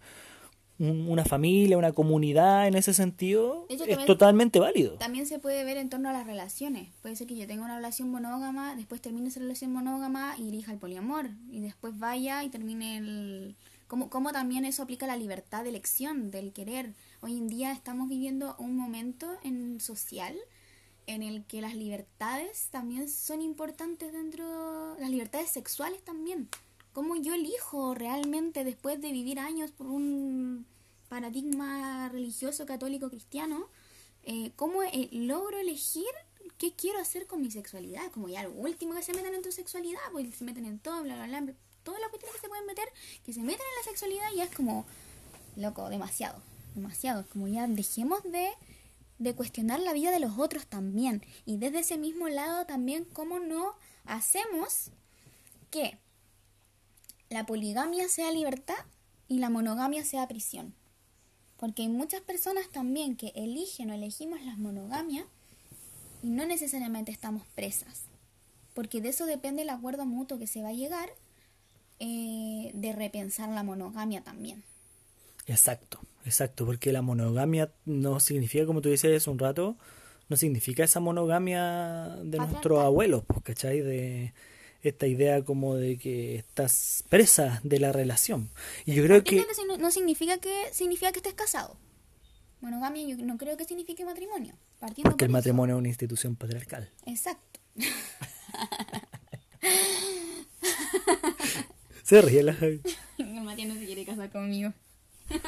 una 0.79 1.25
familia, 1.25 1.77
una 1.77 1.91
comunidad 1.91 2.67
en 2.67 2.75
ese 2.75 2.93
sentido, 2.93 3.65
es 3.69 4.05
totalmente 4.05 4.59
válido. 4.59 4.93
También 4.93 5.25
se 5.25 5.39
puede 5.39 5.63
ver 5.63 5.77
en 5.77 5.89
torno 5.89 6.09
a 6.09 6.13
las 6.13 6.27
relaciones. 6.27 6.89
Puede 7.01 7.15
ser 7.15 7.25
que 7.25 7.35
yo 7.35 7.47
tenga 7.47 7.65
una 7.65 7.77
relación 7.77 8.09
monógama, 8.09 8.75
después 8.75 9.01
termine 9.01 9.29
esa 9.29 9.39
relación 9.39 9.73
monógama 9.73 10.35
y 10.37 10.49
elija 10.49 10.71
el 10.71 10.77
poliamor. 10.77 11.29
Y 11.49 11.61
después 11.61 11.97
vaya 11.97 12.43
y 12.43 12.49
termine 12.49 12.97
el... 12.97 13.55
¿Cómo, 13.87 14.09
cómo 14.09 14.31
también 14.31 14.65
eso 14.65 14.83
aplica 14.83 15.07
la 15.07 15.17
libertad 15.17 15.63
de 15.63 15.69
elección, 15.69 16.29
del 16.31 16.53
querer? 16.53 16.93
Hoy 17.21 17.37
en 17.37 17.47
día 17.47 17.71
estamos 17.71 18.09
viviendo 18.09 18.55
un 18.59 18.75
momento 18.75 19.37
en 19.43 19.79
social 19.79 20.37
en 21.05 21.23
el 21.23 21.45
que 21.45 21.61
las 21.61 21.75
libertades 21.75 22.67
también 22.69 23.09
son 23.09 23.41
importantes 23.41 24.11
dentro, 24.11 24.97
las 24.99 25.09
libertades 25.09 25.49
sexuales 25.49 26.03
también 26.03 26.49
cómo 26.97 27.15
yo 27.15 27.35
elijo 27.35 27.93
realmente 27.93 28.63
después 28.63 28.99
de 28.99 29.11
vivir 29.11 29.37
años 29.37 29.69
por 29.69 29.85
un 29.85 30.65
paradigma 31.09 32.09
religioso 32.09 32.65
católico 32.65 33.11
cristiano, 33.11 33.69
eh, 34.23 34.51
cómo 34.55 34.81
eh, 34.81 35.07
logro 35.11 35.59
elegir 35.59 36.07
qué 36.57 36.73
quiero 36.73 36.97
hacer 36.97 37.27
con 37.27 37.39
mi 37.39 37.51
sexualidad, 37.51 38.09
como 38.11 38.29
ya 38.29 38.41
lo 38.41 38.51
último 38.51 38.95
que 38.95 39.03
se 39.03 39.13
metan 39.13 39.35
en 39.35 39.43
tu 39.43 39.51
sexualidad, 39.51 39.99
pues 40.11 40.33
se 40.33 40.43
meten 40.43 40.65
en 40.65 40.79
todo, 40.79 41.03
bla, 41.03 41.23
bla, 41.23 41.41
bla, 41.41 41.53
todas 41.87 42.01
las 42.01 42.09
cuestiones 42.09 42.35
que 42.35 42.41
se 42.41 42.49
pueden 42.49 42.65
meter, 42.65 42.89
que 43.25 43.31
se 43.31 43.39
meten 43.39 43.61
en 43.61 43.77
la 43.77 43.89
sexualidad 43.89 44.27
ya 44.35 44.43
es 44.43 44.53
como, 44.53 44.85
loco, 45.55 45.87
demasiado, 45.87 46.41
demasiado, 46.75 47.25
como 47.29 47.47
ya 47.47 47.65
dejemos 47.65 48.21
de, 48.23 48.49
de 49.19 49.33
cuestionar 49.33 49.79
la 49.79 49.93
vida 49.93 50.11
de 50.11 50.19
los 50.19 50.37
otros 50.37 50.67
también, 50.67 51.25
y 51.45 51.55
desde 51.55 51.79
ese 51.79 51.97
mismo 51.97 52.27
lado 52.27 52.65
también 52.65 53.05
cómo 53.05 53.39
no 53.39 53.73
hacemos 54.03 54.91
que 55.71 55.97
la 57.29 57.45
poligamia 57.45 58.09
sea 58.09 58.33
libertad 58.33 58.83
y 59.29 59.39
la 59.39 59.49
monogamia 59.49 60.03
sea 60.03 60.27
prisión. 60.27 60.75
Porque 61.55 61.83
hay 61.83 61.87
muchas 61.87 62.19
personas 62.19 62.67
también 62.69 63.15
que 63.15 63.31
eligen 63.33 63.91
o 63.91 63.93
elegimos 63.93 64.41
las 64.41 64.57
monogamias 64.57 65.25
y 66.21 66.31
no 66.31 66.45
necesariamente 66.45 67.13
estamos 67.13 67.47
presas. 67.55 68.03
Porque 68.73 68.99
de 68.99 69.09
eso 69.09 69.25
depende 69.25 69.61
el 69.61 69.69
acuerdo 69.69 70.05
mutuo 70.05 70.37
que 70.37 70.47
se 70.47 70.61
va 70.61 70.69
a 70.69 70.73
llegar 70.73 71.09
eh, 71.99 72.71
de 72.73 72.93
repensar 72.93 73.49
la 73.49 73.63
monogamia 73.63 74.21
también. 74.21 74.63
Exacto, 75.45 75.99
exacto, 76.25 76.65
porque 76.65 76.91
la 76.91 77.01
monogamia 77.01 77.71
no 77.85 78.19
significa, 78.19 78.65
como 78.65 78.81
tú 78.81 78.89
dices 78.89 79.15
hace 79.15 79.29
un 79.29 79.39
rato, 79.39 79.77
no 80.29 80.35
significa 80.35 80.83
esa 80.83 80.99
monogamia 80.99 82.17
de 82.23 82.37
nuestros 82.37 82.79
abuelos, 82.79 83.23
pues, 83.25 83.41
¿cachai? 83.43 83.81
De, 83.81 84.33
esta 84.83 85.07
idea 85.07 85.43
como 85.43 85.75
de 85.75 85.97
que 85.97 86.35
estás 86.35 87.03
presa 87.09 87.59
de 87.63 87.79
la 87.79 87.91
relación. 87.91 88.49
Y 88.85 88.93
yo 88.93 89.03
creo 89.03 89.23
que... 89.23 89.43
no, 89.79 89.91
significa 89.91 90.37
que 90.37 90.53
significa 90.71 91.11
que 91.11 91.19
estés 91.19 91.33
casado. 91.33 91.77
Monogamia 92.61 93.07
yo 93.07 93.17
no 93.17 93.37
creo 93.37 93.57
que 93.57 93.65
signifique 93.65 94.05
matrimonio. 94.05 94.55
Porque 95.03 95.25
el 95.25 95.31
matrimonio 95.31 95.75
es 95.75 95.79
una 95.79 95.89
institución 95.89 96.35
patriarcal. 96.35 96.89
Exacto. 97.05 97.59
se 102.07 102.21
ríe 102.21 102.41
la 102.41 102.53
Javi. 102.53 102.79
Matías 103.43 103.67
no 103.67 103.75
se 103.75 103.85
quiere 103.85 104.05
casar 104.05 104.29
conmigo. 104.29 104.71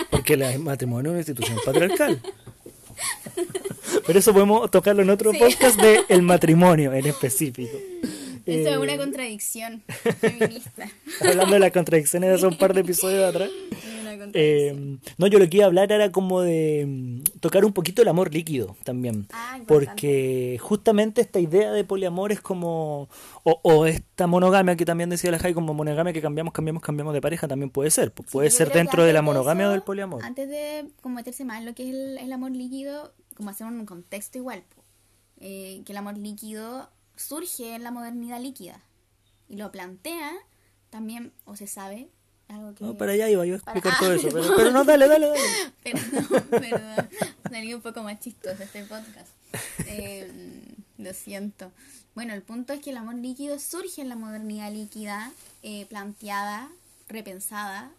Porque 0.10 0.34
el 0.34 0.60
matrimonio 0.60 1.12
es 1.12 1.14
una 1.14 1.20
institución 1.20 1.58
patriarcal. 1.66 2.22
Pero 4.06 4.20
eso 4.20 4.34
podemos 4.34 4.70
tocarlo 4.70 5.02
en 5.02 5.10
otro 5.10 5.32
podcast 5.32 5.80
de 5.80 6.04
el 6.10 6.22
matrimonio 6.22 6.94
en 6.94 7.06
específico. 7.06 7.78
Esto 8.50 8.70
es 8.70 8.78
una 8.78 8.94
eh, 8.94 8.98
contradicción 8.98 9.84
feminista. 10.20 10.90
Hablando 11.22 11.54
de 11.54 11.60
las 11.60 11.72
contradicciones 11.72 12.30
de 12.30 12.36
hace 12.36 12.48
un 12.48 12.58
par 12.58 12.74
de 12.74 12.82
episodios 12.82 13.24
atrás. 13.24 13.50
Eh, 14.34 14.98
no, 15.18 15.28
yo 15.28 15.40
lo 15.40 15.50
que 15.50 15.58
iba 15.58 15.66
a 15.66 15.68
hablar 15.68 15.92
era 15.92 16.12
como 16.12 16.42
de 16.42 16.86
mm, 16.88 17.40
tocar 17.40 17.66
un 17.66 17.74
poquito 17.74 18.02
el 18.02 18.08
amor 18.08 18.34
líquido 18.34 18.76
también. 18.84 19.28
Ah, 19.32 19.60
porque 19.68 20.58
justamente 20.60 21.22
esta 21.22 21.40
idea 21.40 21.72
de 21.72 21.84
poliamor 21.84 22.32
es 22.32 22.42
como. 22.42 23.10
O, 23.44 23.86
esta 23.86 24.28
monogamia 24.28 24.76
que 24.76 24.86
también 24.86 25.10
decía 25.10 25.32
la 25.32 25.40
Jai, 25.40 25.54
como 25.54 25.74
monogamia 25.74 26.14
que 26.14 26.22
cambiamos, 26.22 26.54
cambiamos, 26.54 26.84
cambiamos 26.84 27.14
de 27.14 27.22
pareja, 27.22 27.48
también 27.48 27.70
puede 27.70 27.92
ser. 27.92 28.12
puede 28.12 28.50
ser 28.52 28.72
dentro 28.72 29.04
de 29.04 29.14
la 29.14 29.22
monogamia 29.22 29.70
o 29.70 29.72
del 29.72 29.82
poliamor. 29.82 30.24
Antes 30.24 30.50
de 30.50 30.86
como 31.02 31.16
meterse 31.16 31.46
más 31.46 31.60
en 31.60 31.66
lo 31.66 31.74
que 31.74 31.90
es 31.90 32.24
el, 32.24 32.34
amor 32.34 32.52
líquido, 32.52 33.14
como 33.36 33.50
hacer 33.50 33.68
un 33.68 33.86
contexto 33.86 34.38
igual. 34.38 34.64
Eh, 35.42 35.84
que 35.86 35.94
el 35.94 35.98
amor 35.98 36.18
líquido 36.18 36.90
surge 37.20 37.76
en 37.76 37.84
la 37.84 37.92
modernidad 37.92 38.42
líquida. 38.42 38.82
y 39.48 39.56
lo 39.58 39.72
plantea, 39.72 40.32
también, 40.90 41.34
o 41.46 41.56
se 41.56 41.68
sabe, 41.68 42.10
algo 42.48 42.74
que... 42.76 42.84
No, 42.84 42.98
para 42.98 43.14
allá 43.14 43.30
iba 43.30 43.46
yo 43.46 43.54
a 43.54 43.58
explicar 43.58 43.94
todo 44.00 44.14
eso, 44.14 44.30
pero, 44.56 44.72
no, 44.72 44.84
dale, 44.84 45.08
dale, 45.08 45.28
dale. 45.28 45.42
perdón, 45.84 46.48
perdón, 46.50 47.10
salí 47.50 47.74
un 47.74 47.82
poco 47.82 48.04
más 48.04 48.20
chistoso 48.20 48.62
este 48.62 48.84
podcast. 48.84 49.30
Eh, 49.88 50.32
lo 50.98 51.14
siento. 51.14 51.72
Bueno, 52.16 52.34
el 52.34 52.42
punto 52.42 52.74
es 52.74 52.82
que 52.82 52.90
el 52.90 52.98
amor 52.98 53.16
líquido 53.16 53.60
surge 53.60 54.02
en 54.02 54.10
la 54.10 54.16
modernidad 54.16 54.72
líquida, 54.72 55.32
eh, 55.64 55.86
planteada, 55.88 56.70
repensada, 57.08 57.92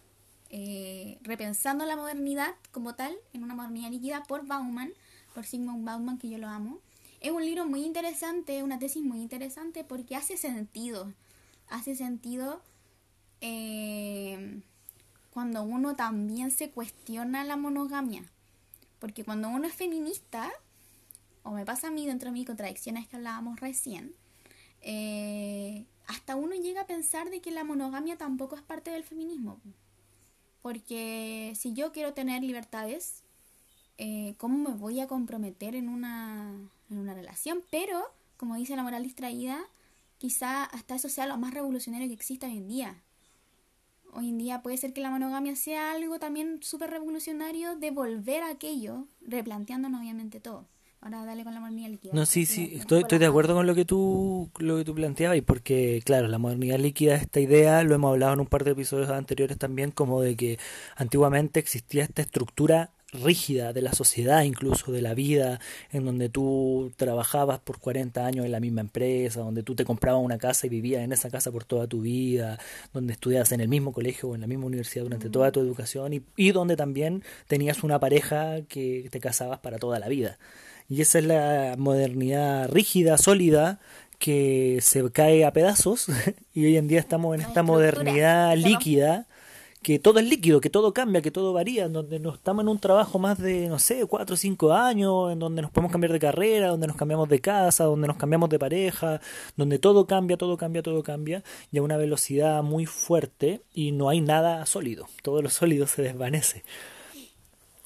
eh, 0.50 1.18
repensando 1.22 1.86
la 1.86 1.96
modernidad 1.96 2.54
como 2.72 2.94
tal, 2.94 3.16
en 3.32 3.44
una 3.44 3.54
modernidad 3.54 3.90
líquida 3.90 4.22
por 4.24 4.46
Bauman, 4.46 4.92
por 5.34 5.46
Sigmund 5.46 5.84
Bauman, 5.84 6.18
que 6.18 6.28
yo 6.28 6.38
lo 6.38 6.48
amo. 6.48 6.80
Es 7.20 7.32
un 7.32 7.44
libro 7.44 7.66
muy 7.66 7.84
interesante, 7.84 8.62
una 8.62 8.78
tesis 8.78 9.02
muy 9.02 9.20
interesante 9.20 9.84
porque 9.84 10.16
hace 10.16 10.38
sentido, 10.38 11.12
hace 11.68 11.94
sentido 11.94 12.62
eh, 13.42 14.62
cuando 15.30 15.62
uno 15.62 15.96
también 15.96 16.50
se 16.50 16.70
cuestiona 16.70 17.44
la 17.44 17.56
monogamia. 17.56 18.24
Porque 18.98 19.24
cuando 19.24 19.50
uno 19.50 19.66
es 19.66 19.74
feminista, 19.74 20.50
o 21.42 21.50
me 21.50 21.66
pasa 21.66 21.88
a 21.88 21.90
mí 21.90 22.06
dentro 22.06 22.30
de 22.30 22.32
mis 22.32 22.46
contradicciones 22.46 23.06
que 23.06 23.16
hablábamos 23.16 23.60
recién, 23.60 24.14
eh, 24.80 25.84
hasta 26.06 26.36
uno 26.36 26.54
llega 26.54 26.82
a 26.82 26.86
pensar 26.86 27.28
de 27.28 27.40
que 27.40 27.50
la 27.50 27.64
monogamia 27.64 28.16
tampoco 28.16 28.56
es 28.56 28.62
parte 28.62 28.90
del 28.90 29.04
feminismo. 29.04 29.60
Porque 30.62 31.52
si 31.56 31.74
yo 31.74 31.92
quiero 31.92 32.14
tener 32.14 32.42
libertades, 32.42 33.22
eh, 33.98 34.34
¿cómo 34.38 34.70
me 34.70 34.76
voy 34.76 35.00
a 35.00 35.06
comprometer 35.06 35.74
en 35.74 35.88
una, 35.88 36.54
en 36.90 36.98
una 36.98 37.14
relación? 37.14 37.62
Pero, 37.70 38.00
como 38.36 38.56
dice 38.56 38.76
la 38.76 38.82
moral 38.82 39.02
distraída, 39.02 39.58
quizá 40.18 40.64
hasta 40.64 40.94
eso 40.94 41.08
sea 41.08 41.26
lo 41.26 41.38
más 41.38 41.54
revolucionario 41.54 42.08
que 42.08 42.14
exista 42.14 42.46
hoy 42.46 42.58
en 42.58 42.68
día. 42.68 43.02
Hoy 44.12 44.28
en 44.28 44.38
día 44.38 44.62
puede 44.62 44.76
ser 44.76 44.92
que 44.92 45.00
la 45.00 45.10
monogamia 45.10 45.54
sea 45.54 45.92
algo 45.92 46.18
también 46.18 46.62
súper 46.62 46.90
revolucionario 46.90 47.76
de 47.76 47.90
volver 47.90 48.42
a 48.42 48.50
aquello, 48.50 49.06
replanteándonos 49.20 50.00
obviamente 50.00 50.40
todo. 50.40 50.66
Ahora 51.02 51.24
dale 51.24 51.44
con 51.44 51.54
la 51.54 51.60
modernidad 51.60 51.88
líquida. 51.88 52.12
No, 52.12 52.26
sí, 52.26 52.44
sí, 52.44 52.72
estoy, 52.74 53.00
estoy 53.00 53.18
de 53.18 53.24
acuerdo 53.24 53.54
con 53.54 53.66
lo 53.66 53.74
que 53.74 53.86
tú 53.86 54.50
lo 54.58 54.76
que 54.76 54.84
tú 54.84 54.94
planteabas 54.94 55.38
y 55.38 55.40
porque, 55.40 56.02
claro, 56.04 56.28
la 56.28 56.36
modernidad 56.36 56.78
líquida, 56.78 57.14
esta 57.14 57.40
idea, 57.40 57.82
lo 57.84 57.94
hemos 57.94 58.10
hablado 58.10 58.34
en 58.34 58.40
un 58.40 58.46
par 58.46 58.64
de 58.64 58.72
episodios 58.72 59.08
anteriores 59.08 59.56
también, 59.56 59.92
como 59.92 60.20
de 60.20 60.36
que 60.36 60.58
antiguamente 60.96 61.58
existía 61.58 62.02
esta 62.02 62.20
estructura 62.20 62.90
rígida 63.12 63.72
de 63.72 63.82
la 63.82 63.92
sociedad, 63.92 64.42
incluso 64.42 64.92
de 64.92 65.02
la 65.02 65.14
vida, 65.14 65.60
en 65.92 66.04
donde 66.04 66.28
tú 66.28 66.92
trabajabas 66.96 67.58
por 67.58 67.78
40 67.78 68.24
años 68.24 68.46
en 68.46 68.52
la 68.52 68.60
misma 68.60 68.80
empresa, 68.80 69.40
donde 69.40 69.62
tú 69.62 69.74
te 69.74 69.84
comprabas 69.84 70.22
una 70.22 70.38
casa 70.38 70.66
y 70.66 70.70
vivías 70.70 71.02
en 71.02 71.12
esa 71.12 71.30
casa 71.30 71.50
por 71.50 71.64
toda 71.64 71.86
tu 71.86 72.02
vida, 72.02 72.58
donde 72.92 73.12
estudiabas 73.12 73.52
en 73.52 73.60
el 73.60 73.68
mismo 73.68 73.92
colegio 73.92 74.30
o 74.30 74.34
en 74.34 74.40
la 74.40 74.46
misma 74.46 74.66
universidad 74.66 75.04
durante 75.04 75.30
toda 75.30 75.52
tu 75.52 75.60
educación 75.60 76.12
y, 76.12 76.22
y 76.36 76.52
donde 76.52 76.76
también 76.76 77.22
tenías 77.46 77.82
una 77.82 77.98
pareja 77.98 78.62
que 78.68 79.08
te 79.10 79.20
casabas 79.20 79.58
para 79.60 79.78
toda 79.78 79.98
la 79.98 80.08
vida. 80.08 80.38
Y 80.88 81.02
esa 81.02 81.20
es 81.20 81.24
la 81.24 81.76
modernidad 81.78 82.68
rígida, 82.68 83.16
sólida, 83.16 83.78
que 84.20 84.78
se 84.82 85.10
cae 85.10 85.44
a 85.44 85.52
pedazos. 85.52 86.06
y 86.54 86.66
hoy 86.66 86.76
en 86.76 86.86
día 86.86 87.00
estamos 87.00 87.34
en 87.34 87.40
esta 87.40 87.62
modernidad 87.64 88.56
líquida, 88.56 89.26
que 89.82 89.98
todo 89.98 90.18
es 90.18 90.28
líquido, 90.28 90.60
que 90.60 90.68
todo 90.68 90.92
cambia, 90.92 91.22
que 91.22 91.30
todo 91.30 91.52
varía, 91.54 91.86
en 91.86 91.94
donde 91.94 92.20
no 92.20 92.34
estamos 92.34 92.62
en 92.62 92.68
un 92.68 92.78
trabajo 92.78 93.18
más 93.18 93.38
de, 93.38 93.68
no 93.68 93.78
sé, 93.78 94.04
cuatro 94.06 94.34
o 94.34 94.36
cinco 94.36 94.72
años, 94.72 95.32
en 95.32 95.38
donde 95.38 95.62
nos 95.62 95.70
podemos 95.70 95.90
cambiar 95.90 96.12
de 96.12 96.18
carrera, 96.18 96.68
donde 96.68 96.86
nos 96.86 96.96
cambiamos 96.96 97.28
de 97.30 97.40
casa, 97.40 97.84
donde 97.84 98.06
nos 98.06 98.18
cambiamos 98.18 98.50
de 98.50 98.58
pareja, 98.58 99.20
donde 99.56 99.78
todo 99.78 100.06
cambia, 100.06 100.36
todo 100.36 100.58
cambia, 100.58 100.82
todo 100.82 101.02
cambia, 101.02 101.42
y 101.72 101.78
a 101.78 101.82
una 101.82 101.96
velocidad 101.96 102.62
muy 102.62 102.84
fuerte 102.84 103.62
y 103.72 103.92
no 103.92 104.10
hay 104.10 104.20
nada 104.20 104.66
sólido. 104.66 105.06
Todo 105.22 105.40
lo 105.40 105.48
sólido 105.48 105.86
se 105.86 106.02
desvanece. 106.02 106.62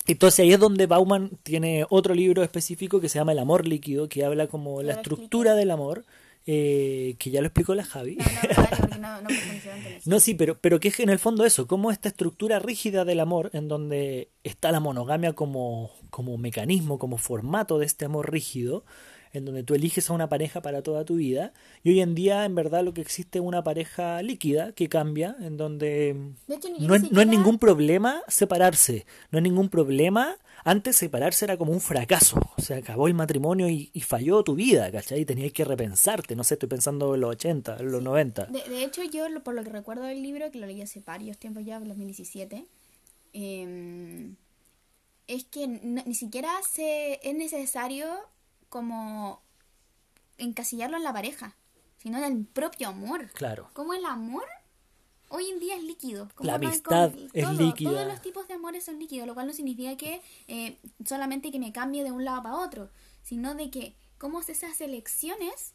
Entonces 0.06 0.40
ahí 0.40 0.52
es 0.52 0.60
donde 0.60 0.86
Bauman 0.86 1.30
tiene 1.44 1.86
otro 1.88 2.14
libro 2.14 2.42
específico 2.42 3.00
que 3.00 3.08
se 3.08 3.18
llama 3.18 3.32
El 3.32 3.38
amor 3.38 3.66
líquido, 3.66 4.08
que 4.08 4.24
habla 4.24 4.48
como 4.48 4.82
la 4.82 4.94
estructura 4.94 5.54
del 5.54 5.70
amor, 5.70 6.04
eh, 6.46 7.16
que 7.18 7.30
ya 7.30 7.40
lo 7.40 7.46
explicó 7.46 7.74
la 7.74 7.84
Javi. 7.84 8.18
No, 9.04 9.20
no, 9.20 9.28
no, 10.06 10.20
sí, 10.20 10.34
pero, 10.34 10.58
pero 10.58 10.80
que 10.80 10.88
es 10.88 10.98
en 10.98 11.10
el 11.10 11.18
fondo 11.18 11.44
eso, 11.44 11.66
como 11.66 11.90
esta 11.90 12.08
estructura 12.08 12.58
rígida 12.58 13.04
del 13.04 13.20
amor, 13.20 13.50
en 13.52 13.68
donde 13.68 14.30
está 14.44 14.72
la 14.72 14.80
monogamia 14.80 15.34
como, 15.34 15.90
como 16.08 16.38
mecanismo, 16.38 16.98
como 16.98 17.18
formato 17.18 17.78
de 17.78 17.84
este 17.84 18.06
amor 18.06 18.32
rígido, 18.32 18.84
en 19.34 19.44
donde 19.44 19.64
tú 19.64 19.74
eliges 19.74 20.08
a 20.08 20.12
una 20.12 20.28
pareja 20.28 20.62
para 20.62 20.82
toda 20.82 21.04
tu 21.04 21.16
vida. 21.16 21.52
Y 21.82 21.90
hoy 21.90 22.00
en 22.00 22.14
día, 22.14 22.44
en 22.44 22.54
verdad, 22.54 22.84
lo 22.84 22.94
que 22.94 23.00
existe 23.00 23.40
es 23.40 23.44
una 23.44 23.64
pareja 23.64 24.22
líquida 24.22 24.72
que 24.72 24.88
cambia, 24.88 25.36
en 25.40 25.56
donde 25.56 26.16
no, 26.78 26.94
es, 26.94 27.10
no 27.10 27.20
es 27.20 27.26
ningún 27.26 27.58
problema 27.58 28.22
separarse, 28.28 29.06
no 29.30 29.38
es 29.38 29.42
ningún 29.42 29.68
problema. 29.68 30.36
Antes 30.62 30.96
separarse 30.96 31.44
era 31.44 31.56
como 31.56 31.72
un 31.72 31.80
fracaso, 31.80 32.40
o 32.56 32.62
sea, 32.62 32.78
acabó 32.78 33.08
el 33.08 33.14
matrimonio 33.14 33.68
y, 33.68 33.90
falló 34.00 34.44
tu 34.44 34.54
vida, 34.54 34.90
¿cachai? 34.92 35.20
Y 35.20 35.24
tenías 35.24 35.52
que 35.52 35.64
repensarte, 35.64 36.36
no 36.36 36.44
sé, 36.44 36.54
estoy 36.54 36.68
pensando 36.68 37.14
en 37.14 37.20
los 37.22 37.30
80, 37.30 37.78
en 37.80 37.90
los 37.90 38.02
90. 38.02 38.46
De, 38.46 38.84
hecho, 38.84 39.02
yo, 39.02 39.26
por 39.42 39.54
lo 39.54 39.64
que 39.64 39.70
recuerdo 39.70 40.04
del 40.04 40.22
libro, 40.22 40.50
que 40.50 40.58
lo 40.58 40.66
leí 40.66 40.80
hace 40.80 41.00
varios 41.00 41.38
tiempos 41.38 41.64
ya, 41.64 41.76
en 41.76 41.88
2017, 41.88 42.64
em, 43.32 44.36
es 45.26 45.44
que 45.44 45.66
ni 45.66 46.14
siquiera 46.14 46.50
se, 46.70 47.18
es 47.22 47.34
necesario 47.34 48.06
como 48.74 49.40
encasillarlo 50.36 50.96
en 50.96 51.04
la 51.04 51.12
pareja, 51.12 51.54
sino 51.96 52.18
en 52.18 52.24
el 52.24 52.44
propio 52.44 52.88
amor. 52.88 53.30
Claro. 53.30 53.70
Como 53.72 53.94
el 53.94 54.04
amor 54.04 54.42
hoy 55.28 55.48
en 55.48 55.60
día 55.60 55.76
es 55.76 55.84
líquido. 55.84 56.28
la 56.40 56.56
amistad 56.56 57.12
es 57.32 57.50
líquida. 57.56 57.92
Todos 57.92 58.06
los 58.08 58.20
tipos 58.20 58.48
de 58.48 58.54
amores 58.54 58.84
son 58.84 58.98
líquidos, 58.98 59.28
lo 59.28 59.34
cual 59.34 59.46
no 59.46 59.52
significa 59.52 59.96
que 59.96 60.20
eh, 60.48 60.80
solamente 61.04 61.52
que 61.52 61.60
me 61.60 61.72
cambie 61.72 62.02
de 62.02 62.10
un 62.10 62.24
lado 62.24 62.42
para 62.42 62.56
otro, 62.56 62.90
sino 63.22 63.54
de 63.54 63.70
que 63.70 63.94
cómo 64.18 64.40
esas 64.40 64.80
elecciones 64.80 65.74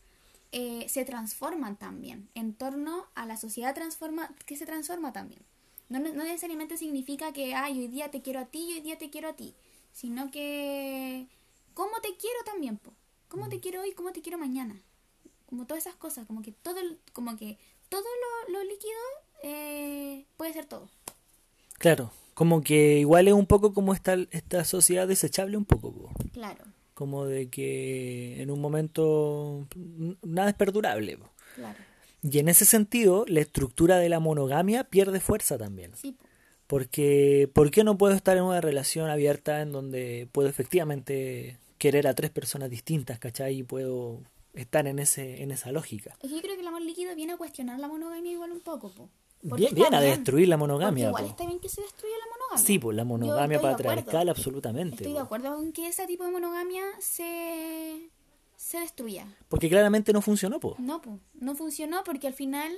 eh, 0.52 0.86
se 0.90 1.06
transforman 1.06 1.78
también 1.78 2.28
en 2.36 2.54
torno 2.54 3.06
a 3.16 3.26
la 3.26 3.38
sociedad 3.38 3.74
transforma 3.74 4.36
que 4.46 4.58
se 4.58 4.66
transforma 4.66 5.14
también. 5.14 5.40
No, 5.88 6.00
no 6.00 6.26
necesariamente 6.26 6.76
significa 6.76 7.32
que 7.32 7.56
ay, 7.56 7.80
hoy 7.80 7.88
día 7.88 8.12
te 8.12 8.22
quiero 8.22 8.42
a 8.42 8.46
ti 8.48 8.72
y 8.72 8.74
hoy 8.74 8.82
día 8.82 8.98
te 8.98 9.10
quiero 9.10 9.30
a 9.30 9.38
ti, 9.38 9.56
sino 9.94 10.32
que 10.32 11.30
cómo 11.80 12.02
te 12.02 12.10
quiero 12.18 12.40
también, 12.44 12.76
po. 12.76 12.92
cómo 13.30 13.48
te 13.48 13.56
mm. 13.56 13.60
quiero 13.62 13.82
hoy, 13.82 13.94
cómo 13.94 14.12
te 14.12 14.22
quiero 14.22 14.38
mañana. 14.38 14.82
Como 15.46 15.66
todas 15.66 15.86
esas 15.86 15.96
cosas, 15.96 16.28
como 16.28 16.42
que 16.42 16.52
todo, 16.52 16.76
como 17.14 17.38
que 17.38 17.58
todo 17.88 18.04
lo, 18.50 18.64
líquido 18.66 19.00
eh, 19.44 20.26
puede 20.36 20.52
ser 20.52 20.66
todo. 20.66 20.90
Claro, 21.78 22.12
como 22.34 22.62
que 22.62 23.00
igual 23.00 23.30
es 23.30 23.34
un 23.34 23.46
poco 23.46 23.74
como 23.74 23.94
esta, 23.94 24.16
esta 24.32 24.66
sociedad 24.66 25.08
desechable 25.08 25.56
un 25.56 25.64
poco. 25.64 25.94
Po. 25.94 26.12
Claro. 26.34 26.66
Como 26.96 27.26
de 27.26 27.48
que 27.48 28.42
en 28.42 28.52
un 28.52 28.60
momento 28.60 29.66
nada 30.22 30.50
es 30.50 30.56
perdurable. 30.56 31.18
Claro. 31.56 31.80
Y 32.22 32.40
en 32.40 32.50
ese 32.50 32.66
sentido, 32.66 33.24
la 33.30 33.40
estructura 33.40 34.00
de 34.00 34.10
la 34.10 34.20
monogamia 34.20 34.84
pierde 34.84 35.22
fuerza 35.22 35.58
también. 35.58 35.94
Sí, 35.96 36.12
po. 36.12 36.26
Porque, 36.68 37.50
¿por 37.54 37.72
qué 37.72 37.86
no 37.86 37.98
puedo 37.98 38.14
estar 38.14 38.36
en 38.36 38.44
una 38.44 38.60
relación 38.60 39.10
abierta 39.10 39.62
en 39.62 39.72
donde 39.72 40.28
puedo 40.34 40.50
efectivamente 40.50 41.58
querer 41.80 42.08
a 42.08 42.14
tres 42.14 42.30
personas 42.30 42.70
distintas, 42.70 43.18
¿cachai? 43.18 43.60
Y 43.60 43.64
puedo 43.64 44.22
estar 44.54 44.86
en 44.86 45.00
ese 45.00 45.42
en 45.42 45.50
esa 45.50 45.72
lógica. 45.72 46.16
Es 46.22 46.30
que 46.30 46.36
yo 46.36 46.42
creo 46.42 46.56
que 46.56 46.62
el 46.62 46.68
amor 46.68 46.82
líquido 46.82 47.16
viene 47.16 47.34
a 47.34 47.38
cuestionar 47.38 47.80
la 47.80 47.88
monogamia 47.88 48.32
igual 48.32 48.52
un 48.52 48.60
poco, 48.60 48.92
po. 48.92 49.10
Viene, 49.42 49.88
a 49.96 50.02
destruir 50.02 50.50
la 50.50 50.58
monogamia. 50.58 51.08
igual 51.08 51.26
está 51.26 51.46
bien 51.46 51.60
que 51.60 51.70
se 51.70 51.82
destruya 51.82 52.14
la 52.18 52.26
monogamia. 52.26 52.66
Sí, 52.66 52.78
pues 52.78 52.98
la 52.98 53.06
monogamia 53.06 53.62
patriarcal, 53.62 54.28
absolutamente. 54.28 54.98
Estoy 54.98 55.14
de 55.14 55.20
acuerdo 55.20 55.56
con 55.56 55.72
que 55.72 55.88
ese 55.88 56.06
tipo 56.08 56.26
de 56.26 56.32
monogamia 56.32 56.84
se, 57.00 58.10
se 58.58 58.80
destruya. 58.80 59.26
Porque 59.48 59.70
claramente 59.70 60.12
no 60.12 60.22
funcionó, 60.22 60.60
po. 60.60 60.76
No, 60.78 61.02
po. 61.02 61.20
No 61.36 61.56
funcionó 61.56 62.04
porque 62.04 62.28
al 62.28 62.34
final, 62.34 62.70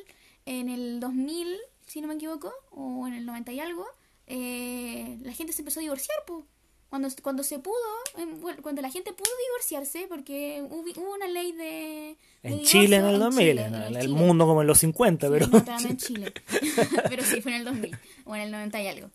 en 0.45 0.69
el 0.69 0.99
2000, 0.99 1.57
si 1.87 1.99
no 1.99 2.07
me 2.07 2.13
equivoco, 2.13 2.53
o 2.69 3.07
en 3.07 3.15
el 3.15 3.25
90 3.25 3.53
y 3.53 3.59
algo, 3.59 3.87
eh, 4.27 5.17
la 5.23 5.33
gente 5.33 5.53
se 5.53 5.63
empezó 5.63 5.79
a 5.79 5.81
divorciar, 5.81 6.17
po 6.27 6.45
cuando, 6.91 7.07
cuando 7.23 7.41
se 7.41 7.57
pudo, 7.57 7.77
cuando 8.61 8.81
la 8.81 8.91
gente 8.91 9.13
pudo 9.13 9.31
divorciarse, 9.47 10.07
porque 10.09 10.61
hubo, 10.61 11.13
una 11.13 11.29
ley 11.29 11.53
de... 11.53 12.17
en 12.43 12.63
Chile 12.63 12.97
en 12.97 13.05
el 13.05 13.17
2000, 13.17 13.59
en, 13.59 13.95
el, 13.95 14.09
mundo 14.09 14.45
como 14.45 14.59
en 14.59 14.67
los 14.67 14.79
50, 14.79 15.29
pero... 15.29 15.47
No, 15.47 15.63
en 15.79 15.97
Chile. 15.97 16.33
pero 17.09 17.23
sí, 17.23 17.39
fue 17.39 17.53
en 17.53 17.59
el 17.59 17.63
2000, 17.63 17.97
o 18.25 18.35
en 18.35 18.41
el 18.41 18.51
90 18.51 18.81
y 18.81 18.87
algo. 18.87 19.09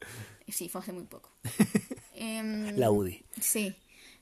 Sí, 0.49 0.71
fue 0.71 0.81
hace 0.81 0.95
muy 0.95 1.03
poco. 1.05 1.29
Em, 2.15 2.79
la 2.79 2.91
UDI. 2.91 3.23
Sí. 3.39 3.75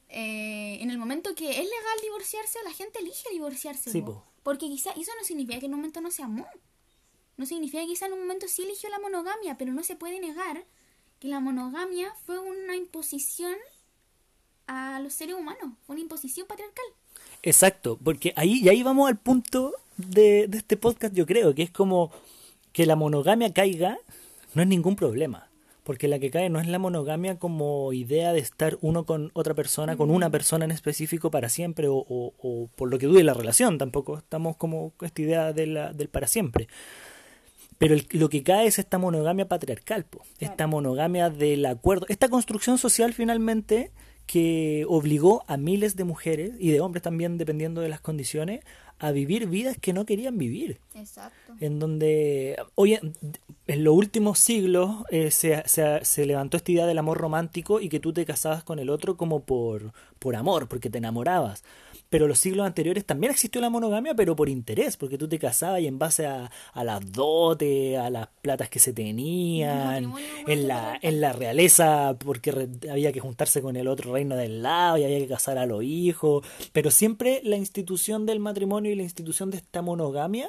Eh, 0.09 0.79
en 0.81 0.91
el 0.91 0.99
momento 0.99 1.33
que 1.37 1.49
es 1.49 1.57
legal 1.59 1.99
divorciarse, 2.03 2.59
la 2.65 2.73
gente 2.73 2.99
elige 2.99 3.31
divorciarse. 3.31 3.93
Sí, 3.93 4.03
Porque 4.43 4.67
quizá 4.67 4.91
eso 4.91 5.13
no 5.17 5.25
significa 5.25 5.61
que 5.61 5.67
en 5.67 5.75
un 5.75 5.79
momento 5.79 6.01
no 6.01 6.11
se 6.11 6.25
amó. 6.25 6.45
No 7.37 7.47
significa 7.47 7.83
que 7.83 7.87
quizá 7.91 8.07
en 8.07 8.15
un 8.15 8.19
momento 8.19 8.49
sí 8.49 8.65
eligió 8.65 8.91
la 8.91 8.99
monogamia, 8.99 9.57
pero 9.57 9.73
no 9.73 9.85
se 9.85 9.95
puede 9.95 10.19
negar 10.19 10.67
que 11.25 11.31
la 11.31 11.41
monogamia 11.41 12.13
fue 12.27 12.39
una 12.39 12.77
imposición 12.77 13.55
a 14.67 15.01
los 15.01 15.15
seres 15.15 15.35
humanos, 15.35 15.73
fue 15.87 15.95
una 15.95 16.03
imposición 16.03 16.47
patriarcal. 16.47 16.85
Exacto, 17.43 17.99
porque 18.05 18.35
ahí, 18.37 18.61
y 18.63 18.69
ahí 18.69 18.83
vamos 18.83 19.09
al 19.09 19.17
punto 19.17 19.73
de, 19.97 20.49
de 20.49 20.59
este 20.59 20.77
podcast, 20.77 21.15
yo 21.15 21.25
creo, 21.25 21.55
que 21.55 21.63
es 21.63 21.71
como 21.71 22.11
que 22.73 22.85
la 22.85 22.95
monogamia 22.95 23.55
caiga 23.55 23.97
no 24.53 24.61
es 24.61 24.69
ningún 24.69 24.97
problema. 24.97 25.49
Porque 25.83 26.09
la 26.09 26.19
que 26.19 26.31
cae 26.31 26.51
no 26.51 26.61
es 26.61 26.67
la 26.67 26.79
monogamia 26.79 27.39
como 27.39 27.95
idea 27.95 28.35
de 28.35 28.41
estar 28.41 28.77
uno 28.83 29.07
con 29.07 29.31
otra 29.33 29.55
persona, 29.55 29.97
con 29.97 30.11
una 30.11 30.29
persona 30.29 30.67
en 30.67 30.73
específico 30.73 31.31
para 31.31 31.49
siempre 31.49 31.89
o, 31.89 32.05
o, 32.07 32.69
por 32.77 32.91
lo 32.91 32.99
que 32.99 33.07
dure 33.07 33.23
la 33.23 33.35
relación. 33.35 33.79
Tampoco 33.79 34.19
estamos 34.19 34.57
como 34.57 34.93
esta 35.01 35.23
idea 35.23 35.53
de 35.55 35.67
la, 35.67 35.93
del 35.95 36.09
para 36.09 36.27
siempre. 36.27 36.69
Pero 37.87 38.01
lo 38.13 38.31
que 38.31 38.43
cae 38.43 38.67
es 38.67 38.79
esta 38.79 38.97
monogamia 38.97 39.47
patriarcal, 39.47 40.07
esta 40.41 40.67
monogamia 40.67 41.29
del 41.29 41.67
acuerdo, 41.67 42.07
esta 42.09 42.31
construcción 42.31 42.79
social 42.79 43.13
finalmente 43.13 43.91
que 44.25 44.87
obligó 44.89 45.45
a 45.49 45.59
miles 45.59 45.95
de 45.95 46.05
mujeres 46.05 46.53
y 46.59 46.71
de 46.71 46.81
hombres 46.81 47.03
también, 47.03 47.37
dependiendo 47.37 47.83
de 47.83 47.91
las 47.91 48.01
condiciones, 48.01 48.65
a 48.99 49.11
vivir 49.11 49.49
vidas 49.49 49.77
que 49.79 49.93
no 49.93 50.07
querían 50.07 50.39
vivir. 50.39 50.81
Exacto. 50.95 51.53
En 51.61 51.79
donde 51.79 52.57
hoy, 52.75 52.95
en 52.95 53.85
los 53.85 53.95
últimos 53.95 54.39
siglos, 54.39 55.05
eh, 55.11 55.31
se, 55.31 55.63
se, 55.67 56.03
se, 56.07 56.25
levantó 56.25 56.57
esta 56.57 56.73
idea 56.73 56.87
del 56.87 56.97
amor 56.97 57.19
romántico 57.19 57.81
y 57.81 57.91
que 57.91 58.01
tú 58.01 58.15
te 58.15 58.25
casabas 58.25 58.65
con 58.65 58.79
el 58.79 58.89
otro 58.89 59.19
como 59.19 59.41
por, 59.41 59.93
por 60.19 60.37
amor, 60.37 60.69
porque 60.69 60.89
te 60.89 60.97
enamorabas 60.97 61.65
pero 62.11 62.29
los 62.29 62.39
siglos 62.39 62.67
anteriores 62.67 63.05
también 63.05 63.33
existió 63.33 63.61
la 63.61 63.71
monogamia, 63.71 64.15
pero 64.15 64.37
por 64.37 64.49
interés, 64.49 64.97
porque 64.97 65.19
tú 65.19 65.29
te 65.29 65.39
casabas 65.39 65.81
y 65.81 65.87
en 65.87 65.99
base 65.99 66.27
a, 66.27 66.51
a 66.73 66.85
las 66.85 67.13
dotes, 67.13 67.99
a 67.99 68.11
las 68.11 68.29
platas 68.41 68.69
que 68.69 68.79
se 68.79 68.93
tenían, 68.93 70.13
en 70.47 70.69
la, 70.69 70.99
en 71.03 71.21
la 71.21 71.33
realeza, 71.33 72.17
porque 72.19 72.69
había 72.91 73.13
que 73.13 73.21
juntarse 73.21 73.63
con 73.63 73.77
el 73.77 73.89
otro 73.89 74.13
reino 74.13 74.37
del 74.37 74.63
lado 74.63 74.99
y 74.99 75.05
había 75.05 75.19
que 75.19 75.29
casar 75.29 75.59
a 75.59 75.67
los 75.67 75.83
hijos, 75.83 76.47
pero 76.73 76.91
siempre 76.91 77.41
la 77.45 77.57
institución 77.57 78.27
del 78.27 78.41
matrimonio 78.41 78.93
y 78.93 78.97
la 78.97 79.03
institución 79.03 79.51
de 79.51 79.59
esta 79.59 79.83
monogamia 79.83 80.49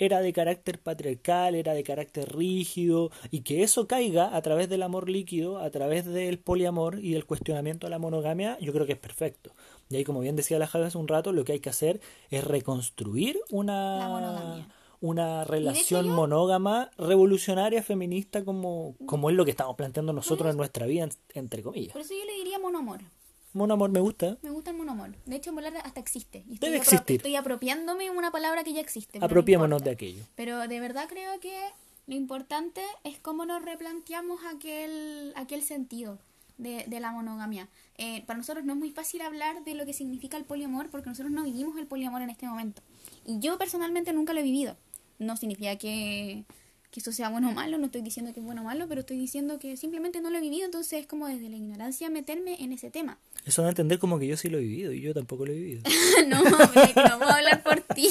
era 0.00 0.22
de 0.22 0.32
carácter 0.32 0.78
patriarcal, 0.78 1.54
era 1.54 1.74
de 1.74 1.82
carácter 1.82 2.34
rígido, 2.34 3.10
y 3.30 3.40
que 3.40 3.62
eso 3.62 3.86
caiga 3.86 4.34
a 4.34 4.40
través 4.40 4.70
del 4.70 4.82
amor 4.82 5.10
líquido, 5.10 5.58
a 5.58 5.68
través 5.70 6.06
del 6.06 6.38
poliamor 6.38 6.98
y 7.00 7.12
del 7.12 7.26
cuestionamiento 7.26 7.86
de 7.86 7.90
la 7.90 7.98
monogamia, 7.98 8.58
yo 8.60 8.72
creo 8.72 8.86
que 8.86 8.94
es 8.94 8.98
perfecto. 8.98 9.52
Y 9.90 9.96
ahí, 9.96 10.04
como 10.04 10.20
bien 10.20 10.36
decía 10.36 10.58
la 10.60 10.68
Javi 10.68 10.84
hace 10.84 10.98
un 10.98 11.08
rato, 11.08 11.32
lo 11.32 11.44
que 11.44 11.52
hay 11.52 11.60
que 11.60 11.68
hacer 11.68 12.00
es 12.30 12.44
reconstruir 12.44 13.40
una, 13.50 14.68
una 15.00 15.42
relación 15.44 16.08
monógama, 16.08 16.92
revolucionaria, 16.96 17.82
feminista, 17.82 18.44
como, 18.44 18.94
como 19.04 19.30
es 19.30 19.36
lo 19.36 19.44
que 19.44 19.50
estamos 19.50 19.74
planteando 19.74 20.12
nosotros 20.12 20.48
en 20.48 20.56
nuestra 20.56 20.86
vida, 20.86 21.08
entre 21.34 21.64
comillas. 21.64 21.92
Por 21.92 22.02
eso 22.02 22.14
yo 22.14 22.24
le 22.24 22.34
diría 22.34 22.60
monoamor. 22.60 23.00
Monoamor 23.52 23.90
me 23.90 23.98
gusta. 23.98 24.38
Me 24.42 24.50
gusta 24.50 24.70
el 24.70 24.76
monoamor. 24.76 25.10
De 25.26 25.34
hecho, 25.34 25.50
en 25.50 25.76
hasta 25.76 25.98
existe. 25.98 26.44
Debe 26.46 26.76
existir. 26.76 27.16
Estoy 27.16 27.34
apropiándome 27.34 28.12
una 28.12 28.30
palabra 28.30 28.62
que 28.62 28.72
ya 28.72 28.80
existe. 28.80 29.18
Apropiémonos 29.20 29.82
de 29.82 29.90
aquello. 29.90 30.22
Pero 30.36 30.68
de 30.68 30.78
verdad 30.78 31.06
creo 31.08 31.40
que 31.40 31.58
lo 32.06 32.14
importante 32.14 32.80
es 33.02 33.18
cómo 33.18 33.44
nos 33.44 33.64
replanteamos 33.64 34.38
aquel, 34.54 35.32
aquel 35.34 35.62
sentido 35.62 36.20
de, 36.60 36.84
de 36.86 37.00
la 37.00 37.10
monogamia. 37.12 37.68
Eh, 37.96 38.22
para 38.26 38.38
nosotros 38.38 38.64
no 38.64 38.74
es 38.74 38.78
muy 38.78 38.90
fácil 38.90 39.22
hablar 39.22 39.64
de 39.64 39.74
lo 39.74 39.84
que 39.86 39.92
significa 39.92 40.36
el 40.36 40.44
poliamor 40.44 40.90
porque 40.90 41.08
nosotros 41.08 41.32
no 41.32 41.44
vivimos 41.44 41.76
el 41.78 41.86
poliamor 41.86 42.22
en 42.22 42.30
este 42.30 42.46
momento. 42.46 42.82
Y 43.26 43.40
yo 43.40 43.58
personalmente 43.58 44.12
nunca 44.12 44.32
lo 44.32 44.40
he 44.40 44.44
vivido. 44.44 44.76
No 45.18 45.36
significa 45.36 45.76
que, 45.76 46.44
que 46.90 47.00
eso 47.00 47.12
sea 47.12 47.28
bueno 47.28 47.50
o 47.50 47.52
malo, 47.52 47.78
no 47.78 47.86
estoy 47.86 48.02
diciendo 48.02 48.32
que 48.32 48.40
es 48.40 48.46
bueno 48.46 48.62
o 48.62 48.64
malo, 48.64 48.86
pero 48.88 49.00
estoy 49.00 49.16
diciendo 49.16 49.58
que 49.60 49.76
simplemente 49.76 50.20
no 50.20 50.30
lo 50.30 50.38
he 50.38 50.40
vivido, 50.40 50.64
entonces 50.64 51.00
es 51.00 51.06
como 51.06 51.28
desde 51.28 51.48
la 51.48 51.56
ignorancia 51.56 52.10
meterme 52.10 52.62
en 52.62 52.72
ese 52.72 52.90
tema. 52.90 53.18
Eso 53.46 53.62
va 53.62 53.68
a 53.68 53.70
entender 53.70 53.98
como 53.98 54.18
que 54.18 54.26
yo 54.26 54.36
sí 54.36 54.48
lo 54.48 54.58
he 54.58 54.62
vivido 54.62 54.92
y 54.92 55.00
yo 55.00 55.14
tampoco 55.14 55.46
lo 55.46 55.52
he 55.52 55.54
vivido. 55.54 55.82
no, 56.26 56.42
pero 56.42 57.08
no 57.08 57.18
puedo 57.18 57.30
hablar 57.30 57.62
por 57.62 57.80
ti. 57.80 58.08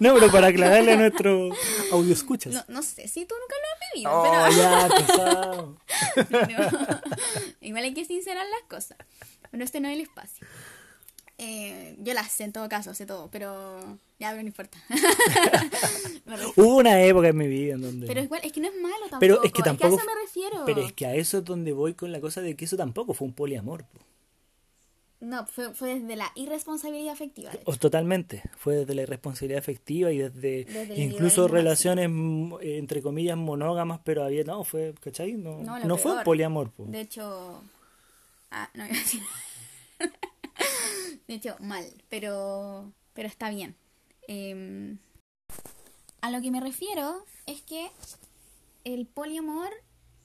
no, 0.00 0.14
pero 0.14 0.32
para 0.32 0.48
aclararle 0.48 0.92
a 0.92 0.96
nuestro 0.96 1.50
audio 1.92 2.12
escuchas. 2.12 2.54
No, 2.54 2.64
no 2.68 2.82
sé 2.82 3.06
si 3.08 3.26
tú 3.26 3.34
nunca 3.38 3.54
lo 3.60 3.66
has 3.68 3.80
vivido. 3.92 4.10
Oh, 4.12 5.76
pero... 6.26 6.48
ya, 6.48 7.02
Igual 7.60 7.84
hay 7.84 7.94
que 7.94 8.04
sincerar 8.04 8.46
las 8.46 8.68
cosas. 8.68 8.96
Pero 9.50 9.64
este 9.64 9.80
no 9.80 9.88
es 9.88 9.94
el 9.94 10.00
espacio. 10.00 10.46
Yo 12.02 12.14
las 12.14 12.32
sé 12.32 12.44
en 12.44 12.52
todo 12.52 12.68
caso, 12.68 12.94
sé 12.94 13.06
todo, 13.06 13.28
pero 13.30 13.78
ya, 14.18 14.30
pero 14.30 14.42
no 14.42 14.48
importa. 14.48 14.78
Hubo 16.56 16.76
una 16.78 17.00
época 17.00 17.28
en 17.28 17.36
mi 17.36 17.46
vida 17.46 17.74
en 17.74 17.82
donde... 17.82 18.06
Pero 18.08 18.20
igual, 18.20 18.40
es 18.42 18.52
que 18.52 18.60
no 18.60 18.66
es 18.66 18.74
malo 18.74 19.02
tampoco. 19.02 19.20
Pero 19.20 19.42
es 19.44 19.52
que 19.52 19.62
tampoco... 19.62 19.94
a 19.94 19.96
eso 19.98 20.06
me 20.06 20.20
refiero. 20.20 20.64
Pero 20.66 20.82
es 20.82 20.92
que 20.92 21.06
a 21.06 21.14
eso 21.14 21.38
es 21.38 21.44
donde 21.44 21.72
voy 21.72 21.94
con 21.94 22.10
la 22.10 22.20
cosa 22.20 22.40
de 22.40 22.56
que 22.56 22.64
eso 22.64 22.76
tampoco 22.76 23.14
fue 23.14 23.28
un 23.28 23.34
poliamor. 23.34 23.84
No, 25.20 25.46
fue, 25.46 25.72
fue 25.74 26.00
desde 26.00 26.16
la 26.16 26.32
irresponsabilidad 26.34 27.12
afectiva. 27.12 27.52
Totalmente, 27.78 28.42
fue 28.56 28.78
desde 28.78 28.96
la 28.96 29.02
irresponsabilidad 29.02 29.60
afectiva 29.60 30.10
y 30.10 30.18
desde, 30.18 30.66
incluso 30.96 31.46
relaciones 31.46 32.08
mm, 32.10 32.54
entre 32.62 33.00
comillas 33.00 33.36
monógamas, 33.36 34.00
pero 34.02 34.24
había, 34.24 34.42
no, 34.42 34.64
fue, 34.64 34.92
¿cachai? 35.00 35.34
No, 35.34 35.62
no, 35.62 35.96
fue 35.96 36.16
un 36.16 36.24
poliamor. 36.24 36.72
De 36.76 37.00
hecho, 37.00 37.62
ah, 38.50 38.68
no 38.74 38.84
de 41.32 41.36
hecho, 41.36 41.56
mal, 41.60 41.86
pero, 42.10 42.92
pero 43.14 43.26
está 43.26 43.48
bien. 43.48 43.74
Em, 44.28 44.98
a 46.20 46.30
lo 46.30 46.42
que 46.42 46.50
me 46.50 46.60
refiero 46.60 47.24
es 47.46 47.62
que 47.62 47.90
el 48.84 49.06
poliamor 49.06 49.70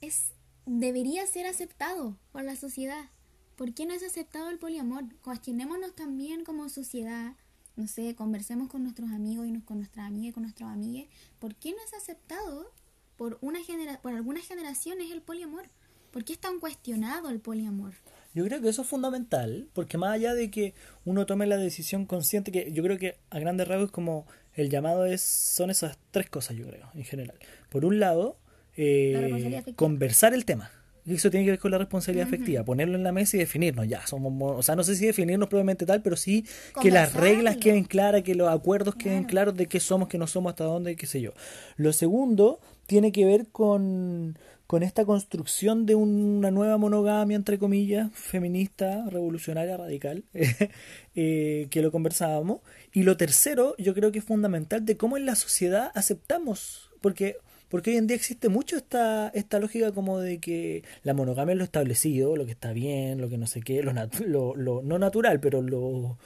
es, 0.01 0.33
debería 0.65 1.25
ser 1.25 1.45
aceptado 1.45 2.17
por 2.33 2.43
la 2.43 2.57
sociedad. 2.57 3.09
¿Por 3.55 3.73
qué 3.73 3.85
no 3.85 3.93
es 3.93 4.03
aceptado 4.03 4.49
el 4.49 4.59
poliamor? 4.59 5.05
Cuestionémonos 5.21 5.95
también 5.95 6.43
como 6.43 6.67
sociedad. 6.67 7.37
No 7.77 7.87
sé, 7.87 8.13
conversemos 8.13 8.67
con 8.67 8.83
nuestros 8.83 9.09
amigos 9.11 9.47
y 9.47 9.61
con 9.61 9.77
nuestras 9.77 10.07
amigas 10.07 10.31
y 10.31 10.33
con 10.33 10.43
nuestros 10.43 10.69
amigues. 10.69 11.07
¿Por 11.39 11.55
qué 11.55 11.71
no 11.71 11.77
es 11.85 11.93
aceptado 11.93 12.69
por, 13.15 13.37
una 13.39 13.63
genera 13.63 14.01
por 14.01 14.13
algunas 14.13 14.45
generaciones 14.45 15.09
el 15.09 15.21
poliamor? 15.21 15.69
¿Por 16.11 16.25
qué 16.25 16.33
es 16.33 16.39
tan 16.39 16.59
cuestionado 16.59 17.29
el 17.29 17.39
poliamor? 17.39 17.93
Yo 18.37 18.45
creo 18.45 18.61
que 18.61 18.69
eso 18.69 18.83
es 18.83 18.87
fundamental, 18.87 19.67
porque 19.73 19.97
más 19.97 20.11
allá 20.11 20.35
de 20.35 20.51
que 20.51 20.75
uno 21.05 21.25
tome 21.25 21.47
la 21.47 21.57
decisión 21.57 22.05
consciente, 22.05 22.51
que 22.51 22.71
yo 22.71 22.83
creo 22.83 22.99
que 22.99 23.15
a 23.31 23.39
grandes 23.39 23.67
rasgos 23.67 23.89
como 23.89 24.27
el 24.53 24.69
llamado 24.69 25.05
es 25.05 25.21
son 25.23 25.71
esas 25.71 25.97
tres 26.11 26.29
cosas, 26.29 26.55
yo 26.55 26.67
creo, 26.67 26.87
en 26.93 27.03
general. 27.03 27.35
Por 27.69 27.83
un 27.83 27.99
lado, 27.99 28.37
eh, 28.75 29.63
conversar 29.75 30.35
el 30.35 30.45
tema. 30.45 30.69
Y 31.03 31.15
eso 31.15 31.31
tiene 31.31 31.47
que 31.47 31.51
ver 31.53 31.59
con 31.59 31.71
la 31.71 31.79
responsabilidad 31.79 32.27
efectiva, 32.27 32.63
ponerlo 32.63 32.95
en 32.95 33.03
la 33.03 33.11
mesa 33.11 33.37
y 33.37 33.39
definirnos, 33.39 33.87
ya, 33.87 34.05
somos, 34.05 34.31
o 34.39 34.61
sea, 34.61 34.75
no 34.75 34.83
sé 34.83 34.95
si 34.95 35.07
definirnos 35.07 35.49
probablemente 35.49 35.87
tal, 35.87 36.03
pero 36.03 36.15
sí 36.15 36.45
que 36.79 36.91
las 36.91 37.13
reglas 37.13 37.57
queden 37.57 37.85
claras, 37.85 38.21
que 38.21 38.35
los 38.35 38.49
acuerdos 38.49 38.93
queden 38.93 39.23
claros 39.23 39.55
de 39.55 39.65
qué 39.65 39.79
somos, 39.79 40.09
qué 40.09 40.19
no 40.19 40.27
somos, 40.27 40.51
hasta 40.51 40.65
dónde, 40.65 40.95
qué 40.95 41.07
sé 41.07 41.21
yo. 41.21 41.33
Lo 41.75 41.91
segundo 41.91 42.59
tiene 42.87 43.11
que 43.11 43.25
ver 43.25 43.47
con, 43.47 44.39
con 44.65 44.81
esta 44.81 45.05
construcción 45.05 45.85
de 45.85 45.95
una 45.95 46.51
nueva 46.51 46.77
monogamia, 46.77 47.35
entre 47.35 47.59
comillas, 47.59 48.09
feminista, 48.13 49.05
revolucionaria, 49.09 49.77
radical, 49.77 50.23
eh, 51.15 51.67
que 51.69 51.81
lo 51.81 51.91
conversábamos. 51.91 52.61
Y 52.93 53.03
lo 53.03 53.15
tercero, 53.17 53.75
yo 53.77 53.93
creo 53.93 54.11
que 54.11 54.19
es 54.19 54.25
fundamental 54.25 54.85
de 54.85 54.97
cómo 54.97 55.17
en 55.17 55.25
la 55.25 55.35
sociedad 55.35 55.91
aceptamos, 55.95 56.89
porque, 57.01 57.37
porque 57.69 57.91
hoy 57.91 57.97
en 57.97 58.07
día 58.07 58.15
existe 58.15 58.49
mucho 58.49 58.77
esta, 58.77 59.29
esta 59.29 59.59
lógica 59.59 59.91
como 59.91 60.19
de 60.19 60.39
que 60.39 60.83
la 61.03 61.13
monogamia 61.13 61.53
es 61.53 61.57
lo 61.59 61.63
establecido, 61.65 62.35
lo 62.35 62.45
que 62.45 62.53
está 62.53 62.71
bien, 62.71 63.21
lo 63.21 63.29
que 63.29 63.37
no 63.37 63.47
sé 63.47 63.61
qué, 63.61 63.83
lo, 63.83 63.93
lo, 64.25 64.55
lo 64.55 64.81
no 64.81 64.97
natural, 64.97 65.39
pero 65.39 65.61
lo, 65.61 66.17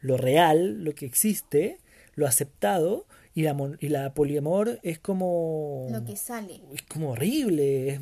lo 0.00 0.16
real, 0.16 0.84
lo 0.84 0.94
que 0.94 1.06
existe, 1.06 1.78
lo 2.14 2.26
aceptado, 2.26 3.06
y 3.34 3.42
la, 3.42 3.56
y 3.78 3.88
la 3.88 4.12
poliamor 4.12 4.80
es 4.82 4.98
como... 4.98 5.86
Lo 5.90 6.04
que 6.04 6.16
sale. 6.16 6.60
Es 6.74 6.82
como 6.82 7.10
horrible, 7.10 7.90
es 7.90 8.00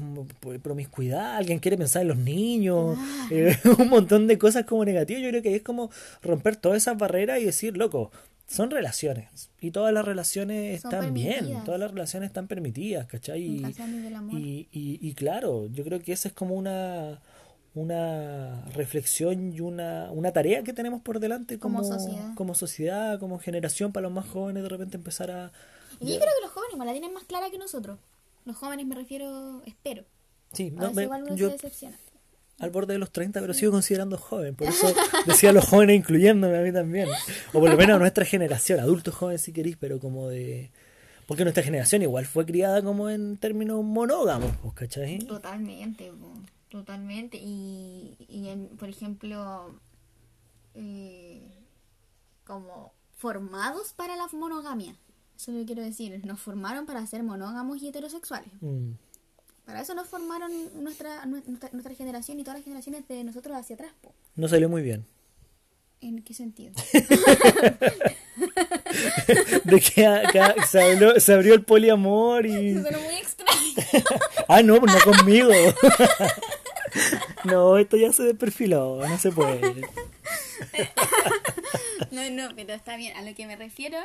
promiscuidad, 0.62 1.36
alguien 1.36 1.58
quiere 1.58 1.76
pensar 1.76 2.02
en 2.02 2.08
los 2.08 2.16
niños, 2.16 2.98
eh, 3.30 3.56
un 3.78 3.88
montón 3.88 4.26
de 4.26 4.38
cosas 4.38 4.64
como 4.64 4.84
negativas. 4.84 5.22
Yo 5.22 5.28
creo 5.28 5.42
que 5.42 5.54
es 5.54 5.62
como 5.62 5.90
romper 6.22 6.56
todas 6.56 6.78
esas 6.78 6.96
barreras 6.96 7.40
y 7.40 7.44
decir, 7.44 7.76
loco, 7.76 8.10
son 8.46 8.70
relaciones. 8.70 9.50
Y 9.60 9.70
todas 9.70 9.92
las 9.92 10.04
relaciones 10.04 10.82
están 10.82 11.12
bien, 11.12 11.62
todas 11.64 11.78
las 11.78 11.90
relaciones 11.90 12.28
están 12.28 12.48
permitidas, 12.48 13.06
¿cachai? 13.06 13.42
Y, 13.42 14.68
y, 14.72 14.98
y, 15.00 15.12
claro, 15.12 15.66
yo 15.66 15.84
creo 15.84 16.00
que 16.00 16.12
esa 16.12 16.28
es 16.28 16.34
como 16.34 16.54
una 16.54 17.20
una 17.74 18.64
reflexión 18.74 19.52
y 19.54 19.60
una, 19.60 20.10
una 20.10 20.32
tarea 20.32 20.62
que 20.62 20.72
tenemos 20.72 21.02
por 21.02 21.20
delante 21.20 21.58
como, 21.58 21.82
como, 22.34 22.54
sociedad. 22.54 23.18
como 23.18 23.38
generación 23.38 23.92
para 23.92 24.04
los 24.04 24.12
más 24.12 24.26
jóvenes 24.26 24.62
de 24.62 24.68
repente 24.68 24.96
empezar 24.96 25.30
a... 25.30 25.52
Y 26.00 26.12
yo 26.12 26.20
creo 26.20 26.32
que 26.36 26.42
los 26.42 26.50
jóvenes 26.52 26.78
la 26.78 26.92
tienen 26.92 27.12
más 27.12 27.24
clara 27.24 27.50
que 27.50 27.58
nosotros. 27.58 27.98
Los 28.44 28.56
jóvenes 28.56 28.86
me 28.86 28.94
refiero, 28.94 29.62
espero. 29.66 30.04
Sí, 30.52 30.70
no, 30.70 30.92
me, 30.92 31.08
yo, 31.36 31.54
al 32.58 32.70
borde 32.70 32.94
de 32.94 32.98
los 32.98 33.12
30, 33.12 33.40
pero 33.40 33.54
sigo 33.54 33.70
considerando 33.70 34.18
joven. 34.18 34.56
Por 34.56 34.68
eso 34.68 34.92
decía 35.26 35.52
los 35.52 35.66
jóvenes 35.66 35.96
incluyéndome 35.96 36.58
a 36.58 36.62
mí 36.62 36.72
también. 36.72 37.08
O 37.52 37.60
por 37.60 37.70
lo 37.70 37.76
menos 37.76 37.96
a 37.96 37.98
nuestra 37.98 38.24
generación, 38.24 38.80
adultos 38.80 39.14
jóvenes 39.14 39.42
si 39.42 39.52
queréis, 39.52 39.76
pero 39.76 40.00
como 40.00 40.28
de... 40.28 40.70
Porque 41.26 41.44
nuestra 41.44 41.62
generación 41.62 42.02
igual 42.02 42.26
fue 42.26 42.46
criada 42.46 42.82
como 42.82 43.10
en 43.10 43.36
términos 43.36 43.84
monógamos, 43.84 44.52
¿cachai? 44.74 45.18
Totalmente. 45.18 46.10
Totalmente. 46.68 47.38
Y, 47.38 48.16
y 48.28 48.54
por 48.76 48.88
ejemplo, 48.88 49.80
eh, 50.74 51.42
como 52.44 52.92
formados 53.16 53.92
para 53.92 54.16
la 54.16 54.26
monogamia. 54.32 54.96
Eso 55.36 55.50
es 55.50 55.56
lo 55.56 55.60
que 55.60 55.66
quiero 55.66 55.82
decir. 55.82 56.24
Nos 56.24 56.40
formaron 56.40 56.86
para 56.86 57.06
ser 57.06 57.22
monógamos 57.22 57.82
y 57.82 57.88
heterosexuales. 57.88 58.50
Mm. 58.60 58.92
Para 59.64 59.82
eso 59.82 59.94
nos 59.94 60.08
formaron 60.08 60.50
nuestra, 60.82 61.26
nuestra, 61.26 61.94
generación 61.94 62.40
y 62.40 62.42
todas 62.42 62.58
las 62.58 62.64
generaciones 62.64 63.06
de 63.06 63.22
nosotros 63.22 63.54
hacia 63.54 63.74
atrás. 63.74 63.92
No 64.34 64.48
salió 64.48 64.68
muy 64.68 64.82
bien. 64.82 65.04
¿En 66.00 66.22
qué 66.22 66.32
sentido? 66.32 66.72
de 69.64 69.80
que, 69.80 70.66
se, 70.66 71.32
abrió, 71.32 71.54
el 71.54 71.62
poliamor 71.62 72.46
y... 72.46 72.70
Eso 72.70 72.80
muy 72.80 73.14
extraño. 73.16 74.04
ah, 74.48 74.62
no, 74.62 74.80
pues 74.80 74.92
no 74.92 75.12
conmigo. 75.12 75.50
no, 77.44 77.78
esto 77.78 77.96
ya 77.96 78.12
se 78.12 78.22
desperfiló, 78.22 79.06
no 79.06 79.18
se 79.18 79.30
puede. 79.32 79.60
no, 82.10 82.30
no, 82.30 82.54
pero 82.56 82.74
está 82.74 82.96
bien. 82.96 83.16
A 83.16 83.22
lo 83.22 83.34
que 83.34 83.46
me 83.46 83.56
refiero 83.56 83.98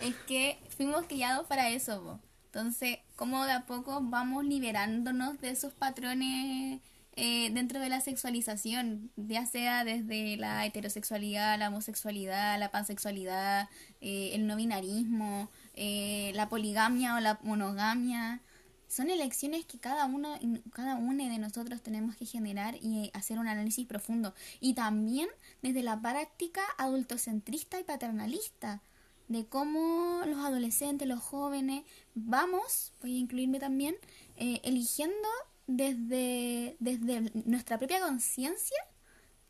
es 0.00 0.14
que 0.26 0.58
fuimos 0.76 1.06
criados 1.06 1.46
para 1.46 1.70
eso. 1.70 2.20
Entonces, 2.46 2.98
como 3.16 3.44
de 3.44 3.52
a 3.52 3.66
poco 3.66 4.00
vamos 4.02 4.44
liberándonos 4.44 5.40
de 5.40 5.50
esos 5.50 5.72
patrones 5.72 6.80
eh, 7.16 7.50
dentro 7.52 7.78
de 7.78 7.88
la 7.88 8.00
sexualización, 8.00 9.12
ya 9.16 9.46
sea 9.46 9.84
desde 9.84 10.36
la 10.36 10.66
heterosexualidad, 10.66 11.56
la 11.58 11.68
homosexualidad, 11.68 12.58
la 12.58 12.72
pansexualidad, 12.72 13.68
eh, 14.00 14.30
el 14.34 14.48
no 14.48 14.56
binarismo, 14.56 15.48
eh, 15.74 16.32
la 16.34 16.48
poligamia 16.48 17.14
o 17.14 17.20
la 17.20 17.38
monogamia. 17.42 18.40
Son 18.88 19.10
elecciones 19.10 19.64
que 19.64 19.78
cada 19.78 20.06
uno, 20.06 20.36
cada 20.72 20.96
uno 20.96 21.24
de 21.24 21.38
nosotros 21.38 21.82
tenemos 21.82 22.16
que 22.16 22.26
generar 22.26 22.76
y 22.82 23.10
hacer 23.14 23.38
un 23.38 23.46
análisis 23.46 23.86
profundo. 23.86 24.34
Y 24.60 24.74
también 24.74 25.28
desde 25.62 25.84
la 25.84 26.00
práctica 26.00 26.62
adultocentrista 26.78 27.78
y 27.78 27.84
paternalista 27.84 28.82
de 29.28 29.46
cómo 29.46 30.22
los 30.26 30.38
adolescentes, 30.44 31.08
los 31.08 31.20
jóvenes, 31.20 31.84
vamos, 32.14 32.92
voy 33.00 33.16
a 33.16 33.20
incluirme 33.20 33.58
también, 33.58 33.94
eligiendo 34.36 35.28
desde, 35.66 36.76
desde 36.78 37.30
nuestra 37.44 37.78
propia 37.78 38.00
conciencia 38.00 38.78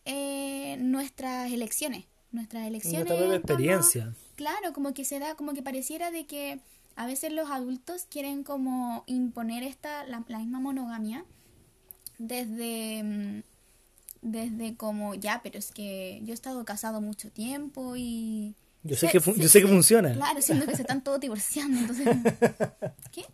eh, 0.05 0.77
nuestras 0.79 1.51
elecciones. 1.53 2.07
Nuestras 2.31 2.67
elecciones. 2.67 3.07
Nuestra 3.07 3.17
propia 3.17 3.37
experiencia. 3.37 4.15
claro, 4.37 4.73
como 4.73 4.93
que 4.93 5.05
se 5.05 5.19
da, 5.19 5.35
como 5.35 5.53
que 5.53 5.63
pareciera 5.63 6.11
de 6.11 6.27
que 6.27 6.61
a 6.97 7.07
veces 7.07 7.33
los 7.33 7.51
adultos 7.51 8.07
quieren 8.09 8.45
como 8.45 9.05
imponer 9.07 9.63
esta, 9.63 10.05
la, 10.07 10.25
la 10.29 10.39
misma 10.39 10.61
monogamia 10.61 11.25
desde 12.19 13.03
mm, 13.03 13.43
desde 14.25 14.75
como 14.77 15.15
ya, 15.15 15.41
pero 15.43 15.59
es 15.59 15.71
que 15.71 16.21
yo 16.25 16.33
he 16.33 16.35
estado 16.35 16.65
casado 16.65 17.01
mucho 17.01 17.31
tiempo 17.31 17.95
y 17.95 18.57
yo 18.85 18.97
sé, 18.97 19.09
que, 19.09 19.19
yo 19.19 19.49
sé 19.49 19.63
que 19.63 19.67
funciona. 19.67 20.13
Claro, 20.13 20.43
siendo 20.43 20.67
que 20.67 20.77
se 20.77 20.83
están 20.83 21.03
todos 21.03 21.19
divorciando, 21.19 21.79
entonces... 21.79 22.07
¿Qué? 23.11 23.25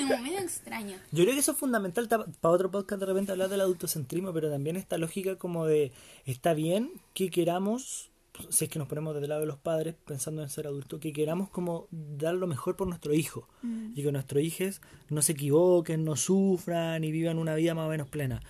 medio 0.22 0.38
extraño. 0.38 0.96
Yo 1.10 1.24
creo 1.24 1.34
que 1.34 1.40
eso 1.40 1.52
es 1.52 1.58
fundamental 1.58 2.08
para 2.08 2.54
otro 2.54 2.70
podcast 2.70 3.00
de 3.00 3.06
repente 3.06 3.32
hablar 3.32 3.48
del 3.48 3.62
adultocentrismo, 3.62 4.32
pero 4.32 4.48
también 4.48 4.76
esta 4.76 4.98
lógica 4.98 5.36
como 5.36 5.66
de, 5.66 5.90
está 6.24 6.54
bien 6.54 6.92
que 7.14 7.30
queramos, 7.30 8.10
si 8.48 8.66
es 8.66 8.70
que 8.70 8.78
nos 8.78 8.86
ponemos 8.86 9.14
del 9.14 9.28
lado 9.28 9.40
de 9.40 9.48
los 9.48 9.58
padres 9.58 9.96
pensando 10.06 10.40
en 10.40 10.48
ser 10.48 10.68
adultos, 10.68 11.00
que 11.00 11.12
queramos 11.12 11.50
como 11.50 11.88
dar 11.90 12.34
lo 12.34 12.46
mejor 12.46 12.76
por 12.76 12.86
nuestro 12.86 13.12
hijo 13.12 13.48
mm. 13.62 13.92
y 13.96 14.02
que 14.04 14.12
nuestros 14.12 14.40
hijos 14.40 14.80
no 15.10 15.20
se 15.20 15.32
equivoquen, 15.32 16.04
no 16.04 16.14
sufran 16.14 17.02
y 17.02 17.10
vivan 17.10 17.38
una 17.38 17.56
vida 17.56 17.74
más 17.74 17.86
o 17.86 17.90
menos 17.90 18.08
plena. 18.08 18.40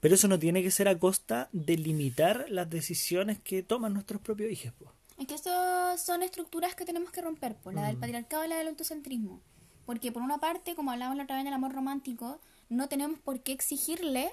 Pero 0.00 0.16
eso 0.16 0.26
no 0.26 0.40
tiene 0.40 0.62
que 0.62 0.72
ser 0.72 0.88
a 0.88 0.98
costa 0.98 1.50
de 1.52 1.76
limitar 1.76 2.46
las 2.48 2.68
decisiones 2.68 3.38
que 3.38 3.62
toman 3.62 3.92
nuestros 3.92 4.20
propios 4.20 4.50
hijos. 4.50 4.88
Es 5.20 5.26
que 5.26 5.34
estas 5.34 6.02
son 6.02 6.22
estructuras 6.22 6.74
que 6.74 6.86
tenemos 6.86 7.10
que 7.10 7.20
romper, 7.20 7.54
por 7.54 7.74
la 7.74 7.82
del 7.82 7.98
mm. 7.98 8.00
patriarcado 8.00 8.44
y 8.46 8.48
la 8.48 8.56
del 8.56 8.68
autocentrismo. 8.68 9.42
Porque 9.84 10.12
por 10.12 10.22
una 10.22 10.38
parte, 10.38 10.74
como 10.74 10.92
hablábamos 10.92 11.18
la 11.18 11.24
otra 11.24 11.36
vez 11.36 11.44
del 11.44 11.52
amor 11.52 11.72
romántico, 11.72 12.40
no 12.70 12.88
tenemos 12.88 13.18
por 13.20 13.40
qué 13.40 13.52
exigirle 13.52 14.30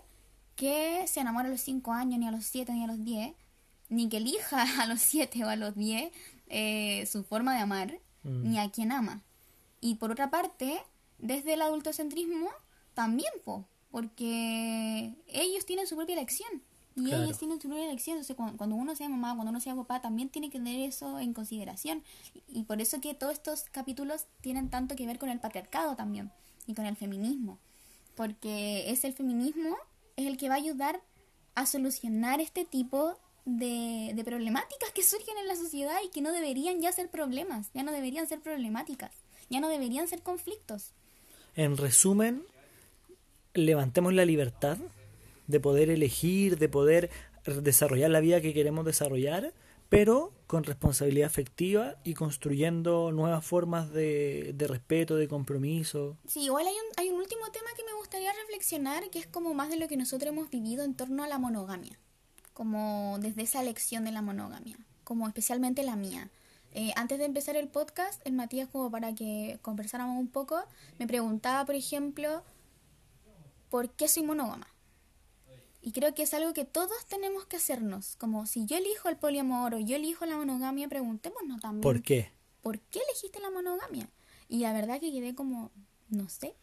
que 0.56 1.06
se 1.06 1.20
enamore 1.20 1.50
a 1.50 1.52
los 1.52 1.60
5 1.60 1.92
años, 1.92 2.20
ni 2.20 2.28
a 2.28 2.32
los 2.32 2.46
7, 2.46 2.72
ni 2.72 2.86
a 2.86 2.88
los 2.88 3.04
10, 3.04 3.36
ni 3.90 4.08
que 4.08 4.18
elija 4.18 4.64
a 4.82 4.88
los 4.88 5.02
7 5.02 5.44
o 5.44 5.50
a 5.50 5.58
los 5.58 5.76
10 5.76 6.10
eh, 6.48 7.06
su 7.06 7.26
forma 7.26 7.54
de 7.54 7.60
amar, 7.60 8.00
mm. 8.24 8.50
ni 8.50 8.58
a 8.58 8.72
quien 8.72 8.94
ama. 8.94 9.24
Y 9.82 9.96
por 9.96 10.12
otra 10.12 10.30
parte, 10.30 10.82
desde 11.18 11.56
el 11.56 11.64
adultocentrismo, 11.64 12.50
también, 12.94 13.34
po, 13.44 13.68
porque 13.92 15.14
ellos 15.28 15.66
tienen 15.66 15.86
su 15.86 15.98
propia 15.98 16.14
elección. 16.14 16.64
Y 16.98 17.14
ellos 17.14 17.38
tienen 17.38 17.62
su 17.62 17.68
propia 17.68 17.86
elección. 17.86 18.18
Entonces, 18.18 18.36
cuando, 18.36 18.76
uno 18.76 18.96
sea 18.96 19.08
mamá, 19.08 19.36
cuando 19.36 19.52
uno 19.52 19.60
sea 19.60 19.76
papá, 19.76 20.02
también 20.02 20.30
tiene 20.30 20.50
que 20.50 20.58
tener 20.58 20.80
eso 20.80 21.20
en 21.20 21.34
consideración. 21.34 22.04
Y, 22.48 22.64
por 22.64 22.82
eso 22.82 23.00
que 23.00 23.14
todos 23.14 23.34
estos 23.34 23.66
capítulos 23.72 24.26
tienen 24.42 24.70
tanto 24.70 24.96
que 24.96 25.06
ver 25.06 25.20
con 25.20 25.30
el 25.30 25.40
patriarcado 25.40 25.96
también 25.96 26.32
y 26.66 26.74
con 26.74 26.88
el 26.88 26.96
feminismo. 26.96 27.60
Porque 28.16 28.90
es 28.90 29.04
el 29.04 29.14
feminismo, 29.14 29.78
es 30.16 30.26
el 30.26 30.38
que 30.38 30.50
va 30.50 30.56
a 30.56 30.58
ayudar 30.58 31.00
a 31.54 31.68
solucionar 31.68 32.42
este 32.42 32.66
tipo 32.66 33.20
de, 33.46 34.14
de 34.16 34.24
problemáticas 34.24 34.92
que 34.92 35.04
surgen 35.04 35.38
en 35.38 35.48
la 35.48 35.56
sociedad 35.56 35.98
y 36.04 36.10
que 36.10 36.22
no 36.22 36.32
deberían 36.32 36.82
ya 36.82 36.92
ser 36.92 37.10
problemas, 37.10 37.70
ya 37.76 37.84
no 37.84 37.92
deberían 37.92 38.28
ser 38.28 38.42
problemáticas, 38.42 39.12
ya 39.50 39.60
no 39.60 39.70
deberían 39.70 40.08
ser 40.08 40.24
conflictos. 40.24 40.94
En 41.56 41.78
resumen, 41.78 42.44
levantemos 43.54 44.14
la 44.14 44.26
libertad 44.26 44.78
de 45.48 45.60
poder 45.60 45.90
elegir, 45.90 46.58
de 46.58 46.70
poder 46.70 47.10
desarrollar 47.46 48.10
la 48.10 48.20
vida 48.20 48.42
que 48.42 48.54
queremos 48.54 48.86
desarrollar, 48.86 49.54
pero 49.90 50.34
con 50.48 50.64
responsabilidad 50.64 51.28
afectiva 51.28 51.96
y 52.04 52.14
construyendo 52.14 53.12
nuevas 53.12 53.46
formas 53.46 53.92
de, 53.92 54.54
de 54.54 54.68
respeto, 54.68 55.16
de 55.16 55.28
compromiso. 55.28 56.18
Sí, 56.28 56.42
igual 56.44 56.68
hay 56.68 56.74
un, 56.74 56.92
hay 56.98 57.10
un 57.10 57.20
último 57.20 57.50
tema 57.52 57.70
que 57.76 57.84
me 57.86 57.94
gustaría 57.98 58.32
reflexionar, 58.34 59.10
que 59.10 59.20
es 59.20 59.28
como 59.28 59.54
más 59.54 59.70
de 59.70 59.78
lo 59.78 59.88
que 59.88 59.98
nosotros 59.98 60.32
hemos 60.32 60.50
vivido 60.50 60.84
en 60.84 60.94
torno 60.94 61.24
a 61.24 61.28
la 61.28 61.38
monogamia, 61.38 61.98
como 62.54 63.18
desde 63.20 63.44
esa 63.44 63.62
elección 63.62 64.04
de 64.04 64.12
la 64.12 64.22
monogamia, 64.22 64.78
como 65.04 65.28
especialmente 65.28 65.84
la 65.84 65.96
mía. 65.96 66.30
Eh, 66.74 66.92
antes 66.98 67.18
de 67.18 67.26
empezar 67.26 67.56
el 67.56 67.70
podcast, 67.70 68.22
el 68.28 68.34
Matías, 68.34 68.68
como 68.68 68.92
para 68.92 69.16
que 69.16 69.58
conversáramos 69.62 70.20
un 70.20 70.28
poco, 70.28 70.60
me 71.00 71.08
preguntaba, 71.08 71.66
por 71.66 71.76
ejemplo, 71.76 72.44
¿por 73.70 73.90
qué 73.90 74.10
soy 74.10 74.24
monógama? 74.24 74.68
Y 75.88 75.94
creo 75.94 76.14
que 76.14 76.24
es 76.24 76.34
algo 76.34 76.54
que 76.54 76.66
todos 76.66 77.06
tenemos 77.06 77.46
que 77.46 77.56
hacernos. 77.56 78.18
Como 78.18 78.46
si 78.46 78.66
yo 78.66 78.76
elijo 78.76 79.08
el 79.08 79.16
poliamor 79.16 79.74
o 79.74 79.80
yo 79.80 79.96
elijo 79.96 80.26
la 80.26 80.36
monogamia, 80.36 80.90
preguntémonos 80.90 81.62
también. 81.62 81.82
¿Por 81.82 82.02
qué? 82.02 82.30
¿Por 82.62 82.82
qué 82.82 83.00
elegiste 83.08 83.40
la 83.40 83.52
monogamia? 83.52 84.10
Y 84.50 84.58
la 84.58 84.74
verdad 84.74 85.00
que 85.00 85.14
quedé 85.14 85.34
como, 85.34 85.72
no 86.10 86.28
sé, 86.28 86.56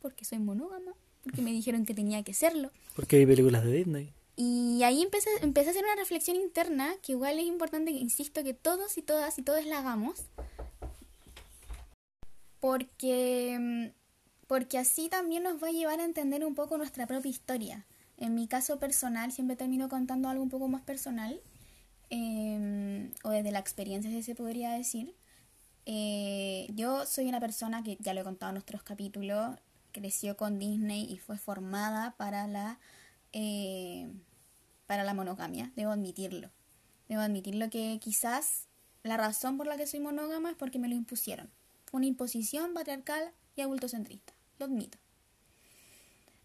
porque 0.00 0.24
soy 0.24 0.40
monógama, 0.40 0.92
porque 1.22 1.40
me 1.40 1.52
dijeron 1.52 1.86
que 1.86 1.94
tenía 1.94 2.24
que 2.24 2.34
serlo. 2.34 2.72
Porque 2.96 3.14
hay 3.14 3.26
películas 3.26 3.62
de 3.62 3.70
Disney. 3.70 4.12
Y 4.34 4.82
ahí 4.82 5.02
empecé, 5.02 5.30
empecé 5.42 5.68
a 5.68 5.70
hacer 5.70 5.84
una 5.84 5.94
reflexión 5.94 6.36
interna, 6.36 6.96
que 7.00 7.12
igual 7.12 7.38
es 7.38 7.46
importante, 7.46 7.92
insisto, 7.92 8.42
que 8.42 8.54
todos 8.54 8.98
y 8.98 9.02
todas 9.02 9.38
y 9.38 9.42
todos 9.42 9.64
la 9.66 9.78
hagamos. 9.78 10.20
Porque, 12.58 13.92
porque 14.48 14.78
así 14.78 15.08
también 15.08 15.44
nos 15.44 15.62
va 15.62 15.68
a 15.68 15.70
llevar 15.70 16.00
a 16.00 16.04
entender 16.04 16.44
un 16.44 16.56
poco 16.56 16.76
nuestra 16.76 17.06
propia 17.06 17.30
historia 17.30 17.86
en 18.24 18.34
mi 18.34 18.48
caso 18.48 18.78
personal, 18.78 19.32
siempre 19.32 19.54
termino 19.54 19.90
contando 19.90 20.30
algo 20.30 20.42
un 20.42 20.48
poco 20.48 20.66
más 20.66 20.80
personal, 20.80 21.42
em, 22.08 23.12
o 23.22 23.28
desde 23.28 23.52
la 23.52 23.58
experiencia, 23.58 24.10
si 24.10 24.22
se 24.22 24.34
podría 24.34 24.72
decir. 24.72 25.14
Eh, 25.84 26.66
yo 26.74 27.04
soy 27.04 27.28
una 27.28 27.38
persona 27.38 27.82
que, 27.82 27.98
ya 28.00 28.14
lo 28.14 28.22
he 28.22 28.24
contado 28.24 28.48
en 28.50 28.54
nuestros 28.54 28.82
capítulos, 28.82 29.58
creció 29.92 30.38
con 30.38 30.58
Disney 30.58 31.04
y 31.04 31.18
fue 31.18 31.36
formada 31.36 32.16
para 32.16 32.46
la, 32.46 32.78
eh, 33.34 34.10
para 34.86 35.04
la 35.04 35.12
monogamia, 35.12 35.70
debo 35.76 35.92
admitirlo. 35.92 36.50
Debo 37.10 37.20
admitirlo 37.20 37.68
que 37.68 37.98
quizás 38.00 38.68
la 39.02 39.18
razón 39.18 39.58
por 39.58 39.66
la 39.66 39.76
que 39.76 39.86
soy 39.86 40.00
monógama 40.00 40.50
es 40.50 40.56
porque 40.56 40.78
me 40.78 40.88
lo 40.88 40.94
impusieron. 40.94 41.50
Una 41.92 42.06
imposición 42.06 42.72
patriarcal 42.72 43.32
y 43.54 43.60
adultocentrista, 43.60 44.32
lo 44.58 44.64
admito. 44.64 44.96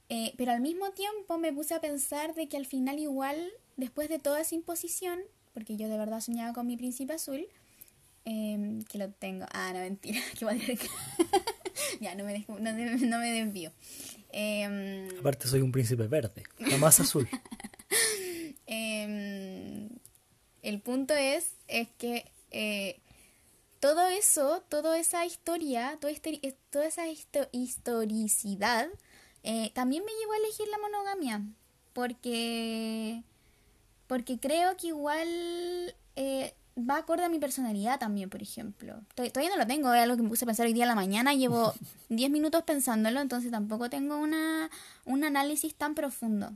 Eh, 0.09 0.33
pero 0.37 0.51
al 0.51 0.59
mismo 0.59 0.89
tiempo 0.91 1.37
me 1.37 1.53
puse 1.53 1.75
a 1.75 1.81
pensar 1.81 2.33
de 2.33 2.49
que 2.49 2.57
al 2.57 2.65
final 2.65 2.97
igual, 2.97 3.51
después 3.77 4.09
de 4.09 4.17
toda 4.17 4.41
esa 4.41 4.55
imposición, 4.55 5.19
porque 5.53 5.77
yo 5.77 5.87
de 5.87 5.97
verdad 5.97 6.19
soñaba 6.19 6.51
con 6.53 6.65
mi 6.65 6.77
príncipe 6.77 7.13
azul, 7.13 7.47
em, 8.25 8.81
que 8.83 8.97
lo 8.97 9.11
tengo. 9.11 9.45
Ah, 9.51 9.71
no, 9.71 9.79
mentira, 9.79 10.19
que 10.37 10.45
voy 10.45 10.55
a 10.55 11.99
ya, 12.01 12.15
no 12.15 12.23
me, 12.25 12.43
no, 12.47 13.19
me 13.19 13.31
desvío. 13.31 13.71
Em, 14.31 15.07
Aparte 15.19 15.47
soy 15.47 15.61
un 15.61 15.71
príncipe 15.71 16.07
verde, 16.07 16.43
no 16.59 16.77
más 16.79 16.99
azul. 16.99 17.27
Em, 18.71 19.89
el 20.61 20.79
punto 20.81 21.15
es, 21.15 21.53
es 21.67 21.87
que 21.97 22.31
eh, 22.51 22.99
todo 23.79 24.07
eso, 24.07 24.63
toda 24.69 24.99
esa 24.99 25.25
historia, 25.25 25.97
toda, 25.99 26.13
este, 26.13 26.55
toda 26.69 26.85
esa 26.85 27.07
historicidad 27.51 28.87
eh, 29.43 29.71
también 29.73 30.03
me 30.05 30.11
llevó 30.19 30.33
a 30.33 30.37
elegir 30.37 30.67
la 30.67 30.77
monogamia, 30.77 31.41
porque, 31.93 33.23
porque 34.07 34.39
creo 34.39 34.75
que 34.77 34.87
igual 34.87 35.27
eh, 36.15 36.53
va 36.77 36.97
acorde 36.97 37.23
a 37.23 37.29
mi 37.29 37.39
personalidad 37.39 37.99
también, 37.99 38.29
por 38.29 38.41
ejemplo. 38.41 39.01
Todavía 39.15 39.49
no 39.49 39.57
lo 39.57 39.67
tengo, 39.67 39.93
es 39.93 40.01
algo 40.01 40.17
que 40.17 40.23
me 40.23 40.29
puse 40.29 40.45
a 40.45 40.47
pensar 40.47 40.65
hoy 40.65 40.73
día 40.73 40.83
en 40.83 40.89
la 40.89 40.95
mañana, 40.95 41.33
llevo 41.33 41.73
10 42.09 42.29
minutos 42.29 42.63
pensándolo, 42.63 43.21
entonces 43.21 43.51
tampoco 43.51 43.89
tengo 43.89 44.17
una, 44.17 44.69
un 45.05 45.23
análisis 45.23 45.75
tan 45.75 45.95
profundo. 45.95 46.51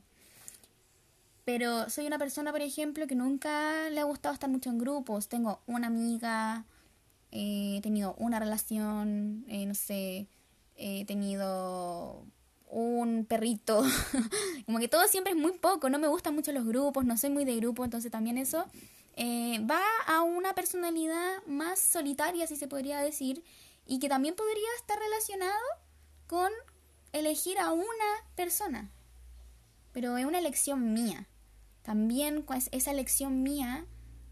Pero 1.46 1.90
soy 1.90 2.08
una 2.08 2.18
persona, 2.18 2.52
por 2.52 2.62
ejemplo, 2.62 3.06
que 3.06 3.16
nunca 3.16 3.90
le 3.90 4.00
ha 4.00 4.06
gustado 4.06 4.34
estar 4.34 4.50
mucho 4.50 4.70
en 4.70 4.78
grupos. 4.78 5.28
Tengo 5.28 5.60
una 5.68 5.88
amiga, 5.88 6.64
eh, 7.32 7.76
he 7.78 7.82
tenido 7.82 8.16
una 8.18 8.40
relación, 8.40 9.44
eh, 9.50 9.66
no 9.66 9.76
sé, 9.76 10.28
he 10.78 11.06
tenido 11.06 12.26
un 12.74 13.26
perrito. 13.26 13.84
Como 14.66 14.80
que 14.80 14.88
todo 14.88 15.08
siempre 15.08 15.34
es 15.34 15.40
muy 15.40 15.54
poco, 15.54 15.90
no 15.90 16.00
me 16.00 16.08
gustan 16.08 16.36
mucho 16.36 16.52
los 16.52 16.66
grupos, 16.66 17.06
no 17.06 17.18
soy 17.18 17.30
muy 17.30 17.46
de 17.46 17.56
grupo, 17.58 17.84
entonces 17.86 18.12
también 18.12 18.38
eso 18.38 18.66
eh, 19.16 19.60
va 19.70 19.82
a 20.08 20.22
una 20.24 20.56
personalidad 20.56 21.44
más 21.46 21.80
solitaria, 21.80 22.48
si 22.48 22.56
se 22.56 22.68
podría 22.68 23.00
decir, 23.00 23.44
y 23.86 24.00
que 24.00 24.10
también 24.10 24.36
podría 24.36 24.70
estar 24.78 24.98
relacionado 24.98 25.62
con 26.28 26.52
elegir 27.12 27.60
a 27.60 27.72
una 27.72 27.86
persona. 28.36 28.90
Pero 29.92 30.18
es 30.18 30.26
una 30.26 30.40
elección 30.40 30.94
mía. 30.94 31.28
También 31.84 32.46
esa 32.72 32.92
elección 32.92 33.44
mía 33.44 33.86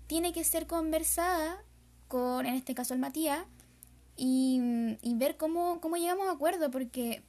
tiene 0.07 0.33
que 0.33 0.43
ser 0.43 0.65
conversada 0.65 1.63
con, 2.07 2.45
en 2.45 2.55
este 2.55 2.73
caso, 2.73 2.93
el 2.93 2.99
Matías, 2.99 3.45
y, 4.17 4.59
ver 5.15 5.37
cómo, 5.37 5.79
cómo 5.79 5.97
llegamos 5.97 6.27
a 6.27 6.31
acuerdo, 6.31 6.71
porque, 6.71 7.23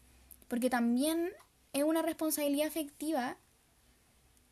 porque 0.52 0.68
también 0.68 1.30
es 1.72 1.82
una 1.82 2.02
responsabilidad 2.02 2.66
afectiva 2.66 3.38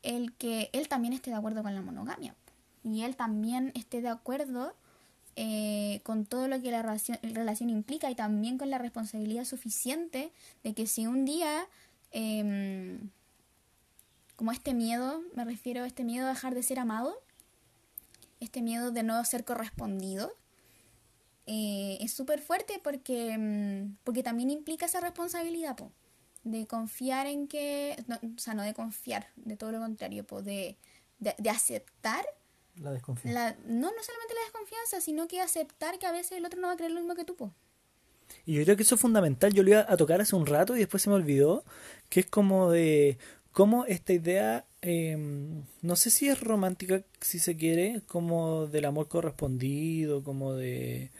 el 0.02 0.32
que 0.32 0.70
él 0.72 0.88
también 0.88 1.12
esté 1.12 1.28
de 1.28 1.36
acuerdo 1.36 1.62
con 1.62 1.74
la 1.74 1.82
monogamia 1.82 2.34
y 2.82 3.02
él 3.02 3.16
también 3.16 3.70
esté 3.74 4.00
de 4.00 4.08
acuerdo 4.08 4.74
eh, 5.36 6.00
con 6.02 6.24
todo 6.24 6.48
lo 6.48 6.58
que 6.62 6.70
la 6.70 6.80
relación, 6.80 7.18
relación, 7.22 7.68
implica 7.68 8.10
y 8.10 8.14
también 8.14 8.56
con 8.56 8.70
la 8.70 8.78
responsabilidad 8.78 9.44
suficiente 9.44 10.32
de 10.64 10.72
que 10.72 10.86
si 10.86 11.06
un 11.06 11.26
día, 11.26 11.68
em, 12.12 13.10
como 14.36 14.52
este 14.52 14.72
miedo, 14.72 15.20
me 15.34 15.44
refiero 15.44 15.84
a 15.84 15.86
este 15.86 16.02
miedo 16.02 16.24
a 16.24 16.30
dejar 16.30 16.54
de 16.54 16.62
ser 16.62 16.78
amado, 16.78 17.14
este 18.40 18.62
miedo 18.62 18.90
de 18.90 19.02
no 19.02 19.22
ser 19.26 19.44
correspondido, 19.44 20.32
eh, 21.46 21.98
es 22.00 22.12
súper 22.12 22.40
fuerte 22.40 22.80
porque, 22.82 23.32
em, 23.32 23.96
porque 24.04 24.22
también 24.22 24.50
implica 24.50 24.86
esa 24.86 25.00
responsabilidad, 25.00 25.76
de 26.44 26.66
confiar 26.66 27.26
en 27.26 27.48
que, 27.48 27.96
o 28.08 28.38
sea, 28.38 28.54
no 28.54 28.62
de 28.62 28.74
confiar, 28.74 29.28
de 29.36 29.56
todo 29.56 29.72
lo 29.72 29.80
contrario, 29.80 30.24
de, 30.42 30.76
de 31.18 31.50
aceptar 31.50 32.24
la 32.80 32.92
desconfianza. 32.92 33.56
no, 33.66 33.90
no 33.90 34.02
solamente 34.02 34.34
la 34.34 34.42
desconfianza, 34.44 35.00
sino 35.00 35.28
que 35.28 35.40
aceptar 35.40 35.98
que 35.98 36.06
a 36.06 36.12
veces 36.12 36.32
el 36.32 36.44
otro 36.44 36.60
no 36.60 36.68
va 36.68 36.74
a 36.74 36.76
creer 36.76 36.92
lo 36.92 37.00
mismo 37.00 37.14
que 37.14 37.24
tú. 37.24 37.52
Y 38.46 38.54
yo 38.54 38.64
creo 38.64 38.76
que 38.76 38.84
eso 38.84 38.94
es 38.94 39.00
fundamental. 39.00 39.52
Yo 39.52 39.62
lo 39.62 39.70
iba 39.70 39.86
a 39.88 39.96
tocar 39.96 40.20
hace 40.20 40.36
un 40.36 40.46
rato 40.46 40.76
y 40.76 40.80
después 40.80 41.02
se 41.02 41.10
me 41.10 41.16
olvidó, 41.16 41.64
que 42.08 42.20
es 42.20 42.26
como 42.26 42.70
de 42.70 43.18
cómo 43.52 43.84
esta 43.86 44.12
idea, 44.12 44.66
em, 44.82 45.64
no 45.82 45.96
sé 45.96 46.10
si 46.10 46.28
es 46.28 46.40
romántica, 46.40 47.02
si 47.20 47.38
se 47.38 47.56
quiere, 47.56 48.02
como 48.06 48.66
del 48.66 48.84
amor 48.84 49.08
correspondido, 49.08 50.22
como 50.22 50.54
de, 50.54 51.10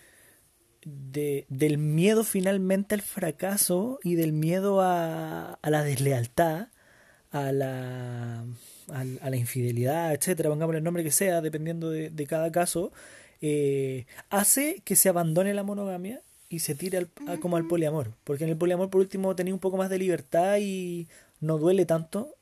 de 0.85 1.47
del 1.48 1.78
miedo 1.78 2.24
finalmente 2.24 2.94
al 2.94 3.02
fracaso 3.02 3.98
y 4.02 4.15
del 4.15 4.32
miedo 4.32 4.81
a, 4.81 5.55
a 5.55 5.70
la 5.70 5.82
deslealtad, 5.85 6.69
a 7.31 7.52
la 7.52 8.44
a, 8.93 9.31
la 9.31 9.36
infidelidad, 9.36 10.12
etcétera, 10.15 10.51
pongámosle 10.51 10.78
el 10.78 10.85
nombre 10.85 11.05
que 11.05 11.11
sea, 11.11 11.40
dependiendo 11.40 11.90
de, 11.90 12.27
cada 12.27 12.51
caso, 12.52 12.93
eh, 13.40 14.07
hace 14.28 14.82
que 14.85 14.97
se 14.97 15.09
abandone 15.09 15.55
la 15.55 15.62
monogamia 15.62 16.23
y 16.48 16.61
se 16.61 16.74
tire 16.74 17.07
como 17.40 17.57
al 17.57 17.66
poliamor. 17.66 18.12
Porque 18.24 18.44
en 18.44 18.51
el 18.51 18.57
poliamor, 18.57 18.90
por 18.90 19.01
último, 19.01 19.35
tenía 19.36 19.55
un 19.55 19.61
poco 19.61 19.77
más 19.77 19.90
de 19.90 19.98
libertad 19.98 20.59
y 20.61 21.09
no 21.40 21.59
duele 21.59 21.86
tanto 21.86 22.35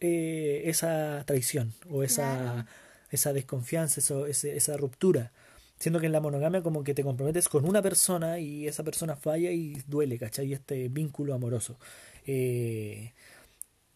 eh, 0.00 0.62
esa 0.66 1.24
traición 1.26 1.72
o 1.88 2.02
esa, 2.02 2.66
esa 3.10 3.32
desconfianza, 3.32 4.00
eso, 4.00 4.26
esa 4.26 4.76
ruptura. 4.76 5.32
Siendo 5.78 6.00
que 6.00 6.06
en 6.06 6.12
la 6.12 6.20
monogamia 6.20 6.62
como 6.62 6.84
que 6.84 6.94
te 6.94 7.02
comprometes 7.04 7.48
con 7.48 7.68
una 7.68 7.82
persona 7.82 8.38
y 8.38 8.66
esa 8.66 8.84
persona 8.84 9.16
falla 9.16 9.50
y 9.50 9.82
duele, 9.86 10.18
¿cachai? 10.18 10.52
Este 10.52 10.88
vínculo 10.88 11.34
amoroso. 11.34 11.78
Eh, 12.26 13.12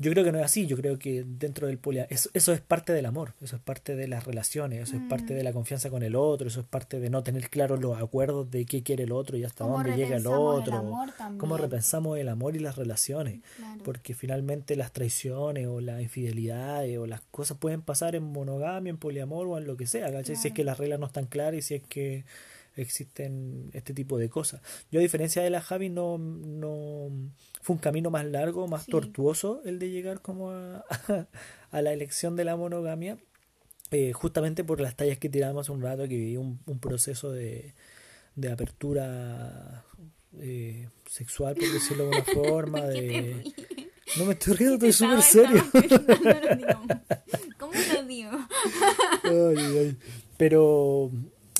yo 0.01 0.13
creo 0.13 0.23
que 0.23 0.31
no 0.31 0.39
es 0.39 0.45
así, 0.45 0.67
yo 0.67 0.77
creo 0.77 0.97
que 0.97 1.25
dentro 1.27 1.67
del 1.67 1.77
poliamor, 1.77 2.13
eso, 2.13 2.31
eso, 2.33 2.53
es 2.53 2.61
parte 2.61 2.93
del 2.93 3.05
amor, 3.05 3.35
eso 3.43 3.57
es 3.57 3.63
parte 3.63 3.97
de 3.97 4.07
las 4.07 4.25
relaciones, 4.25 4.81
eso 4.81 4.97
es 4.97 5.03
parte 5.09 5.35
de 5.35 5.43
mm. 5.43 5.45
la 5.45 5.53
confianza 5.53 5.91
con 5.91 6.05
el 6.05 6.15
otro, 6.15 6.47
eso 6.47 6.61
es 6.61 6.67
parte 6.67 7.01
de 7.01 7.11
no 7.11 7.25
tener 7.25 7.51
claros 7.51 7.81
los 7.81 8.01
acuerdos 8.01 8.49
de 8.49 8.65
qué 8.65 8.85
quiere 8.85 9.05
el 9.05 9.13
otro 9.13 9.37
y 9.37 9.43
hasta 9.43 9.65
dónde 9.65 9.97
llega 9.97 10.17
el 10.17 10.27
otro, 10.29 10.95
cómo 11.37 11.57
repensamos 11.57 12.17
el 12.17 12.29
amor 12.29 12.55
y 12.55 12.61
las 12.61 12.77
relaciones, 12.77 13.41
porque 13.85 14.15
finalmente 14.15 14.77
las 14.77 14.93
traiciones 14.93 15.67
o 15.67 15.81
las 15.81 16.01
infidelidades 16.01 16.97
o 16.97 17.07
las 17.07 17.21
cosas 17.33 17.59
pueden 17.59 17.83
pasar 17.83 18.15
en 18.15 18.23
monogamia, 18.23 18.91
en 18.91 18.99
poliamor 18.99 19.49
o 19.49 19.59
en 19.59 19.67
lo 19.67 19.77
que 19.77 19.89
sea, 19.89 20.09
Si 20.25 20.33
es 20.33 20.55
que 20.55 20.63
las 20.63 20.79
reglas 20.79 21.01
no 21.01 21.07
están 21.07 21.27
claras 21.27 21.59
y 21.59 21.63
si 21.63 21.75
es 21.75 21.83
que 21.83 22.25
existen 22.77 23.71
este 23.73 23.93
tipo 23.93 24.19
de 24.19 24.29
cosas. 24.29 24.61
Yo 24.91 25.01
a 25.01 25.03
diferencia 25.03 25.43
de 25.43 25.51
la 25.51 25.61
Javi 25.61 25.89
no, 25.89 26.19
no 26.19 27.11
fue 27.69 27.75
un 27.75 27.81
camino 27.81 28.09
más 28.09 28.25
largo, 28.25 28.67
más 28.67 28.87
tortuoso 28.87 29.61
el 29.67 29.79
de 29.79 29.91
llegar 29.91 30.23
como 30.23 30.53
a, 30.53 30.87
a, 31.71 31.83
la 31.83 31.93
elección 31.93 32.35
de 32.35 32.47
la 32.47 32.57
monogamia, 32.57 33.19
eh, 33.91 34.15
justamente 34.15 34.65
por 34.65 34.81
las 34.81 34.97
tallas 34.97 35.19
que 35.19 35.29
tiramos 35.29 35.69
un 35.69 35.83
rato, 35.83 36.05
que 36.05 36.17
viví 36.17 36.39
un, 36.39 36.61
un 36.65 36.79
proceso 36.79 37.31
de, 37.31 37.75
de 38.37 38.51
apertura 38.51 39.85
eh, 40.39 40.89
sexual, 41.11 41.57
por 41.57 41.71
decirlo 41.71 42.09
de 42.09 42.17
alguna 42.17 42.35
forma, 42.49 42.81
de... 42.87 43.53
No 44.17 44.25
me 44.25 44.33
estoy 44.33 44.55
riendo, 44.55 44.77
estoy 44.77 44.93
súper 44.95 45.21
serio. 45.21 45.63
¿Cómo 47.59 47.73
lo 47.93 48.03
digo? 48.07 48.39
Pero 50.39 51.11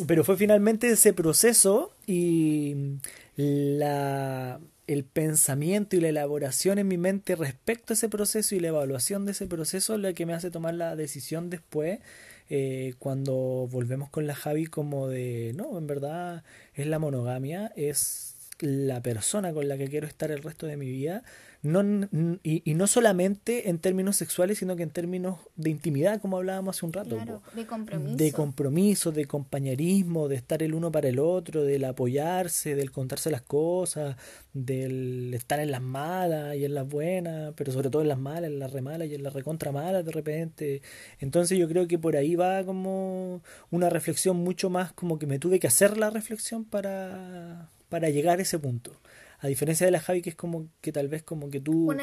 pero 0.07 0.25
fue 0.25 0.39
finalmente 0.39 0.89
ese 0.89 1.13
proceso 1.13 1.93
y 2.07 2.97
la, 3.37 4.59
el 4.89 5.05
pensamiento 5.05 5.97
y 5.97 6.01
la 6.01 6.09
elaboración 6.09 6.79
en 6.79 6.89
mi 6.89 6.97
mente 6.97 7.37
respecto 7.37 7.93
a 7.93 7.95
ese 7.95 8.09
proceso 8.09 8.55
y 8.55 8.61
la 8.61 8.69
evaluación 8.69 9.27
de 9.27 9.33
ese 9.33 9.47
proceso 9.47 9.95
es 9.95 10.01
lo 10.01 10.13
que 10.15 10.27
me 10.27 10.33
hace 10.33 10.51
tomar 10.51 10.75
la 10.75 10.97
decisión 10.97 11.51
después 11.51 12.01
eh, 12.49 12.95
cuando 12.99 13.69
volvemos 13.71 14.09
con 14.09 14.27
la 14.27 14.35
Javi 14.35 14.67
como 14.67 15.07
de 15.07 15.53
no, 15.55 15.77
en 15.77 15.87
verdad 15.87 16.43
es 16.73 16.87
la 16.87 16.99
monogamia, 16.99 17.71
es 17.77 18.35
la 18.61 19.03
persona 19.03 19.53
con 19.53 19.69
la 19.69 19.77
que 19.77 19.89
quiero 19.89 20.07
estar 20.07 20.31
el 20.31 20.43
resto 20.43 20.67
de 20.67 20.79
mi 20.79 20.91
vida 20.91 21.23
no, 21.63 22.09
y, 22.45 22.75
no 22.75 22.87
solamente 22.87 23.69
en 23.69 23.79
términos 23.79 24.17
sexuales, 24.17 24.59
sino 24.59 24.77
que 24.77 24.85
en 24.85 24.91
términos 24.91 25.41
de 25.57 25.71
intimidad, 25.71 26.21
como 26.21 26.37
hablábamos 26.37 26.77
hace 26.77 26.87
un 26.87 26.93
rato. 26.93 27.43
de 27.55 27.67
compromiso. 27.67 28.17
De 28.17 28.33
compromiso, 28.33 29.13
de 29.13 29.27
compañerismo, 29.27 30.29
de 30.29 30.37
estar 30.37 30.63
el 30.63 30.73
uno 30.73 30.93
para 30.93 31.09
el 31.09 31.19
otro, 31.19 31.65
del 31.65 31.85
apoyarse, 31.85 32.77
del 32.77 32.93
contarse 32.93 33.31
las 33.33 33.43
cosas, 33.43 34.17
del 34.53 35.35
estar 35.35 35.59
en 35.59 35.73
las 35.73 35.83
malas 35.83 36.55
y 36.57 36.65
en 36.65 36.75
las 36.75 36.89
buenas, 36.89 37.53
pero 37.57 37.73
sobre 37.73 37.91
todo 37.91 38.03
en 38.03 38.09
las 38.09 38.19
malas, 38.19 38.51
en 38.51 38.61
las 38.61 38.73
remalas 38.73 39.09
y 39.09 39.17
en 39.17 39.25
las 39.25 39.33
recontra 39.33 39.73
malas 39.73 40.05
de 40.05 40.13
repente. 40.13 40.83
Entonces 41.19 41.59
yo 41.59 41.69
creo 41.69 41.89
que 41.89 41.99
por 41.99 42.17
ahí 42.17 42.37
va 42.37 42.65
como 42.65 43.43
una 43.71 43.91
reflexión 43.91 44.37
mucho 44.37 44.71
más 44.71 44.93
como 44.93 45.19
que 45.19 45.27
me 45.27 45.41
tuve 45.41 45.59
que 45.59 45.67
hacer 45.67 45.97
la 45.97 46.11
reflexión 46.11 46.65
para, 46.65 47.69
para 47.89 48.11
llegar 48.11 48.39
a 48.39 48.43
ese 48.43 48.61
punto. 48.61 48.93
A 49.41 49.47
diferencia 49.47 49.87
de 49.87 49.93
la 49.93 50.01
Javi, 50.01 50.21
que 50.21 50.31
es 50.31 50.37
como 50.37 50.69
que 50.81 50.91
tal 50.91 51.07
vez 51.07 51.23
como 51.23 51.49
que 51.49 51.61
tú 51.61 51.95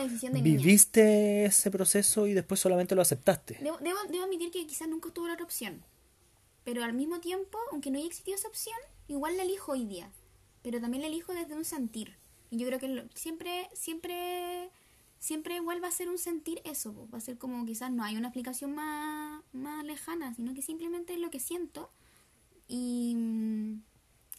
viviste 0.41 1.45
ese 1.45 1.69
proceso 1.69 2.27
y 2.27 2.33
después 2.33 2.61
solamente 2.61 2.95
lo 2.95 3.01
aceptaste. 3.01 3.57
Debo, 3.61 3.77
debo, 3.79 4.23
admitir 4.23 4.51
que 4.51 4.65
quizás 4.65 4.87
nunca 4.87 5.09
tuve 5.11 5.27
la 5.27 5.33
otra 5.33 5.45
opción. 5.45 5.83
Pero 6.63 6.83
al 6.83 6.93
mismo 6.93 7.19
tiempo, 7.19 7.57
aunque 7.71 7.91
no 7.91 7.97
haya 7.97 8.07
existido 8.07 8.37
esa 8.37 8.47
opción, 8.47 8.77
igual 9.09 9.35
la 9.35 9.43
elijo 9.43 9.73
hoy 9.73 9.85
día. 9.85 10.09
Pero 10.63 10.79
también 10.79 11.01
la 11.01 11.07
elijo 11.07 11.33
desde 11.33 11.55
un 11.55 11.65
sentir. 11.65 12.15
Y 12.51 12.57
yo 12.57 12.67
creo 12.67 12.79
que 12.79 13.05
siempre, 13.13 13.69
siempre, 13.73 14.69
siempre 15.19 15.57
igual 15.57 15.83
va 15.83 15.89
a 15.89 15.91
ser 15.91 16.07
un 16.07 16.17
sentir 16.17 16.61
eso. 16.63 17.07
Va 17.13 17.17
a 17.17 17.21
ser 17.21 17.37
como 17.37 17.65
quizás 17.65 17.91
no 17.91 18.03
hay 18.03 18.15
una 18.15 18.29
explicación 18.29 18.73
más, 18.73 19.43
más 19.51 19.83
lejana, 19.83 20.33
sino 20.33 20.53
que 20.53 20.61
simplemente 20.61 21.13
es 21.13 21.19
lo 21.19 21.29
que 21.29 21.41
siento. 21.41 21.91
Y, 22.69 23.17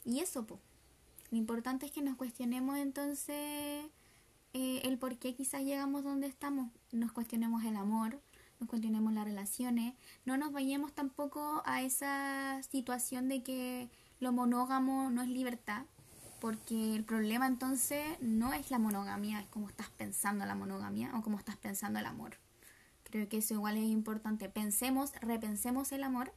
y 0.06 0.20
eso, 0.20 0.46
pues. 0.46 0.60
Lo 1.36 1.40
importante 1.40 1.84
es 1.84 1.92
que 1.92 2.00
nos 2.00 2.16
cuestionemos 2.16 2.78
entonces 2.78 3.36
eh, 4.54 4.80
el 4.84 4.96
por 4.96 5.18
qué 5.18 5.34
quizás 5.34 5.60
llegamos 5.64 6.02
donde 6.02 6.26
estamos. 6.26 6.72
Nos 6.92 7.12
cuestionemos 7.12 7.62
el 7.64 7.76
amor, 7.76 8.22
nos 8.58 8.70
cuestionemos 8.70 9.12
las 9.12 9.26
relaciones. 9.26 9.92
No 10.24 10.38
nos 10.38 10.50
vayamos 10.50 10.94
tampoco 10.94 11.62
a 11.66 11.82
esa 11.82 12.62
situación 12.62 13.28
de 13.28 13.42
que 13.42 13.90
lo 14.18 14.32
monógamo 14.32 15.10
no 15.10 15.20
es 15.20 15.28
libertad, 15.28 15.82
porque 16.40 16.96
el 16.96 17.04
problema 17.04 17.46
entonces 17.46 18.02
no 18.22 18.54
es 18.54 18.70
la 18.70 18.78
monogamia, 18.78 19.40
es 19.40 19.46
cómo 19.48 19.68
estás 19.68 19.90
pensando 19.90 20.46
la 20.46 20.54
monogamia 20.54 21.14
o 21.18 21.20
cómo 21.20 21.38
estás 21.38 21.58
pensando 21.58 21.98
el 21.98 22.06
amor. 22.06 22.38
Creo 23.04 23.28
que 23.28 23.36
eso 23.36 23.52
igual 23.52 23.76
es 23.76 23.84
importante. 23.84 24.48
Pensemos, 24.48 25.12
repensemos 25.20 25.92
el 25.92 26.02
amor 26.02 26.32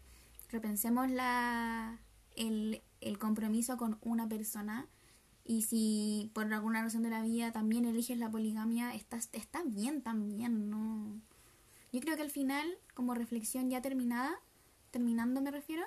repensemos 0.49 1.09
la, 1.09 1.99
el, 2.35 2.81
el 3.01 3.17
compromiso 3.17 3.77
con 3.77 3.97
una 4.01 4.27
persona 4.27 4.88
y 5.43 5.63
si 5.63 6.30
por 6.34 6.53
alguna 6.53 6.84
razón 6.84 7.01
de 7.01 7.09
la 7.09 7.23
vida 7.23 7.51
también 7.51 7.85
eliges 7.85 8.17
la 8.19 8.30
poligamia, 8.30 8.93
estás, 8.93 9.30
está 9.31 9.63
bien 9.63 10.01
también, 10.03 10.69
¿no? 10.69 11.19
Yo 11.91 11.99
creo 12.01 12.15
que 12.15 12.21
al 12.21 12.30
final, 12.30 12.67
como 12.93 13.15
reflexión 13.15 13.69
ya 13.69 13.81
terminada, 13.81 14.31
terminando 14.91 15.41
me 15.41 15.49
refiero, 15.49 15.84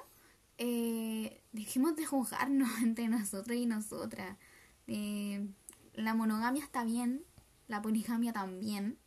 eh, 0.58 1.42
dejemos 1.52 1.94
de 1.96 2.06
juzgarnos 2.06 2.68
entre 2.82 3.08
nosotros 3.08 3.56
y 3.56 3.66
nosotras. 3.66 4.36
Eh, 4.88 5.46
la 5.94 6.14
monogamia 6.14 6.64
está 6.64 6.84
bien, 6.84 7.24
la 7.68 7.82
poligamia 7.82 8.32
también. 8.32 8.98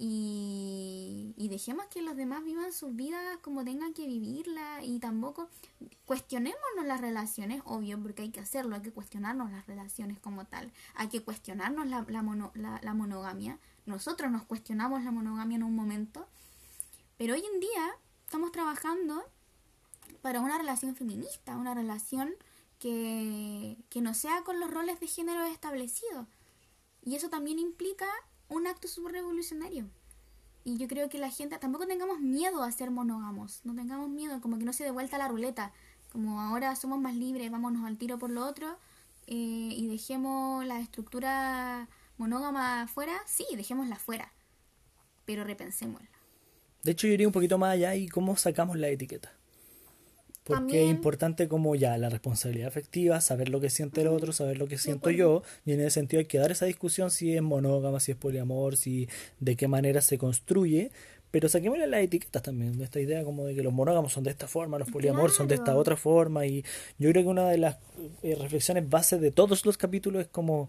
Y, 0.00 1.48
dejemos 1.50 1.86
que 1.86 2.02
los 2.02 2.14
demás 2.14 2.44
vivan 2.44 2.72
sus 2.72 2.94
vidas 2.94 3.38
como 3.42 3.64
tengan 3.64 3.94
que 3.94 4.06
vivirla 4.06 4.84
y 4.84 5.00
tampoco 5.00 5.48
cuestionémonos 6.04 6.84
las 6.84 7.00
relaciones, 7.00 7.62
obvio, 7.64 8.00
porque 8.00 8.22
hay 8.22 8.30
que 8.30 8.38
hacerlo, 8.38 8.76
hay 8.76 8.82
que 8.82 8.92
cuestionarnos 8.92 9.50
las 9.50 9.66
relaciones 9.66 10.20
como 10.20 10.44
tal, 10.44 10.70
hay 10.94 11.08
que 11.08 11.22
cuestionarnos 11.22 11.88
la, 11.88 12.04
la, 12.08 12.80
la 12.82 12.94
monogamia. 12.94 13.58
Nosotros 13.86 14.30
nos 14.30 14.44
cuestionamos 14.44 15.02
la 15.02 15.10
monogamia 15.10 15.56
en 15.56 15.64
un 15.64 15.74
momento, 15.74 16.28
pero 17.16 17.34
hoy 17.34 17.42
en 17.52 17.58
día 17.58 17.96
estamos 18.24 18.52
trabajando 18.52 19.24
para 20.22 20.40
una 20.40 20.58
relación 20.58 20.94
feminista, 20.94 21.56
una 21.56 21.74
relación 21.74 22.34
que, 22.78 23.78
que 23.90 24.00
no 24.00 24.14
sea 24.14 24.44
con 24.44 24.60
los 24.60 24.70
roles 24.70 25.00
de 25.00 25.08
género 25.08 25.44
establecidos. 25.44 26.28
Y 27.02 27.16
eso 27.16 27.30
también 27.30 27.58
implica 27.58 28.06
un 28.48 28.66
acto 28.66 28.88
subrevolucionario. 28.88 29.88
Y 30.64 30.76
yo 30.76 30.88
creo 30.88 31.08
que 31.08 31.18
la 31.18 31.30
gente, 31.30 31.58
tampoco 31.58 31.86
tengamos 31.86 32.20
miedo 32.20 32.62
a 32.62 32.72
ser 32.72 32.90
monógamos, 32.90 33.60
no 33.64 33.74
tengamos 33.74 34.10
miedo, 34.10 34.40
como 34.40 34.58
que 34.58 34.64
no 34.64 34.72
se 34.72 34.84
dé 34.84 34.90
vuelta 34.90 35.16
la 35.16 35.28
ruleta, 35.28 35.72
como 36.12 36.40
ahora 36.40 36.74
somos 36.76 37.00
más 37.00 37.14
libres, 37.14 37.50
vámonos 37.50 37.86
al 37.86 37.96
tiro 37.96 38.18
por 38.18 38.30
lo 38.30 38.46
otro 38.46 38.78
eh, 39.26 39.34
y 39.34 39.86
dejemos 39.88 40.64
la 40.64 40.80
estructura 40.80 41.88
monógama 42.16 42.86
fuera, 42.86 43.14
sí, 43.26 43.46
dejémosla 43.56 43.96
fuera, 43.96 44.32
pero 45.24 45.44
repensémosla. 45.44 46.08
De 46.82 46.92
hecho, 46.92 47.06
yo 47.06 47.14
iría 47.14 47.26
un 47.26 47.32
poquito 47.32 47.58
más 47.58 47.72
allá 47.72 47.94
y 47.94 48.08
cómo 48.08 48.36
sacamos 48.36 48.76
la 48.76 48.88
etiqueta. 48.88 49.37
Porque 50.48 50.84
es 50.84 50.90
importante 50.90 51.46
como 51.46 51.74
ya 51.74 51.96
la 51.98 52.08
responsabilidad 52.08 52.68
afectiva, 52.68 53.20
saber 53.20 53.48
lo 53.48 53.60
que 53.60 53.70
siente 53.70 54.00
el 54.00 54.08
otro, 54.08 54.32
saber 54.32 54.58
lo 54.58 54.66
que 54.66 54.78
siento 54.78 55.10
yo, 55.10 55.42
y 55.64 55.72
en 55.72 55.80
ese 55.80 55.90
sentido 55.90 56.20
hay 56.20 56.26
que 56.26 56.38
dar 56.38 56.50
esa 56.50 56.66
discusión 56.66 57.10
si 57.10 57.36
es 57.36 57.42
monógama, 57.42 58.00
si 58.00 58.12
es 58.12 58.16
poliamor, 58.16 58.76
si 58.76 59.08
de 59.40 59.56
qué 59.56 59.68
manera 59.68 60.00
se 60.00 60.18
construye, 60.18 60.90
pero 61.30 61.48
saquémosle 61.48 61.86
las 61.86 62.00
etiquetas 62.00 62.42
también, 62.42 62.78
de 62.78 62.84
esta 62.84 63.00
idea 63.00 63.22
como 63.22 63.44
de 63.44 63.54
que 63.54 63.62
los 63.62 63.72
monógamos 63.72 64.12
son 64.12 64.24
de 64.24 64.30
esta 64.30 64.48
forma, 64.48 64.78
los 64.78 64.90
poliamor 64.90 65.30
son 65.30 65.46
de 65.46 65.56
esta 65.56 65.76
otra 65.76 65.96
forma, 65.96 66.46
y 66.46 66.64
yo 66.98 67.10
creo 67.10 67.22
que 67.22 67.28
una 67.28 67.48
de 67.48 67.58
las 67.58 67.76
eh, 68.22 68.34
reflexiones 68.40 68.88
bases 68.88 69.20
de 69.20 69.30
todos 69.30 69.66
los 69.66 69.76
capítulos 69.76 70.22
es 70.22 70.28
como 70.28 70.68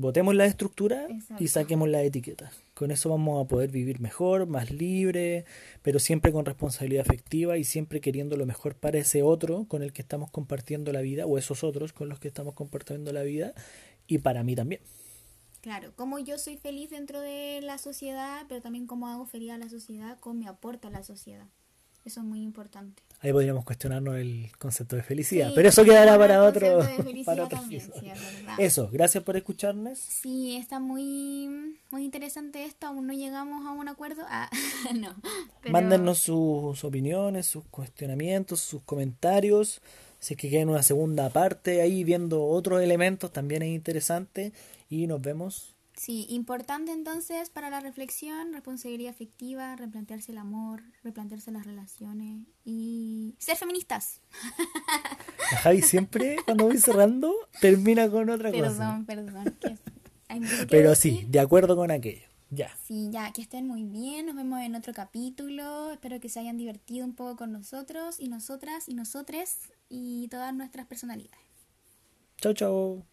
Votemos 0.00 0.36
la 0.36 0.46
estructura 0.46 1.08
y 1.40 1.48
saquemos 1.48 1.88
la 1.88 2.00
etiqueta. 2.04 2.52
Con 2.74 2.92
eso 2.92 3.10
vamos 3.10 3.44
a 3.44 3.48
poder 3.48 3.72
vivir 3.72 3.98
mejor, 3.98 4.46
más 4.46 4.70
libre, 4.70 5.44
pero 5.82 5.98
siempre 5.98 6.30
con 6.30 6.44
responsabilidad 6.44 7.04
afectiva 7.04 7.58
y 7.58 7.64
siempre 7.64 8.00
queriendo 8.00 8.36
lo 8.36 8.46
mejor 8.46 8.76
para 8.76 8.98
ese 8.98 9.24
otro 9.24 9.64
con 9.64 9.82
el 9.82 9.92
que 9.92 10.00
estamos 10.00 10.30
compartiendo 10.30 10.92
la 10.92 11.00
vida, 11.00 11.26
o 11.26 11.36
esos 11.36 11.64
otros 11.64 11.92
con 11.92 12.08
los 12.08 12.20
que 12.20 12.28
estamos 12.28 12.54
compartiendo 12.54 13.12
la 13.12 13.24
vida, 13.24 13.54
y 14.06 14.18
para 14.18 14.44
mí 14.44 14.54
también. 14.54 14.82
Claro, 15.62 15.90
como 15.96 16.20
yo 16.20 16.38
soy 16.38 16.58
feliz 16.58 16.90
dentro 16.90 17.20
de 17.20 17.58
la 17.60 17.78
sociedad, 17.78 18.46
pero 18.48 18.60
también 18.60 18.86
cómo 18.86 19.08
hago 19.08 19.26
feliz 19.26 19.50
a 19.50 19.58
la 19.58 19.68
sociedad 19.68 20.16
con 20.20 20.38
mi 20.38 20.46
aporte 20.46 20.86
a 20.86 20.90
la 20.90 21.02
sociedad. 21.02 21.48
Eso 22.04 22.20
es 22.20 22.26
muy 22.26 22.42
importante. 22.42 23.02
Ahí 23.20 23.32
podríamos 23.32 23.64
cuestionarnos 23.64 24.16
el 24.16 24.50
concepto 24.58 24.94
de 24.94 25.02
felicidad, 25.02 25.50
pero 25.52 25.68
eso 25.68 25.84
quedará 25.84 26.16
para 26.16 26.44
otro. 26.44 26.78
Para 27.24 27.48
eso, 28.58 28.88
gracias 28.92 29.24
por 29.24 29.36
escucharnos. 29.36 29.98
Sí, 29.98 30.56
está 30.56 30.78
muy, 30.78 31.76
muy 31.90 32.04
interesante 32.04 32.64
esto. 32.64 32.86
Aún 32.86 33.08
no 33.08 33.12
llegamos 33.12 33.66
a 33.66 33.72
un 33.72 33.88
acuerdo. 33.88 34.22
Ah, 34.28 34.48
no. 34.94 35.14
Mándenos 35.68 36.20
sus 36.20 36.84
opiniones, 36.84 37.46
sus 37.46 37.64
cuestionamientos, 37.64 38.60
sus 38.60 38.82
comentarios. 38.82 39.82
Si 40.20 40.34
es 40.34 40.40
que 40.40 40.48
quieren 40.48 40.68
una 40.68 40.82
segunda 40.82 41.28
parte 41.30 41.80
ahí 41.82 42.04
viendo 42.04 42.44
otros 42.44 42.82
elementos, 42.82 43.32
también 43.32 43.62
es 43.62 43.70
interesante. 43.70 44.52
Y 44.88 45.06
nos 45.08 45.20
vemos 45.20 45.74
Sí, 45.98 46.26
importante 46.28 46.92
entonces 46.92 47.50
para 47.50 47.70
la 47.70 47.80
reflexión, 47.80 48.52
responsabilidad 48.52 49.10
afectiva, 49.10 49.74
replantearse 49.74 50.30
el 50.30 50.38
amor, 50.38 50.80
replantearse 51.02 51.50
las 51.50 51.66
relaciones 51.66 52.46
y 52.64 53.34
ser 53.38 53.56
feministas. 53.56 54.20
Javi 55.62 55.82
siempre 55.82 56.36
cuando 56.44 56.66
voy 56.66 56.78
cerrando 56.78 57.34
termina 57.60 58.08
con 58.08 58.30
otra 58.30 58.52
cosa. 58.52 59.02
Perdón, 59.04 59.06
perdón. 59.06 59.58
Pero 60.70 60.94
sí, 60.94 61.26
de 61.28 61.40
acuerdo 61.40 61.74
con 61.74 61.90
aquello. 61.90 62.28
Ya. 62.50 62.70
Sí, 62.86 63.08
ya, 63.10 63.32
que 63.32 63.42
estén 63.42 63.66
muy 63.66 63.82
bien. 63.82 64.26
Nos 64.26 64.36
vemos 64.36 64.60
en 64.60 64.76
otro 64.76 64.94
capítulo. 64.94 65.90
Espero 65.90 66.20
que 66.20 66.28
se 66.28 66.38
hayan 66.38 66.56
divertido 66.56 67.04
un 67.04 67.14
poco 67.14 67.36
con 67.36 67.50
nosotros 67.50 68.20
y 68.20 68.28
nosotras 68.28 68.88
y 68.88 68.94
nosotres 68.94 69.72
y 69.88 70.28
todas 70.28 70.54
nuestras 70.54 70.86
personalidades. 70.86 71.44
Chau, 72.40 72.54
chau 72.54 73.04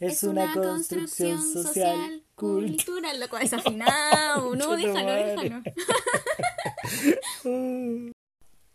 es, 0.00 0.22
una, 0.22 0.54
construcción, 0.54 1.42
social, 1.42 2.22
cultural, 2.34 3.20
lo 3.20 3.28
cual 3.28 3.42
es 3.42 3.52
afinado, 3.52 4.56
no, 4.56 4.74
déjalo, 4.74 5.12
déjalo. 5.12 5.62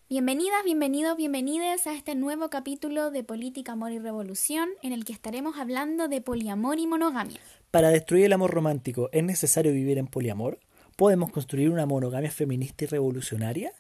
Bienvenidas, 0.08 0.64
bienvenidos, 0.64 1.18
bienvenidas 1.18 1.88
a 1.88 1.96
este 1.96 2.14
nuevo 2.14 2.52
capítulo 2.52 3.10
de 3.10 3.24
Política, 3.24 3.72
Amor 3.72 3.92
y 3.92 3.98
Revolución, 3.98 4.70
en 4.84 4.94
el 4.94 5.04
que 5.04 5.14
estaremos 5.14 5.58
hablando 5.58 6.08
de 6.08 6.22
poliamor 6.22 6.78
y 6.78 6.86
monogamia. 6.86 7.40
Para 7.72 7.90
destruir 7.90 8.26
el 8.26 8.34
amor 8.34 8.52
romántico, 8.52 9.10
¿es 9.12 9.24
necesario 9.24 9.74
vivir 9.74 9.98
en 9.98 10.06
poliamor? 10.06 10.60
¿Podemos 10.96 11.32
construir 11.32 11.72
una 11.72 11.88
monogamia 11.88 12.30
feminista 12.30 12.84
y 12.84 12.88
revolucionaria? 12.88 13.74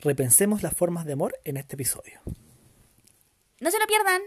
Repensemos 0.00 0.62
las 0.62 0.74
formas 0.74 1.04
de 1.04 1.12
amor 1.12 1.34
en 1.44 1.58
este 1.58 1.74
episodio. 1.74 2.20
No 3.60 3.70
se 3.70 3.78
lo 3.78 3.86
pierdan. 3.86 4.22